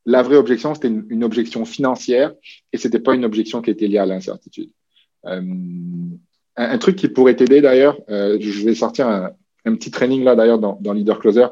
la 0.06 0.22
vraie 0.22 0.36
objection, 0.36 0.74
c'était 0.74 0.90
une, 0.90 1.24
objection 1.24 1.66
financière 1.66 2.34
et 2.72 2.78
c'était 2.78 3.00
pas 3.00 3.16
une 3.16 3.26
objection 3.26 3.62
qui 3.62 3.70
était 3.70 3.88
liée 3.88 4.00
à 4.00 4.06
l'incertitude. 4.06 4.70
Euh, 5.26 5.42
un, 6.58 6.78
truc 6.78 6.98
qui 6.98 7.08
pourrait 7.08 7.36
t'aider 7.36 7.62
d'ailleurs, 7.62 7.98
euh, 8.10 8.38
je 8.40 8.66
vais 8.66 8.76
sortir 8.76 9.08
un, 9.08 9.32
petit 9.76 9.92
training 9.92 10.24
là 10.24 10.36
d'ailleurs 10.36 10.60
dans, 10.60 10.94
Leader 10.94 11.20
Closer 11.20 11.48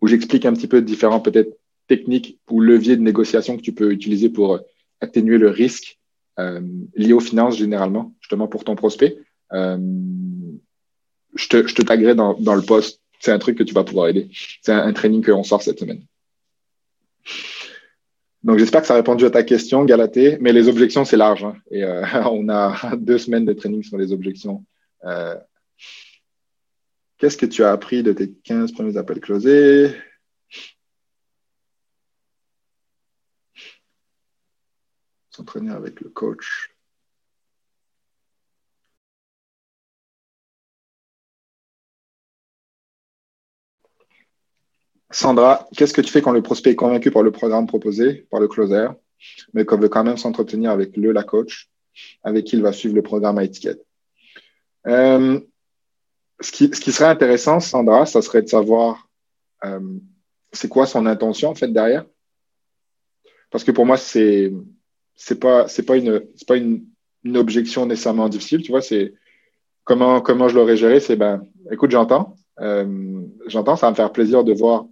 où 0.00 0.06
j'explique 0.06 0.46
un 0.46 0.52
petit 0.52 0.68
peu 0.68 0.80
différents 0.80 1.20
peut-être 1.20 1.58
techniques 1.88 2.38
ou 2.48 2.60
leviers 2.60 2.96
de 2.96 3.02
négociation 3.02 3.56
que 3.56 3.62
tu 3.62 3.72
peux 3.72 3.90
utiliser 3.90 4.28
pour 4.28 4.60
atténuer 5.00 5.38
le 5.38 5.50
risque 5.50 5.98
euh, 6.38 6.60
lié 6.94 7.12
aux 7.12 7.20
finances 7.20 7.56
généralement, 7.56 8.14
justement 8.20 8.46
pour 8.46 8.62
ton 8.62 8.76
prospect. 8.76 9.18
je 9.50 11.48
te, 11.48 11.66
je 11.66 11.74
te 11.74 11.82
taguerai 11.82 12.14
dans, 12.14 12.34
dans 12.34 12.54
le 12.54 12.62
post. 12.62 13.02
C'est 13.18 13.32
un 13.32 13.38
truc 13.40 13.58
que 13.58 13.64
tu 13.64 13.74
vas 13.74 13.82
pouvoir 13.82 14.06
aider. 14.06 14.28
C'est 14.62 14.70
un, 14.70 14.86
un 14.86 14.92
training 14.92 15.24
qu'on 15.24 15.42
sort 15.42 15.60
cette 15.60 15.80
semaine. 15.80 16.04
Donc, 18.48 18.56
j'espère 18.56 18.80
que 18.80 18.86
ça 18.86 18.94
a 18.94 18.96
répondu 18.96 19.26
à 19.26 19.30
ta 19.30 19.42
question, 19.42 19.84
Galatée. 19.84 20.38
Mais 20.40 20.54
les 20.54 20.68
objections, 20.68 21.04
c'est 21.04 21.18
large. 21.18 21.44
Hein. 21.44 21.54
Et 21.70 21.84
euh, 21.84 22.02
on 22.32 22.48
a 22.48 22.96
deux 22.96 23.18
semaines 23.18 23.44
de 23.44 23.52
training 23.52 23.82
sur 23.82 23.98
les 23.98 24.10
objections. 24.10 24.64
Euh, 25.04 25.36
qu'est-ce 27.18 27.36
que 27.36 27.44
tu 27.44 27.62
as 27.62 27.72
appris 27.72 28.02
de 28.02 28.14
tes 28.14 28.32
15 28.32 28.72
premiers 28.72 28.96
appels 28.96 29.20
closés? 29.20 29.94
S'entraîner 35.28 35.72
avec 35.72 36.00
le 36.00 36.08
coach. 36.08 36.74
Sandra, 45.10 45.66
qu'est-ce 45.76 45.94
que 45.94 46.00
tu 46.00 46.10
fais 46.10 46.20
quand 46.20 46.32
le 46.32 46.42
prospect 46.42 46.70
est 46.70 46.76
convaincu 46.76 47.10
par 47.10 47.22
le 47.22 47.30
programme 47.30 47.66
proposé, 47.66 48.26
par 48.30 48.40
le 48.40 48.48
closer, 48.48 48.88
mais 49.54 49.64
qu'on 49.64 49.78
veut 49.78 49.88
quand 49.88 50.04
même 50.04 50.18
s'entretenir 50.18 50.70
avec 50.70 50.96
le, 50.96 51.12
la 51.12 51.22
coach, 51.22 51.70
avec 52.22 52.44
qui 52.44 52.56
il 52.56 52.62
va 52.62 52.72
suivre 52.72 52.94
le 52.94 53.02
programme 53.02 53.38
à 53.38 53.44
étiquette? 53.44 53.84
Euh, 54.86 55.40
ce, 56.40 56.52
qui, 56.52 56.70
ce, 56.72 56.80
qui, 56.80 56.92
serait 56.92 57.08
intéressant, 57.08 57.60
Sandra, 57.60 58.06
ça 58.06 58.22
serait 58.22 58.42
de 58.42 58.48
savoir 58.48 59.08
euh, 59.64 59.80
c'est 60.52 60.68
quoi 60.68 60.86
son 60.86 61.06
intention 61.06 61.50
en 61.50 61.54
fait 61.54 61.68
derrière? 61.68 62.04
Parce 63.50 63.64
que 63.64 63.70
pour 63.70 63.86
moi, 63.86 63.96
c'est 63.96 64.52
c'est 65.14 65.40
pas 65.40 65.66
pas 65.86 65.96
une 65.96 66.22
pas 66.46 66.56
une, 66.56 66.84
une, 67.24 67.36
objection 67.36 67.86
nécessairement 67.86 68.28
difficile. 68.28 68.62
Tu 68.62 68.70
vois, 68.70 68.82
c'est 68.82 69.14
comment 69.84 70.20
comment 70.20 70.48
je 70.48 70.54
l'aurais 70.54 70.76
géré. 70.76 71.00
C'est 71.00 71.16
ben, 71.16 71.42
écoute, 71.72 71.90
j'entends, 71.90 72.36
euh, 72.60 73.22
j'entends, 73.46 73.76
ça 73.76 73.86
va 73.86 73.90
me 73.90 73.96
faire 73.96 74.12
plaisir 74.12 74.44
de 74.44 74.52
voir 74.52 74.86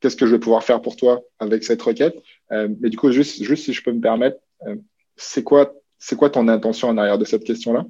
qu'est-ce 0.00 0.16
que 0.16 0.26
je 0.26 0.32
vais 0.32 0.38
pouvoir 0.38 0.64
faire 0.64 0.82
pour 0.82 0.96
toi 0.96 1.22
avec 1.38 1.64
cette 1.64 1.82
requête. 1.82 2.16
Euh, 2.52 2.68
mais 2.80 2.90
du 2.90 2.96
coup, 2.96 3.10
juste, 3.10 3.42
juste 3.42 3.64
si 3.64 3.72
je 3.72 3.82
peux 3.82 3.92
me 3.92 4.00
permettre, 4.00 4.38
euh, 4.66 4.76
c'est 5.16 5.42
quoi, 5.42 5.74
c'est 5.98 6.16
quoi 6.16 6.30
ton 6.30 6.48
intention 6.48 6.88
en 6.88 6.96
arrière 6.98 7.18
de 7.18 7.24
cette 7.24 7.44
question-là? 7.44 7.86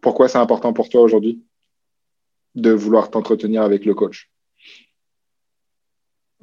Pourquoi 0.00 0.28
c'est 0.28 0.38
important 0.38 0.72
pour 0.72 0.88
toi 0.88 1.02
aujourd'hui 1.02 1.42
de 2.54 2.70
vouloir 2.70 3.10
t'entretenir 3.10 3.62
avec 3.62 3.84
le 3.84 3.94
coach? 3.94 4.30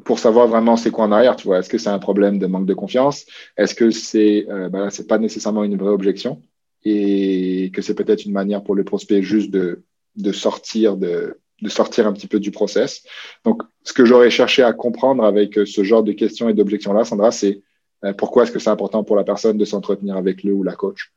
Pour 0.05 0.17
savoir 0.17 0.47
vraiment 0.47 0.77
c'est 0.77 0.91
quoi 0.91 1.05
en 1.05 1.11
arrière, 1.11 1.35
tu 1.35 1.47
vois. 1.47 1.59
Est-ce 1.59 1.69
que 1.69 1.77
c'est 1.77 1.89
un 1.89 1.99
problème 1.99 2.39
de 2.39 2.47
manque 2.47 2.65
de 2.65 2.73
confiance? 2.73 3.25
Est-ce 3.57 3.75
que 3.75 3.91
c'est 3.91 4.47
euh, 4.49 4.69
ben 4.69 4.89
c'est 4.89 5.07
pas 5.07 5.17
nécessairement 5.17 5.63
une 5.63 5.77
vraie 5.77 5.91
objection? 5.91 6.41
Et 6.85 7.69
que 7.73 7.81
c'est 7.81 7.95
peut-être 7.95 8.23
une 8.23 8.31
manière 8.31 8.63
pour 8.63 8.75
le 8.75 8.85
prospect 8.85 9.21
juste 9.21 9.51
de, 9.51 9.83
de 10.15 10.31
sortir 10.31 10.95
de, 10.95 11.37
de 11.61 11.69
sortir 11.69 12.07
un 12.07 12.13
petit 12.13 12.27
peu 12.27 12.39
du 12.39 12.51
process. 12.51 13.03
Donc, 13.43 13.63
ce 13.83 13.93
que 13.93 14.05
j'aurais 14.05 14.29
cherché 14.29 14.63
à 14.63 14.73
comprendre 14.73 15.23
avec 15.23 15.57
euh, 15.57 15.65
ce 15.65 15.83
genre 15.83 16.03
de 16.03 16.11
questions 16.11 16.49
et 16.49 16.53
d'objections-là, 16.53 17.03
Sandra, 17.03 17.31
c'est 17.31 17.61
euh, 18.05 18.13
pourquoi 18.13 18.43
est-ce 18.43 18.51
que 18.51 18.59
c'est 18.59 18.69
important 18.69 19.03
pour 19.03 19.15
la 19.15 19.23
personne 19.23 19.57
de 19.57 19.65
s'entretenir 19.65 20.17
avec 20.17 20.43
le 20.43 20.53
ou 20.53 20.63
la 20.63 20.75
coach? 20.75 21.13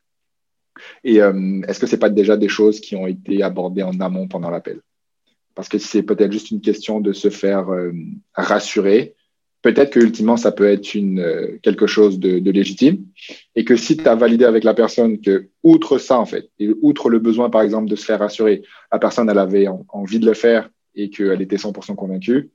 Et 1.05 1.21
euh, 1.23 1.61
est-ce 1.69 1.79
que 1.79 1.87
c'est 1.87 1.99
pas 1.99 2.11
déjà 2.11 2.37
des 2.37 2.49
choses 2.49 2.81
qui 2.81 2.97
ont 2.97 3.07
été 3.07 3.43
abordées 3.43 3.83
en 3.83 3.99
amont 4.01 4.27
pendant 4.29 4.51
l'appel? 4.51 4.81
Parce 5.55 5.69
que 5.69 5.79
c'est 5.79 6.03
peut-être 6.03 6.33
juste 6.33 6.51
une 6.51 6.63
question 6.63 7.01
de 7.01 7.13
se 7.13 7.29
faire 7.29 7.67
rassurer, 8.33 9.15
peut-être 9.63 9.91
que 9.91 10.01
ultimement 10.01 10.37
ça 10.37 10.53
peut 10.53 10.69
être 10.69 10.95
une, 10.95 11.21
euh, 11.21 11.59
quelque 11.63 11.87
chose 11.87 12.19
de, 12.19 12.41
de, 12.41 12.51
légitime. 12.51 13.07
Et 13.55 13.65
que 13.65 13.77
si 13.77 13.97
tu 13.97 14.07
as 14.07 14.17
validé 14.17 14.45
avec 14.45 14.65
la 14.65 14.75
personne 14.75 15.21
que 15.21 15.49
outre 15.63 15.99
ça 15.99 16.19
en 16.19 16.27
fait 16.27 16.51
et 16.59 16.71
outre 16.83 17.09
le 17.09 17.21
besoin 17.21 17.49
par 17.49 17.63
exemple 17.63 17.89
de 17.89 17.97
se 17.97 18.05
faire 18.05 18.19
rassurer 18.19 18.63
la 18.93 18.99
personne 18.99 19.31
elle 19.31 19.39
avait 19.39 19.69
envie 19.89 20.19
de 20.19 20.27
le 20.27 20.35
faire 20.35 20.69
et 20.95 21.09
qu'elle 21.09 21.41
était 21.41 21.57
100% 21.57 21.95
convaincue 21.95 22.51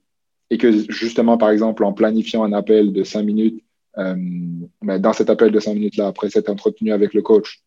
et 0.50 0.58
que 0.58 0.70
justement 0.90 1.38
par 1.38 1.50
exemple 1.50 1.82
en 1.84 1.92
planifiant 1.92 2.44
un 2.44 2.52
appel 2.52 2.92
de 2.92 3.02
cinq 3.02 3.22
minutes 3.22 3.64
euh, 3.96 4.14
ben, 4.82 4.98
dans 4.98 5.12
cet 5.12 5.30
appel 5.30 5.50
de 5.50 5.60
cinq 5.60 5.74
minutes 5.74 5.96
là 5.96 6.08
après 6.08 6.30
s'être 6.30 6.50
entretenu 6.50 6.92
avec 6.92 7.14
le 7.14 7.22
coach 7.22 7.62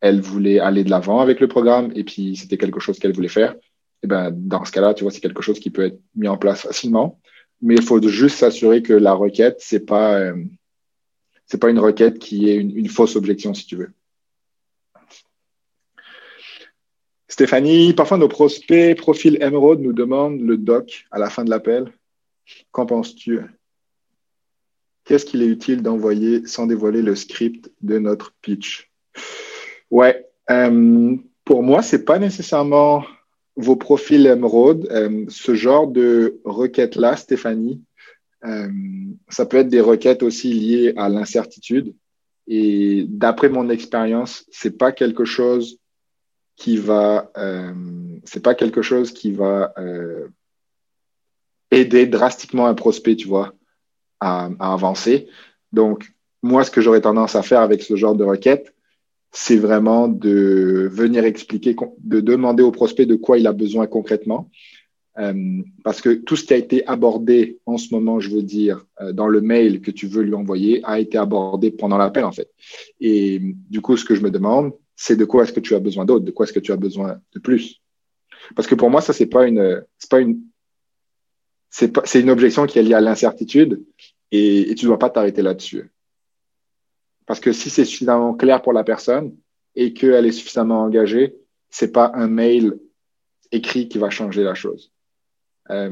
elle 0.00 0.20
voulait 0.20 0.60
aller 0.60 0.84
de 0.84 0.90
l'avant 0.90 1.20
avec 1.20 1.40
le 1.40 1.48
programme 1.48 1.90
et 1.94 2.04
puis 2.04 2.36
c'était 2.36 2.56
quelque 2.56 2.80
chose 2.80 2.98
qu'elle 2.98 3.12
voulait 3.12 3.28
faire 3.28 3.54
et 4.02 4.06
ben 4.06 4.30
dans 4.32 4.64
ce 4.64 4.72
cas-là 4.72 4.94
tu 4.94 5.02
vois 5.04 5.10
c'est 5.10 5.20
quelque 5.20 5.42
chose 5.42 5.58
qui 5.58 5.70
peut 5.70 5.84
être 5.84 5.98
mis 6.14 6.28
en 6.28 6.38
place 6.38 6.62
facilement 6.62 7.20
mais 7.62 7.74
il 7.74 7.82
faut 7.82 8.00
juste 8.06 8.38
s'assurer 8.38 8.82
que 8.82 8.92
la 8.92 9.12
requête, 9.12 9.58
c'est 9.60 9.84
pas, 9.84 10.18
euh, 10.18 10.44
c'est 11.46 11.60
pas 11.60 11.70
une 11.70 11.78
requête 11.78 12.18
qui 12.18 12.48
est 12.48 12.56
une, 12.56 12.88
fausse 12.88 13.16
objection, 13.16 13.54
si 13.54 13.66
tu 13.66 13.76
veux. 13.76 13.92
Stéphanie, 17.28 17.92
parfois 17.94 18.18
nos 18.18 18.28
prospects 18.28 18.96
profil 18.96 19.38
Emerald 19.40 19.80
nous 19.80 19.92
demandent 19.92 20.40
le 20.40 20.56
doc 20.56 21.06
à 21.10 21.18
la 21.18 21.30
fin 21.30 21.44
de 21.44 21.50
l'appel. 21.50 21.92
Qu'en 22.72 22.86
penses-tu? 22.86 23.40
Qu'est-ce 25.04 25.24
qu'il 25.24 25.42
est 25.42 25.46
utile 25.46 25.82
d'envoyer 25.82 26.46
sans 26.46 26.66
dévoiler 26.66 27.02
le 27.02 27.14
script 27.14 27.70
de 27.82 27.98
notre 27.98 28.34
pitch? 28.42 28.90
Ouais, 29.90 30.26
euh, 30.50 31.16
pour 31.44 31.62
moi, 31.62 31.82
c'est 31.82 32.04
pas 32.04 32.18
nécessairement 32.18 33.04
vos 33.60 33.76
profils 33.76 34.26
Emerald, 34.26 34.86
euh, 34.90 35.24
ce 35.28 35.54
genre 35.54 35.86
de 35.86 36.40
requêtes-là, 36.44 37.16
Stéphanie, 37.16 37.82
euh, 38.44 38.68
ça 39.28 39.46
peut 39.46 39.58
être 39.58 39.68
des 39.68 39.80
requêtes 39.80 40.22
aussi 40.22 40.52
liées 40.52 40.94
à 40.96 41.08
l'incertitude. 41.08 41.94
Et 42.46 43.04
d'après 43.08 43.48
mon 43.48 43.68
expérience, 43.68 44.44
c'est 44.50 44.76
pas 44.76 44.92
quelque 44.92 45.24
chose 45.24 45.78
qui 46.56 46.76
va, 46.76 47.30
euh, 47.36 47.72
c'est 48.24 48.42
pas 48.42 48.54
quelque 48.54 48.82
chose 48.82 49.12
qui 49.12 49.32
va 49.32 49.72
euh, 49.78 50.28
aider 51.70 52.06
drastiquement 52.06 52.66
un 52.66 52.74
prospect, 52.74 53.16
tu 53.16 53.28
vois, 53.28 53.54
à, 54.20 54.50
à 54.58 54.72
avancer. 54.72 55.28
Donc, 55.72 56.12
moi, 56.42 56.64
ce 56.64 56.70
que 56.70 56.80
j'aurais 56.80 57.00
tendance 57.02 57.36
à 57.36 57.42
faire 57.42 57.60
avec 57.60 57.82
ce 57.82 57.96
genre 57.96 58.14
de 58.14 58.24
requête, 58.24 58.74
c'est 59.32 59.56
vraiment 59.56 60.08
de 60.08 60.88
venir 60.92 61.24
expliquer, 61.24 61.76
de 61.98 62.20
demander 62.20 62.62
au 62.62 62.72
prospect 62.72 63.06
de 63.06 63.16
quoi 63.16 63.38
il 63.38 63.46
a 63.46 63.52
besoin 63.52 63.86
concrètement. 63.86 64.50
Euh, 65.18 65.62
parce 65.84 66.00
que 66.00 66.10
tout 66.10 66.36
ce 66.36 66.44
qui 66.44 66.54
a 66.54 66.56
été 66.56 66.86
abordé 66.86 67.58
en 67.66 67.76
ce 67.76 67.92
moment, 67.92 68.20
je 68.20 68.30
veux 68.30 68.42
dire, 68.42 68.86
euh, 69.00 69.12
dans 69.12 69.26
le 69.26 69.40
mail 69.40 69.80
que 69.80 69.90
tu 69.90 70.06
veux 70.06 70.22
lui 70.22 70.34
envoyer, 70.34 70.80
a 70.84 71.00
été 71.00 71.18
abordé 71.18 71.70
pendant 71.70 71.98
l'appel, 71.98 72.24
en 72.24 72.32
fait. 72.32 72.50
Et 73.00 73.40
du 73.42 73.80
coup, 73.80 73.96
ce 73.96 74.04
que 74.04 74.14
je 74.14 74.22
me 74.22 74.30
demande, 74.30 74.72
c'est 74.96 75.16
de 75.16 75.24
quoi 75.24 75.42
est-ce 75.42 75.52
que 75.52 75.60
tu 75.60 75.74
as 75.74 75.80
besoin 75.80 76.04
d'autre, 76.04 76.24
de 76.24 76.30
quoi 76.30 76.44
est-ce 76.44 76.52
que 76.52 76.60
tu 76.60 76.72
as 76.72 76.76
besoin 76.76 77.20
de 77.34 77.40
plus? 77.40 77.80
Parce 78.54 78.68
que 78.68 78.74
pour 78.74 78.90
moi, 78.90 79.00
ça, 79.00 79.12
c'est 79.12 79.26
pas 79.26 79.46
une, 79.46 79.84
c'est 79.98 80.10
pas 80.10 80.20
une, 80.20 80.40
c'est 81.70 82.20
une 82.20 82.30
objection 82.30 82.66
qui 82.66 82.78
est 82.78 82.82
liée 82.82 82.94
à 82.94 83.00
l'incertitude 83.00 83.82
et, 84.32 84.70
et 84.70 84.74
tu 84.74 84.86
dois 84.86 84.98
pas 84.98 85.10
t'arrêter 85.10 85.42
là-dessus. 85.42 85.90
Parce 87.30 87.38
que 87.38 87.52
si 87.52 87.70
c'est 87.70 87.84
suffisamment 87.84 88.34
clair 88.34 88.60
pour 88.60 88.72
la 88.72 88.82
personne 88.82 89.36
et 89.76 89.92
qu'elle 89.92 90.26
est 90.26 90.32
suffisamment 90.32 90.82
engagée, 90.82 91.36
c'est 91.68 91.92
pas 91.92 92.10
un 92.16 92.26
mail 92.26 92.80
écrit 93.52 93.88
qui 93.88 93.98
va 93.98 94.10
changer 94.10 94.42
la 94.42 94.54
chose. 94.54 94.90
Euh, 95.70 95.90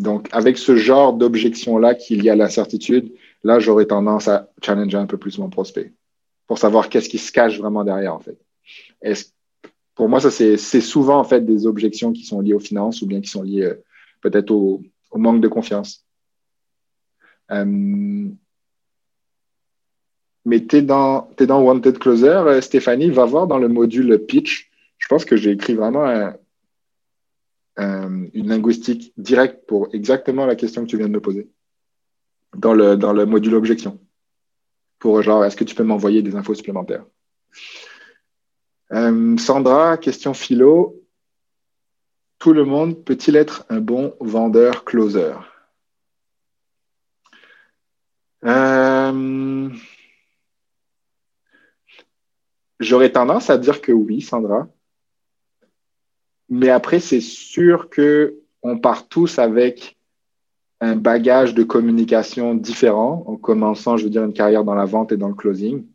donc, 0.00 0.30
avec 0.32 0.56
ce 0.56 0.76
genre 0.76 1.12
d'objection-là 1.12 1.94
qu'il 1.94 2.24
y 2.24 2.30
a 2.30 2.36
l'incertitude, 2.36 3.12
là, 3.44 3.58
j'aurais 3.58 3.84
tendance 3.84 4.28
à 4.28 4.48
challenger 4.62 4.96
un 4.96 5.04
peu 5.04 5.18
plus 5.18 5.36
mon 5.36 5.50
prospect 5.50 5.92
pour 6.46 6.56
savoir 6.56 6.88
qu'est-ce 6.88 7.10
qui 7.10 7.18
se 7.18 7.32
cache 7.32 7.58
vraiment 7.58 7.84
derrière, 7.84 8.14
en 8.14 8.20
fait. 8.20 8.38
pour 9.94 10.08
moi, 10.08 10.20
ça, 10.20 10.30
c'est 10.30 10.80
souvent, 10.80 11.18
en 11.18 11.24
fait, 11.24 11.44
des 11.44 11.66
objections 11.66 12.14
qui 12.14 12.24
sont 12.24 12.40
liées 12.40 12.54
aux 12.54 12.60
finances 12.60 13.02
ou 13.02 13.06
bien 13.06 13.20
qui 13.20 13.28
sont 13.28 13.42
liées 13.42 13.64
euh, 13.64 13.84
peut-être 14.22 14.50
au, 14.52 14.82
manque 15.14 15.42
de 15.42 15.48
confiance. 15.48 16.06
Euh, 17.50 18.30
mais 20.48 20.64
tu 20.64 20.76
es 20.76 20.82
dans, 20.82 21.28
Wanted 21.38 21.98
Closer, 21.98 22.42
euh, 22.46 22.60
Stéphanie, 22.62 23.10
va 23.10 23.26
voir 23.26 23.46
dans 23.46 23.58
le 23.58 23.68
module 23.68 24.18
pitch. 24.26 24.70
Je 24.96 25.06
pense 25.06 25.24
que 25.26 25.36
j'ai 25.36 25.50
écrit 25.50 25.74
vraiment 25.74 26.32
une 27.76 28.48
linguistique 28.48 29.12
directe 29.16 29.66
pour 29.66 29.88
exactement 29.92 30.46
la 30.46 30.56
question 30.56 30.82
que 30.82 30.88
tu 30.90 30.96
viens 30.96 31.06
de 31.06 31.12
me 31.12 31.20
poser 31.20 31.48
dans 32.56 32.74
le, 32.74 32.96
dans 32.96 33.12
le 33.12 33.26
module 33.26 33.54
objection. 33.54 34.00
Pour 34.98 35.22
genre, 35.22 35.44
est-ce 35.44 35.56
que 35.56 35.64
tu 35.64 35.74
peux 35.74 35.84
m'envoyer 35.84 36.22
des 36.22 36.34
infos 36.34 36.54
supplémentaires? 36.54 37.04
Euh, 38.92 39.36
Sandra, 39.36 39.98
question 39.98 40.32
philo. 40.34 41.00
Tout 42.38 42.54
le 42.54 42.64
monde 42.64 43.04
peut-il 43.04 43.36
être 43.36 43.64
un 43.68 43.80
bon 43.80 44.14
vendeur 44.18 44.84
closer? 44.84 45.34
Euh, 48.44 49.12
j'aurais 52.80 53.12
tendance 53.12 53.50
à 53.50 53.58
dire 53.58 53.80
que 53.80 53.92
oui, 53.92 54.20
Sandra. 54.20 54.68
Mais 56.48 56.70
après, 56.70 57.00
c'est 57.00 57.20
sûr 57.20 57.90
que 57.90 58.38
on 58.62 58.78
part 58.78 59.08
tous 59.08 59.38
avec 59.38 59.98
un 60.80 60.96
bagage 60.96 61.54
de 61.54 61.62
communication 61.62 62.54
différent 62.54 63.24
en 63.26 63.36
commençant, 63.36 63.96
je 63.96 64.04
veux 64.04 64.10
dire, 64.10 64.24
une 64.24 64.32
carrière 64.32 64.64
dans 64.64 64.74
la 64.74 64.84
vente 64.84 65.12
et 65.12 65.16
dans 65.16 65.28
le 65.28 65.34
closing. 65.34 65.86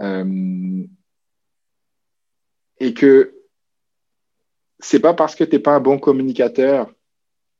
Euh, 0.00 0.84
et 2.78 2.94
que 2.94 3.34
c'est 4.80 5.00
pas 5.00 5.14
parce 5.14 5.34
que 5.34 5.44
tu 5.44 5.52
n'es 5.52 5.58
pas 5.58 5.76
un 5.76 5.80
bon 5.80 5.98
communicateur 5.98 6.92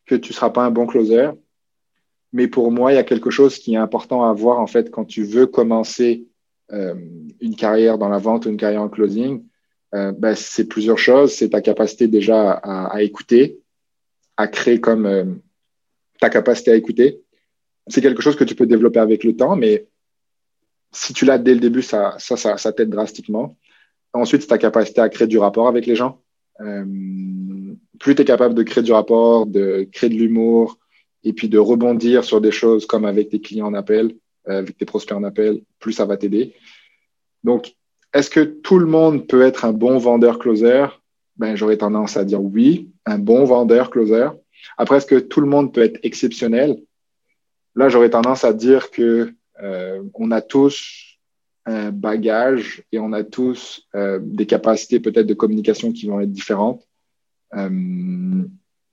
que 0.07 0.15
tu 0.15 0.31
ne 0.31 0.35
seras 0.35 0.51
pas 0.51 0.65
un 0.65 0.70
bon 0.70 0.87
closer. 0.87 1.31
Mais 2.33 2.49
pour 2.49 2.73
moi, 2.73 2.93
il 2.93 2.97
y 2.97 2.99
a 2.99 3.05
quelque 3.05 3.31
chose 3.31 3.59
qui 3.59 3.74
est 3.74 3.79
important 3.79 4.24
à 4.24 4.33
voir 4.33 4.59
en 4.59 4.66
fait 4.66 4.91
quand 4.91 5.05
tu 5.05 5.23
veux 5.23 5.47
commencer 5.47 6.27
euh, 6.73 6.94
une 7.40 7.57
carrière 7.57 7.99
dans 7.99 8.09
la 8.09 8.19
vente 8.19 8.47
ou 8.47 8.49
une 8.49 8.57
carrière 8.57 8.82
en 8.82 8.89
closing. 8.89 9.44
Euh, 9.94 10.12
ben, 10.12 10.35
c'est 10.35 10.66
plusieurs 10.66 10.99
choses. 10.99 11.32
C'est 11.32 11.51
ta 11.51 11.61
capacité 11.61 12.09
déjà 12.09 12.53
à, 12.53 13.03
écouter, 13.03 13.61
à 14.36 14.49
créer 14.49 14.81
comme 14.81 15.07
euh, 15.07 15.24
ta 16.20 16.31
capacité 16.31 16.70
à 16.70 16.77
écouter. 16.77 17.20
C'est 17.89 18.01
quelque 18.01 18.23
chose 18.23 18.36
que 18.36 18.44
tu 18.44 18.55
peux 18.55 18.66
développer 18.66 19.01
avec 19.01 19.24
le 19.24 19.36
temps, 19.36 19.57
mais 19.57 19.89
si 20.93 21.12
tu 21.12 21.24
l'as 21.24 21.39
dès 21.39 21.55
le 21.55 21.61
début, 21.61 21.82
ça, 21.82 22.15
ça, 22.19 22.36
ça, 22.36 22.57
ça 22.57 22.73
t'aide 22.73 22.90
drastiquement. 22.90 23.57
Ensuite, 24.12 24.43
c'est 24.43 24.49
ta 24.49 24.59
capacité 24.59 25.01
à 25.01 25.09
créer 25.09 25.27
du 25.27 25.39
rapport 25.39 25.69
avec 25.69 25.86
les 25.86 25.97
gens. 25.97 26.23
Plus 26.59 28.15
tu 28.15 28.23
es 28.23 28.24
capable 28.24 28.55
de 28.55 28.62
créer 28.62 28.85
du 28.85 28.93
rapport, 28.93 29.47
de 29.47 29.89
créer 29.90 30.11
de 30.11 30.15
l'humour, 30.15 30.78
et 31.24 31.32
puis 31.32 31.49
de 31.49 31.59
rebondir 31.59 32.24
sur 32.24 32.40
des 32.40 32.51
choses 32.51 32.86
comme 32.86 33.05
avec 33.05 33.31
tes 33.31 33.40
clients 33.40 33.66
en 33.66 33.74
appel, 33.74 34.15
euh, 34.48 34.59
avec 34.59 34.77
tes 34.77 34.85
prospects 34.85 35.16
en 35.16 35.24
appel, 35.24 35.62
plus 35.78 35.93
ça 35.93 36.05
va 36.05 36.16
t'aider. 36.16 36.55
Donc, 37.44 37.74
est-ce 38.14 38.31
que 38.31 38.40
tout 38.40 38.78
le 38.78 38.86
monde 38.86 39.27
peut 39.27 39.43
être 39.43 39.64
un 39.64 39.73
bon 39.73 39.98
vendeur 39.98 40.39
closer? 40.39 40.86
Ben, 41.36 41.56
J'aurais 41.56 41.78
tendance 41.78 42.16
à 42.16 42.24
dire 42.24 42.43
oui, 42.43 42.90
un 43.06 43.19
bon 43.19 43.44
vendeur 43.44 43.90
closer. 43.90 44.28
Après, 44.77 44.98
est-ce 44.98 45.06
que 45.06 45.19
tout 45.19 45.40
le 45.40 45.47
monde 45.47 45.73
peut 45.73 45.82
être 45.82 45.98
exceptionnel? 46.02 46.77
Là, 47.74 47.89
j'aurais 47.89 48.10
tendance 48.10 48.44
à 48.44 48.52
dire 48.52 48.90
que 48.90 49.32
euh, 49.62 50.02
on 50.14 50.31
a 50.31 50.43
tous 50.43 51.19
un 51.64 51.90
bagage 51.90 52.82
et 52.93 52.98
on 52.98 53.12
a 53.12 53.23
tous 53.23 53.86
euh, 53.94 54.19
des 54.20 54.47
capacités 54.47 55.01
peut-être 55.01 55.27
de 55.27 55.35
communication 55.35 55.93
qui 55.93 56.06
vont 56.06 56.20
être 56.20 56.32
différentes 56.32 56.86
euh, 57.55 58.43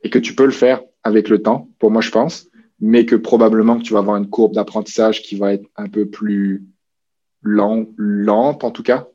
et 0.04 0.10
que 0.10 0.20
tu 0.20 0.36
peux 0.36 0.46
le 0.46 0.52
faire 0.52 0.82
avec 1.04 1.30
le 1.30 1.42
temps, 1.42 1.70
pour 1.80 1.92
moi 1.92 2.02
je 2.02 2.12
pense, 2.12 2.49
mais 2.80 3.06
que 3.06 3.16
probablement 3.16 3.78
que 3.78 3.84
tu 3.84 3.94
vas 3.94 4.00
avoir 4.00 4.18
une 4.18 4.30
courbe 4.30 4.54
d'apprentissage 4.54 5.22
qui 5.22 5.36
va 5.36 5.54
être 5.54 5.68
un 5.76 5.88
peu 5.88 6.10
plus 6.10 6.66
lent, 7.42 7.88
lente 7.98 8.64
en 8.64 8.72
tout 8.72 8.84
cas, 8.84 9.08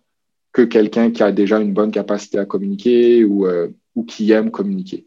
que 0.53 0.63
quelqu'un 0.63 1.11
qui 1.11 1.23
a 1.23 1.33
déjà 1.33 1.61
une 1.61 1.73
bonne 1.73 1.91
capacité 1.91 2.39
à 2.39 2.45
communiquer 2.45 3.25
ou, 3.25 3.47
euh, 3.47 3.69
ou 3.95 4.05
qui 4.05 4.31
aime 4.33 4.51
communiquer. 4.51 5.07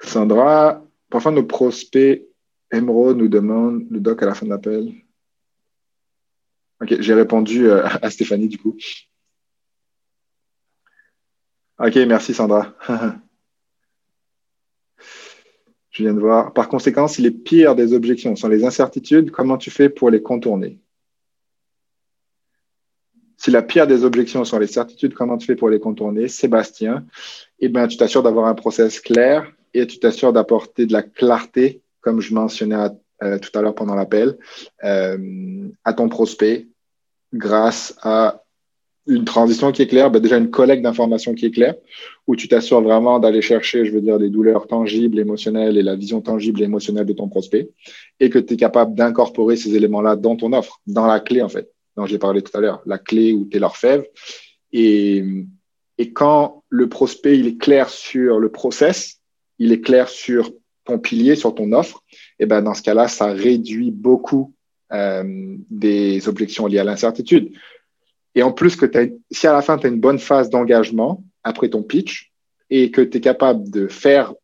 Sandra, 0.00 0.84
parfois 1.10 1.32
nos 1.32 1.44
prospects 1.44 2.26
Emerald 2.72 3.18
nous 3.18 3.28
demande 3.28 3.86
le 3.90 4.00
doc 4.00 4.22
à 4.22 4.26
la 4.26 4.34
fin 4.34 4.46
de 4.46 4.50
l'appel. 4.50 4.94
Ok, 6.80 7.00
j'ai 7.00 7.14
répondu 7.14 7.68
euh, 7.68 7.86
à 8.00 8.10
Stéphanie 8.10 8.48
du 8.48 8.58
coup. 8.58 8.76
Ok, 11.78 11.96
merci 12.06 12.32
Sandra. 12.32 12.74
Viens 16.00 16.14
de 16.14 16.20
voir. 16.20 16.54
Par 16.54 16.68
conséquent, 16.68 17.08
si 17.08 17.20
les 17.20 17.30
pires 17.30 17.74
des 17.74 17.92
objections 17.92 18.34
sont 18.34 18.48
les 18.48 18.64
incertitudes, 18.64 19.30
comment 19.30 19.58
tu 19.58 19.70
fais 19.70 19.90
pour 19.90 20.08
les 20.08 20.22
contourner? 20.22 20.78
Si 23.36 23.50
la 23.50 23.62
pire 23.62 23.86
des 23.86 24.04
objections 24.04 24.44
sont 24.44 24.58
les 24.58 24.66
certitudes, 24.66 25.12
comment 25.12 25.36
tu 25.36 25.46
fais 25.46 25.56
pour 25.56 25.68
les 25.68 25.78
contourner? 25.78 26.28
Sébastien, 26.28 27.04
eh 27.58 27.68
ben, 27.68 27.86
tu 27.86 27.98
t'assures 27.98 28.22
d'avoir 28.22 28.46
un 28.46 28.54
process 28.54 28.98
clair 29.00 29.52
et 29.74 29.86
tu 29.86 29.98
t'assures 29.98 30.32
d'apporter 30.32 30.86
de 30.86 30.92
la 30.92 31.02
clarté 31.02 31.82
comme 32.00 32.20
je 32.20 32.32
mentionnais 32.32 32.88
euh, 33.22 33.38
tout 33.38 33.56
à 33.58 33.60
l'heure 33.60 33.74
pendant 33.74 33.94
l'appel, 33.94 34.38
euh, 34.84 35.68
à 35.84 35.92
ton 35.92 36.08
prospect 36.08 36.68
grâce 37.34 37.94
à 38.02 38.42
une 39.06 39.24
transition 39.24 39.72
qui 39.72 39.82
est 39.82 39.86
claire, 39.86 40.10
ben 40.10 40.20
déjà 40.20 40.36
une 40.36 40.50
collecte 40.50 40.82
d'informations 40.82 41.34
qui 41.34 41.46
est 41.46 41.50
claire, 41.50 41.74
où 42.26 42.36
tu 42.36 42.48
t'assures 42.48 42.82
vraiment 42.82 43.18
d'aller 43.18 43.42
chercher, 43.42 43.84
je 43.84 43.92
veux 43.92 44.00
dire, 44.00 44.18
des 44.18 44.28
douleurs 44.28 44.66
tangibles, 44.66 45.18
émotionnelles 45.18 45.76
et 45.78 45.82
la 45.82 45.96
vision 45.96 46.20
tangible 46.20 46.60
et 46.60 46.64
émotionnelle 46.64 47.06
de 47.06 47.12
ton 47.12 47.28
prospect, 47.28 47.70
et 48.20 48.30
que 48.30 48.38
tu 48.38 48.54
es 48.54 48.56
capable 48.56 48.94
d'incorporer 48.94 49.56
ces 49.56 49.74
éléments-là 49.74 50.16
dans 50.16 50.36
ton 50.36 50.52
offre, 50.52 50.80
dans 50.86 51.06
la 51.06 51.20
clé, 51.20 51.42
en 51.42 51.48
fait, 51.48 51.70
dont 51.96 52.06
j'ai 52.06 52.18
parlé 52.18 52.42
tout 52.42 52.56
à 52.56 52.60
l'heure, 52.60 52.82
la 52.86 52.98
clé 52.98 53.32
ou 53.32 53.46
t'es 53.46 53.58
l'orfèvre. 53.58 54.04
Et, 54.72 55.24
et 55.98 56.12
quand 56.12 56.62
le 56.68 56.88
prospect, 56.88 57.38
il 57.38 57.46
est 57.46 57.56
clair 57.56 57.88
sur 57.88 58.38
le 58.38 58.50
process, 58.50 59.20
il 59.58 59.72
est 59.72 59.80
clair 59.80 60.08
sur 60.08 60.52
ton 60.84 60.98
pilier, 60.98 61.36
sur 61.36 61.54
ton 61.54 61.72
offre, 61.72 62.02
et 62.38 62.46
ben 62.46 62.62
dans 62.62 62.74
ce 62.74 62.82
cas-là, 62.82 63.08
ça 63.08 63.26
réduit 63.32 63.90
beaucoup 63.90 64.54
euh, 64.92 65.56
des 65.70 66.28
objections 66.28 66.66
liées 66.66 66.78
à 66.78 66.84
l'incertitude. 66.84 67.52
Et 68.34 68.42
en 68.42 68.52
plus, 68.52 68.76
que 68.76 68.86
si 69.30 69.46
à 69.46 69.52
la 69.52 69.62
fin, 69.62 69.78
tu 69.78 69.86
as 69.86 69.90
une 69.90 70.00
bonne 70.00 70.18
phase 70.18 70.50
d'engagement 70.50 71.24
après 71.42 71.68
ton 71.68 71.82
pitch 71.82 72.32
et 72.70 72.90
que 72.90 73.00
tu 73.00 73.18
es 73.18 73.20
capable 73.20 73.68
de 73.70 73.88
faire 73.88 74.34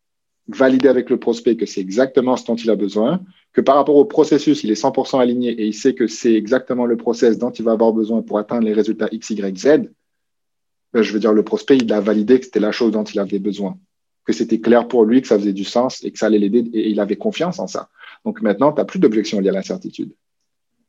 valider 0.49 0.87
avec 0.87 1.09
le 1.09 1.17
prospect 1.17 1.57
que 1.57 1.65
c'est 1.65 1.81
exactement 1.81 2.37
ce 2.37 2.45
dont 2.45 2.55
il 2.55 2.69
a 2.69 2.75
besoin, 2.75 3.21
que 3.53 3.61
par 3.61 3.75
rapport 3.75 3.95
au 3.95 4.05
processus, 4.05 4.63
il 4.63 4.71
est 4.71 4.81
100% 4.81 5.19
aligné 5.19 5.49
et 5.49 5.65
il 5.65 5.73
sait 5.73 5.93
que 5.93 6.07
c'est 6.07 6.33
exactement 6.33 6.85
le 6.85 6.97
process 6.97 7.37
dont 7.37 7.51
il 7.51 7.65
va 7.65 7.71
avoir 7.71 7.93
besoin 7.93 8.21
pour 8.21 8.39
atteindre 8.39 8.65
les 8.65 8.73
résultats 8.73 9.09
X, 9.11 9.29
Y, 9.31 9.57
Z, 9.57 9.91
ben, 10.93 11.01
je 11.01 11.11
veux 11.11 11.19
dire, 11.19 11.33
le 11.33 11.43
prospect, 11.43 11.77
il 11.77 11.91
a 11.91 11.99
validé 11.99 12.39
que 12.39 12.45
c'était 12.45 12.61
la 12.61 12.71
chose 12.71 12.91
dont 12.91 13.03
il 13.03 13.19
avait 13.19 13.39
besoin 13.39 13.77
que 14.27 14.33
c'était 14.33 14.59
clair 14.59 14.87
pour 14.89 15.05
lui, 15.05 15.21
que 15.21 15.27
ça 15.27 15.39
faisait 15.39 15.53
du 15.53 15.63
sens 15.63 16.03
et 16.03 16.11
que 16.11 16.19
ça 16.19 16.25
allait 16.25 16.37
l'aider 16.37 16.69
et 16.73 16.89
il 16.89 16.99
avait 16.99 17.15
confiance 17.15 17.59
en 17.59 17.67
ça. 17.67 17.89
Donc 18.25 18.41
maintenant, 18.41 18.73
tu 18.73 18.79
n'as 18.79 18.85
plus 18.85 18.99
d'objection 18.99 19.39
liée 19.39 19.49
à 19.49 19.53
l'incertitude. 19.53 20.13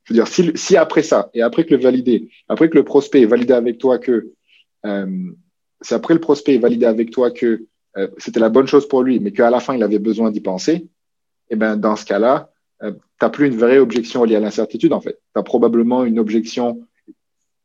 Veux 0.08 0.14
dire, 0.14 0.26
si, 0.26 0.76
après 0.76 1.02
ça, 1.02 1.30
et 1.34 1.42
après 1.42 1.64
que 1.64 1.74
le 1.74 1.82
validé, 1.82 2.30
après 2.48 2.70
que 2.70 2.76
le 2.76 2.84
prospect 2.84 3.22
est 3.22 3.26
validé 3.26 3.52
avec 3.52 3.78
toi 3.78 3.98
que, 3.98 4.32
euh, 4.86 5.32
c'est 5.82 5.94
après 5.94 6.14
le 6.14 6.20
prospect 6.20 6.54
est 6.54 6.58
validé 6.58 6.86
avec 6.86 7.10
toi 7.10 7.30
que 7.30 7.66
euh, 7.96 8.08
c'était 8.16 8.40
la 8.40 8.48
bonne 8.48 8.66
chose 8.66 8.88
pour 8.88 9.02
lui, 9.02 9.20
mais 9.20 9.32
qu'à 9.32 9.50
la 9.50 9.60
fin, 9.60 9.74
il 9.74 9.82
avait 9.82 9.98
besoin 9.98 10.30
d'y 10.30 10.40
penser, 10.40 10.88
eh 11.50 11.56
ben, 11.56 11.76
dans 11.76 11.94
ce 11.94 12.06
cas-là, 12.06 12.50
euh, 12.82 12.92
tu 12.92 12.98
n'as 13.20 13.28
plus 13.28 13.48
une 13.48 13.56
vraie 13.56 13.78
objection 13.78 14.24
liée 14.24 14.36
à 14.36 14.40
l'incertitude, 14.40 14.92
en 14.92 15.00
fait. 15.00 15.20
Tu 15.34 15.40
as 15.40 15.42
probablement 15.42 16.04
une 16.04 16.18
objection 16.18 16.80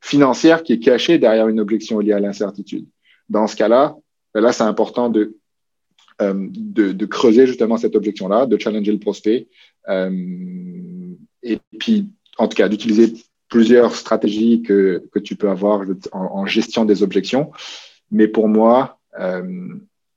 financière 0.02 0.64
qui 0.64 0.74
est 0.74 0.80
cachée 0.80 1.18
derrière 1.18 1.48
une 1.48 1.62
objection 1.62 2.00
liée 2.00 2.14
à 2.14 2.20
l'incertitude. 2.20 2.88
Dans 3.30 3.48
ce 3.48 3.56
cas-là, 3.56 3.96
là, 4.34 4.52
c'est 4.52 4.64
important 4.64 5.10
de 5.10 5.38
euh, 6.22 6.48
de, 6.52 7.06
creuser 7.06 7.48
justement 7.48 7.78
cette 7.78 7.96
objection-là, 7.96 8.46
de 8.46 8.58
challenger 8.58 8.92
le 8.92 9.00
prospect, 9.00 9.48
et 11.44 11.60
puis, 11.78 12.10
en 12.38 12.48
tout 12.48 12.56
cas, 12.56 12.70
d'utiliser 12.70 13.14
plusieurs 13.50 13.96
stratégies 13.96 14.62
que, 14.62 15.08
que 15.12 15.20
tu 15.20 15.36
peux 15.36 15.50
avoir 15.50 15.84
en, 16.12 16.46
gestion 16.46 16.86
des 16.86 17.04
objections. 17.04 17.52
Mais 18.12 18.28
pour 18.28 18.48
moi, 18.48 19.00
euh, 19.20 19.44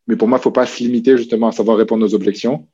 mais 0.06 0.16
pour 0.16 0.28
moi, 0.28 0.38
il 0.38 0.40
ne 0.40 0.44
faut 0.44 0.52
pas 0.52 0.66
se 0.66 0.82
limiter 0.82 1.16
justement 1.16 1.48
à 1.48 1.52
savoir 1.52 1.76
répondre 1.76 2.04
aux 2.04 2.14
objections. 2.14 2.66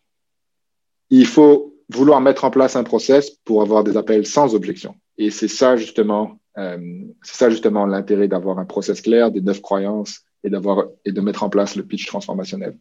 Il 1.10 1.26
faut 1.26 1.74
vouloir 1.88 2.20
mettre 2.20 2.44
en 2.44 2.50
place 2.50 2.76
un 2.76 2.84
process 2.84 3.30
pour 3.44 3.62
avoir 3.62 3.84
des 3.84 3.96
appels 3.96 4.26
sans 4.26 4.54
objection. 4.54 4.94
Et 5.18 5.30
c'est 5.30 5.48
ça 5.48 5.76
justement, 5.76 6.38
c'est 6.56 7.36
ça 7.36 7.50
justement 7.50 7.86
l'intérêt 7.86 8.28
d'avoir 8.28 8.58
un 8.58 8.64
process 8.64 9.00
clair, 9.00 9.30
des 9.30 9.40
neuf 9.40 9.60
croyances 9.60 10.20
et 10.44 10.50
d'avoir 10.50 10.86
et 11.04 11.12
de 11.12 11.20
mettre 11.20 11.42
en 11.42 11.50
place 11.50 11.76
le 11.76 11.82
pitch 11.82 12.06
transformationnel. 12.06 12.78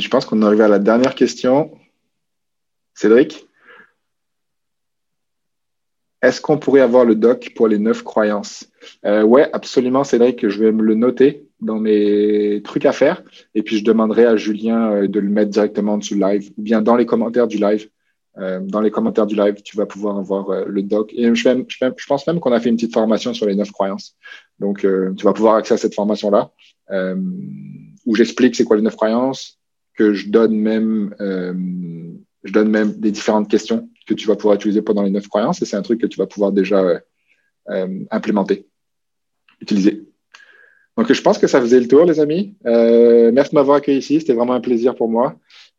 Je 0.00 0.08
pense 0.08 0.24
qu'on 0.24 0.42
est 0.42 0.44
arrivé 0.44 0.64
à 0.64 0.68
la 0.68 0.78
dernière 0.78 1.14
question. 1.14 1.76
Cédric? 2.94 3.46
Est-ce 6.20 6.40
qu'on 6.40 6.58
pourrait 6.58 6.80
avoir 6.80 7.04
le 7.04 7.14
doc 7.14 7.52
pour 7.54 7.68
les 7.68 7.78
neuf 7.78 8.02
croyances? 8.02 8.68
Euh, 9.04 9.22
Ouais, 9.22 9.48
absolument, 9.52 10.02
Cédric. 10.02 10.48
Je 10.48 10.64
vais 10.64 10.72
me 10.72 10.82
le 10.82 10.94
noter 10.94 11.48
dans 11.60 11.78
mes 11.78 12.60
trucs 12.64 12.86
à 12.86 12.92
faire. 12.92 13.22
Et 13.54 13.62
puis, 13.62 13.78
je 13.78 13.84
demanderai 13.84 14.26
à 14.26 14.36
Julien 14.36 14.92
euh, 14.92 15.08
de 15.08 15.20
le 15.20 15.28
mettre 15.28 15.50
directement 15.50 15.98
dessus 15.98 16.18
live 16.18 16.50
ou 16.56 16.62
bien 16.62 16.82
dans 16.82 16.96
les 16.96 17.06
commentaires 17.06 17.46
du 17.46 17.58
live. 17.58 17.88
Euh, 18.38 18.60
dans 18.62 18.80
les 18.80 18.90
commentaires 18.90 19.26
du 19.26 19.34
live, 19.34 19.62
tu 19.62 19.76
vas 19.76 19.86
pouvoir 19.86 20.18
avoir 20.18 20.50
euh, 20.50 20.64
le 20.66 20.82
doc. 20.82 21.12
Et 21.14 21.32
je, 21.34 21.64
je, 21.68 22.06
pense 22.06 22.26
même 22.26 22.38
qu'on 22.40 22.52
a 22.52 22.60
fait 22.60 22.68
une 22.68 22.76
petite 22.76 22.94
formation 22.94 23.34
sur 23.34 23.46
les 23.46 23.56
neuf 23.56 23.72
croyances. 23.72 24.16
Donc, 24.60 24.80
tu 24.80 25.24
vas 25.24 25.32
pouvoir 25.32 25.54
accéder 25.54 25.74
à 25.74 25.78
cette 25.78 25.94
formation-là 25.94 26.50
où 28.06 28.14
j'explique 28.16 28.56
c'est 28.56 28.64
quoi 28.64 28.76
les 28.76 28.82
neuf 28.82 28.96
croyances, 28.96 29.57
que 29.98 30.14
je 30.14 30.28
donne 30.28 30.56
même, 30.56 31.14
je 31.18 32.52
donne 32.52 32.70
même 32.70 32.92
des 32.92 33.10
différentes 33.10 33.50
questions 33.50 33.88
que 34.06 34.14
tu 34.14 34.26
vas 34.26 34.36
pouvoir 34.36 34.54
utiliser 34.54 34.80
pendant 34.80 35.02
les 35.02 35.10
neuf 35.10 35.28
croyances. 35.28 35.60
Et 35.60 35.64
c'est 35.64 35.76
un 35.76 35.82
truc 35.82 36.00
que 36.00 36.06
tu 36.06 36.18
vas 36.18 36.26
pouvoir 36.26 36.52
déjà 36.52 37.02
implémenter, 38.10 38.66
utiliser. 39.60 40.08
Donc, 40.98 41.12
je 41.12 41.22
pense 41.22 41.38
que 41.38 41.46
ça 41.46 41.60
faisait 41.60 41.78
le 41.78 41.86
tour, 41.86 42.04
les 42.04 42.18
amis. 42.18 42.56
Euh, 42.66 43.30
merci 43.32 43.52
de 43.52 43.54
m'avoir 43.54 43.76
accueilli 43.76 43.98
ici. 43.98 44.18
C'était 44.18 44.32
vraiment 44.32 44.54
un 44.54 44.60
plaisir 44.60 44.96
pour 44.96 45.08
moi. 45.08 45.36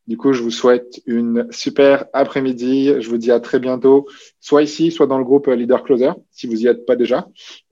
Du 0.08 0.16
coup, 0.16 0.32
je 0.32 0.42
vous 0.42 0.50
souhaite 0.50 1.02
une 1.06 1.46
super 1.52 2.06
après-midi. 2.14 2.94
Je 3.02 3.10
vous 3.10 3.18
dis 3.18 3.30
à 3.30 3.42
très 3.42 3.60
bientôt, 3.60 4.08
soit 4.40 4.64
ici, 4.64 4.92
soit 4.92 5.08
dans 5.08 5.18
le 5.18 5.26
groupe 5.26 5.48
Leader 5.48 5.84
Closer, 5.84 6.12
si 6.32 6.48
vous 6.48 6.54
n'y 6.54 6.68
êtes 6.68 6.86
pas 6.86 6.96
déjà. 6.96 7.28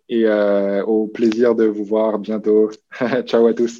Et 0.09 0.25
euh, 0.25 0.83
au 0.83 1.07
plaisir 1.07 1.55
de 1.55 1.63
vous 1.63 1.85
voir 1.85 2.19
bientôt. 2.19 2.69
Ciao 3.25 3.47
à 3.47 3.53
tous. 3.53 3.79